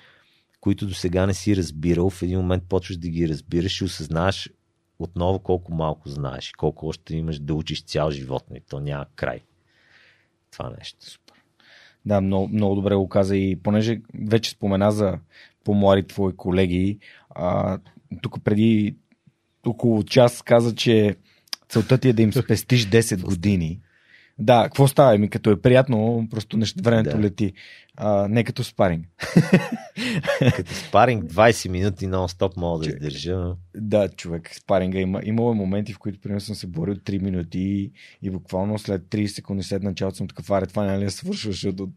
[0.66, 4.51] които до сега не си разбирал, в един момент почваш да ги разбираш и осъзнаваш
[4.98, 8.44] отново колко малко знаеш и колко още имаш да учиш цял живот.
[8.55, 9.40] И то няма край.
[10.51, 10.98] Това нещо.
[12.06, 15.18] Да, много, много добре го каза и понеже вече спомена за
[15.64, 16.98] по-млади твои колеги,
[17.30, 17.78] а,
[18.22, 18.97] тук преди
[19.66, 21.16] около час каза, че
[21.68, 23.80] целта ти е да им спестиш 10 години.
[24.39, 25.19] Да, какво става?
[25.19, 27.23] Ми като е приятно, просто нещо, времето Да.
[27.23, 27.53] лети.
[27.97, 29.07] А, не като спаринг.
[30.57, 33.55] Като спаринг 20 минути нон-стоп мога да издържа.
[33.77, 35.21] Да, човек, спаринга има.
[35.25, 37.93] Имало е моменти, в които примерно съм се борил 3 минути и,
[38.23, 41.53] и буквално след 30 секунди след началото съм такъв, аре, това няма ли да свършва,
[41.53, 41.89] защото...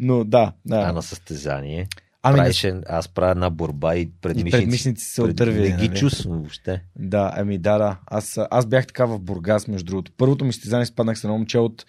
[0.00, 0.76] Но да, да.
[0.76, 1.88] А на състезание.
[2.28, 4.56] Ами, правиш, ен- аз правя една борба и предмишници.
[4.56, 5.60] и предмишници се пред- отдърви.
[5.60, 5.98] Не ги нали?
[5.98, 6.82] чувствам въобще.
[6.96, 7.98] Да, ами да, да.
[8.06, 10.12] Аз, аз бях така в Бургас, между другото.
[10.16, 11.86] Първото ми стезание спаднах с едно момче от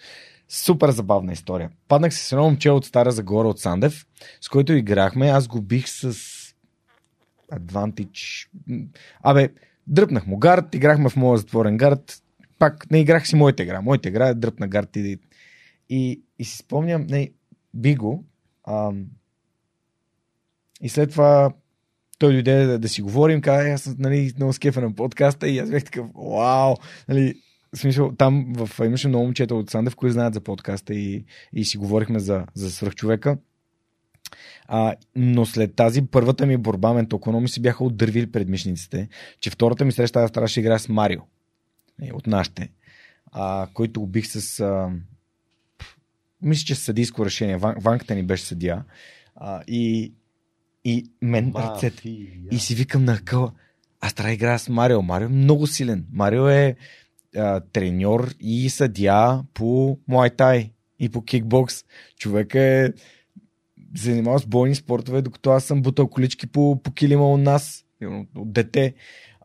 [0.48, 1.70] супер забавна история.
[1.88, 4.06] Паднах с едно момче от Стара Загора от Сандев,
[4.40, 5.28] с който играхме.
[5.28, 6.14] Аз го бих с
[7.52, 8.48] Advantage.
[8.66, 8.84] М,
[9.22, 9.48] Абе,
[9.86, 12.22] дръпнах му гард, играхме в моя затворен гард.
[12.58, 13.80] Пак не играх си моята игра.
[13.80, 15.18] Моята игра е дръпна гард и,
[15.90, 17.30] и, и си спомням, не,
[17.74, 18.24] би го.
[18.68, 19.04] Ам,
[20.80, 21.52] и след това
[22.18, 25.48] той дойде да, да си говорим, каза, «Е, аз съм нали, много скефа на подкаста
[25.48, 26.74] и аз бях такъв, вау,
[27.08, 27.34] нали,
[27.76, 31.78] смисъл, там в, имаше много момчета от Сандев, които знаят за подкаста и, и си
[31.78, 33.38] говорихме за, за свръхчовека.
[34.66, 39.08] А, но след тази първата ми борба, мен толкова ми се бяха отдървили предмишниците,
[39.40, 41.20] че втората ми среща аз трябваше да играя с Марио.
[42.02, 42.70] Е, от нашите.
[43.32, 44.60] А, който убих с...
[44.60, 44.90] А,
[46.42, 47.56] мисля, че съдийско решение.
[47.56, 48.84] Ван, ванката ни беше съдия.
[49.36, 50.12] А, и,
[50.84, 52.08] и мен ръцете.
[52.50, 53.52] И си викам на къла,
[54.00, 55.02] аз трябва да играя с Марио.
[55.02, 56.06] Марио е много силен.
[56.12, 56.76] Марио е
[57.36, 61.84] а, треньор и съдия по Муайтай и по кикбокс.
[62.18, 62.92] Човек е
[63.96, 68.52] занимавал с бойни спортове, докато аз съм бутал колички по, по килима от нас, от,
[68.52, 68.94] дете.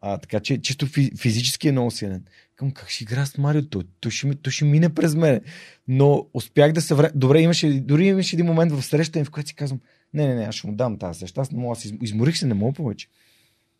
[0.01, 2.23] А, така че чисто фи, физически е много силен.
[2.55, 3.61] Към как ще игра с Марио?
[3.69, 5.41] Той, той, ще, той ще мине през мен.
[5.87, 7.09] Но успях да се вре...
[7.15, 9.79] Добре, имаше, дори имаше един момент в среща, в който си казвам,
[10.13, 11.41] не, не, не, аз ще му дам тази среща.
[11.41, 13.07] Аз не мога, аз из- изморих се, не мога повече.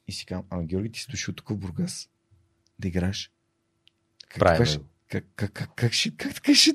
[0.08, 2.10] И си казвам, ама Георги, ти си дошъл тук в Бургас
[2.80, 3.32] да играеш.
[4.30, 4.86] Как, Правим го.
[5.10, 6.72] как, как, как, как, ще, как така ще...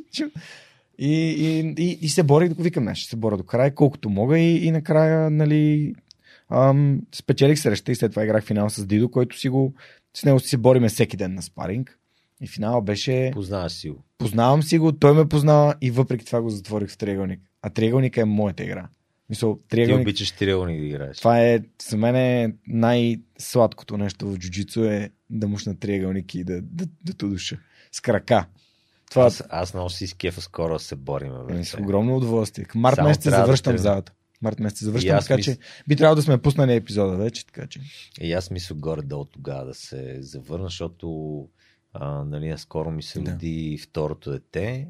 [0.99, 4.39] И, и, и, и се борих, викам, не, ще се боря до края, колкото мога
[4.39, 5.95] и, и накрая, нали,
[6.51, 9.75] ам, спечелих среща и след това играх финал с Дидо, който си го,
[10.17, 11.99] с него си се бориме всеки ден на спаринг.
[12.41, 14.03] И финала беше, Познаваш си го.
[14.19, 17.41] познавам си го, той ме познава и въпреки това го затворих в триъгълник.
[17.63, 18.89] А триъгълника е моята игра.
[19.31, 21.19] Мисъл, Ти триъгълник, обичаш триъгълник да играеш.
[21.19, 26.63] това е, за мен е най-сладкото нещо в джуджицу е да мушна триъгълник и да,
[26.63, 27.57] да, да, да душа.
[27.93, 28.47] С крака.
[29.11, 31.33] Това Аз, аз много си скефа скоро да се борим.
[31.51, 32.65] е с огромно удоволствие.
[32.65, 33.83] Към Март месец се да завръщам в тръгна.
[33.83, 34.13] залата.
[34.43, 37.67] Март месец се завръщам, така мисля- че би трябвало да сме пуснали епизода вече, така
[37.67, 37.81] че.
[38.21, 41.39] И аз мисля горе-долу тогава да се завърна, защото
[41.93, 43.33] а, нали, скоро ми се Да.
[43.33, 44.89] роди второто дете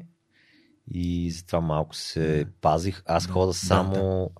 [0.93, 2.51] и затова малко се Да.
[2.61, 3.03] пазих.
[3.05, 4.31] Аз Да, хода да, само...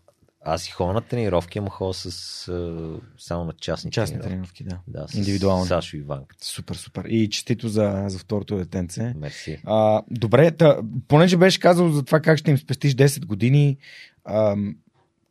[0.41, 4.63] Аз и ходя на тренировки, ама ходя с, а, само на частни, Частни тренировки.
[4.63, 5.01] тренировки, да.
[5.01, 5.67] Да, с Индивидуални.
[5.67, 6.35] Сашо и Ванка.
[6.41, 7.05] Супер, супер.
[7.05, 9.13] И честито за, за второто детенце.
[9.17, 9.61] Мерси.
[9.65, 10.77] А, добре, та,
[11.07, 13.77] понеже беше казал за това как ще им спестиш 10 години,
[14.25, 14.75] ам,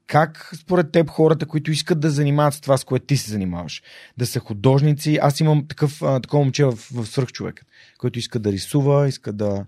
[0.06, 3.82] как според теб хората, които искат да занимават с това, с което ти се занимаваш,
[4.18, 7.66] да са художници, аз имам такъв, а, такова момче в, в свърхчовек,
[7.98, 9.66] който иска да рисува, иска да,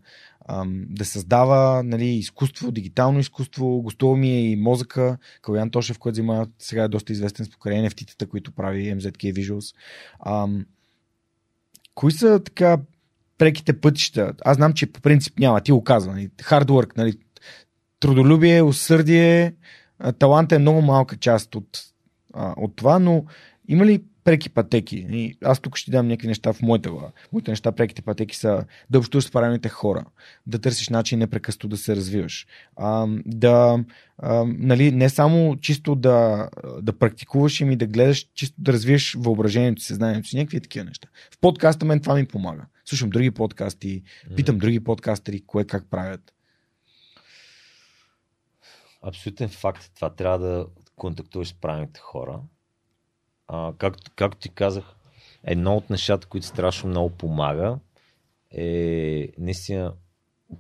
[0.89, 6.49] да създава нали, изкуство, дигитално изкуство, гостува ми е и мозъка, Калян Тошев, който занимава,
[6.59, 9.75] сега е доста известен с покрай NFT-тата, които прави MZK Visuals.
[10.27, 10.67] Ам,
[11.95, 12.79] кои са така
[13.39, 14.33] преките пътища?
[14.45, 16.13] Аз знам, че по принцип няма, ти го казва.
[16.13, 16.31] Нали?
[16.97, 17.15] Нали?
[18.01, 19.55] трудолюбие, усърдие,
[20.19, 21.81] талант е много малка част от,
[22.35, 23.25] а, от това, но
[23.69, 25.07] има ли преки пътеки?
[25.11, 27.11] И аз тук ще дам някакви неща в моята глава.
[27.33, 30.05] Моите неща, преките пътеки са да общуваш с правилните хора,
[30.47, 33.85] да търсиш начин непрекъснато да се развиваш, а, да,
[34.19, 36.49] а, нали, не само чисто да,
[36.83, 41.09] да практикуваш им и да гледаш, чисто да развиеш въображението съзнанието си, някакви такива неща.
[41.35, 42.67] В подкаста мен това ми помага.
[42.85, 44.03] Слушам други подкасти,
[44.37, 46.35] питам други подкастери, кое как правят.
[49.03, 50.15] абсолютен факт това.
[50.15, 50.67] Трябва да
[50.97, 52.41] контактуваш с правилните хора.
[53.53, 54.85] А, както, както ти казах,
[55.45, 57.79] едно от нещата, които страшно много помага,
[58.51, 59.93] е наистина,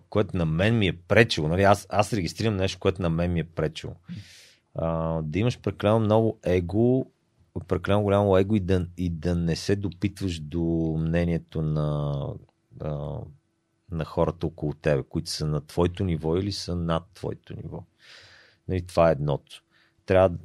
[0.08, 1.48] което на мен ми е пречило.
[1.48, 1.62] Нали?
[1.62, 3.94] Аз, аз регистрирам нещо, което на мен ми е пречило.
[4.74, 7.06] А, да имаш прекалено много его,
[7.68, 12.24] прекалено голямо его и да, и да не се допитваш до мнението на,
[12.80, 13.18] а,
[13.90, 17.82] на хората около тебе, които са на твоето ниво или са над твоето ниво.
[18.68, 19.62] Нали, това е едното.
[20.06, 20.36] Трябва,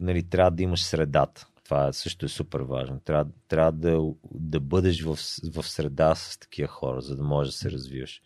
[0.00, 1.48] нали, трябва да имаш средата.
[1.64, 3.00] Това също е супер важно.
[3.00, 5.18] Трябва, трябва да, да бъдеш в,
[5.52, 8.22] в среда с такива хора, за да можеш да се развиваш.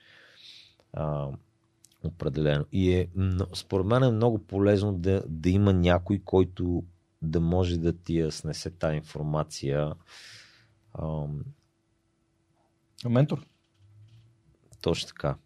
[0.92, 1.28] А,
[2.04, 2.64] определено.
[2.72, 3.08] И е,
[3.54, 6.84] според мен е много полезно да, да има някой, който
[7.22, 9.94] да може да ти я снесе тази информация.
[11.02, 11.44] Ам...
[13.08, 13.46] Ментор.
[14.82, 15.36] Точно така.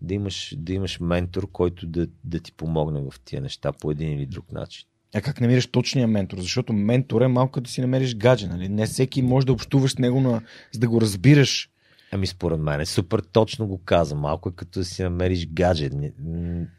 [0.00, 4.12] Да имаш, да имаш ментор, който да, да ти помогне в тия неща по един
[4.12, 4.88] или друг начин.
[5.14, 6.38] А как намираш точния ментор?
[6.38, 8.46] Защото ментор е малко да си намериш гадже.
[8.46, 8.68] Нали?
[8.68, 10.42] Не всеки може да общуваш с него, на...
[10.72, 11.70] за да го разбираш.
[12.12, 14.14] Ами според мен е супер точно го каза.
[14.14, 15.90] Малко е като да си намериш гадже.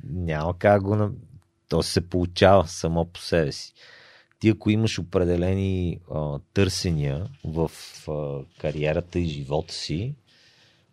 [0.03, 1.09] Няма как го...
[1.69, 3.73] То се получава само по себе си.
[4.39, 7.71] Ти ако имаш определени а, търсения в
[8.07, 10.15] а, кариерата и живота си,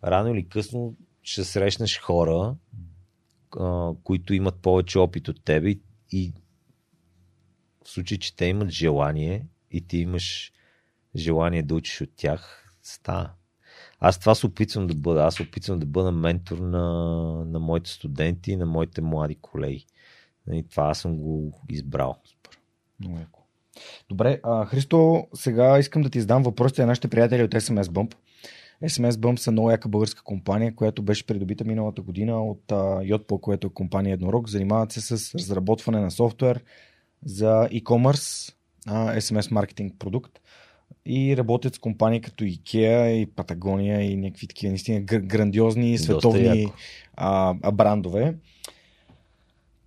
[0.03, 2.55] рано или късно ще срещнеш хора,
[3.59, 5.75] а, които имат повече опит от тебе
[6.11, 6.33] и
[7.89, 10.51] в случай, че те имат желание и ти имаш
[11.15, 13.29] желание да учиш от тях, става.
[13.99, 15.23] Аз това се опитвам да бъда.
[15.23, 16.83] Аз опитвам да бъда ментор на,
[17.45, 19.85] на моите студенти и на моите млади колеги.
[20.51, 22.15] И това аз съм го избрал.
[22.99, 23.39] Много яко.
[24.09, 28.15] Добре, а, Христо, сега искам да ти задам въпросите на нашите приятели от SMS Bump.
[28.83, 33.67] SMS Bump са много яка българска компания, която беше придобита миналата година от Yotpo, което
[33.67, 34.49] е компания Еднорог.
[34.49, 36.63] Занимават се с разработване на софтуер
[37.25, 38.53] за e-commerce,
[38.87, 40.39] SMS маркетинг продукт
[41.05, 46.67] и работят с компании като IKEA и Патагония и някакви такива наистина грандиозни световни
[47.15, 48.35] а, брандове.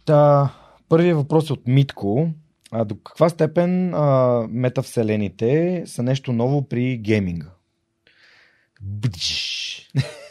[0.04, 0.52] Та,
[0.88, 2.30] първият въпрос е от Митко.
[2.74, 7.50] А до каква степен а, метавселените са нещо ново при гейминга?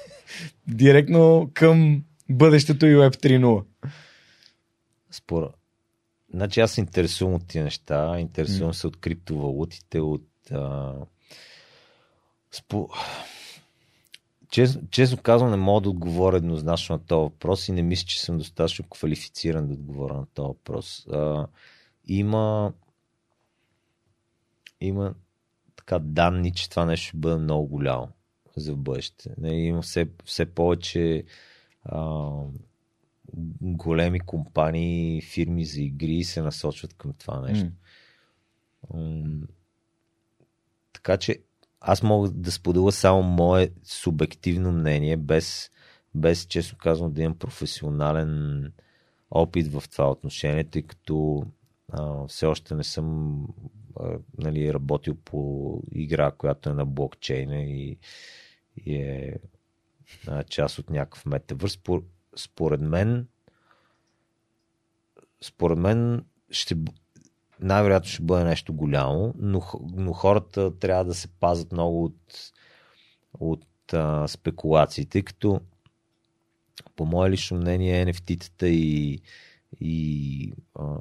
[0.68, 3.64] Директно към бъдещето и Web 3.0.
[5.11, 5.61] Според.
[6.34, 8.20] Значи аз интересувам от тези неща.
[8.20, 8.76] Интересувам mm.
[8.76, 10.94] се от криптовалутите, от а...
[12.52, 12.90] Спо...
[14.52, 18.22] Честно, честно казвам, не мога да отговоря еднозначно на този въпрос и не мисля, че
[18.22, 21.08] съм достатъчно квалифициран да отговоря на този въпрос.
[21.12, 21.48] А,
[22.06, 22.74] има
[24.82, 25.14] има
[25.76, 28.10] така данни, че това нещо ще бъде много голямо
[28.58, 29.30] за бъдеще.
[29.44, 31.24] Има все, все повече
[31.84, 32.30] а,
[33.62, 37.70] големи компании, фирми за игри се насочват към това нещо.
[38.94, 39.48] Mm.
[40.94, 41.40] Така че
[41.82, 45.72] аз мога да споделя само мое субективно мнение, без,
[46.16, 48.74] без честно казвам да имам професионален
[49.32, 51.45] опит в това отношение, тъй като
[51.90, 53.48] а, все още не съм
[53.99, 57.98] а, нали, работил по игра, която е на блокчейна и,
[58.86, 59.36] и е
[60.28, 61.78] а, част от някакъв метавърс.
[62.36, 63.28] Според мен
[65.41, 66.76] според мен ще,
[67.60, 69.62] най-вероятно ще бъде нещо голямо, но,
[69.94, 72.52] но хората трябва да се пазят много от,
[73.40, 75.62] от а, спекулациите, като
[76.95, 79.22] по мое лично мнение NFT-тата и,
[79.82, 80.98] и а,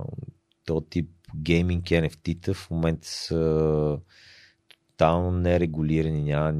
[0.90, 3.98] тип гейминг NFT-та в момента са
[4.68, 6.54] тотално нерегулирани, няма,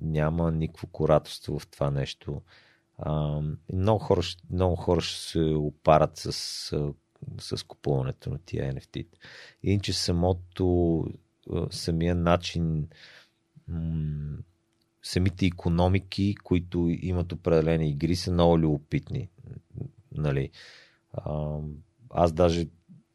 [0.00, 2.42] няма никакво кураторство в това нещо.
[3.04, 3.42] А,
[3.72, 4.20] много, хора,
[4.50, 6.72] много хора ще се опарат с
[7.40, 9.06] с купуването на тия NFT.
[9.62, 11.06] Иначе самото,
[11.70, 12.88] самия начин,
[15.02, 19.28] самите економики, които имат определени игри, са много любопитни.
[20.12, 20.50] Нали?
[22.10, 22.68] Аз даже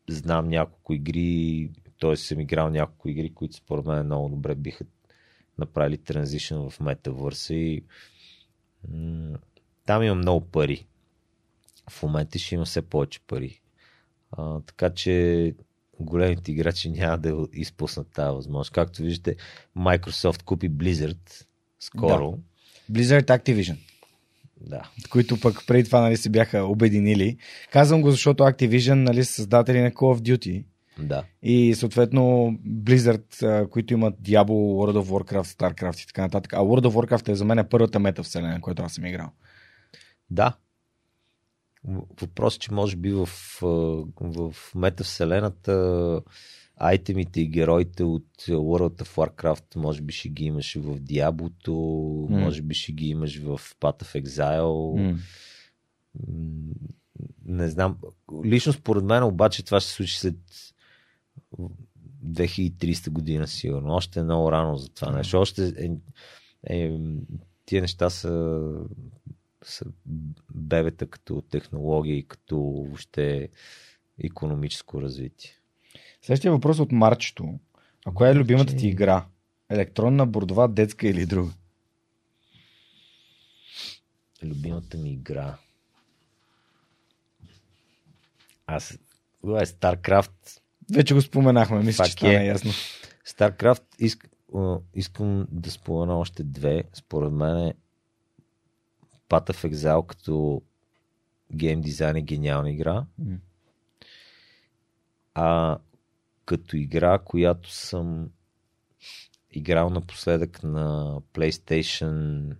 [0.10, 1.70] знам няколко игри,
[2.00, 2.16] т.е.
[2.16, 4.86] съм играл няколко игри, които според мен много добре биха
[5.58, 7.84] направили транзишън в метавърса и
[9.88, 10.86] там има много пари.
[11.90, 13.62] В момента ще има все повече пари.
[14.32, 15.54] А, така че
[16.00, 18.72] големите играчи няма да изпуснат тази възможност.
[18.72, 19.36] Както виждате,
[19.78, 21.46] Microsoft купи Blizzard
[21.80, 22.38] скоро.
[22.90, 23.00] Да.
[23.00, 23.78] Blizzard Activision.
[24.62, 24.90] Да.
[25.10, 27.38] Които пък преди това нали, се бяха обединили.
[27.72, 30.66] Казвам го, защото Activision нали, са създатели на Call of Duty.
[31.00, 31.24] Да.
[31.44, 32.22] И съответно
[32.68, 36.54] Blizzard, които имат Diablo, World of Warcraft, StarCraft и така нататък.
[36.54, 39.30] А World of Warcraft е за мен първата мета вселена, която аз съм играл.
[40.30, 40.58] Да.
[42.22, 43.30] въпрос е, че може би в,
[44.22, 46.22] в метавселената
[46.78, 52.44] айтемите и героите от World of Warcraft може би ще ги имаш в Diablo, mm.
[52.44, 55.00] може би ще ги имаш в Path of Exile.
[55.00, 55.18] Mm.
[57.46, 57.98] Не знам.
[58.46, 60.36] Лично според мен обаче това ще се случи след
[62.26, 63.94] 2300 година сигурно.
[63.94, 65.40] Още е много рано за това нещо.
[65.40, 65.90] Още е,
[66.78, 67.00] е,
[67.66, 68.72] тия неща са,
[69.70, 69.86] са
[70.56, 73.50] бебета като технологии, като въобще
[74.24, 75.52] економическо развитие.
[76.22, 77.60] Следващия въпрос от Марчето.
[78.06, 79.26] А коя е любимата ти игра?
[79.70, 81.52] Електронна, бордова, детска или друга?
[84.44, 85.58] Любимата ми игра.
[88.68, 89.00] Аз.
[89.42, 90.62] Това е StarCraft.
[90.94, 92.46] Вече го споменахме, мисля, че стана е.
[92.46, 92.72] ясно.
[93.28, 94.30] StarCraft иск,
[94.94, 96.84] искам да спомена още две.
[96.94, 97.74] Според мен е
[99.30, 100.62] Path of Exile като
[101.56, 103.06] гейм дизайн е гениална игра.
[103.22, 103.38] Mm.
[105.34, 105.78] А
[106.46, 108.30] като игра, която съм
[109.52, 112.56] играл напоследък на PlayStation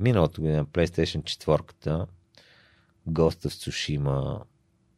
[0.00, 2.06] миналата година, PlayStation 4
[3.08, 4.42] Ghost of Tsushima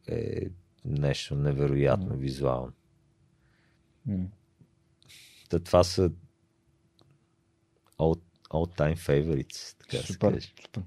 [0.07, 0.49] е
[0.85, 2.17] нещо невероятно mm.
[2.17, 2.73] визуално.
[4.09, 4.27] Mm.
[5.49, 6.11] Та това са
[7.97, 10.83] all, all time favorites, така супер, се супер.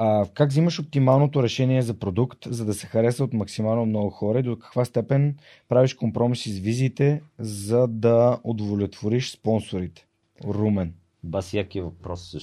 [0.00, 4.40] А, как взимаш оптималното решение за продукт, за да се хареса от максимално много хора
[4.40, 5.36] и до каква степен
[5.68, 10.06] правиш компромиси с визиите, за да удовлетвориш спонсорите?
[10.44, 10.94] Румен.
[11.24, 12.36] Бас яки въпрос.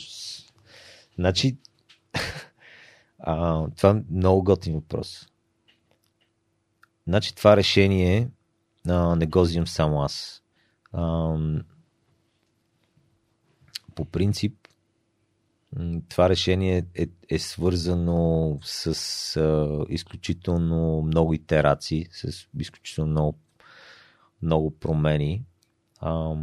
[1.16, 1.58] Значи,
[3.20, 5.30] а, това е много готин въпрос.
[7.08, 8.30] Значи това решение
[8.88, 10.44] а, не го взимам само аз.
[10.94, 11.36] А,
[13.96, 14.65] по принцип,
[16.10, 18.86] това решение е, е свързано с
[19.38, 23.40] а, изключително много итерации, с изключително много,
[24.42, 25.44] много промени.
[26.00, 26.36] А,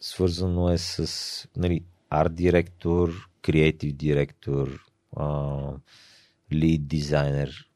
[0.00, 4.80] свързано е с нали, арт директор, креатив директор,
[6.52, 7.66] лид дизайнер.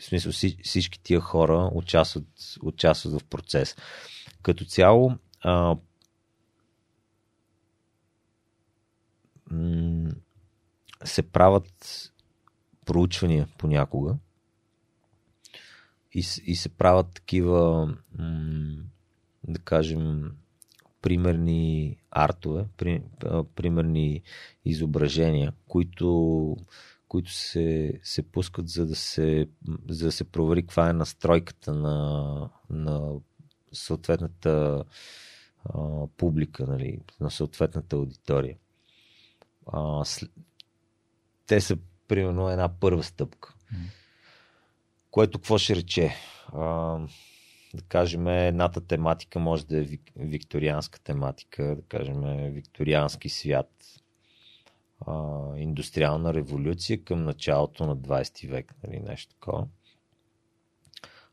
[0.00, 0.32] В смисъл
[0.62, 2.26] всички тия хора участват,
[2.62, 3.76] участват в процес.
[4.42, 5.76] Като цяло, а,
[11.04, 12.12] се правят
[12.86, 14.16] проучвания понякога
[16.14, 17.94] и, и се правят такива,
[19.48, 20.32] да кажем,
[21.02, 23.02] примерни артове, при,
[23.54, 24.22] примерни
[24.64, 26.56] изображения, които,
[27.08, 29.48] които се, се пускат за да се,
[29.88, 33.12] за да се провери каква е настройката на, на
[33.72, 34.84] съответната
[35.64, 38.56] а, публика, нали, на съответната аудитория.
[39.72, 40.30] А, след...
[41.46, 41.78] Те са
[42.08, 43.54] примерно една първа стъпка.
[43.74, 43.76] Mm.
[45.10, 46.14] Което какво ще рече?
[46.52, 46.98] А,
[47.74, 49.86] да кажем, едната тематика може да е
[50.16, 54.02] викторианска тематика, да кажем, викториански свят,
[55.06, 59.66] а, индустриална революция към началото на 20 век, нали, нещо такова.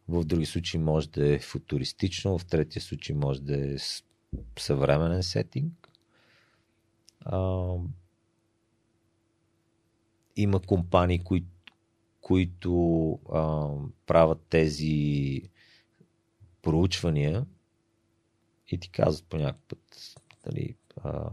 [0.07, 3.75] В други случаи може да е футуристично, в третия случай може да е
[4.59, 5.89] съвременен сетинг.
[7.21, 7.39] А,
[10.35, 11.47] има компании, които,
[12.21, 13.69] които а,
[14.05, 15.41] правят тези
[16.61, 17.45] проучвания
[18.67, 21.29] и ти казват по някакъв път, дали, а,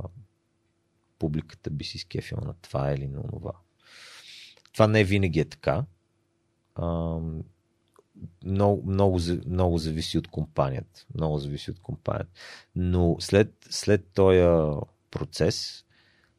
[1.19, 3.53] публиката би си скефила на това или на това.
[4.73, 5.85] Това не винаги е така.
[6.75, 7.19] А,
[8.45, 11.07] много, много, много зависи от компанията.
[11.15, 12.33] Много зависи от компанията.
[12.77, 14.73] Но след, след този
[15.11, 15.85] процес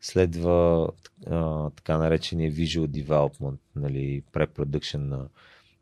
[0.03, 0.89] следва
[1.27, 5.27] а, така наречения Visual Development, нали, препродъкшн на,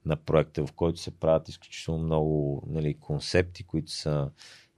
[0.05, 4.31] на проекта, в който се правят изключително много нали, концепти, които са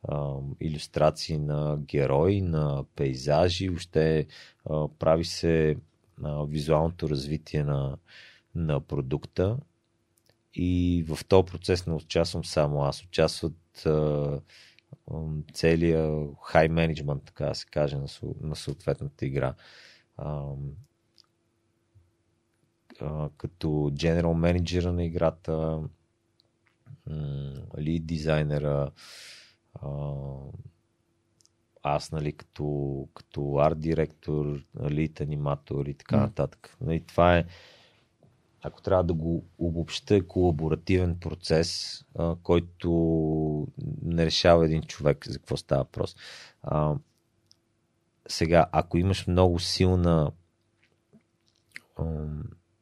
[0.07, 4.27] а, иллюстрации на герои, на пейзажи, въобще
[4.69, 5.77] а, прави се
[6.23, 7.97] а, визуалното развитие на,
[8.55, 9.57] на продукта.
[10.53, 14.39] И в този процес не участвам само аз, участват а,
[15.53, 18.07] целият хай менеджмент, така да се каже, на,
[18.41, 19.53] на съответната игра.
[20.17, 20.53] А,
[23.01, 25.79] а, като general менеджера на играта,
[27.77, 28.91] лид дизайнера,
[31.83, 36.77] аз, нали, като, като арт директор, лид аниматор и така нататък.
[36.81, 37.45] Нали, това е
[38.63, 43.67] ако трябва да го обобща, е колаборативен процес, а, който
[44.01, 46.15] не решава един човек за какво става въпрос.
[46.61, 46.95] А,
[48.27, 50.31] сега, ако имаш много силна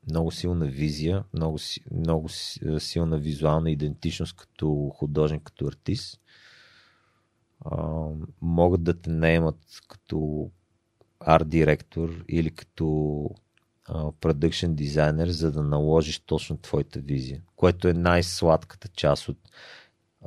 [0.09, 1.59] много силна визия, много,
[1.91, 6.21] много си- силна визуална идентичност като художник, като артист.
[8.41, 10.49] Могат да те наемат като
[11.19, 13.29] арт директор или като
[14.21, 19.37] продъкшн дизайнер, за да наложиш точно твоята визия, което е най-сладката част от,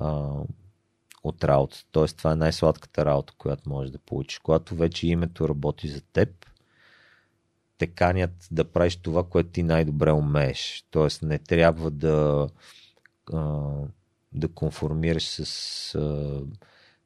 [0.00, 0.32] а,
[1.24, 1.84] от работа.
[1.92, 4.38] Тоест, това е най-сладката работа, която можеш да получиш.
[4.38, 6.46] Когато вече името работи за теб,
[7.78, 10.84] те канят да правиш това, което ти най-добре умееш.
[10.90, 12.48] Тоест, не трябва да,
[13.32, 13.70] а,
[14.32, 16.42] да конформираш с, а,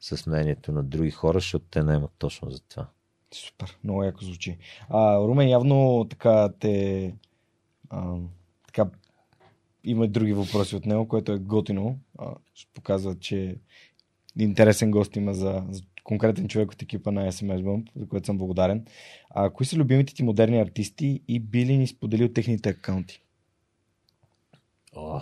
[0.00, 2.88] с мнението на други хора, защото те не имат точно за това.
[3.34, 4.58] Супер, много яко звучи.
[4.88, 7.14] А, Румен явно така те...
[7.90, 8.16] А,
[8.66, 8.90] така,
[9.84, 11.98] има други въпроси от него, което е готино.
[12.18, 13.56] А, ще показва, че
[14.38, 18.38] интересен гост има за, за конкретен човек от екипа на SMS Bump, за което съм
[18.38, 18.86] благодарен.
[19.30, 23.22] А, кои са любимите ти модерни артисти и би ли ни споделил техните акаунти?
[24.96, 25.20] О,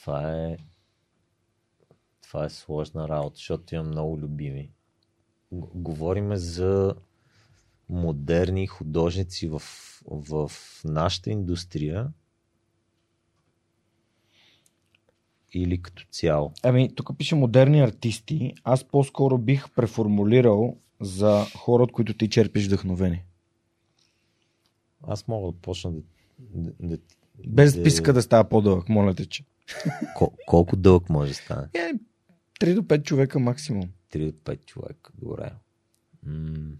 [0.00, 0.56] това е
[2.28, 4.70] това е сложна работа, защото имам много любими.
[5.52, 6.94] Говориме за
[7.88, 9.62] модерни художници в,
[10.10, 10.50] в
[10.84, 12.12] нашата индустрия
[15.54, 16.52] или като цяло.
[16.62, 18.54] Ами, тук пише модерни артисти.
[18.64, 23.24] Аз по-скоро бих преформулирал за хора, от които ти черпиш вдъхновение.
[25.02, 26.00] Аз мога да почна да...
[26.38, 26.98] да, да
[27.46, 29.44] Без списъка да става по-дълъг, моля те, че.
[30.16, 31.68] Кол- колко дълъг може да стане?
[31.74, 31.92] Е,
[32.58, 33.90] 3 до 5 човека максимум.
[34.12, 35.12] 3 до 5 човека.
[35.14, 35.52] Добре.
[36.22, 36.76] М-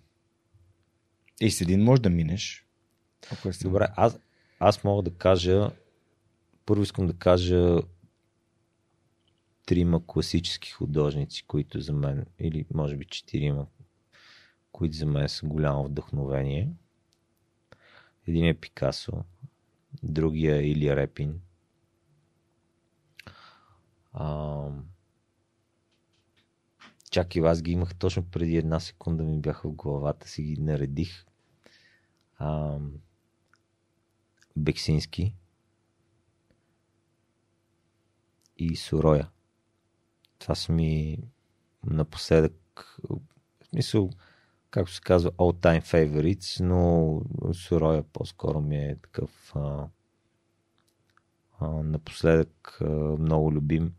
[1.40, 2.66] И с един може да минеш.
[3.32, 3.52] Ако е.
[3.62, 4.18] Добре, аз,
[4.58, 5.70] аз мога да кажа.
[6.66, 7.78] Първо искам да кажа
[9.66, 13.66] трима класически художници, които за мен, или може би четирима,
[14.72, 16.68] които за мен са голямо вдъхновение.
[18.26, 19.12] Един е Пикасо,
[20.02, 21.40] другия е Илия Репин.
[24.12, 24.58] А,
[27.10, 30.56] чак и аз ги имах точно преди една секунда ми бяха в главата, си ги
[30.60, 31.26] наредих.
[32.38, 32.78] А,
[34.56, 35.34] Бексински
[38.56, 39.30] и Сороя.
[40.38, 41.18] Това са ми
[41.86, 44.10] напоследък, в смисъл,
[44.70, 47.22] както се казва, all time favorites, но
[47.54, 49.88] Сороя по-скоро ми е такъв а,
[51.60, 52.84] а, напоследък а,
[53.18, 53.94] много любим.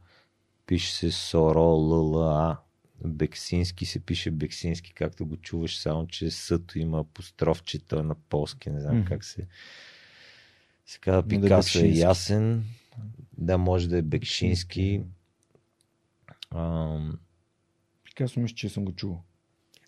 [0.66, 2.58] Пише се Соро ЛЛА.
[3.06, 8.82] Бексински се пише Бексински, както го чуваш, само че съто има апострофчета на полски, не
[8.82, 9.06] знам Мгм.
[9.08, 9.48] как се
[10.86, 12.64] се казва Но да е Пикасо е ясен.
[13.38, 15.02] Да, може да е Бекшински.
[16.56, 17.20] Ам,
[18.04, 19.24] Пикасо мисля, че съм го чувал.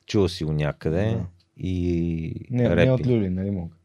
[0.06, 1.06] чувал си го някъде.
[1.06, 1.26] Да.
[1.58, 2.92] И Не, не Репин.
[2.92, 3.76] от Люли, нали мога.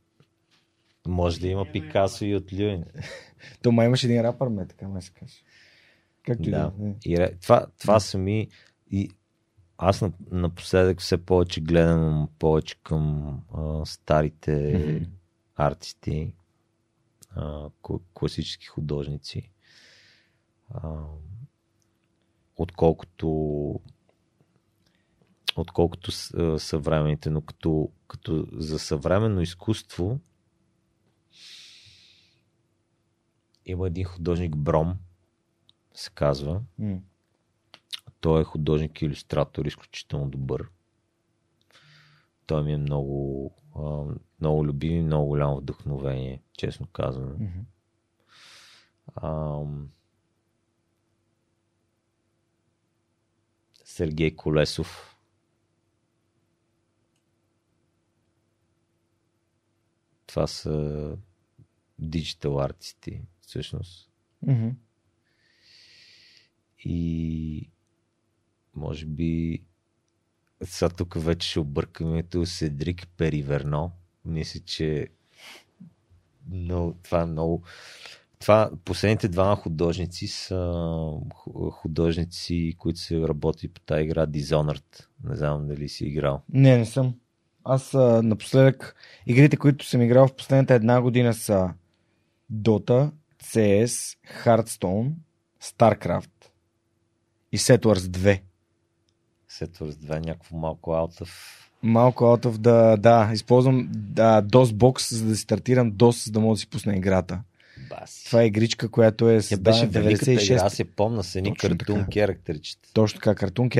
[1.08, 2.84] Може да има Пикасо и от Люин.
[3.62, 5.36] То май имаше един рапър, ме така ме се казва.
[6.26, 6.72] Както и да.
[6.78, 6.88] Да.
[6.88, 6.94] е.
[7.04, 8.48] И, това, това са ми.
[8.90, 9.10] И
[9.78, 15.10] аз на- напоследък все повече гледам повече към а, старите Мгм.
[15.56, 16.34] артисти,
[17.30, 17.70] а,
[18.14, 19.50] класически художници.
[20.70, 21.04] А,
[22.56, 23.80] отколкото
[25.56, 26.12] отколкото
[26.58, 30.20] съвременните, но като, като за съвременно изкуство
[33.66, 34.98] има един художник Бром,
[35.94, 36.62] се казва.
[36.78, 36.98] М.
[38.26, 40.68] Той е художник и иллюстратор, изключително добър.
[42.46, 43.54] Той ми е много,
[44.40, 47.36] много любим и много голямо вдъхновение, честно казано.
[49.22, 49.90] Ам,
[53.84, 55.16] Сергей Колесов.
[60.26, 61.18] Това са
[61.98, 64.10] диджитал артисти, всъщност.
[64.42, 64.68] Мгм.
[66.78, 67.70] И
[68.76, 69.62] може би
[70.64, 73.92] сега тук вече ще объркам името Седрик Периверно.
[74.24, 75.08] Мисля, че
[76.50, 77.62] но, това е много...
[78.38, 80.72] Това, последните двама художници са
[81.34, 85.04] ху- художници, които са работили по тази игра Dishonored.
[85.24, 86.42] Не знам дали си играл.
[86.52, 87.14] Не, не съм.
[87.64, 87.92] Аз
[88.22, 88.96] напоследък
[89.26, 91.74] игрите, които съм играл в последната една година са
[92.52, 93.10] Dota,
[93.44, 95.12] CS, Hearthstone,
[95.62, 96.30] StarCraft
[97.52, 98.40] и Settlers 2.
[99.50, 101.28] Settlers 2 някакво малко out of...
[101.82, 102.96] Малко out of the...
[102.96, 107.42] Да, използвам да, DOSBox, за да стартирам DOS, за да мога да си пусна играта.
[107.90, 108.24] Баси.
[108.26, 111.22] Това е игричка, която е Тя създадена беше в великата игра, 96 аз я помня
[111.22, 112.88] с едни картун керактерчета.
[112.94, 113.70] Точно така, картун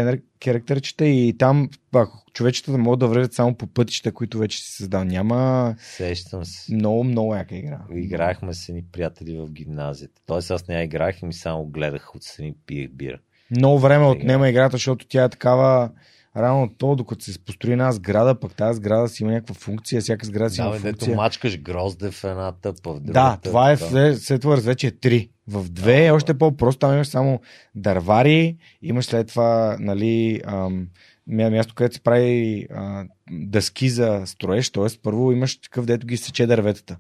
[0.41, 5.05] керактерчета и там пак, човечетата могат да врежат само по пътища, които вече си създал.
[5.05, 6.75] Няма Сещам се.
[6.75, 7.81] много, много яка игра.
[7.95, 10.23] Играехме с едни приятели в гимназията.
[10.27, 13.19] Тоест аз не я играх и ми само гледах отстрани пиех бира.
[13.51, 15.91] Много време отнема играта, защото тя е такава
[16.37, 20.27] рано то, докато се построи една сграда, пък тази сграда си има някаква функция, всяка
[20.27, 21.17] сграда си Да, има бе, дето функция.
[21.17, 23.13] мачкаш грозде в едната, в другата.
[23.13, 24.17] Да, това е да.
[24.17, 25.29] след това вече е 3.
[25.49, 27.41] В 2 е Да, още по-просто, там имаш само
[27.75, 30.87] дървари, имаш след това, нали, ам,
[31.31, 34.99] мя- място, където се прави а, дъски за строеж, т.е.
[35.03, 36.97] първо имаш такъв, дето ги сече дърветата.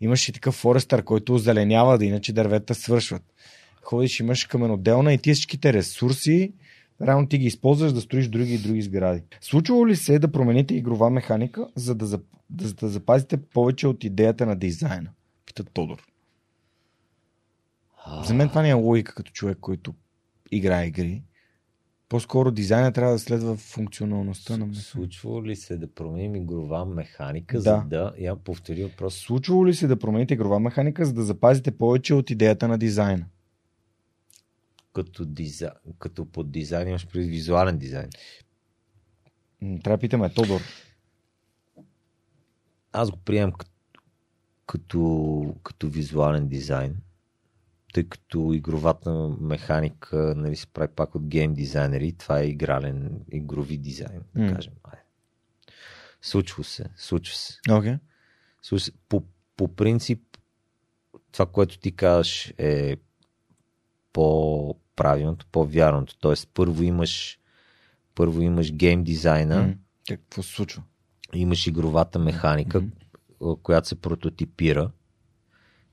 [0.00, 3.22] Имаш и такъв форестър, който озеленява, да иначе дърветата свършват.
[3.88, 6.52] Ходиш, имаш каменоделна и ти всичките ресурси,
[7.02, 9.22] реално ти ги използваш да строиш други и други сгради.
[9.40, 13.86] Случвало ли се е да промените игрова механика, за да, зап- да, да запазите повече
[13.86, 15.10] от идеята на дизайна?
[15.46, 16.06] Пита Тодор.
[18.24, 19.94] За мен това не е логика като човек, който
[20.50, 21.22] играе игри.
[22.08, 24.82] По-скоро дизайна трябва да следва функционалността на механика.
[24.82, 27.62] Случва ли се да променим игрова механика, Да.
[27.62, 28.12] за да...
[28.18, 29.14] Я повтори въпрос.
[29.14, 33.24] Случвало ли се да промените игрова механика, за да запазите повече от идеята на дизайна?
[34.98, 38.10] Като, дизайн, като под дизайн имаш при визуален дизайн.
[39.60, 40.60] Трябва да питаме Тодор.
[42.92, 43.70] Аз го приемам като,
[44.66, 46.96] като, като визуален дизайн,
[47.94, 52.12] тъй като игровата механика нали, се прави пак от гейм дизайнери.
[52.12, 54.54] Това е игрален, игрови дизайн, да М.
[54.54, 54.74] кажем.
[54.84, 54.98] Ай.
[56.22, 57.52] Случва се, случва се.
[57.68, 57.98] Okay.
[58.62, 58.92] Случва се.
[59.08, 59.24] По,
[59.56, 60.22] по принцип,
[61.32, 62.96] това, което ти казваш е
[64.98, 66.18] по-правилното, по-вярното.
[66.18, 67.38] Тоест, първо имаш
[68.14, 69.74] първо имаш гейм дизайна,
[70.08, 70.82] Какво се случва?
[71.34, 72.84] имаш игровата механика,
[73.42, 74.90] а, която се прототипира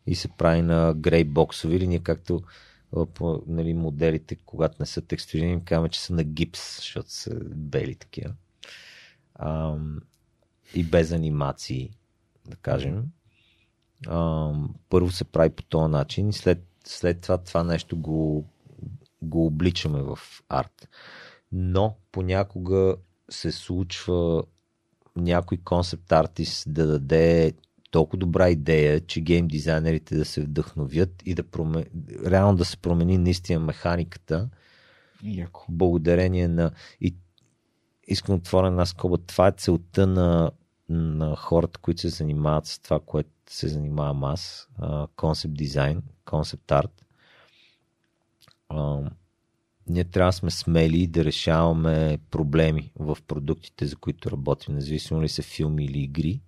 [0.07, 2.41] и се прави на грей боксови или ние както
[2.95, 7.11] а, по, нали, моделите, когато не са текстурирани, им казваме, че са на гипс, защото
[7.11, 8.33] са бели такива.
[9.35, 10.01] Ам,
[10.75, 11.91] и без анимации,
[12.49, 13.03] да кажем.
[14.07, 18.45] Ам, първо се прави по този начин и след, след това това нещо го,
[19.25, 20.19] го обличаме в
[20.49, 20.89] арт.
[21.51, 22.95] Но понякога
[23.29, 24.43] се случва
[25.15, 27.53] някой концепт артист да даде
[27.91, 31.85] толкова добра идея, че гейм дизайнерите да се вдъхновят и да проме...
[32.25, 34.49] реално да се промени наистина механиката,
[35.23, 35.65] Яко.
[35.69, 36.71] благодарение на...
[37.01, 37.15] И
[38.07, 39.17] искам да отворя една скоба.
[39.17, 40.51] Това е целта на,
[40.89, 44.69] на хората, които се занимават с това, което се занимавам аз.
[45.15, 47.04] Концепт дизайн, концепт арт.
[49.87, 55.29] Ние трябва да сме смели да решаваме проблеми в продуктите, за които работим, независимо ли
[55.29, 56.41] са филми или игри.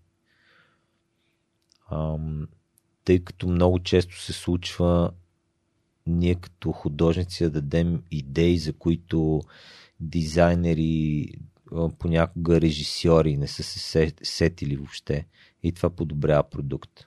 [1.91, 2.47] Ам,
[3.05, 5.11] тъй като много често се случва
[6.07, 9.41] ние като художници да дадем идеи, за които
[9.99, 11.29] дизайнери,
[11.75, 15.27] а, понякога режисьори не са се- сетили въобще.
[15.63, 17.06] И това подобрява продукт.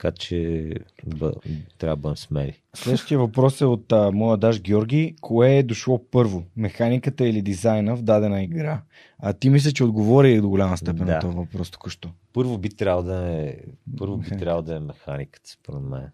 [0.00, 0.70] Така че
[1.06, 1.32] бъ,
[1.78, 2.60] трябва да бъдем смели.
[2.74, 5.16] Следващия въпрос е от а, моя Даш Георги.
[5.20, 6.44] Кое е дошло първо?
[6.56, 8.82] Механиката или дизайна в дадена игра?
[9.18, 11.14] А ти мисля, че отговори до голяма степен Да.
[11.14, 12.10] на този въпрос току-що.
[12.32, 13.56] Първо би трябвало да е,
[13.98, 16.10] първо би трябвало да е механиката, според мен.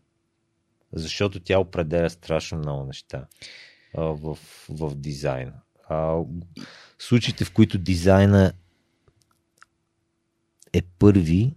[0.93, 3.27] Защото тя определя страшно много неща
[3.97, 4.39] а, в,
[4.69, 5.53] в дизайна.
[5.89, 6.21] А,
[6.99, 8.53] случаите, в които дизайна
[10.73, 11.55] е първи,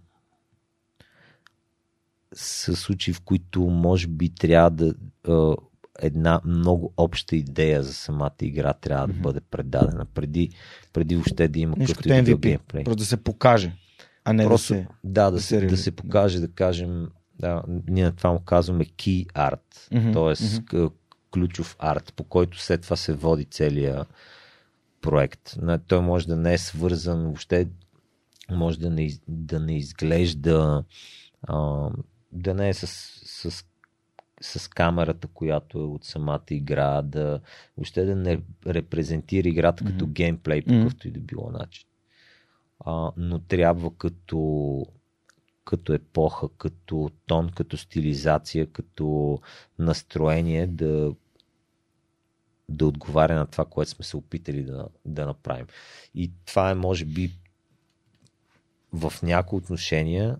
[2.34, 4.94] са случаи, в които може би трябва да
[5.28, 5.54] а,
[6.02, 10.50] една много обща идея за самата игра трябва да бъде предадена преди,
[10.92, 12.36] преди въобще да има Нещо като MVP.
[12.36, 12.84] геймплей.
[12.84, 13.72] Просто да се покаже,
[14.24, 14.86] а не Просто, да се...
[15.04, 17.08] да, да, да се, да се покаже, да кажем,
[17.38, 20.46] да, ние на това му казваме key art, Мгм, т.е.
[20.76, 20.86] мгм.
[21.32, 24.08] ключов арт, по който след това се води целият
[25.00, 25.56] проект.
[25.86, 27.68] Той може да не е свързан, въобще
[28.50, 30.84] може да не, да не изглежда,
[31.42, 31.88] а,
[32.32, 33.64] да не е с, с,
[34.40, 37.40] с камерата, която е от самата игра, да
[37.76, 40.12] въобще да не репрезентира играта като Мгм.
[40.12, 41.86] геймплей, по какъвто и да било начин.
[42.84, 44.86] А, но трябва като
[45.64, 49.38] като епоха, като тон, като стилизация, като
[49.78, 51.14] настроение да,
[52.68, 55.66] да отговаря на това, което сме се опитали да, да направим.
[56.14, 57.30] И това е, може би,
[58.92, 60.36] в някои отношения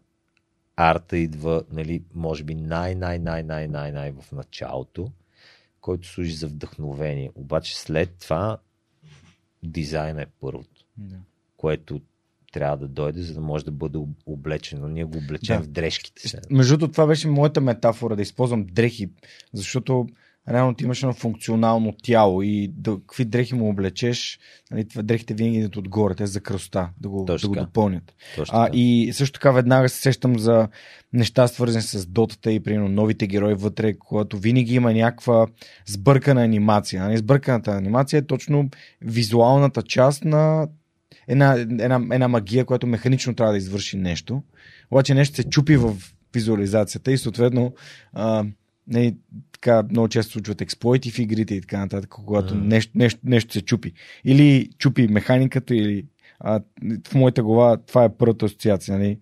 [0.80, 5.10] арта идва, нали, може би най-най-най-най-най-най в началото,
[5.80, 7.30] който служи за вдъхновение.
[7.34, 8.58] Обаче след това
[9.62, 11.16] дизайна е първото, Да.
[11.56, 12.00] което
[12.52, 14.88] трябва да дойде, за да може да бъде об- облечено.
[14.88, 15.62] Ние го облечем Да.
[15.62, 16.40] в дрежките.
[16.50, 19.10] Между другото, това беше моята метафора, да използвам дрехи,
[19.52, 20.06] защото
[20.48, 24.38] реално ти имаш едно функционално тяло и да, какви дрехи му облечеш,
[24.70, 28.14] нали, това, дрехите винаги идват отгоре, те за красота, да го, Точно да го допълнят.
[28.36, 30.68] Точно А, и също така веднага се сещам за
[31.12, 35.46] неща свързани с дотата и примерно новите герои вътре, когато винаги има някаква
[35.86, 37.02] сбъркана анимация.
[37.02, 37.18] Нали?
[37.18, 40.68] Сбърканата анимация е точно визуалната част на
[41.28, 44.42] една, една, една магия, която механично трябва да извърши нещо.
[44.90, 45.96] Обаче нещо се чупи в
[46.34, 47.74] визуализацията и съответно
[48.12, 48.44] а,
[48.90, 49.16] не,
[49.52, 52.66] така много често случват експлойти в игрите и така нататък, когато Мгм.
[52.66, 53.92] нещо, нещо, нещо се чупи.
[54.24, 56.06] Или чупи механиката, или
[56.40, 56.60] а,
[57.08, 58.98] в моята глава това е първата асоциация.
[58.98, 59.18] Нали?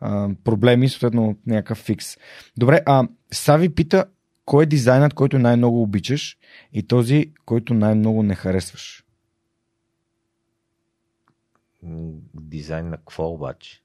[0.00, 2.16] А, проблеми, съответно някакъв фикс.
[2.56, 4.04] Добре, а Сави пита,
[4.44, 6.38] кой е дизайнът, който най-много обичаш
[6.72, 9.04] и този, който най-много не харесваш?
[12.34, 13.82] Дизайн на какво обаче?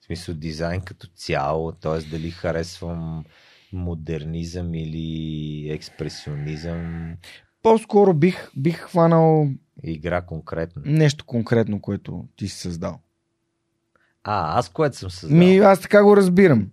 [0.00, 2.10] В смисъл дизайн като цяло, т.е.
[2.10, 3.24] дали харесвам
[3.72, 7.12] модернизъм или експресионизъм,
[7.62, 9.48] По-скоро бих, бих хванал
[9.82, 10.82] игра конкретно.
[10.84, 13.00] нещо конкретно, което ти си създал.
[14.24, 15.38] А, аз което съм създал.
[15.38, 16.68] Ми, аз така го разбирам.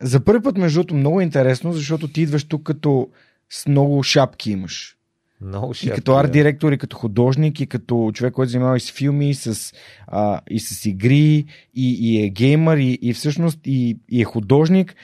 [0.00, 3.08] За първи път, между другото, много е интересно, защото ти идваш тук като
[3.50, 4.96] с много шапки имаш.
[5.40, 8.76] Много И шапки, като арт директор, и като художник, и като човек, който се занимава
[8.76, 9.72] и с филми, и с,
[10.06, 14.94] а, и с игри, и, и е геймър, и, и всъщност и, и е художник.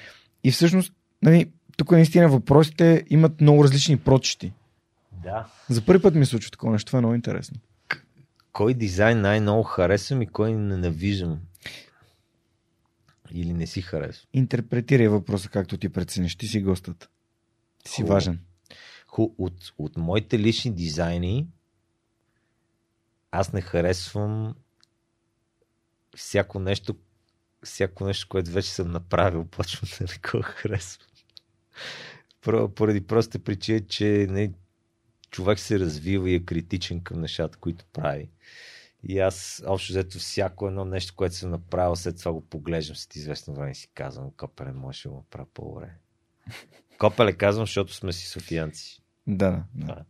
[0.49, 0.93] И всъщност,
[1.23, 4.53] нали, тук наистина въпросите имат много различни прочити.
[5.23, 5.47] Да.
[5.69, 7.61] За първи път ми се случва такова нещо, това е много интересно.
[8.53, 11.41] Кой дизайн най-много харесвам и кой ненавиждам?
[13.33, 14.29] Или не си харесвам?
[14.33, 16.37] Интерпретирай въпроса както ти прецениш.
[16.37, 17.11] Ти си гостът.
[17.85, 18.15] Ти си Хубаво.
[18.15, 18.41] важен.
[19.07, 21.47] Ху, от, от моите лични дизайни
[23.31, 24.55] аз не харесвам
[26.16, 26.97] всяко нещо,
[27.64, 31.06] всяко нещо, което вече съм направил, почвам да не го харесвам.
[32.74, 34.52] Поради простата причина, че не,
[35.30, 38.30] човек се развива и е критичен към нещата, които прави.
[39.02, 43.16] И аз, общо взето, всяко едно нещо, което съм направил, след това го поглеждам след
[43.16, 45.90] известно време и си казвам, копеле, може да го направя по-добре.
[46.98, 49.02] Копеле казвам, защото сме си софиянци.
[49.26, 49.64] Да, да.
[49.74, 49.86] да.
[49.86, 50.05] Да.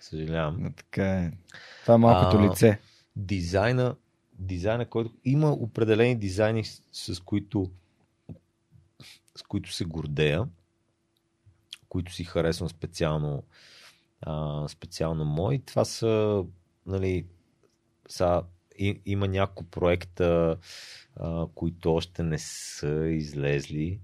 [0.00, 0.62] Съжалявам.
[0.62, 1.32] да така е.
[1.82, 2.78] Това е малкото А, лице.
[3.16, 3.96] Дизайна,
[4.40, 7.70] дизайна, който има определени дизайни, с, които
[9.38, 10.48] с които се гордея,
[11.88, 13.44] които си харесвам специално
[14.20, 15.58] а, специално мои.
[15.58, 16.44] Това са
[16.86, 17.26] нали,
[18.08, 18.42] са,
[18.78, 20.58] и, има няколко проекта,
[21.16, 24.00] а, които още не са излезли.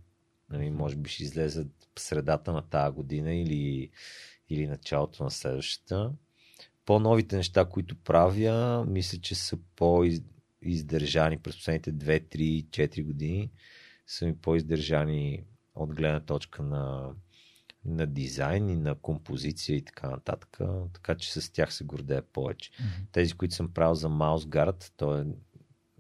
[0.51, 3.91] Нали, може би ще излезат в средата на тази година или,
[4.51, 6.13] или началото на следващата.
[6.87, 13.51] По-новите неща, които правя, мисля, че са по-издържани през последните 2, 3, 4 години.
[14.07, 15.45] Са ми по-издържани
[15.75, 17.11] от гледна точка на,
[17.85, 20.59] на дизайн и на композиция и така нататък.
[20.93, 22.71] Така че с тях се гордея повече.
[23.13, 25.25] Тези, които съм правил за Маусгард, то е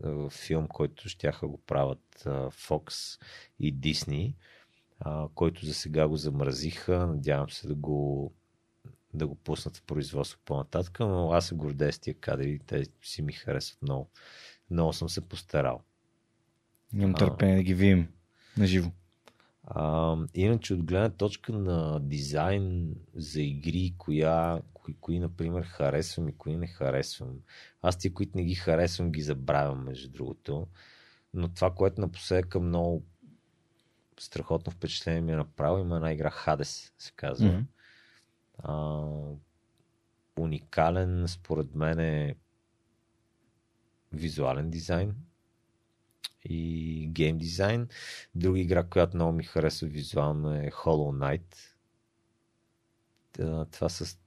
[0.05, 3.21] е, филм, който щяха го правят е, Fox
[3.59, 4.35] и Disney,
[5.35, 7.07] който за сега го замразиха.
[7.07, 8.33] Надявам се да го
[9.17, 13.23] да го пуснат в производство по-нататък, но аз се гордея с тия кадри, те си
[13.23, 14.11] ми харесват много.
[14.71, 15.83] Много съм се постарал.
[16.95, 17.19] Имам А.
[17.19, 18.09] търпение да ги видим
[18.59, 18.91] на живо.
[19.65, 26.37] А, иначе от гледна точка на дизайн за игри, коя, кои, кои, например, харесвам и
[26.37, 27.39] кои не харесвам.
[27.83, 30.67] Аз тия, които не ги харесвам, ги забравям, между другото.
[31.35, 33.05] Но това, което напоследък много
[34.21, 37.49] страхотно впечатление ми е направил, има една игра Hades, се казва.
[37.49, 37.61] Мгм.
[38.59, 39.05] А,
[40.39, 42.37] уникален, според мен е
[44.13, 45.15] визуален дизайн
[46.45, 47.89] и гейм дизайн.
[48.35, 51.57] Друга игра, която много ми харесва визуално е Hollow Knight.
[53.71, 54.19] Това са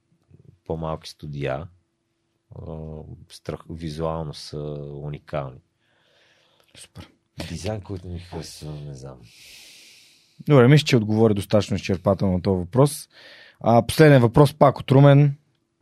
[0.64, 1.68] по-малки студия.
[3.28, 4.58] Страх, визуално са
[5.02, 5.60] уникални.
[6.76, 7.10] Супер.
[7.48, 9.20] Дизайн, който ми харесва, не знам.
[10.40, 13.08] Добре, мисля, че отговоря достатъчно изчерпателно на този въпрос.
[13.60, 15.36] А, последен въпрос пак от Румен.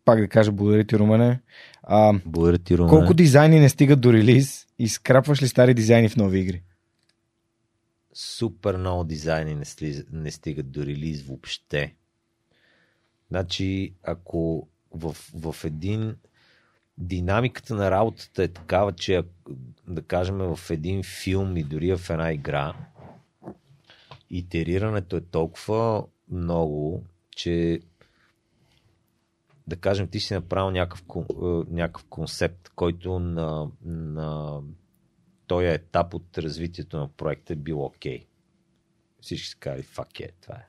[0.04, 1.40] Пак да кажа благодаря ти, Румене.
[1.82, 2.90] А, Благодаря ти, Румен.
[2.90, 6.62] колко дизайни не стигат до релиз и скрапваш ли стари дизайни в нови игри?
[8.18, 11.94] супер много дизайни не, слиз, не стигат до релиз въобще.
[13.28, 16.16] Значи, ако в, в един
[16.98, 19.22] динамиката на работата е такава, че
[19.88, 22.74] да кажем в един филм и дори в една игра,
[24.30, 27.02] итерирането е толкова много,
[27.38, 27.80] че
[29.66, 31.44] да кажем, ти си направил някакъв, е,
[31.74, 34.60] някакъв концепт, който на, на
[35.46, 38.26] този етап от развитието на проекта е бил окей.
[39.20, 40.68] Всички са казали, фак е, това е.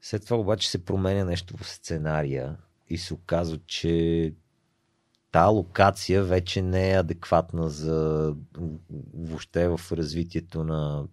[0.00, 2.56] След това обаче се променя нещо в сценария
[2.88, 4.34] и се оказва, че
[5.30, 8.34] та локация вече не е адекватна за
[9.14, 11.08] въобще в развитието на,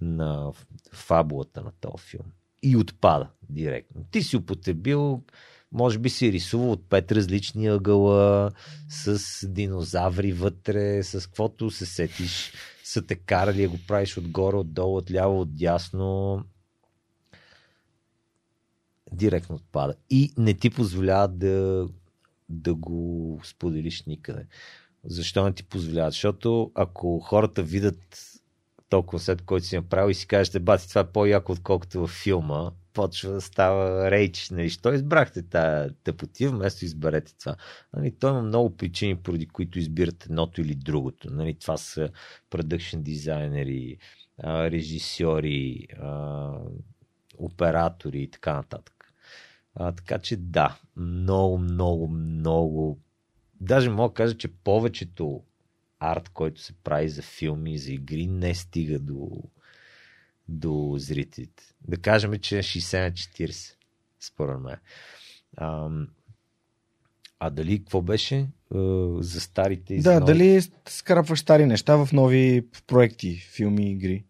[0.00, 0.52] на
[0.92, 2.32] фабулата на този филм.
[2.62, 4.04] И отпада директно.
[4.10, 5.22] Ти си употребил,
[5.72, 8.50] може би си рисувал от пет различни ъгъла,
[8.88, 12.52] с динозаври вътре, с каквото се сетиш,
[12.84, 16.42] са те карали, го правиш отгоре, отдолу, отляво, отдясно.
[19.12, 19.94] Директно отпада.
[20.10, 21.88] И не ти позволява да
[22.50, 24.46] да го споделиш никъде.
[25.04, 26.12] Защо не ти позволяват?
[26.12, 28.29] Защото ако хората видят
[28.90, 32.70] толкова след който си направил и си кажете, бати, това е по-яко, отколкото във филма,
[32.92, 34.50] почва да става рейч.
[34.50, 34.70] Нали?
[34.70, 37.56] Що избрахте тази тъпотия, вместо изберете това?
[37.96, 41.30] Нали, той има много причини, поради които избирате едното или другото.
[41.30, 42.10] Нали, това са
[42.50, 43.96] продъкшн дизайнери,
[44.44, 45.86] режисьори,
[47.38, 48.94] оператори и така нататък.
[49.74, 52.98] А, така че да, много, много, много.
[53.60, 55.42] Даже мога да кажа, че повечето
[56.00, 59.30] арт, който се прави за филми, за игри, не стига до,
[60.48, 61.64] до зрителите.
[61.88, 63.74] Да кажем, че е 60 на 40,
[64.20, 64.76] според мен.
[65.56, 65.90] А,
[67.38, 68.48] а дали какво беше
[69.20, 70.32] за старите и Да, за нови...
[70.32, 74.24] дали скрапваш стари неща в нови проекти, филми, игри?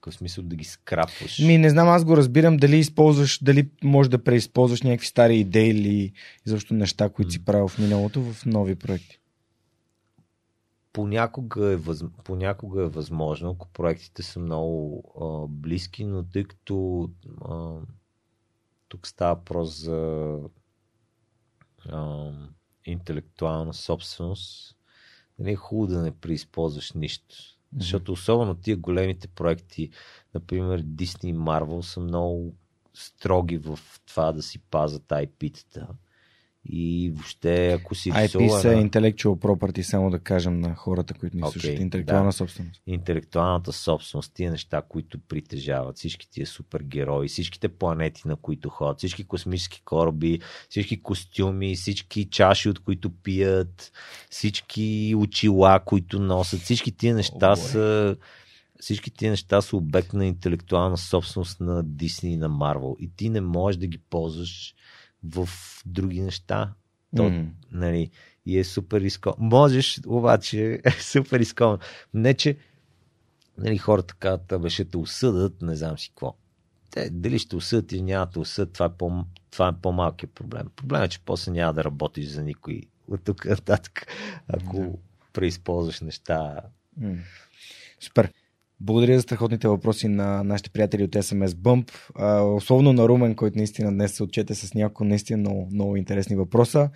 [0.00, 1.38] какъв смисъл да ги скрапваш?
[1.38, 5.70] Ми, не знам, аз го разбирам дали използваш, дали можеш да преизползваш някакви стари идеи
[5.70, 6.12] или
[6.46, 9.19] изобщо неща, които си правил в миналото в нови проекти.
[11.00, 12.04] Понякога е, въз...
[12.24, 17.10] Понякога е възможно, ако проектите са много а, близки, но тъй като
[17.44, 17.76] а,
[18.88, 20.38] тук става въпрос за
[21.88, 22.32] а,
[22.84, 24.76] интелектуална собственост,
[25.38, 27.36] не е хубаво да не преизползваш нищо.
[27.78, 29.90] Защото особено тия големите проекти,
[30.34, 32.54] например Disney и Marvel, са много
[32.94, 35.86] строги в това да си пазят IP-тата.
[36.64, 38.60] И въобще, ако си IP рисува...
[38.60, 41.64] са intellectual property, само да кажем на хората, които ни слушат.
[41.64, 42.32] Окей, интелектуална да.
[42.32, 42.82] собственост.
[42.86, 49.24] интелектуалната собственост, тия неща, които притежават, всички тия супергерои, всичките планети, на които ходят, всички
[49.24, 53.92] космически кораби, всички костюми, всички чаши, от които пият,
[54.30, 58.16] всички очила, които носят, всички тия неща О, са
[58.80, 62.96] всички тия неща са обект на интелектуална собственост на Дисни и на Марвел.
[63.00, 64.74] И ти не можеш да ги ползваш
[65.24, 65.48] в
[65.86, 66.72] други неща.
[67.16, 67.46] То, М.
[67.72, 68.10] нали,
[68.46, 69.48] и е супер рисковано.
[69.48, 71.78] Можеш, обаче е супер рисковано.
[72.14, 72.56] Не, че
[73.58, 76.34] нали, хората казват, абе ще те осъдат, не знам си какво.
[76.90, 80.32] Те, дали ще осъдат или няма да те осъдат, това е, по, това е по-малкият
[80.34, 80.66] проблем.
[80.76, 84.06] Проблемът е, че после няма да работиш за никой от тук нататък,
[84.48, 84.92] ако Да.
[85.32, 86.60] преизползваш неща.
[86.96, 87.16] М.
[88.00, 88.32] Супер.
[88.82, 91.90] Благодаря за страхотните въпроси на нашите приятели от SMS Bump.
[92.56, 96.90] Особено на Румен, който наистина днес се отчете с няколко наистина много, много интересни въпроса.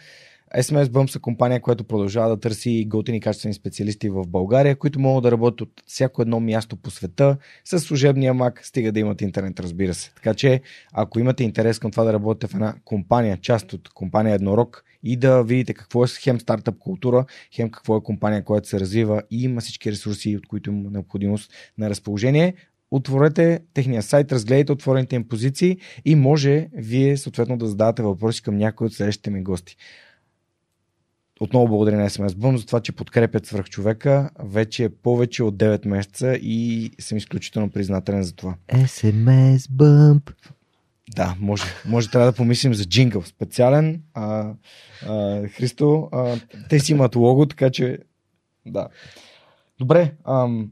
[0.57, 5.23] SMS Bump са компания, която продължава да търси готини качествени специалисти в България, които могат
[5.23, 9.61] да работят от всяко едно място по света с служебния мак, стига да имат интернет,
[9.61, 10.13] разбира се.
[10.15, 10.61] Така че,
[10.93, 15.17] ако имате интерес към това да работите в една компания, част от компания Еднорог и
[15.17, 19.45] да видите какво е хем стартъп култура, хем какво е компания, която се развива и
[19.45, 22.55] има всички ресурси, от които има необходимост на разположение,
[22.91, 28.57] отворете техния сайт, разгледайте отворените им позиции и може вие съответно да задавате въпроси към
[28.57, 29.77] някои от следващите ми гости.
[31.45, 34.31] Отново благодаря на SMS Bump за това, че подкрепят свръхчовека.
[34.45, 38.55] Вече е повече от 9 месеца и съм изключително признателен за това.
[38.69, 40.33] SMS Bump.
[41.17, 44.03] Да, може, може трябва да помислим за джингъл специален.
[44.15, 44.53] А,
[45.07, 46.37] а, Христо, а,
[46.69, 47.99] те си имат лого, така че
[48.67, 48.89] да.
[49.79, 50.71] Добре, ам,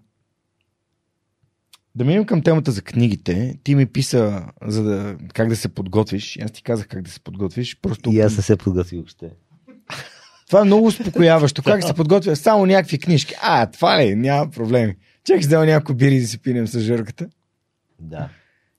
[1.94, 3.58] да минем към темата за книгите.
[3.64, 6.38] Ти ми писа за да, как да се подготвиш.
[6.42, 7.80] Аз ти казах как да се подготвиш.
[7.80, 9.30] Просто И аз не се подготвих въобще.
[10.52, 11.62] Това е много успокояващо.
[11.62, 12.36] Как се подготвя?
[12.36, 13.34] Само някакви книжки.
[13.42, 14.14] А, това ли?
[14.14, 14.96] Няма проблеми.
[15.24, 17.28] Чакай, взема няколко бири да си пинем с жърката.
[17.98, 18.28] Да.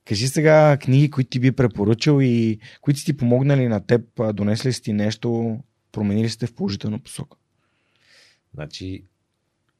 [0.04, 4.00] Кажи сега книги, които ти би препоръчал и които си ти помогнали на теб,
[4.34, 5.58] донесли си ти нещо,
[5.92, 7.36] променили сте в положителна посока.
[8.54, 9.04] Значи,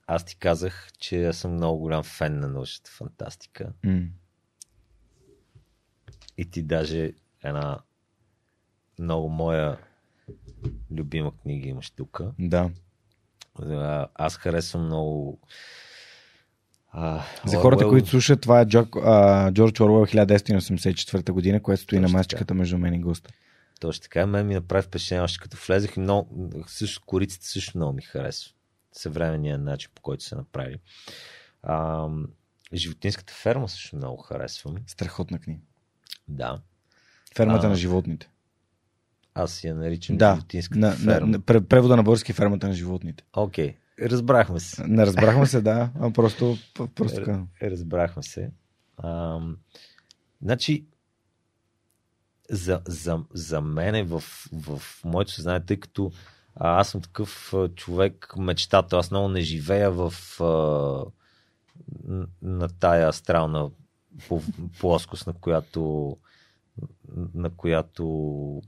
[0.06, 3.72] аз ти казах, че аз съм много голям фен на научната фантастика.
[3.84, 4.00] М.
[6.38, 7.12] И ти даже
[7.44, 7.78] една
[8.98, 9.78] много моя
[10.90, 12.20] любима книга имаш тук.
[12.38, 12.70] Да.
[13.62, 15.40] А, Аз харесвам много
[16.96, 21.98] А, За хората, които слушат, това е Джок, а, Джордж Оруел 1984 година, което стои
[21.98, 23.30] на масичката между мен и госта.
[23.80, 27.92] Точно така, мен ми направи впечатление, още като влезах и много, също кориците също много
[27.92, 28.52] ми харесва.
[28.92, 30.76] Съвременният начин, по който се направи.
[31.62, 32.08] А,
[32.74, 34.76] животинската ферма също много харесвам.
[34.86, 35.60] Страхотна книга.
[36.28, 36.60] Да.
[37.36, 38.30] Фермата А, на животните.
[39.34, 41.26] Аз я наричам Да, животинската на, на, ферма.
[41.26, 43.24] на, пре- превода на български е фермата на животните.
[43.32, 44.86] Окей, разбрахме се.
[44.86, 46.56] Не разбрахме се, да, а просто,
[46.94, 47.48] просто Р- казвам.
[47.62, 48.50] Разбрахме се.
[48.96, 49.40] А,
[50.42, 50.86] значи,
[52.50, 54.20] за, за, за мен в,
[54.52, 56.12] в моето съзнание, тъй като
[56.56, 61.04] а, аз съм такъв човек, мечтател, аз много не живея в а,
[62.42, 63.70] на тая астрална
[64.80, 66.16] плоскост, на която
[67.34, 68.62] на която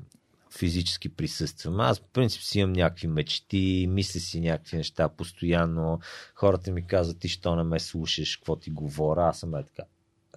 [0.59, 1.81] физически присъствам.
[1.81, 6.01] Аз, в принцип, си имам някакви мечти, мисля си някакви неща постоянно.
[6.35, 9.29] Хората ми казват, ти що не ме слушаш, какво ти говоря.
[9.29, 9.89] Аз съм е така,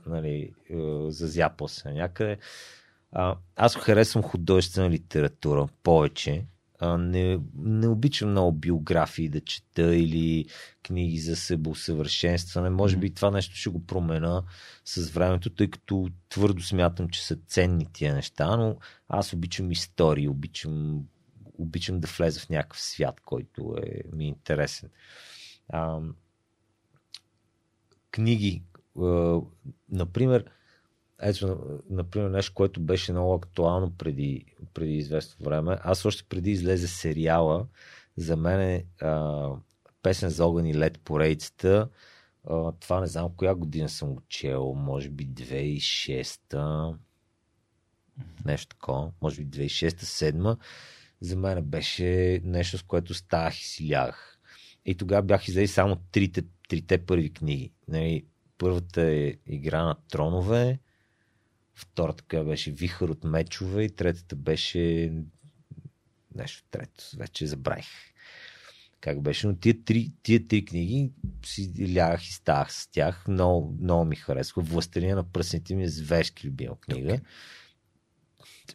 [0.05, 0.75] нали, е,
[1.07, 2.37] зазяпал се някъде.
[3.11, 6.45] А, аз харесвам художествена литература повече.
[6.81, 10.45] Не, не обичам много биографии да чета или
[10.83, 12.69] книги за себеусъвършенстване.
[12.69, 14.43] Може би това нещо ще го промена
[14.85, 18.77] с времето, тъй като твърдо смятам, че са ценни тия неща, но
[19.09, 21.03] аз обичам истории, обичам,
[21.57, 24.89] обичам да влеза в някакъв свят, който е, ми е интересен.
[25.69, 25.99] А,
[28.11, 28.63] книги,
[29.01, 29.39] а,
[29.89, 30.45] например,
[31.21, 31.59] ето,
[31.89, 35.77] например, нещо, което беше много актуално преди, преди известно време.
[35.81, 37.65] Аз още преди излезе сериала,
[38.17, 39.49] за мен е а,
[40.03, 41.89] песен за огън и лед поредицата.
[42.49, 46.95] А, това не знам коя година съм го чел, може би 2006
[48.45, 50.57] нещо такова, може би 2006-2007
[51.21, 54.39] за мен беше нещо, с което ставах и си лягах.
[54.85, 57.71] И тогава бях излезли само трите, трите първи книги.
[57.87, 58.25] Нали,
[58.57, 60.79] първата е Игра на тронове,
[61.79, 65.13] втората коя беше Вихър от мечове и третата беше
[66.35, 67.87] нещо трето, вече забравих
[69.01, 71.11] как беше, но тия три, тия три книги
[71.45, 73.27] си лягах и ставах с тях.
[73.27, 74.61] Много, много ми харесва.
[74.61, 77.19] Властелина на пръсните ми е зверски любима книга.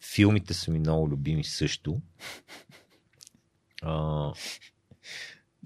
[0.00, 2.00] Филмите са ми много любими също.
[3.82, 4.32] А,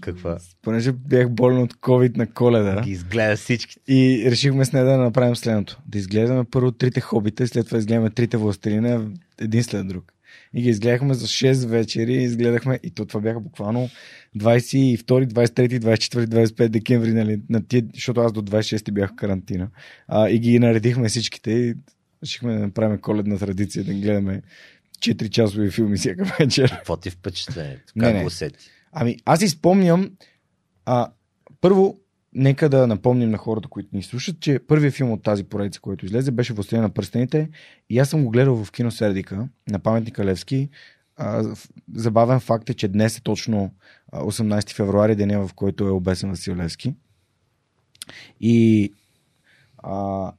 [0.03, 0.39] каква?
[0.63, 3.77] Понеже бях болен от COVID на коледа Ги изгледа всички.
[3.89, 5.81] и решихме с нея да направим следното.
[5.87, 10.13] Да изгледаме първо трите хобита след това изгледаме трите властелина един след друг.
[10.55, 13.89] И ги изгледахме за 6 вечери, изгледахме и то това бяха буквално
[14.37, 19.69] 22, 23, 24, 25 декември, нали, на тия, защото аз до 26 бях в карантина.
[20.09, 21.75] А, и ги наредихме всичките и
[22.23, 24.43] решихме да направим коледна традиция, да гледаме
[24.99, 26.71] 4 часови филми всяка вечер.
[26.71, 27.11] Какво ти?
[27.57, 28.21] Не, Как не.
[28.21, 28.71] го усети?
[28.93, 30.11] Ами, аз си спомням,
[30.85, 31.11] а,
[31.61, 31.99] първо,
[32.33, 36.07] нека да напомним на хората, които ни слушат, че първият филм от тази поредица, който
[36.07, 37.49] излезе, беше Властелина на пръстените
[37.91, 40.69] и аз съм го гледал в кино Сердика на паметника Левски.
[41.17, 41.55] А,
[41.95, 43.75] забавен факт е, че днес е точно
[44.13, 46.95] а, 18 февруари, деня в който е обесен Васил Левски.
[48.41, 48.93] И
[49.79, 50.33] а,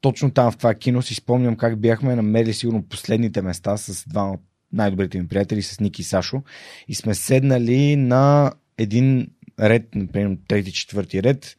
[0.00, 4.30] точно там в това кино си спомням как бяхме намерили сигурно последните места с два
[4.30, 4.40] от
[4.74, 6.42] най-добрите ми приятели, с Ники и Сашо.
[6.88, 9.28] И сме седнали на един
[9.60, 11.56] ред, например, трети, четвърти ред,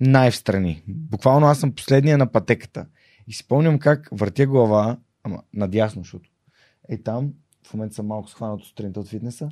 [0.00, 0.82] най-встрани.
[0.88, 2.86] Буквално аз съм последния на пътеката.
[3.26, 6.30] И си спомням как въртя глава, ама надясно, защото
[6.88, 7.32] е там,
[7.66, 9.48] в момента съм малко схванат сутринта от фитнеса,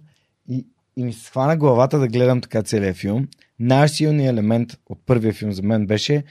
[0.48, 3.28] и, и ми се схвана главата да гледам така целият филм.
[3.58, 6.24] Най-силният елемент от първия филм за мен беше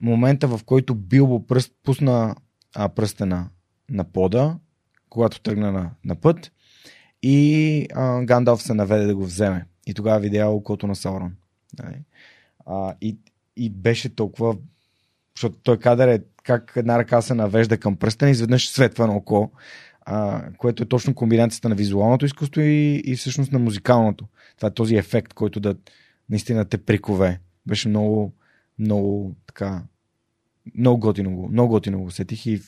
[0.00, 2.36] момента, в който Билбо пръст, пусна
[2.74, 3.48] а, пръста на,
[3.90, 4.58] на пода,
[5.12, 6.52] когато тръгна на, на път
[7.22, 9.66] и а, Гандалф се наведе да го вземе.
[9.86, 11.32] И тогава видя окото на Саурон.
[11.82, 11.96] Нали?
[12.66, 13.18] А, и,
[13.56, 14.56] и беше толкова...
[15.36, 19.16] Защото той кадър е как една ръка се навежда към пръстен и изведнъж светва на
[19.16, 19.50] око,
[20.00, 24.26] а, което е точно комбинацията на визуалното изкуство и, и всъщност на музикалното.
[24.56, 25.74] Това е този ефект, който да
[26.30, 27.40] наистина те прикове.
[27.66, 28.32] Беше много,
[28.78, 29.82] много така
[30.78, 32.60] много готино го, много готино го усетих и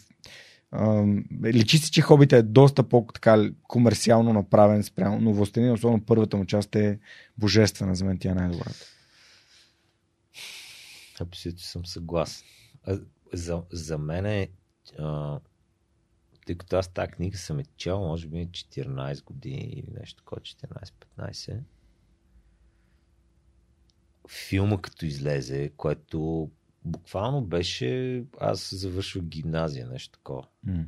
[1.44, 6.44] личи се, че Хобита е доста по-така комерциално направен спрямо, но Властелин, особено първата му
[6.46, 6.98] част е
[7.38, 8.86] божествена, за мен тя е най-добрата.
[11.20, 12.46] Абсолютно съм съгласен.
[13.32, 14.48] За, за мен е,
[16.46, 20.40] тъй като аз тази книга съм е чел, може би 14 години или нещо такова,
[20.40, 21.58] 14-15.
[24.28, 26.50] Филма като излезе, което
[26.84, 30.46] буквално беше, аз завършвах гимназия, нещо такова.
[30.64, 30.84] М.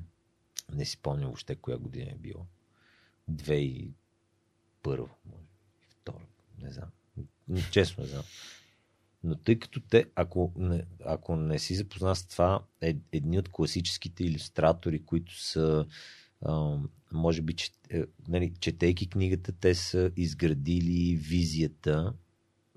[0.72, 2.46] Не си помня въобще коя година е било.
[3.30, 3.92] 2001,
[4.86, 6.26] може би, втора,
[6.58, 6.88] не знам.
[7.70, 8.24] Честно не знам.
[9.24, 13.48] Но тъй като те, ако не, ако не си запознат с това, е, едни от
[13.48, 15.86] класическите иллюстратори, които са,
[16.42, 16.78] а,
[17.12, 22.12] може би, че, е, нали, четейки книгата, те са изградили визията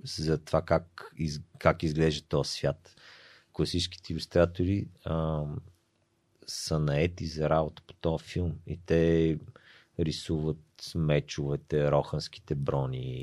[0.03, 2.95] за това как, из, как изглежда този свят.
[3.53, 5.43] Класическите иллюстратори а,
[6.47, 9.37] са наети за работа по този филм и те
[9.99, 13.21] рисуват мечовете, роханските брони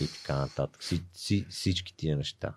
[0.00, 0.82] и така нататък.
[0.82, 2.54] Си, си, всички тия неща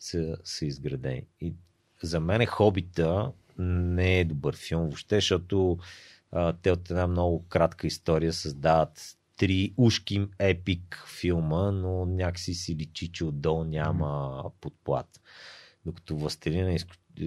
[0.00, 1.26] са, са изградени.
[1.40, 1.54] И
[2.02, 5.78] за мен е Хобита не е добър филм въобще, защото
[6.32, 12.76] а, те от една много кратка история създават три ушки епик филма, но някакси си
[12.76, 15.20] личи, че отдолу няма подплат.
[15.86, 16.78] Докато Властелина е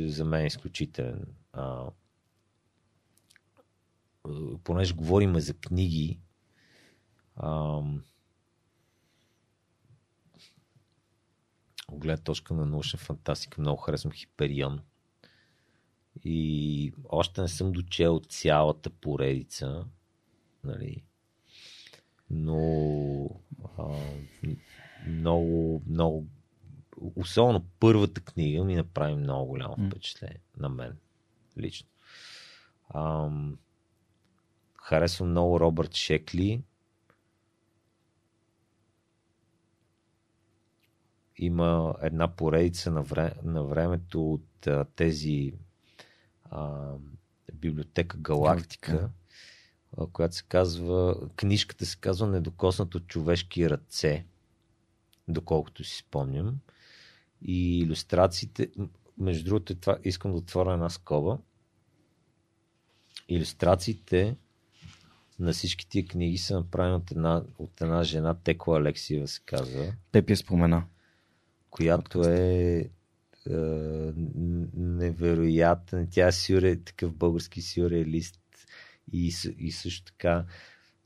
[0.08, 1.26] за мен е изключителен.
[1.54, 1.86] А,
[4.64, 6.20] понеже говорим за книги,
[7.36, 7.82] а,
[11.92, 14.82] от гледна точка на научна фантастика много харесвам Хиперион.
[16.24, 19.86] И още не съм дочел цялата поредица.
[20.64, 21.04] Нали?
[22.30, 23.30] Но
[23.78, 23.84] а,
[25.08, 26.26] много, много
[27.16, 30.98] особено първата книга ми направи много голямо впечатление на мен
[31.58, 31.88] лично.
[32.94, 33.58] Ам,
[34.84, 36.64] харесвам много Робърт Шекли.
[41.36, 45.54] Има една поредица на, вре, на времето от а, тези
[46.44, 46.94] а,
[47.54, 49.10] библиотека Галактика, а,
[50.06, 54.26] която се казва, книжката се казва Недокоснат от човешки ръце,
[55.28, 56.58] доколкото си спомням.
[57.42, 58.70] И иллюстрациите,
[59.18, 61.38] между другото, това искам да отворя една скоба.
[63.30, 64.36] Иллюстрациите
[65.40, 69.94] на всички тия книги са направени от една, от една жена, Текла Алексиева се казва.
[70.12, 70.86] Пепи спомена.
[71.70, 72.90] Която е, е
[74.74, 76.08] невероятен.
[76.12, 78.40] Тя е сюре, такъв български сюрреалист
[79.14, 80.46] и, и също така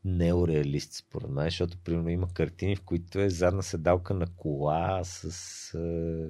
[0.06, 5.74] неореалист, според мен, защото примерно има картини, в които е задна седалка на кола с
[5.74, 6.28] е,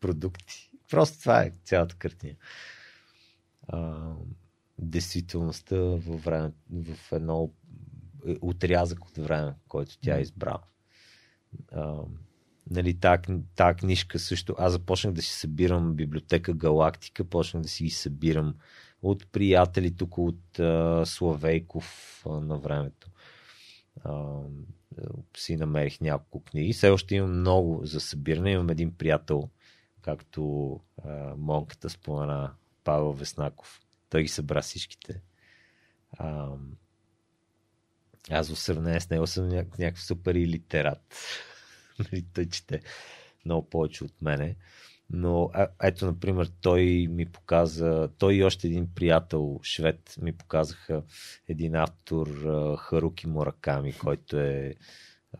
[0.00, 0.70] продукти.
[0.90, 2.34] Просто това е цялата картина.
[3.68, 4.12] А,
[4.78, 7.52] действителността във време, в едно
[8.26, 10.62] е, отрязък от време, който тя е избрала.
[11.72, 12.00] А,
[12.70, 13.22] нали, тази,
[13.54, 18.54] тази книжка също, аз започнах да си събирам библиотека Галактика, почнах да си ги събирам
[19.10, 23.10] от приятели тук от а, Славейков а, на времето.
[24.04, 24.40] А,
[25.36, 26.72] си намерих няколко книги.
[26.72, 28.50] Все още имам много за събиране.
[28.50, 29.50] Имам един приятел,
[30.02, 30.70] както
[31.04, 32.52] а, монката спомена,
[32.84, 33.80] Павел Веснаков.
[34.10, 35.20] Той ги събра всичките.
[36.18, 36.48] А,
[38.30, 41.16] аз в сравнение с него съм някакъв, супер и литерат.
[41.98, 42.80] Нали, той чете
[43.44, 44.56] много повече от мене.
[45.10, 51.02] Но а, ето, например, той ми показа, той и още един приятел, швед, ми показаха
[51.48, 52.28] един автор,
[52.78, 54.74] Харуки Мураками, който е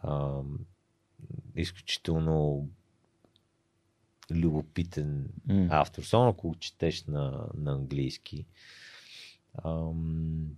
[0.02, 0.40] а,
[1.56, 2.68] изключително
[4.30, 5.68] любопитен mm.
[5.70, 8.46] автор, само ако четеш на, на английски.
[9.64, 10.56] Ам,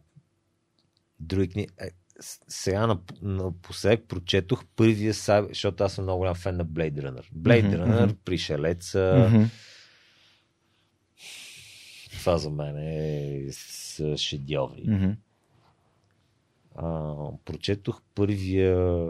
[1.20, 1.72] други книги.
[2.20, 7.32] Сега на, напоследък прочетох първия сайбер, защото аз съм много голям фен на Blade Runner.
[7.32, 8.16] Blade mm-hmm, Runner, mm-hmm.
[8.16, 8.98] Пришелеца.
[8.98, 9.48] Mm-hmm.
[12.18, 14.86] Това за мен е с шедьоври.
[14.86, 15.16] Mm-hmm.
[16.74, 17.14] А,
[17.44, 19.08] прочетох първия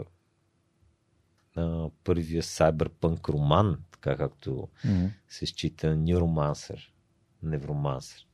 [1.55, 5.09] а, първия сайберпънк роман, така както mm-hmm.
[5.27, 6.79] се счита Neuromancer,
[7.43, 8.28] Невромансер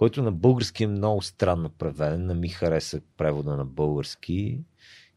[0.00, 2.26] който на български е много странно преведен.
[2.26, 4.60] Не ми хареса превода на български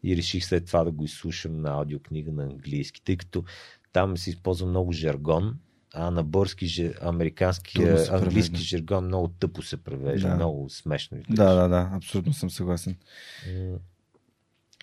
[0.03, 3.43] и реших след това да го изслушам на аудиокнига на английски, тъй като
[3.93, 5.55] там се използва много жаргон,
[5.93, 10.35] а на български, американски, английски жаргон много тъпо се превежда, да.
[10.35, 11.17] много смешно.
[11.29, 12.95] Да, да, да, абсолютно съм съгласен.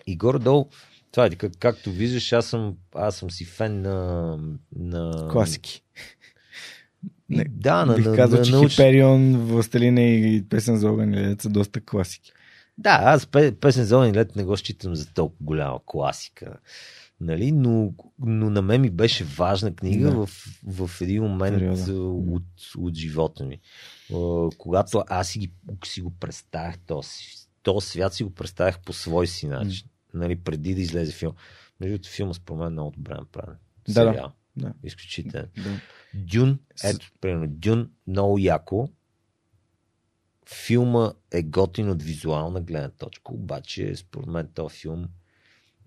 [0.07, 0.69] И горе-долу,
[1.11, 4.37] това е, как, както виждаш, аз съм, аз съм си фен на,
[4.75, 5.27] на...
[5.31, 5.83] Класики.
[7.37, 8.71] Не, да, на, бих на, казал, на, че науч...
[8.71, 12.31] Хиперион, Властелина и Песен за огън и лед са доста класики.
[12.77, 13.27] Да, аз
[13.61, 16.57] Песен за огън и лед не го считам за толкова голяма класика.
[17.21, 17.51] Нали?
[17.51, 20.25] Но, но на мен ми беше важна книга да.
[20.25, 20.29] в,
[20.67, 22.43] в един момент от,
[22.77, 23.59] от живота ми.
[24.57, 25.51] Когато аз си, ги,
[25.85, 27.09] си го представях, този,
[27.63, 29.87] този свят си го представях по свой си начин.
[29.87, 29.91] Mm.
[30.13, 31.33] Нали, преди да излезе филм.
[31.79, 33.55] Между филма според мен е много добре направен.
[33.87, 34.31] Да, Сериал.
[34.55, 34.73] Да.
[34.83, 35.47] Изключително.
[35.57, 35.81] Да.
[36.13, 38.89] Дюн, ето, примерно, Дюн, много яко.
[40.65, 45.07] Филма е готин от визуална гледна точка, обаче според мен този филм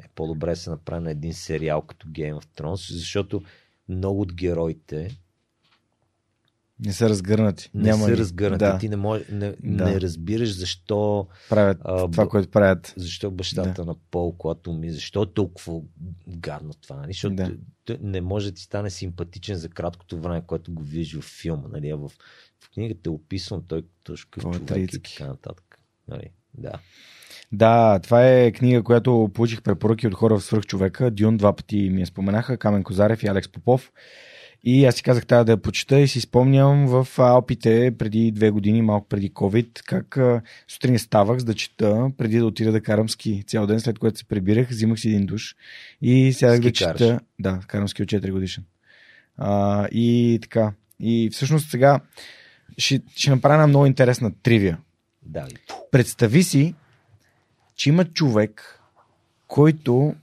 [0.05, 3.43] е по-добре да се направи на един сериал като Game of Thrones, защото
[3.89, 5.19] много от героите
[6.85, 7.71] Не са разгърнати.
[7.75, 8.65] не Няма са разгърнати.
[8.65, 9.85] Да, Ти не, може, не, Да.
[9.85, 12.95] не разбираш защо, правят А, това, което правят.
[12.97, 15.81] защо бащата на Пол, когато ми, защо е толкова
[16.29, 17.13] гадно това, нали?
[17.13, 17.51] защото Да.
[17.87, 17.99] да.
[18.01, 21.69] не може да ти стане симпатичен за краткото време, което го виждаш в филма.
[21.73, 21.91] Нали?
[21.91, 22.09] А в,
[22.65, 25.79] в книгата е описан той точно Това е човек и така нататък.
[26.09, 26.31] Нали?
[26.59, 26.73] Да.
[27.53, 31.11] Да, това е книга, която получих препоръки от хора в свръхчовека.
[31.11, 33.93] Дюн два пъти ми я споменаха, Камен Козарев и Алекс Попов.
[34.67, 38.51] И аз си казах тази да я почита и си спомням в Алпите преди две
[38.51, 40.19] години, малко преди COVID, как
[40.69, 43.45] сутрин ставах за да чета, преди да отида да карам ски.
[43.47, 45.57] Цял ден след което се прибирах, взимах си един душ
[46.03, 47.21] и сядах да чета.
[47.39, 48.65] Да, карам ски от 4 годишен.
[49.37, 50.73] А, и така.
[51.01, 52.01] И всъщност сега
[52.79, 54.79] ще, ще направя една много интересна тривия.
[55.23, 55.47] Да.
[55.91, 56.75] Представи си,
[57.77, 58.81] че има човек,
[59.47, 60.15] който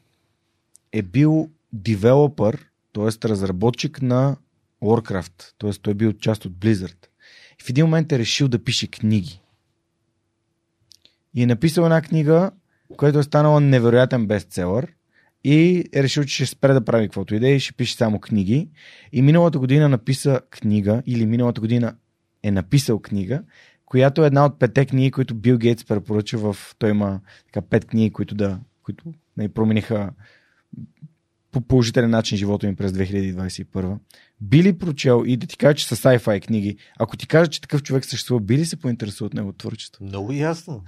[0.91, 3.29] е бил девелопър, т.е.
[3.29, 4.37] разработчик на
[4.81, 5.71] Warcraft, т.е.
[5.71, 7.07] той е бил част от Blizzard.
[7.63, 9.41] В един момент е решил да пише книги.
[11.33, 12.51] И е написал една книга,
[12.97, 14.93] която е станала невероятен бестселър
[15.43, 18.69] и е решил, че ще спре да прави каквото иде и ще пише само книги.
[19.11, 21.95] И миналата година написа книга, или миналата година
[22.43, 23.43] е написал книга,
[23.85, 26.57] която е една от петте книги, които Бил Гейтс препоръча в...
[26.79, 30.11] Той има така пет книги, които да които не промениха
[31.51, 33.97] по положителен начин живота ми през 2021.
[34.41, 37.61] Би ли прочел и да ти кажа, че са sci-fi книги, ако ти кажа, че
[37.61, 40.05] такъв човек съществува, би ли се поинтересува от неговото творчество?
[40.05, 40.83] Много ясно.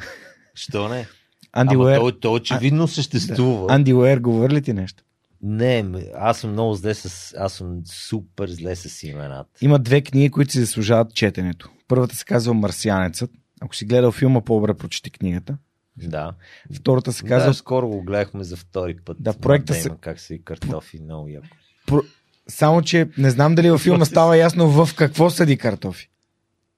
[0.56, 1.08] Що не?
[1.54, 3.74] Анди Ама Уер, той, той очевидно съществува.
[3.74, 5.04] Анди Уер говори ли ти нещо?
[5.42, 5.86] Не,
[6.16, 7.36] аз съм много зле с...
[7.38, 9.50] Аз съм супер зле с имената.
[9.62, 11.70] Има две книги, които си заслужават четенето.
[11.88, 13.32] Първата се казва Марсианецът.
[13.62, 15.58] Ако си гледал филма, по-добре прочети книгата.
[15.98, 16.34] Да.
[16.74, 17.48] Втората се Казва...
[17.48, 19.18] Да, скоро го гледахме за втори път.
[19.20, 21.48] Да, проекта се- Как се и картофи, много яко.
[21.88, 22.02] Про...
[22.48, 26.10] Само, че не знам дали във филма става ясно в какво съди картофи.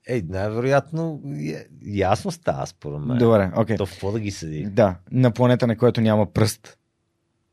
[0.08, 3.18] Ей, най-вероятно е- ясно става според мен.
[3.18, 3.76] Добре, окей.
[3.76, 4.64] То в какво да ги седи?
[4.64, 6.78] Да, на планета, на която няма пръст.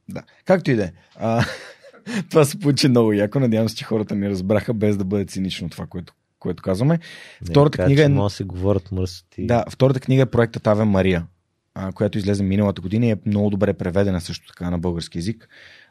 [0.09, 0.23] Да.
[0.45, 0.91] Както и да е.
[1.15, 1.45] А,
[2.29, 3.39] Това се получи много яко.
[3.39, 6.99] Надявам се, че хората ни разбраха, без да бъде цинично това, което, което казваме.
[7.45, 9.45] Втората Не, книга е- Може да се говорят мръсоти.
[9.45, 11.27] Да, втората книга е проектът Аве Мария,
[11.75, 15.49] а, която излезе миналата година и е много добре преведена също така на български язик.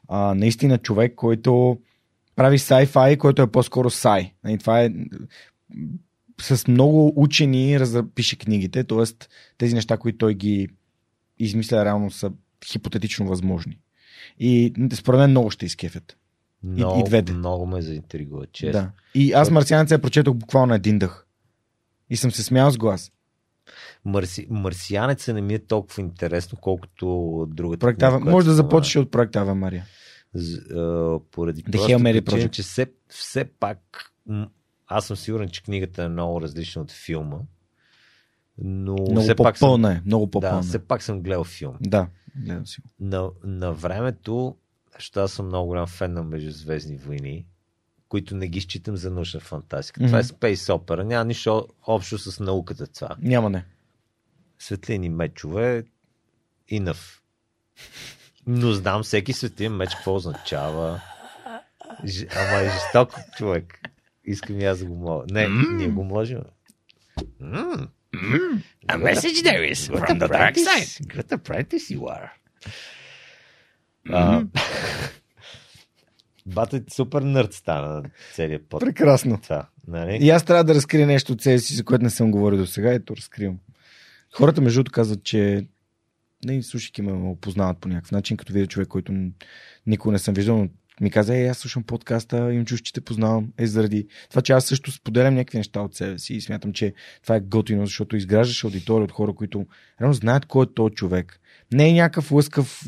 [0.08, 1.78] А, наистина човек, който
[2.36, 4.32] прави sci-fi, който е по-скоро sci.
[4.48, 4.90] И това е
[6.40, 7.78] с много учени
[8.14, 9.26] пише книгите, т.е.
[9.58, 10.68] тези неща, които той ги
[11.38, 12.32] измисля, реално са
[12.64, 13.78] хипотетично възможни.
[14.38, 16.16] И според мен много ще изкефят.
[16.64, 17.32] много, и двете.
[17.32, 18.72] Много ме заинтригува, честно.
[18.72, 18.90] Да.
[19.14, 21.26] И аз Марсианеца я прочетох буквално на един дъх.
[22.10, 23.12] И съм се смял с глас.
[24.04, 24.46] Марси...
[24.50, 27.80] Марсианеца не ми е толкова интересно, колкото другата.
[27.80, 29.86] Проект книга, Може да започнеш от проект Ава Мария.
[31.30, 32.50] Поради Project.
[32.50, 34.12] че все, все пак
[34.86, 37.38] аз съм сигурен, че книгата е много различна от филма.
[38.58, 40.00] Но Много все пак съм, по-пълна е.
[40.06, 40.62] Много да, по-пълна.
[40.62, 41.76] все пак съм гледал филм.
[41.80, 42.82] Да, гледам си.
[43.00, 44.56] На, на времето,
[44.94, 47.46] защото аз съм много голям фен на Междузвездни войни,
[48.12, 50.00] които не ги считам за научна фантастика.
[50.00, 50.22] Това е.
[50.22, 51.02] Space Opera.
[51.02, 53.16] Няма нищо общо с науката това.
[53.22, 53.64] Няма не.
[54.58, 55.84] Светлини мечове,
[56.68, 57.22] инъв.
[58.46, 61.00] Но знам всеки светлин меч какво означава.
[62.04, 62.26] Ж...
[62.36, 63.80] Ама е жесток човек.
[64.24, 65.24] Искам и аз да го мога.
[65.30, 66.42] Не, ние го можем.
[67.42, 67.88] Mm.
[68.88, 70.90] A message there is from the dark side.
[71.14, 72.28] Good apprentice you are.
[74.10, 74.44] А,
[76.46, 78.02] Бате, супер нърд стана
[78.34, 78.80] целият път.
[78.80, 79.38] Прекрасно.
[79.42, 80.18] Това, нали?
[80.20, 82.66] И аз трябва да разкрия нещо от себе си, за което не съм говорил до
[82.66, 82.92] сега.
[82.92, 83.58] Ето, разкривам.
[84.34, 85.66] Хората, между другото, казват, че
[86.44, 89.12] не, слушайки ме, ме опознават по някакъв начин, като видя човек, който
[89.86, 90.68] никога не съм виждал, но
[91.00, 93.52] ми каза, ей, аз слушам подкаста, им чуш, че те познавам.
[93.58, 96.94] Е, заради това, че аз също споделям някакви неща от себе си и смятам, че
[97.22, 99.66] това е готино, защото изграждаш аудитория от хора, които
[100.00, 101.40] реално знаят кой е този човек.
[101.72, 102.82] Не е някакъв лъскав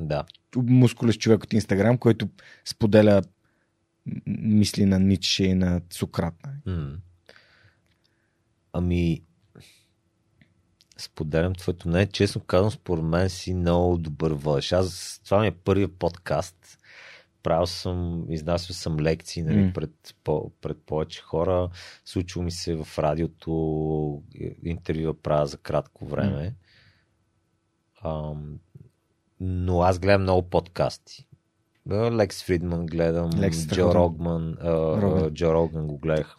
[0.00, 0.24] Да.
[0.56, 2.28] Мускулест човек от Инстаграм, който
[2.64, 3.22] споделя
[4.26, 6.34] мисли на Ницше и на Сократ.
[6.66, 6.96] нали?
[8.72, 9.22] Ами,
[10.98, 12.06] споделям твоето мнение.
[12.06, 14.72] Честно казвам, според мен си много добър водещ.
[14.72, 16.78] Аз, това ми е първият подкаст.
[17.42, 19.72] Правил съм, изнасял съм лекции нали, М.
[19.74, 21.68] пред, по, пред повече хора.
[22.04, 24.22] Случва ми се в радиото
[24.62, 26.54] интервю правя за кратко време.
[28.04, 28.58] Ам,
[29.40, 31.24] но аз гледам много подкасти.
[31.90, 33.94] Лекс Фридман гледам, Лекс Джо.
[33.94, 34.70] Рогман, а,
[35.02, 35.30] Роган.
[35.30, 36.34] Джо Роган го гледах.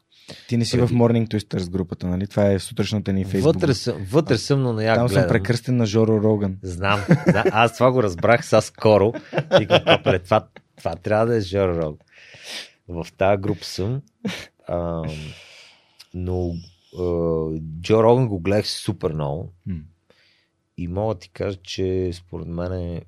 [0.48, 0.88] Ти не си Преди.
[0.94, 2.28] в Morning Twisters групата, нали?
[2.28, 3.54] Това е сутрешната ни фейсбук.
[3.54, 5.22] Вътре съм, вътре съм, но не я Там гледам.
[5.22, 6.58] съм прекръстен на Жоро Роган.
[6.64, 7.44] Знам, знам.
[7.52, 9.14] Аз това го разбрах са скоро.
[9.62, 10.48] И капеле, това,
[10.78, 12.00] това трябва да е Жоро Рог.
[12.88, 14.02] В тази група съм.
[14.68, 15.04] А,
[16.14, 16.54] но
[17.00, 17.04] а,
[17.82, 19.54] Джо Роган го гледах супер много.
[19.68, 19.76] М.
[20.80, 23.02] И мога да ти кажа, че според мен е,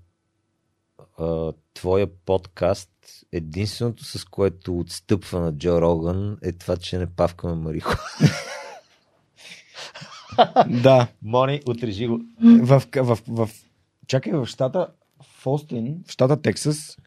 [1.20, 2.90] а, твоя подкаст,
[3.32, 7.96] единственото с което отстъпва на Джо Роган е това, че не павкаме марихо.
[10.70, 11.08] Да.
[11.22, 12.22] Мони, отрежи го.
[12.44, 13.50] В, в, в,
[14.08, 14.88] чакай, в щата
[15.24, 16.98] в Остин, в щата Тексас,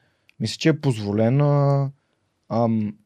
[0.40, 1.90] мисля, че е позволена
[2.48, 2.96] ам,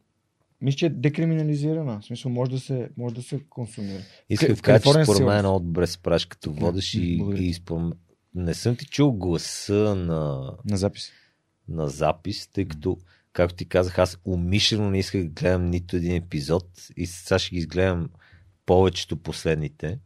[0.60, 2.00] мисля, че е декриминализирана.
[2.00, 4.02] В смисъл, може да се, може да се консумира.
[4.28, 7.54] Исках да кажа, че според мен е много добре се правиш като водиш и, и
[7.54, 7.94] според
[8.34, 11.10] не съм ти чул гласа на, На запис.
[11.68, 12.98] на запис, тъй като,
[13.32, 17.50] както ти казах, аз умишлено не исках да гледам нито един епизод и сега ще
[17.50, 18.10] ги изгледам
[18.66, 19.98] повечето последните,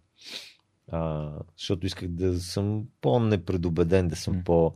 [0.88, 4.74] а, защото исках да съм по-непредобеден, да съм, по,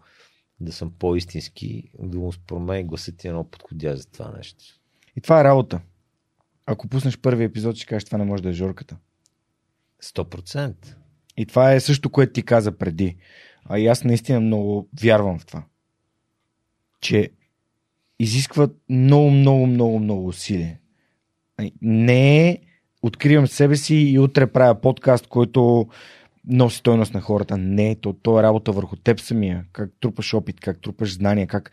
[0.60, 4.64] да съм по-истински, но според мен гласът е много подходящ за това нещо.
[5.16, 5.80] И това е работа.
[6.66, 8.96] Ако пуснеш първи епизод, ще кажеш, това не може да е Жорката.
[10.02, 10.96] 100%.
[11.36, 13.16] И това е също, което ти каза преди.
[13.64, 15.64] А и аз наистина много вярвам в това.
[17.00, 17.30] Че
[18.18, 20.80] изисква много, много, много, много усилие.
[21.82, 22.58] Не е
[23.02, 25.88] откривам себе си и утре правя подкаст, който
[26.46, 27.56] носи стойност на хората.
[27.56, 29.64] Не, то, то е работа върху теб самия.
[29.72, 31.72] Как трупаш опит, как трупаш знания, как...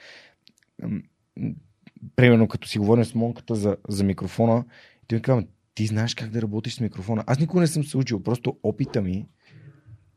[2.15, 4.65] Примерно, като си говорим с Монката за, за микрофона,
[5.03, 5.43] и той ми казва,
[5.75, 7.23] ти знаеш как да работиш с микрофона.
[7.27, 9.25] Аз никога не съм се учил, просто опита ми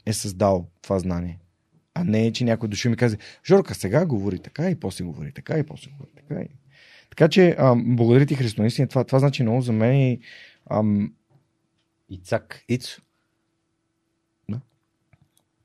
[0.06, 1.39] е създал това знание.
[1.94, 3.16] А не, че някой дошъл ми каза,
[3.47, 6.40] Жорка, сега говори така и после говори така и после говори така.
[6.40, 6.48] И...
[7.10, 8.60] Така че, ам, благодаря ти, Христо.
[8.60, 10.20] Наистина, това, това значи много за мен и
[10.70, 11.15] ам,
[12.08, 13.02] Ицак, Ицо.
[14.48, 14.60] Да.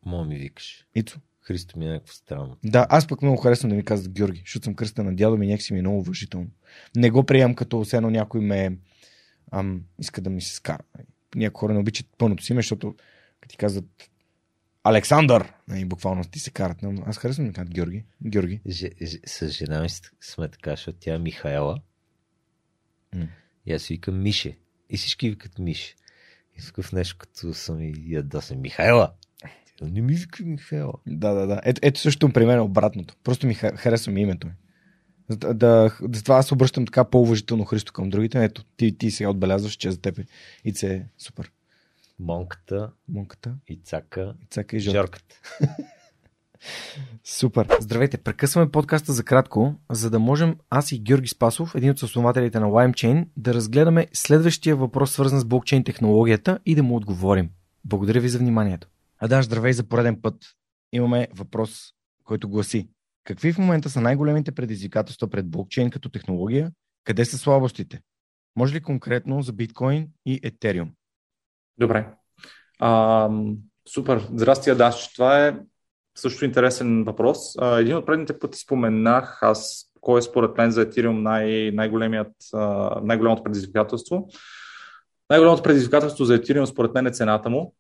[0.06, 0.88] Моля ми викаш.
[0.96, 1.20] Ицо.
[1.52, 2.58] Христо ми е някакво странно.
[2.64, 5.48] Да, аз пък много харесвам да ми казват Георги, защото съм кръста на дядо ми,
[5.48, 6.48] някакси ми е много уважително.
[6.96, 8.78] Не го приемам като все едно някой ме
[9.52, 10.84] ам, иска да ми се скара.
[11.36, 12.96] Някои хора не обичат пълното си име, защото
[13.42, 14.10] като ти казват
[14.84, 16.78] Александър, нали, буквално ти се карат.
[16.82, 18.06] Но аз харесвам да ми казват Георги.
[18.28, 18.62] Георги.
[18.68, 19.90] Ж, ж, с жена ми
[20.22, 21.82] сме така, защото тя е Михаела.
[23.16, 23.28] М.
[23.66, 24.58] И аз викам Мише.
[24.90, 25.96] И всички викат Мише.
[26.60, 28.62] И такъв нещо, като съм и ядосан.
[28.62, 29.14] Михаела!
[29.82, 30.94] Тя, Не ми вика Михаела.
[31.08, 31.62] Да, да, да.
[31.64, 33.16] Ето, ето също при мен е обратното.
[33.24, 34.54] Просто ми ха- харесва ми името ми.
[35.30, 38.44] Да, да, затова аз обръщам така по-уважително Христо към другите.
[38.44, 40.26] Ето, ти, ти сега отбелязваш, че за теб е.
[40.66, 41.52] И це е супер.
[42.20, 44.98] Монката, Монката, Ицака, Ицака и Жорка.
[44.98, 45.36] Жорката.
[47.24, 47.68] Супер.
[47.80, 52.60] Здравейте, прекъсваме подкаста за кратко, за да можем аз и Георги Спасов, един от основателите
[52.60, 57.50] на LimeChain, да разгледаме следващия въпрос, свързан с блокчейн технологията и да му отговорим.
[57.86, 58.88] Благодаря ви за вниманието.
[59.24, 60.36] А да, здравей за пореден път.
[60.92, 61.82] Имаме въпрос,
[62.24, 62.90] който гласи.
[63.24, 66.72] Какви в момента са най-големите предизвикателства пред блокчейн като технология?
[67.04, 68.02] Къде са слабостите?
[68.56, 70.92] Може ли конкретно за биткоин и етериум?
[71.78, 72.08] Добре.
[72.80, 73.30] А,
[73.94, 74.28] супер.
[74.34, 75.14] Здрасти, Адаш.
[75.14, 75.60] Това е
[76.18, 77.38] също интересен въпрос.
[77.62, 82.34] Един от предните пъти споменах аз кой е според мен за Ethereum най- най-големият,
[83.04, 84.30] най-голямото предизвикателство.
[85.30, 87.76] Най-голямото предизвикателство за Ethereum според мен е цената му.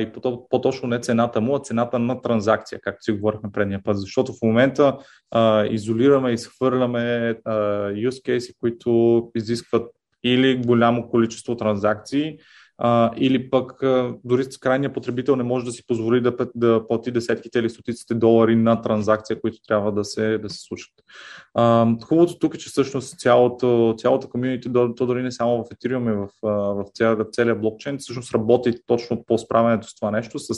[0.00, 3.98] И по- по-точно не цената му, а цената на транзакция, както си говорихме предния път.
[3.98, 4.98] Защото в момента
[5.30, 7.54] а, изолираме, изхвърляме а,
[7.90, 9.90] use case, които изискват
[10.24, 12.38] или голямо количество транзакции,
[12.78, 16.86] а, или пък а, дори с крайния потребител не може да си позволи да, да
[16.88, 20.92] плати десетките или стотиците долари на транзакция, които трябва да се, да се случат.
[21.54, 26.12] А, хубавото тук е, че всъщност цялото, цялата комьюнити, то дори не само в Ethereum,
[26.12, 30.38] и в, в, ця, в целия блокчейн, всъщност работи точно по справянето с това нещо,
[30.38, 30.54] с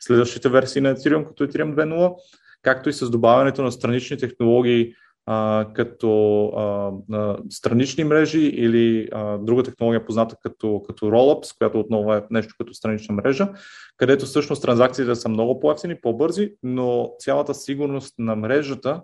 [0.00, 2.14] следващите версии на Ethereum, като Ethereum 2.0,
[2.62, 4.94] както и с добавянето на странични технологии,
[5.26, 11.80] а, като а, а, странични мрежи или а, друга технология позната като, като Rollups, която
[11.80, 13.48] отново е нещо като странична мрежа,
[13.96, 19.02] където всъщност транзакциите са много по-ефтини, по-бързи, но цялата сигурност на мрежата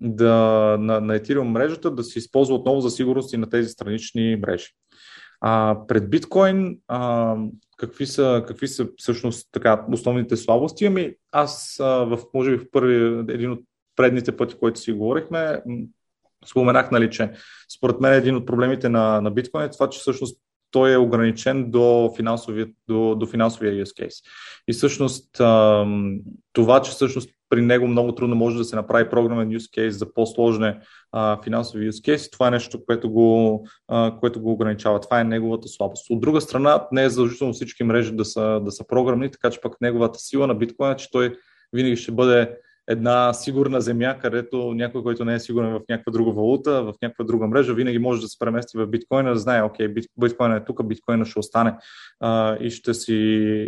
[0.00, 0.34] да,
[0.80, 4.68] на, на Ethereum мрежата да се използва отново за сигурност и на тези странични мрежи.
[5.40, 7.36] А, пред биткоин, а,
[7.76, 10.86] какви, са, какви са всъщност така, основните слабости?
[10.86, 13.60] Ами аз а, в, може би в първи, един от
[13.96, 15.62] предните пъти, които си говорихме,
[16.50, 17.30] споменах, нали, че
[17.76, 20.38] според мен един от проблемите на, на биткоин е това, че всъщност
[20.70, 24.24] той е ограничен до финансовия, до, до финансовия use case.
[24.68, 25.30] И всъщност
[26.52, 30.14] това, че всъщност при него много трудно може да се направи програмен use case за
[30.14, 30.72] по-сложни
[31.44, 33.66] финансови use case, това е нещо, което го,
[34.20, 35.00] което го ограничава.
[35.00, 36.10] Това е неговата слабост.
[36.10, 39.60] От друга страна, не е задължително всички мрежи да са, да са програмни, така че
[39.60, 41.36] пък неговата сила на биткоина, че той
[41.72, 42.56] винаги ще бъде
[42.88, 47.24] една сигурна земя, където някой, който не е сигурен в някаква друга валута, в някаква
[47.24, 50.86] друга мрежа, винаги може да се премести в биткоина, да знае, окей, биткоина е тук,
[50.86, 51.74] биткоина ще остане
[52.20, 53.14] а, и, ще си,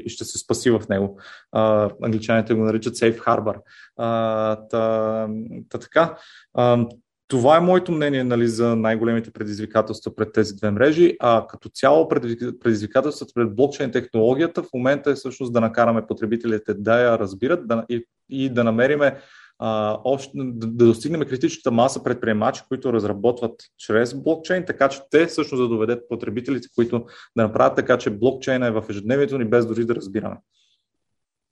[0.04, 1.20] и ще се спаси в него.
[1.52, 3.60] А, англичаните го наричат Safe Harbor.
[3.96, 5.28] А, та,
[5.68, 6.18] та така.
[6.54, 6.86] А,
[7.28, 12.08] това е моето мнение нали, за най-големите предизвикателства пред тези две мрежи, а като цяло
[12.08, 17.84] предизвикателствата пред блокчейн технологията в момента е всъщност да накараме потребителите да я разбират да,
[17.88, 19.18] и, и да намериме
[19.58, 19.98] а,
[20.34, 25.68] да, да достигнем критичната маса предприемачи, които разработват чрез блокчейн, така че те всъщност да
[25.68, 29.94] доведат потребителите, които да направят така, че блокчейна е в ежедневието ни без дори да
[29.94, 30.36] разбираме.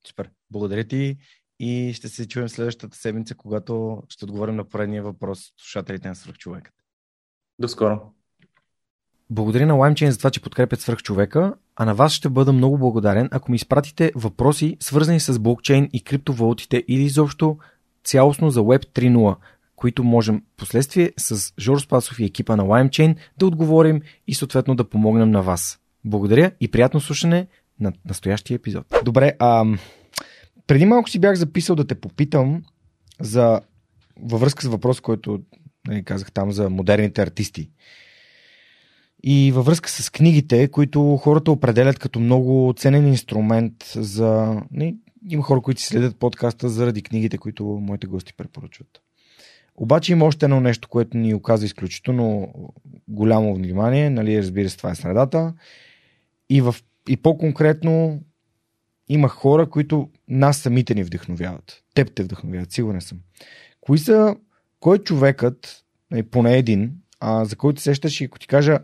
[0.07, 0.31] Супер.
[0.51, 1.17] Благодаря ти
[1.65, 6.15] и ще се чуем следващата седмица, когато ще отговорим на поредния въпрос от слушателите на
[6.15, 6.75] свръхчовекът.
[7.59, 8.01] До скоро!
[9.31, 13.29] Благодаря на LimeChain за това, че подкрепят свръхчовека, а на вас ще бъда много благодарен,
[13.33, 17.59] ако ми изпратите въпроси, свързани с блокчейн и криптовалутите или изобщо
[18.05, 19.37] цялостно за Web 3.0,
[19.77, 24.89] които можем последствие с Жор Спасов и екипа на LimeChain да отговорим и съответно да
[24.89, 25.81] помогнем на вас.
[26.05, 27.47] Благодаря и приятно слушане
[27.81, 28.87] на настоящия епизод.
[29.05, 29.65] Добре, а,
[30.73, 32.63] преди малко си бях записал да те попитам
[33.21, 33.61] за
[34.21, 35.41] във връзка с въпрос, който
[35.89, 37.71] нали, казах там за модерните артисти.
[39.23, 44.63] И във връзка с книгите, които хората определят като много ценен инструмент за...
[44.71, 44.97] Не, нали,
[45.31, 49.03] има хора, които си следят подкаста заради книгите, които моите гости препоръчват.
[49.77, 52.55] Обаче има още едно нещо, което ни оказа изключително
[53.09, 54.11] голямо внимание.
[54.11, 55.55] Нали, разбира се, това е средата.
[56.51, 56.75] И, в,
[57.09, 58.21] и по-конкретно
[59.09, 61.83] има хора, които нас самите ни вдъхновяват.
[61.95, 63.19] Теб те вдъхновяват, сигурен съм.
[63.81, 64.37] Кои са,
[64.81, 68.79] кой е човекът, нали, поне един, а, за който сещаш и ако ти кажа,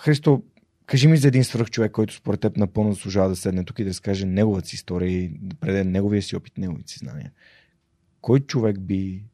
[0.00, 0.42] Христо,
[0.86, 3.84] кажи ми за един свръх човек, който според теб напълно заслужава да седне тук и
[3.84, 7.32] да разкаже неговата си история и да преде неговия си опит, неговите си знания.
[8.20, 9.24] Кой човек би,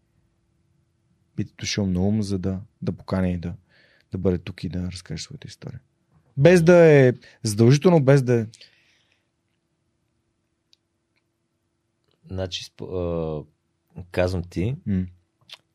[1.37, 3.55] би дошъл на ум, за да, да покане и да,
[4.13, 5.81] да бъде тук и да разкаже своята история?
[6.37, 7.13] Без да е
[7.43, 8.47] задължително, без да е
[12.33, 13.41] Значи, а,
[14.11, 15.05] казвам ти, М.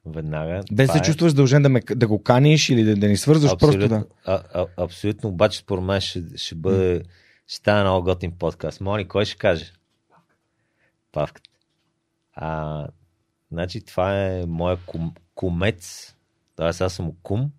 [0.06, 0.62] веднага.
[0.72, 3.58] Без се е- чувстваш дължен да, ме, да го каниш или да, да ни свързваш,
[3.60, 4.06] просто да.
[4.26, 7.04] А, а, абсолютно, обаче според мен ще, ще бъде,
[7.48, 8.82] ще стане много готин подкаст.
[8.82, 9.74] Мони, кой ще каже?
[11.12, 11.50] Павката.
[12.34, 12.88] А,
[13.52, 16.16] значи това е моя кум, кумец,
[16.56, 16.68] т.е.
[16.68, 17.52] аз съм кум.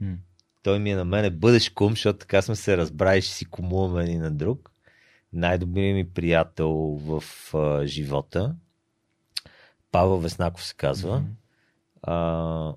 [0.00, 0.16] М.
[0.62, 4.02] Той ми е на мене бъдеш кум, защото така сме се разбрали, ще си кумуваме
[4.02, 4.70] един на друг.
[5.32, 6.72] Най-добрият ми приятел
[7.04, 8.56] в а, живота.
[9.92, 11.18] Павел Веснаков се казва.
[11.20, 11.30] Мгм.
[12.02, 12.74] А,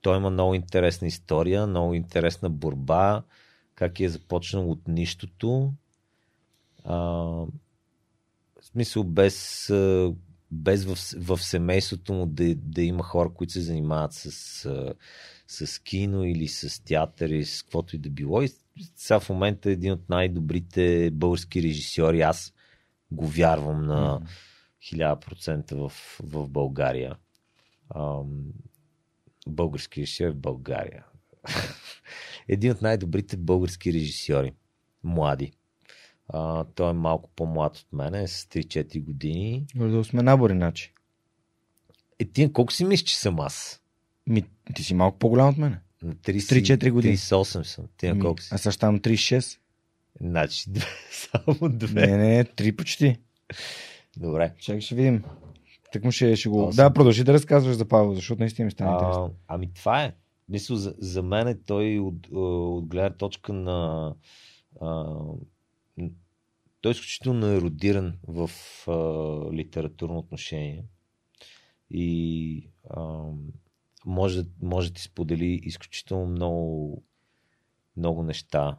[0.00, 3.22] той има много интересна история, много интересна борба,
[3.74, 5.72] как е започнал от нищото.
[6.84, 7.48] А, в
[8.62, 9.66] смисъл без,
[10.50, 14.30] без в, в семейството му да, да има хора, които се занимават с,
[15.48, 18.42] с кино или с театър или с каквото и да било.
[18.42, 18.48] И
[18.94, 22.20] сега в момента е един от най-добрите български режисьори.
[22.20, 22.52] Аз
[23.10, 24.20] го вярвам на
[24.82, 27.16] 1000% в, в България.
[27.96, 28.42] Ам,
[29.48, 31.04] български режисьор в България.
[32.48, 34.52] Един от най-добрите български режисьори.
[35.04, 35.52] Млади.
[36.28, 39.66] А, той е малко по-млад от мене, с 3-4 години.
[39.74, 40.92] Да сме набори, значи.
[42.18, 43.82] Е, ти колко си мислиш, че съм аз?
[44.26, 45.80] Ми, ти си малко по-голям от мене.
[46.02, 47.16] На 30, 3-4 години.
[47.16, 47.84] 38 съм.
[47.96, 48.48] Ти на колко си?
[48.52, 49.58] Аз ставам 36.
[50.20, 52.06] Значи, две, само две.
[52.06, 53.16] Не, не, 3 почти.
[54.16, 54.54] Добре.
[54.58, 55.24] Чакай ще видим.
[55.92, 56.66] Так му ще, ще го...
[56.66, 56.84] Осем.
[56.84, 59.34] Да, продължи да разказваш за Павел, защото наистина ми стана интересно.
[59.48, 60.14] Ами това е.
[60.48, 64.14] Мисля, за, за мен е той от, а, от гледна точка на...
[64.80, 65.04] А,
[66.80, 68.50] той е изключително еродиран в
[68.88, 68.92] а,
[69.52, 70.84] литературно отношение
[71.90, 73.22] и а,
[74.06, 77.02] може, може да ти сподели изключително много,
[77.96, 78.78] много неща,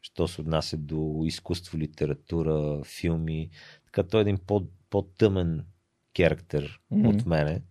[0.00, 3.50] що се отнася до изкуство, литература, филми.
[3.84, 5.64] Така той е един по, по-тъмен
[6.14, 7.08] керактер Мгм.
[7.08, 7.62] от мене,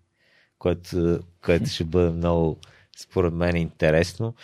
[0.58, 2.60] което, което ще бъде много,
[2.98, 4.36] според мен, интересно.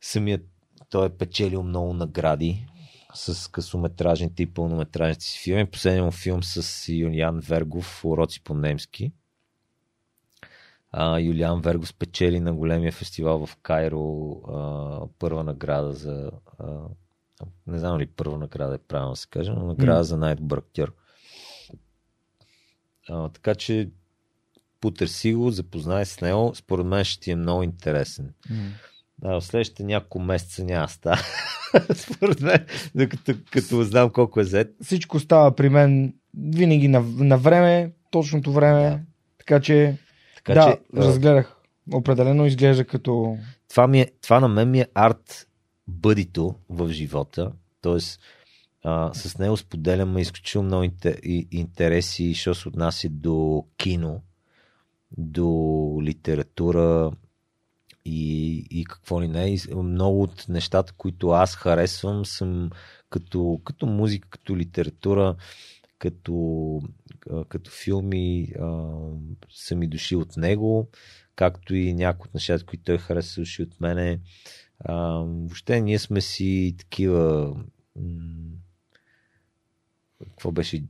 [0.00, 0.48] Самият
[0.90, 2.66] той е печелил много награди
[3.14, 5.66] с късометражните и пълнометражните си филми.
[5.66, 9.12] Последният му филм с Юлиан Вергов, Уроци по немски.
[11.00, 16.30] А, Юлиан Верго спечели на големия фестивал в Кайро а, първа награда за.
[16.58, 16.66] А,
[17.66, 20.04] не знам ли първа награда е правилно да се каже, но награда М.
[20.04, 20.94] за най-добър актьор.
[23.08, 23.90] А, така че
[24.80, 26.52] потърси го, запознай с него.
[26.54, 28.34] Според мен ще ти е много интересен.
[29.22, 31.20] А, в следващите няколко месеца няма да става.
[31.94, 34.74] Според мен, докато като знам колко е зет.
[34.82, 38.90] Всичко става при мен винаги на, на време, точното време.
[38.90, 39.00] Да.
[39.38, 39.98] Така че,
[40.48, 41.56] Така да, че, разгледах.
[41.92, 43.36] Определено изглежда като...
[43.68, 45.46] това, ми е, това на мен ми е арт
[45.88, 47.52] бъдито в живота.
[48.84, 50.92] А, с него споделяме изключително много
[51.50, 54.22] интереси, що се отнася до кино,
[55.18, 57.10] до литература
[58.04, 59.50] и, и какво ли не.
[59.50, 62.70] И много от нещата, които аз харесвам, съм
[63.10, 65.36] като, като музика, като литература,
[65.98, 66.80] като,
[67.48, 68.92] като филми, а,
[69.50, 70.88] са ми дошли от него,
[71.36, 74.20] както и някои от нещата, които той хареса, са дошли от мене.
[74.80, 77.54] А, въобще ние сме си такива.
[77.96, 78.50] м,
[80.20, 80.84] Какво беше?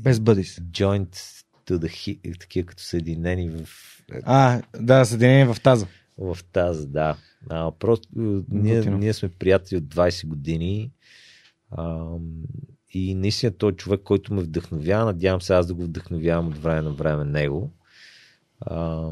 [0.00, 0.56] Без бъдис.
[0.56, 1.10] Joint
[1.66, 3.68] to the hip, такива като съединени в,
[4.24, 5.86] А, да, съединение в таза.
[6.18, 7.16] в тази, да.
[7.50, 8.08] А, просто
[8.48, 10.90] ние, ние сме приятели от 20 години.
[11.70, 12.06] А,
[12.92, 15.04] и наистина той е човек, който ме вдъхновява.
[15.04, 17.70] Надявам се аз да го вдъхновявам от време на време него.
[18.60, 19.08] А,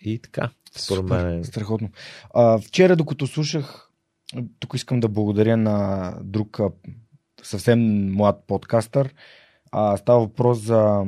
[0.00, 1.90] и така, според мен Страхотно.
[2.34, 3.90] А, вчера, докато слушах,
[4.58, 6.60] тук искам да благодаря на друг
[7.42, 9.14] съвсем млад подкастър.
[9.72, 11.04] А, става въпрос за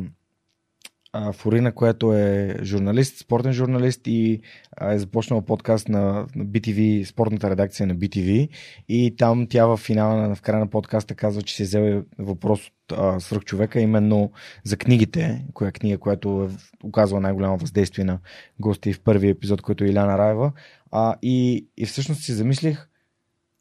[1.18, 4.40] а, Форина, която е журналист, спортен журналист и
[4.76, 8.48] а, е започнала подкаст на, BTV, спортната редакция на BTV
[8.88, 12.02] и там тя в финала, на- в края на подкаста казва, че си е взела
[12.18, 14.30] въпрос от а, свръхчовека, именно
[14.64, 18.18] за книгите, коя книга, която е оказва най-голямо въздействие на
[18.60, 20.52] гости в първия епизод, който е Иляна Раева.
[20.90, 22.88] А, и, и всъщност си замислих,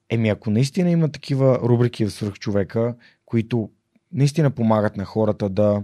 [0.09, 3.69] еми ако наистина има такива рубрики в свръхчовека, които
[4.11, 5.83] наистина помагат на хората да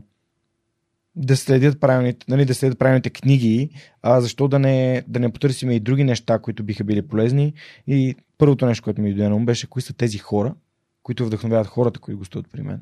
[1.16, 3.70] да следят правилните, нали, да следят правилните книги,
[4.02, 7.54] а защо да не, да не потърсим и други неща, които биха били полезни.
[7.88, 10.56] И първото нещо, което ми дойде на ум беше, кои са тези хора,
[11.04, 12.80] които вдъхновяват хората, които гостуват при мен.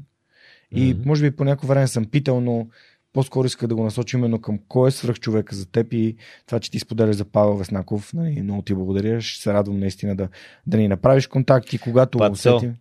[0.72, 1.02] И Мгм.
[1.06, 2.68] може би по някое време съм питал, но
[3.14, 6.72] по-скоро иска да го насоча именно към кой е свръхчовека за теб и това, че
[6.72, 8.14] ти споделяш за Павел Веснаков.
[8.14, 9.22] Нали, много ти благодаря.
[9.22, 10.30] Ще се радвам наистина да,
[10.68, 12.32] да ни направиш контакти, когато Пацо.
[12.32, 12.76] усетим.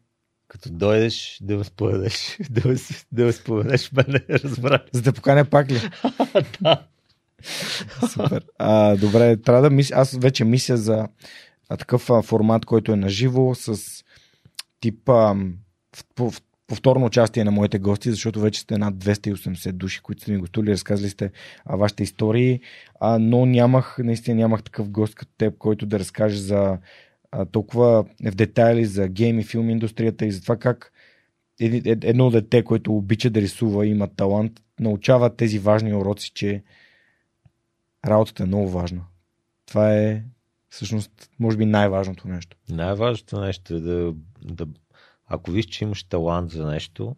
[0.48, 2.76] Като дойдеш да ме споделеш, да ме,
[3.12, 4.82] да ме споделеш мене, разбрах.
[4.92, 5.80] За да поканя пак ли?
[6.60, 6.86] да.
[8.12, 8.44] Супер.
[8.58, 9.96] А, добре, трябва да мисля.
[9.96, 11.08] Аз вече мисля за
[11.68, 14.04] а, такъв а, формат, който е наживо с
[14.80, 19.72] тип а, в, в, в, повторно участие на моите гости, защото вече сте над 280
[19.72, 21.30] души, които сте ми гостували, разказали сте
[21.64, 22.60] а, вашите истории,
[23.00, 26.78] а, но нямах, наистина нямах такъв гост като теб, който да разкаже за
[27.30, 30.92] а, толкова в детайли за гейм и филм индустрията и за това как
[31.60, 36.62] ед- едно дете, което обича да рисува, има талант, научава тези важни уроци, че
[38.06, 39.04] работата е много важна.
[39.66, 40.22] Това е
[40.68, 42.56] всъщност, може би, най-важното нещо.
[42.68, 44.66] Най-важното нещо е да, да
[45.26, 47.16] ако виж, че имаш талант за нещо,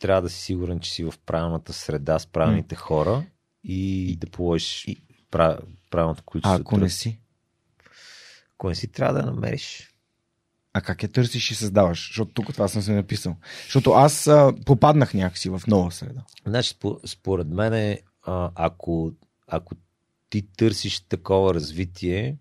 [0.00, 3.24] трябва да си сигурен, че си в правилната среда с правилните хора
[3.64, 5.58] и да положиш и- прав,
[5.94, 6.60] правилното А количество.
[6.60, 7.18] ако не си,
[8.54, 9.90] Ако не си, трябва да намериш.
[10.72, 12.08] а как я търсиш и създаваш?
[12.08, 13.36] Защото тук това съм се написал.
[13.64, 16.20] Защото аз а, попаднах някакси в нова среда.
[16.46, 17.98] Значи, спо- според мен,
[18.54, 19.12] ако,
[19.46, 19.74] ако
[20.30, 22.38] ти търсиш такова развитие,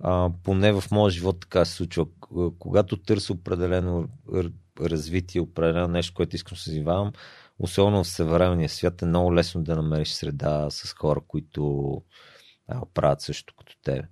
[0.00, 2.06] а, поне в моя живот така се случва.
[2.58, 4.08] Когато търся определено
[4.80, 7.12] развитие, определено нещо, което искам да се занимавам,
[7.58, 12.02] особено в съвременния свят е много лесно да намериш среда с хора, които
[12.70, 14.02] а, правят също като тебе.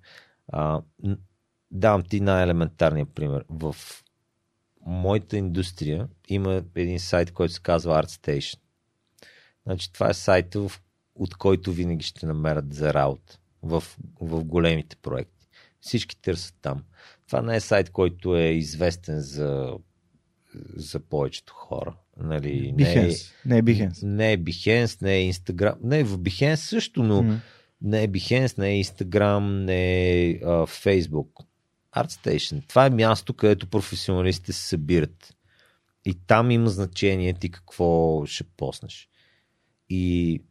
[0.47, 0.81] А,
[1.71, 3.45] давам ти най-елементарния пример.
[3.49, 3.75] В
[4.85, 8.59] моята индустрия има един сайт, който се казва ArtStation.
[9.65, 10.81] Значи, това е сайта, в,
[11.15, 13.83] от който винаги ще намерят за работа в,
[14.21, 15.47] в големите проекти.
[15.81, 16.83] Всички търсят там.
[17.27, 19.77] Това не е сайт, който е известен за,
[20.75, 21.95] за повечето хора.
[22.17, 23.31] Нали, не, е, Behance.
[23.45, 24.03] Не е Behance.
[24.03, 25.75] не е Behance, не е Instagram.
[25.83, 27.41] Не, в Behance също, но М.
[27.81, 31.45] не е Behance, не е Instagram, не е а, Facebook.
[31.95, 32.67] ArtStation.
[32.67, 35.35] Това е място, където професионалистите се събират.
[36.05, 39.09] И там има значение ти какво ще поснеш.
[39.89, 40.43] И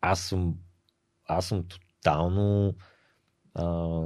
[0.00, 0.54] аз съм
[1.24, 2.74] аз съм тотално
[3.54, 4.00] а,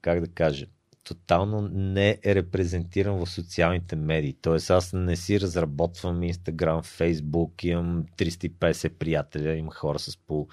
[0.00, 0.66] как да кажа
[1.06, 4.36] тотално не е репрезентиран в социалните медии.
[4.42, 10.48] Тоест аз не си разработвам Instagram, Facebook, имам 350 приятеля, има хора с по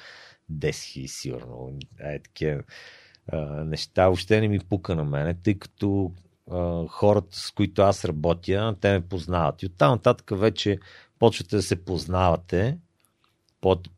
[0.51, 1.79] 10 хиляди сигурно.
[1.99, 2.63] Е, такива
[3.65, 6.11] неща въобще не ми пука на мене, тъй като
[6.51, 9.63] а, хората, с които аз работя, те ме познават.
[9.63, 10.77] И оттам нататък вече
[11.19, 12.77] почвате да се познавате,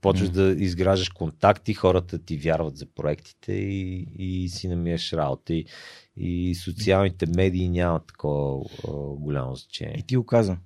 [0.01, 0.31] почваш mm.
[0.31, 5.53] да изграждаш контакти, хората ти вярват за проектите и, и си намираш работа.
[5.53, 5.65] И,
[6.17, 9.95] и социалните медии нямат такова а, голямо значение.
[9.97, 10.57] И ти го каза.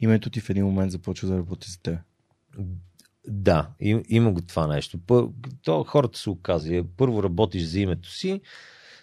[0.00, 1.98] Името ти в един момент започва да работи за теб.
[3.28, 4.98] Да, им, има го това нещо.
[5.06, 5.24] Пър,
[5.62, 6.84] то хората се оказва.
[6.96, 8.40] Първо работиш за името си,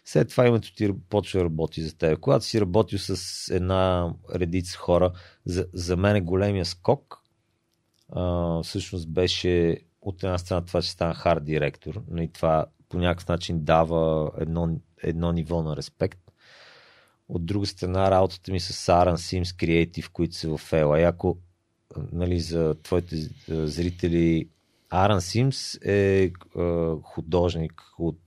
[0.05, 2.19] след това името ти почва да работи за теб.
[2.19, 5.11] Когато си работил с една редица хора,
[5.45, 7.25] за, за мен е големия скок
[8.09, 13.27] а, всъщност беше от една страна това, че стана хард директор, и това по някакъв
[13.27, 16.19] начин дава едно, едно ниво на респект.
[17.29, 21.09] От друга страна, работата ми с Aran Sims Creative, които са в LA.
[21.09, 21.37] Ако
[22.11, 23.15] нали, за твоите
[23.47, 24.49] зрители,
[24.91, 26.31] Aran Sims е, е
[27.03, 28.19] художник от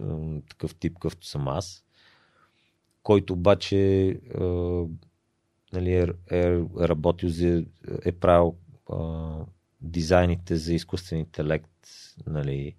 [0.00, 0.02] е,
[0.48, 1.84] такъв тип, какъвто съм аз,
[3.02, 4.16] който обаче е,
[5.72, 7.64] нали, е, е работил за,
[8.04, 8.56] е правил
[9.80, 11.88] дизайните за изкуствен интелект,
[12.26, 12.74] нали,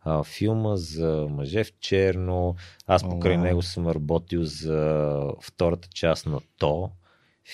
[0.00, 2.54] а, филма за мъже в черно.
[2.86, 6.90] Аз покрай oh, него съм работил за втората част на То,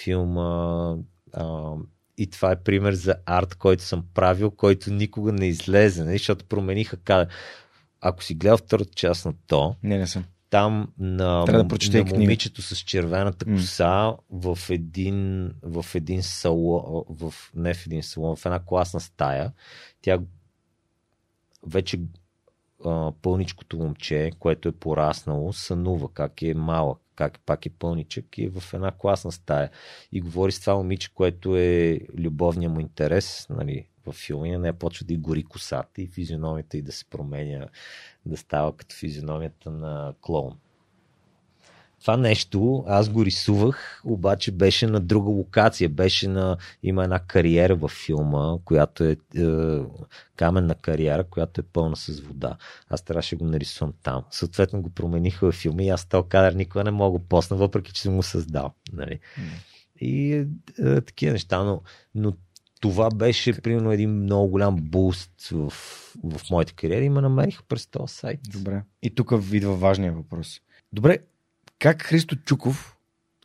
[0.02, 0.96] филма.
[1.32, 1.72] А,
[2.18, 6.44] и това е пример за арт, който съм правил, който никога не излезе, нали, защото
[6.44, 7.28] промениха кадър.
[8.00, 10.24] Ако си гледал втората част на То, не, не съм
[10.54, 14.54] там на, да на момичето с червената коса mm.
[14.56, 19.52] в един, в един салон, в, не в един салон, в една класна стая.
[20.02, 20.18] Тя
[21.66, 22.00] вече
[23.22, 28.50] пълничкото момче, което е пораснало, сънува как е малък, как пак е пълничък и е
[28.50, 29.70] в една класна стая.
[30.12, 34.72] И говори с това момиче, което е любовния му интерес, нали, в филма и не
[34.72, 37.68] почва да и гори косата и физиономията и да се променя,
[38.26, 40.58] да става като физиономията на клоун.
[42.04, 45.88] Това нещо аз го рисувах, обаче беше на друга локация.
[45.88, 46.56] Беше на.
[46.82, 49.78] Има една кариера във филма, която е, е
[50.36, 52.56] каменна кариера, която е пълна с вода.
[52.88, 54.24] Аз трябваше да го нарисувам там.
[54.30, 58.02] Съответно го промениха във филма и аз този кадър никога не мога посна, въпреки че
[58.02, 58.72] съм го създал.
[58.92, 59.20] Нали?
[60.00, 60.46] И е,
[60.78, 61.82] е, такива неща, но,
[62.14, 62.32] но
[62.80, 65.70] това беше примерно един много голям буст в,
[66.24, 68.40] в моята кариера и ме намерих през този сайт.
[68.48, 68.82] Добре.
[69.02, 70.60] И тук идва важния въпрос.
[70.92, 71.18] Добре,
[71.78, 72.96] как Христо Чуков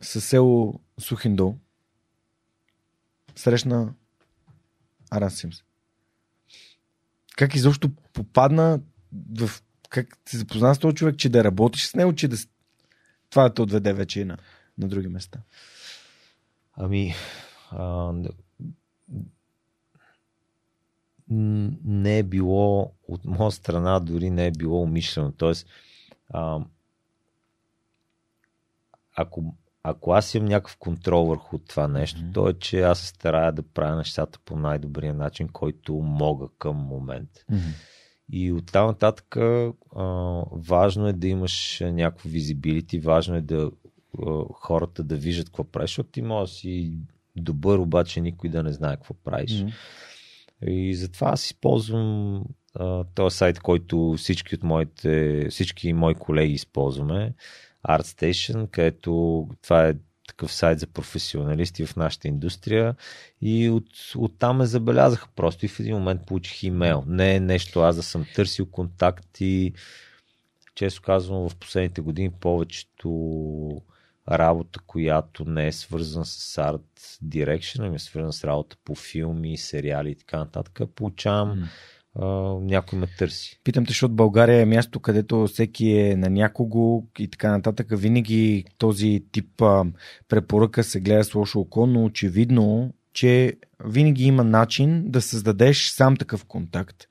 [0.02, 1.58] със село Сухиндол
[3.36, 3.94] срещна
[5.12, 5.64] Аран Симс?
[7.38, 8.82] Как изобщо попадна
[9.40, 9.50] в...
[9.90, 12.38] Как се запозна с този човек, че да работиш с него, че да...
[13.30, 14.38] Това да те отведе вече и на,
[14.78, 15.40] на други места?
[16.74, 17.16] Ами...
[17.72, 18.14] А,
[21.32, 25.32] не е било от моя страна, дори не е било умишлено.
[25.32, 25.68] Тоест,
[26.30, 26.60] а,
[29.22, 32.34] ако, ако аз имам някакъв контрол върху това нещо, mm-hmm.
[32.34, 36.76] то е, че аз се старая да правя нещата по най-добрия начин, който мога към
[36.76, 37.30] момент.
[37.52, 37.74] Mm-hmm.
[38.32, 39.72] И оттам нататък а,
[40.52, 43.72] важно е да имаш някакво визибилити, важно е да
[44.28, 46.98] а, хората да виждат какво правиш, защото ти може да си
[47.36, 49.52] добър, обаче никой да не знае какво правиш.
[49.52, 49.74] Mm-hmm.
[50.68, 52.44] И затова аз използвам
[53.16, 57.34] този сайт, който всички от моите, всички мои колеги използваме.
[57.88, 59.94] ArtStation, където това е
[60.28, 62.96] такъв сайт за професионалисти в нашата индустрия.
[63.42, 65.28] И от, оттам ме забелязаха.
[65.36, 67.04] Просто и в един момент получих имейл.
[67.08, 69.74] Не е нещо аз да съм търсил контакт и
[70.76, 73.82] често казвам в последните години повечето
[74.32, 79.58] работа, която не е свързана с Art Direction, ами е свързана с работа по филми,
[79.58, 81.68] сериали и така нататък, получавам mm
[82.62, 83.60] някой ме търси.
[83.64, 87.88] Питам те, защото България е място, където всеки е на някого и така нататък.
[87.92, 89.86] Винаги този тип а,
[90.28, 93.54] препоръка се гледа с лошо око, но очевидно, че
[93.86, 97.04] винаги има начин да създадеш сам такъв контакт,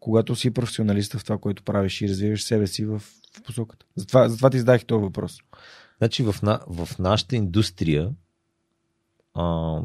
[0.00, 3.86] когато си професионалист в това, което правиш и развиваш себе си в, в посоката.
[3.96, 5.38] Затова, затова ти задах този въпрос.
[5.98, 8.10] Значи в, на, в нашата индустрия
[9.34, 9.80] а,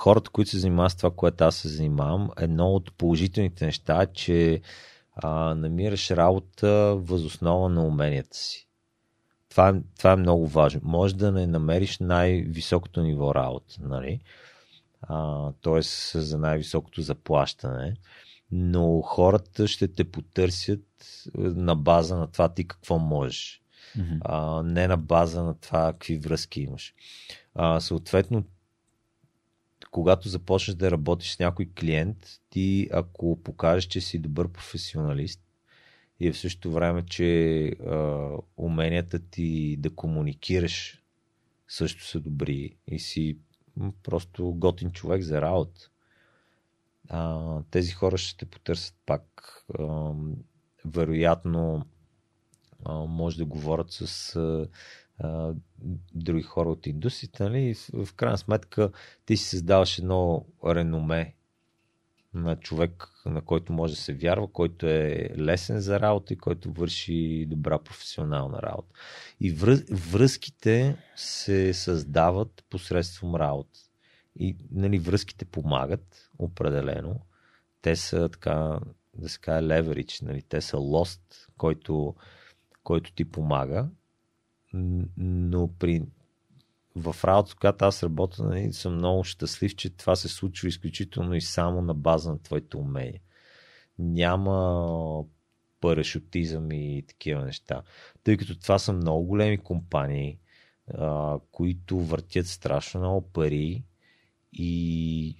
[0.00, 4.06] хората, които се занимават с това, което аз се занимавам, едно от положителните неща е,
[4.06, 4.60] че
[5.14, 8.68] а, намираш работа възоснова на уменията си.
[9.48, 10.80] Това, това е много важно.
[10.84, 14.20] Може да не намериш най-високото ниво работа, нали?
[15.62, 15.82] т.е.
[16.18, 17.96] за най-високото заплащане,
[18.52, 20.84] но хората ще те потърсят
[21.34, 23.62] на база на това ти какво можеш.
[24.20, 26.94] а, не на база на това какви връзки имаш.
[27.54, 28.44] А, съответно,
[29.90, 32.16] когато започнеш да работиш с някой клиент,
[32.50, 35.40] ти ако покажеш, че си добър професионалист
[36.20, 41.02] и в същото време, че а, уменията ти да комуникираш
[41.68, 43.38] също са добри и си
[44.02, 45.90] просто готин човек за работа,
[47.08, 49.24] а, тези хора ще те потърсят пак.
[49.78, 50.12] А,
[50.84, 51.86] вероятно,
[52.84, 54.36] а, може да говорят с
[56.14, 57.60] други хора от индустрията, нали?
[57.60, 57.74] И
[58.04, 58.90] в, крайна сметка
[59.26, 61.34] ти си създаваш едно реноме
[62.34, 66.72] на човек, на който може да се вярва, който е лесен за работа и който
[66.72, 68.94] върши добра професионална работа.
[69.40, 73.80] И връз, връзките се създават посредством работа.
[74.36, 77.20] И нали, връзките помагат, определено.
[77.82, 78.80] Те са така,
[79.14, 80.42] да се каже, leverage, нали?
[80.42, 82.14] те са лост, който,
[82.84, 83.88] който ти помага.
[84.72, 86.02] Но при
[86.96, 91.40] в работа, когато аз работя, нали, съм много щастлив, че това се случва изключително и
[91.40, 93.20] само на база на твоите умения.
[93.98, 95.24] Няма
[95.80, 97.82] парашутизъм и такива неща.
[98.24, 100.38] Тъй като това са много големи компании,
[100.94, 103.84] а, които въртят страшно много пари
[104.52, 105.36] и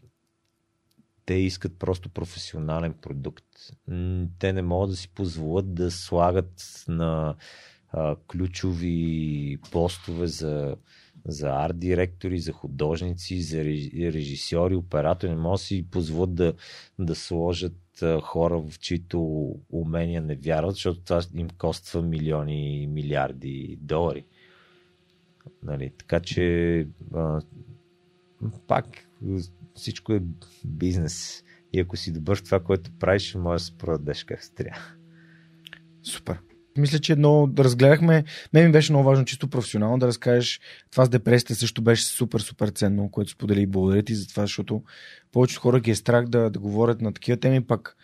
[1.27, 3.45] те искат просто професионален продукт.
[4.39, 7.37] Те не могат да си позволят да слагат на
[7.93, 10.77] а, ключови постове за,
[11.27, 15.31] за арт директори, за художници, за реж- режисьори, оператори.
[15.31, 16.55] Не могат да си позволят да,
[16.99, 17.77] да сложат
[18.23, 19.21] хора, в чието
[19.71, 24.25] умения не вярват, защото това им коства милиони и милиарди долари.
[25.63, 25.93] Нали?
[25.99, 27.41] Така че а,
[28.67, 28.87] пак
[29.75, 30.23] всичко е
[30.65, 31.45] бизнес.
[31.73, 34.81] И ако си добър в това, което правиш, може да се продадеш как трябва.
[36.03, 36.50] Супер.
[36.79, 38.25] Мисля, че едно да разгледахме.
[38.53, 42.41] Мен ми беше много важно чисто професионално да разкажеш това с депресията също беше супер,
[42.41, 44.83] супер ценно, което сподели и благодаря ти за това, защото
[45.33, 47.97] повечето хора ги е страх да, да говорят на такива теми, пък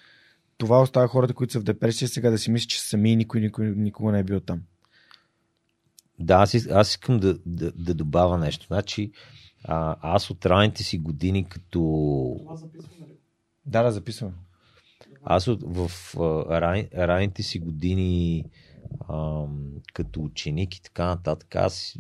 [0.58, 3.16] това остава хората, които са в депресия, сега да си мислят, че са сами и
[3.16, 4.62] никой, никой никога не е бил там.
[6.18, 8.66] Да, аз, аз искам да, да, да добавя нещо.
[8.66, 9.12] Значи,
[9.64, 11.80] а, аз от ранните си години като
[12.38, 13.16] Това записваме ли?
[13.66, 14.32] Да, да, записваме.
[15.28, 15.90] Аз в
[16.50, 18.44] ран, ранните си години
[19.10, 21.96] ам, като ученик и така нататък, аз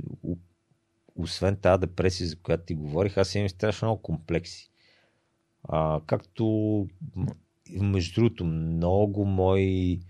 [1.16, 4.70] освен тази депресия, за която ти говорих, аз имам страшно много комплекси.
[5.68, 6.86] А, както
[7.80, 10.00] между другото, много мои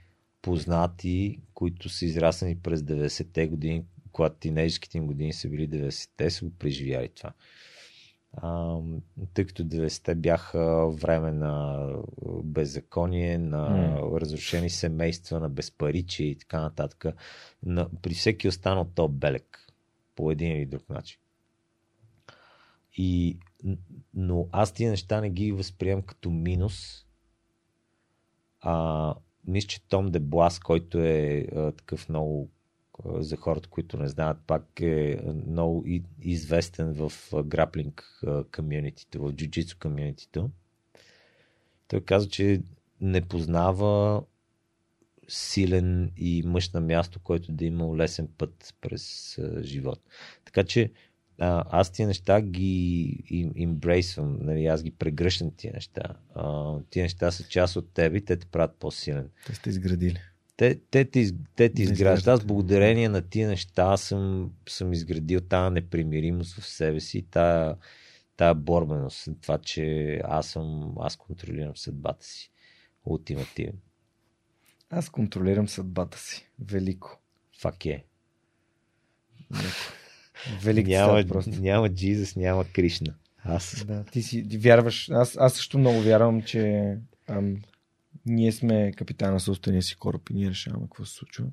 [0.42, 6.44] познати, които са израснали през 90-те години, когато тинейджските им години са били 90-те, са
[6.44, 7.32] го преживяли това.
[8.36, 8.78] А,
[9.34, 11.86] тъй като 90-те бяха време на
[12.44, 14.20] беззаконие, на М.
[14.20, 17.05] разрушени семейства, на безпаричие и така нататък.
[17.62, 19.73] На, при всеки останал то белек
[20.16, 21.18] по един или друг начин.
[22.97, 23.39] И,
[24.15, 27.06] но аз тия неща не ги възприемам като минус.
[28.60, 29.15] А,
[29.47, 32.50] мисля, че Том Деблас, който е а, такъв много
[33.05, 35.84] за хората, които не знаят, пак е много
[36.23, 37.12] известен в
[37.44, 38.23] граплинг
[38.57, 40.50] комьюнитито, в джуджицу комьюнитито.
[41.89, 42.62] Той каза, че
[43.00, 44.23] не познава
[45.28, 50.00] силен и мъж на място, който да има лесен път през живот.
[50.44, 50.92] Така че
[51.39, 56.02] аз тия неща ги им, имбрейсвам, нали, аз ги прегръщам тия неща.
[56.34, 59.31] А, тия неща са част от теб и те те правят по-силен.
[59.47, 60.18] Те сте изградили.
[60.56, 62.28] Те, те, из- те ти изграждат.
[62.28, 67.76] Аз благодарение на тия неща съм, съм изградил тази непримиримост в себе си, тая,
[68.36, 72.50] тая борбеност, това, че аз съм, аз контролирам съдбата си.
[73.04, 73.78] Ултимативен.
[74.90, 76.48] Аз контролирам съдбата си.
[76.58, 77.20] Велико.
[77.60, 78.04] Фак е.
[80.62, 81.50] Велик Няма, цитат просто.
[81.50, 83.14] няма Джизус, няма Кришна.
[83.44, 83.84] Аз.
[83.86, 85.10] Да, ти си ти вярваш.
[85.10, 86.92] Аз, аз също много вярвам, че
[87.28, 87.56] ам,
[88.26, 91.44] ние сме капитана на собствения си кораб и ние решаваме какво се случва.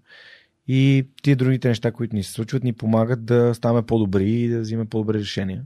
[0.67, 4.59] И тия другите неща, които ни се случват, ни помагат да ставаме по-добри и да
[4.59, 5.65] взимаме по-добри решения.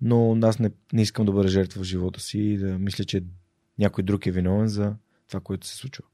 [0.00, 3.24] Но аз не, не искам да бъда жертва в живота си и да мисля, че
[3.78, 4.94] някой друг е виновен за
[5.28, 6.04] това, което се случва.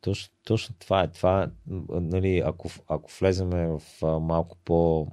[0.00, 1.12] Точно, точно това е.
[1.12, 1.50] Това,
[1.90, 5.08] нали, ако, ако влеземе в а, малко по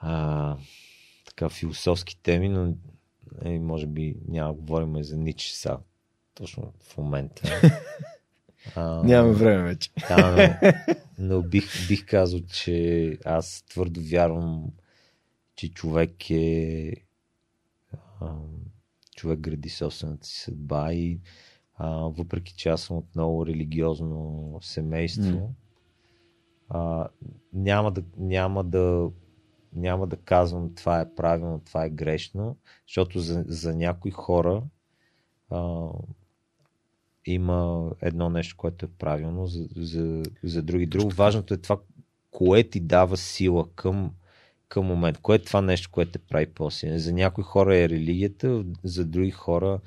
[0.00, 0.56] а,
[1.26, 2.74] така философски теми, но
[3.42, 5.78] нали, може би няма да говорим за Ниче сега.
[6.40, 7.42] Точно в момента.
[8.76, 9.90] А, Нямаме време вече.
[10.08, 10.72] Да, но,
[11.18, 14.66] но бих, бих казал, че аз твърдо вярвам,
[15.54, 16.92] че човек е
[18.20, 18.34] а,
[19.16, 21.20] човек гради собствената си съдба и
[21.74, 25.48] а, въпреки че аз съм от много религиозно семейство, М.
[26.68, 27.08] а,
[27.52, 29.10] няма, да, няма, да,
[29.72, 32.56] няма да казвам това е правилно, това е грешно,
[32.88, 34.62] защото за, за някои хора
[35.50, 35.88] а,
[37.26, 41.10] има едно нещо, което е правилно, за, за, за други друго.
[41.10, 41.80] Важното е това,
[42.30, 44.14] кое ти дава сила към,
[44.68, 45.18] към момент.
[45.18, 46.98] Кое е това нещо, което те прави по-силен.
[46.98, 49.80] За някои хора е религията, за други хора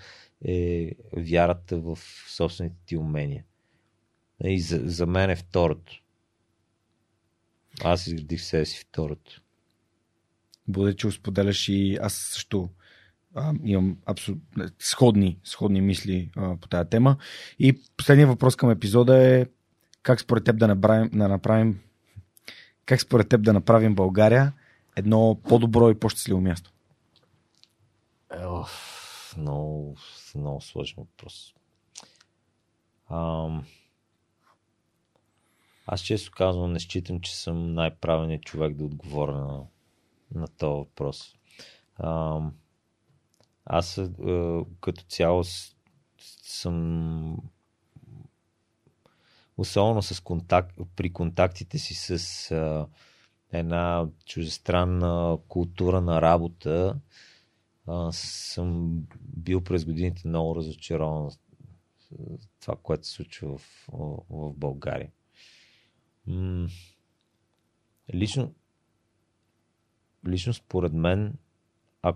[0.46, 3.44] е вярата в собствените ти умения.
[4.44, 6.02] И за, за мен е второто.
[7.84, 9.42] Аз изградих себе си второто.
[10.68, 12.70] Благодаря, че споделяш и аз също
[13.36, 17.18] а, имам абсолютно сходни, сходни мисли а, по тази тема.
[17.60, 19.46] И последният въпрос към епизода е
[20.04, 21.80] как според теб да направим, да направим
[22.86, 24.54] как според теб да направим България
[24.96, 26.72] едно по-добро и по-щастливо място?
[28.40, 29.98] Оф, много,
[30.36, 31.54] много сложен въпрос.
[33.10, 33.66] Ам...
[35.88, 39.64] Аз често казвам, не считам, че съм най-правилният човек да отговоря на,
[40.36, 41.36] на този въпрос.
[42.04, 42.54] Ам...
[43.66, 45.76] Аз а, като цяло с-
[46.44, 47.38] съм
[49.58, 52.88] особено с контакт, при контактите си с а,
[53.52, 57.00] една чужестранна култура на работа,
[57.88, 61.38] а, съм бил през годините много разочарован с
[62.62, 63.86] това, което се случва в,
[64.30, 65.12] в България.
[66.28, 66.68] М-
[68.14, 68.54] лично,
[70.28, 71.38] лично според мен,
[72.02, 72.14] а,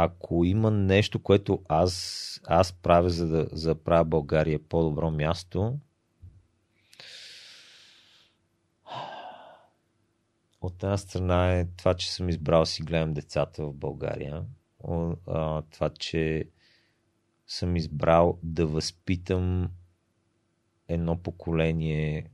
[0.00, 5.78] ако има нещо, което аз, аз правя, за да, за правя България по-добро място,
[10.60, 14.44] от една страна е това, че съм избрал си гледам децата в България.
[15.70, 16.48] Това, че
[17.46, 19.70] съм избрал да възпитам
[20.88, 22.30] едно поколение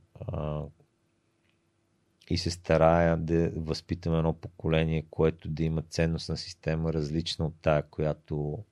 [2.27, 7.83] и се старая да възпитам едно поколение, което да има ценностна система, различна от тая,
[7.83, 8.63] която,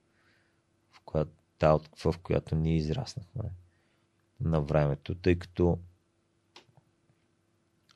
[0.92, 3.42] в, която, тая, в която ние израснахме
[4.40, 5.78] на времето, тъй като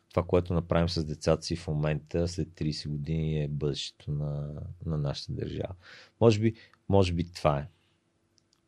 [0.09, 4.99] това, което направим с децата си в момента, след 30 години е бъдещето на, на
[4.99, 5.75] нашата държава.
[6.21, 6.55] Може би,
[6.89, 7.69] може би това е.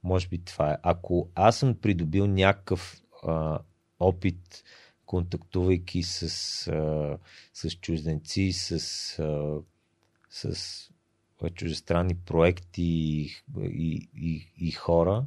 [0.02, 0.76] Може би това е.
[0.82, 3.58] Ако аз съм придобил някакъв а,
[4.00, 4.64] опит,
[5.10, 6.22] контактувайки с,
[6.68, 7.18] а,
[7.54, 8.70] с чужденци, с,
[9.18, 9.58] а,
[10.30, 10.90] с
[11.54, 13.30] чуждестранни проекти и,
[13.60, 15.26] и, и, и хора,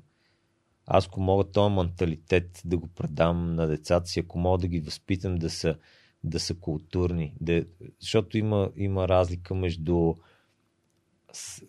[0.85, 4.79] аз ако мога този менталитет да го предам на децата си, ако мога да ги
[4.79, 5.77] възпитам да са,
[6.23, 7.65] да са културни, да,
[7.99, 10.15] защото има, има разлика между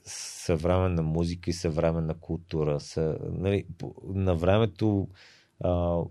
[0.05, 2.81] съвременна музика и съвременна култура.
[2.81, 3.67] Са, нали,
[4.05, 5.09] на времето
[5.61, 6.03] а,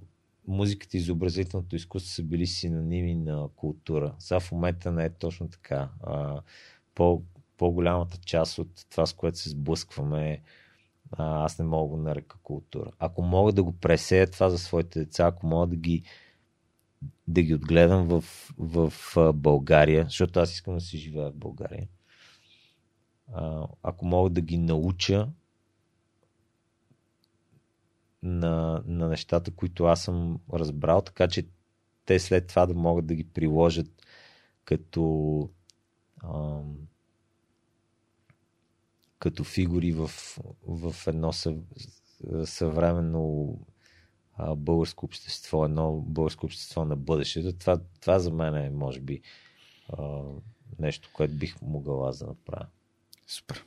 [0.48, 4.16] музиката и изобразителното изкуство са били синоними на култура.
[4.20, 5.90] Сега в момента не е точно така.
[6.04, 6.42] А,
[6.96, 7.24] по,
[7.58, 10.42] по-голямата част от това, с което се сблъскваме,
[11.12, 12.92] а, аз не мога да го нарека култура.
[13.00, 16.04] Ако мога да го пресея това за своите деца, ако мога да ги,
[17.28, 18.24] да ги отгледам в,
[18.58, 18.94] в
[19.34, 21.88] България, защото аз искам да си живея в България,
[23.34, 25.30] а, ако мога да ги науча
[28.24, 31.48] на, на нещата, които аз съм разбрал, така че
[32.06, 34.06] те след това да могат да ги приложат
[34.66, 35.50] като
[36.24, 36.78] ам,
[39.20, 40.08] като фигури в,
[40.68, 41.56] в едно съв,
[42.46, 43.60] съвременно
[44.34, 47.58] а, българско общество, едно българско общество на бъдещето.
[47.58, 49.22] Това, това за мен е, може би,
[49.90, 50.24] а,
[50.80, 52.68] нещо, което бих могъл аз да направя.
[53.28, 53.66] Супер.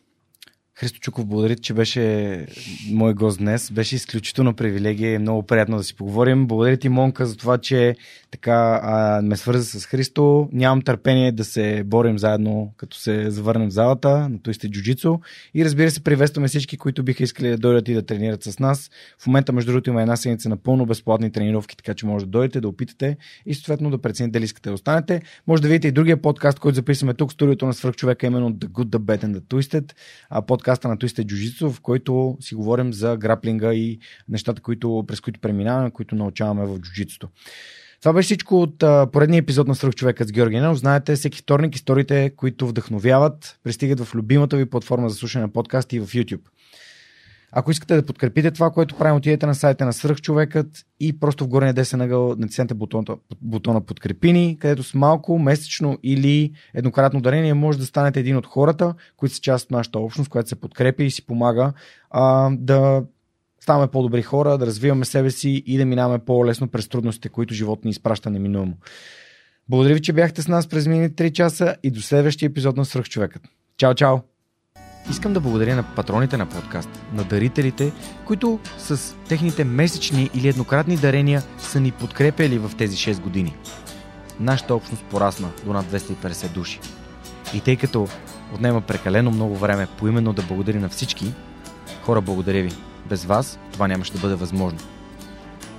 [0.79, 2.47] Христо Чуков, благодаря, че беше
[2.91, 3.71] мой гост днес.
[3.71, 6.47] Беше изключително привилегия и много приятно да си поговорим.
[6.47, 7.97] Благодаря ти, Монка, за това, че
[8.31, 10.49] така а, ме свърза с Христо.
[10.53, 15.19] Нямам търпение да се борим заедно, като се завърнем в залата на Туисте Джуджицу.
[15.55, 18.91] И разбира се, приветстваме всички, които биха искали да дойдат и да тренират с нас.
[19.19, 22.31] В момента, между другото, има една седмица на пълно безплатни тренировки, така че може да
[22.31, 25.23] дойдете, да опитате и съответно да прецените дали искате да останете.
[25.47, 28.89] Може да видите и другия подкаст, който записваме тук студиото на свръхчовека, именно The Good,
[28.89, 29.93] The Bad and The Twisted.
[30.31, 35.21] А, подкаста на Twisted Jiu-Jitsu, в който си говорим за граплинга и нещата, които, през
[35.21, 37.29] които преминаваме, които научаваме в джуджитсото.
[38.01, 38.79] Това беше всичко от
[39.13, 40.79] поредния епизод на Свръхчовека с Георги Ненов.
[40.79, 45.97] Знаете, всеки вторник историите, които вдъхновяват, пристигат в любимата ви платформа за слушане на подкасти
[45.97, 46.41] и в YouTube.
[47.59, 50.67] Ако искате да подкрепите това, което правим, отидете на сайта на Свръхчовекът
[51.01, 53.05] и просто в горния десен ъгъл натиснете бутона,
[53.43, 58.47] бутона Подкрепи ни, където с малко, месечно или еднократно дарение може да станете един от
[58.47, 61.73] хората, които са част от нашата общност, която се подкрепя и си помага
[62.11, 63.03] а, да
[63.61, 67.85] ставаме по-добри хора, да развиваме себе си и да минаваме по-лесно през трудностите, които живот
[67.85, 68.75] ни изпраща неминуемо.
[69.69, 72.85] Благодаря ви, че бяхте с нас през миналите 3 часа и до следващия епизод на
[72.85, 73.43] Свръхчовекът.
[73.77, 74.36] Чао, чао!
[75.11, 77.93] Искам да благодаря на патроните на подкаст, на дарителите,
[78.25, 83.57] които с техните месечни или еднократни дарения са ни подкрепяли в тези 6 години.
[84.41, 86.81] Нашата общност порасна до над 250 души.
[87.55, 88.09] И тъй като
[88.55, 91.33] отнема прекалено много време поименно да благодаря на всички,
[92.03, 92.73] хора, благодаря ви.
[93.09, 94.79] Без вас това нямаше да бъде възможно.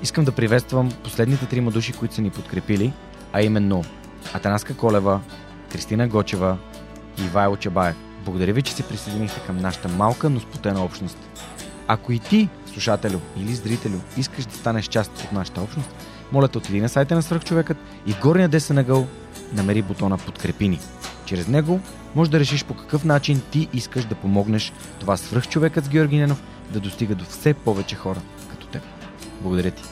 [0.03, 2.93] Искам да приветствам последните трима души, които са ни подкрепили,
[3.33, 3.83] а именно
[4.33, 5.21] Атанаска Колева,
[5.71, 6.57] Кристина Гочева
[7.21, 8.06] и Ивайло Чабаев.
[8.27, 11.17] Благодаря ви, че се присъединихте към нашата малка, но спотена общност.
[11.87, 15.89] Ако и ти, слушателю или зрителю, искаш да станеш част от нашата общност,
[16.31, 19.07] моля те отиди на сайта на Свръхчовекът и в горния десен ъгъл
[19.53, 20.79] намери бутона Подкрепи ни.
[21.25, 21.79] Чрез него
[22.15, 26.43] може да решиш по какъв начин ти искаш да помогнеш това свръхчовекът с Георги Ненов
[26.73, 28.81] да достига до все повече хора като теб.
[29.41, 29.83] Благодаря ти.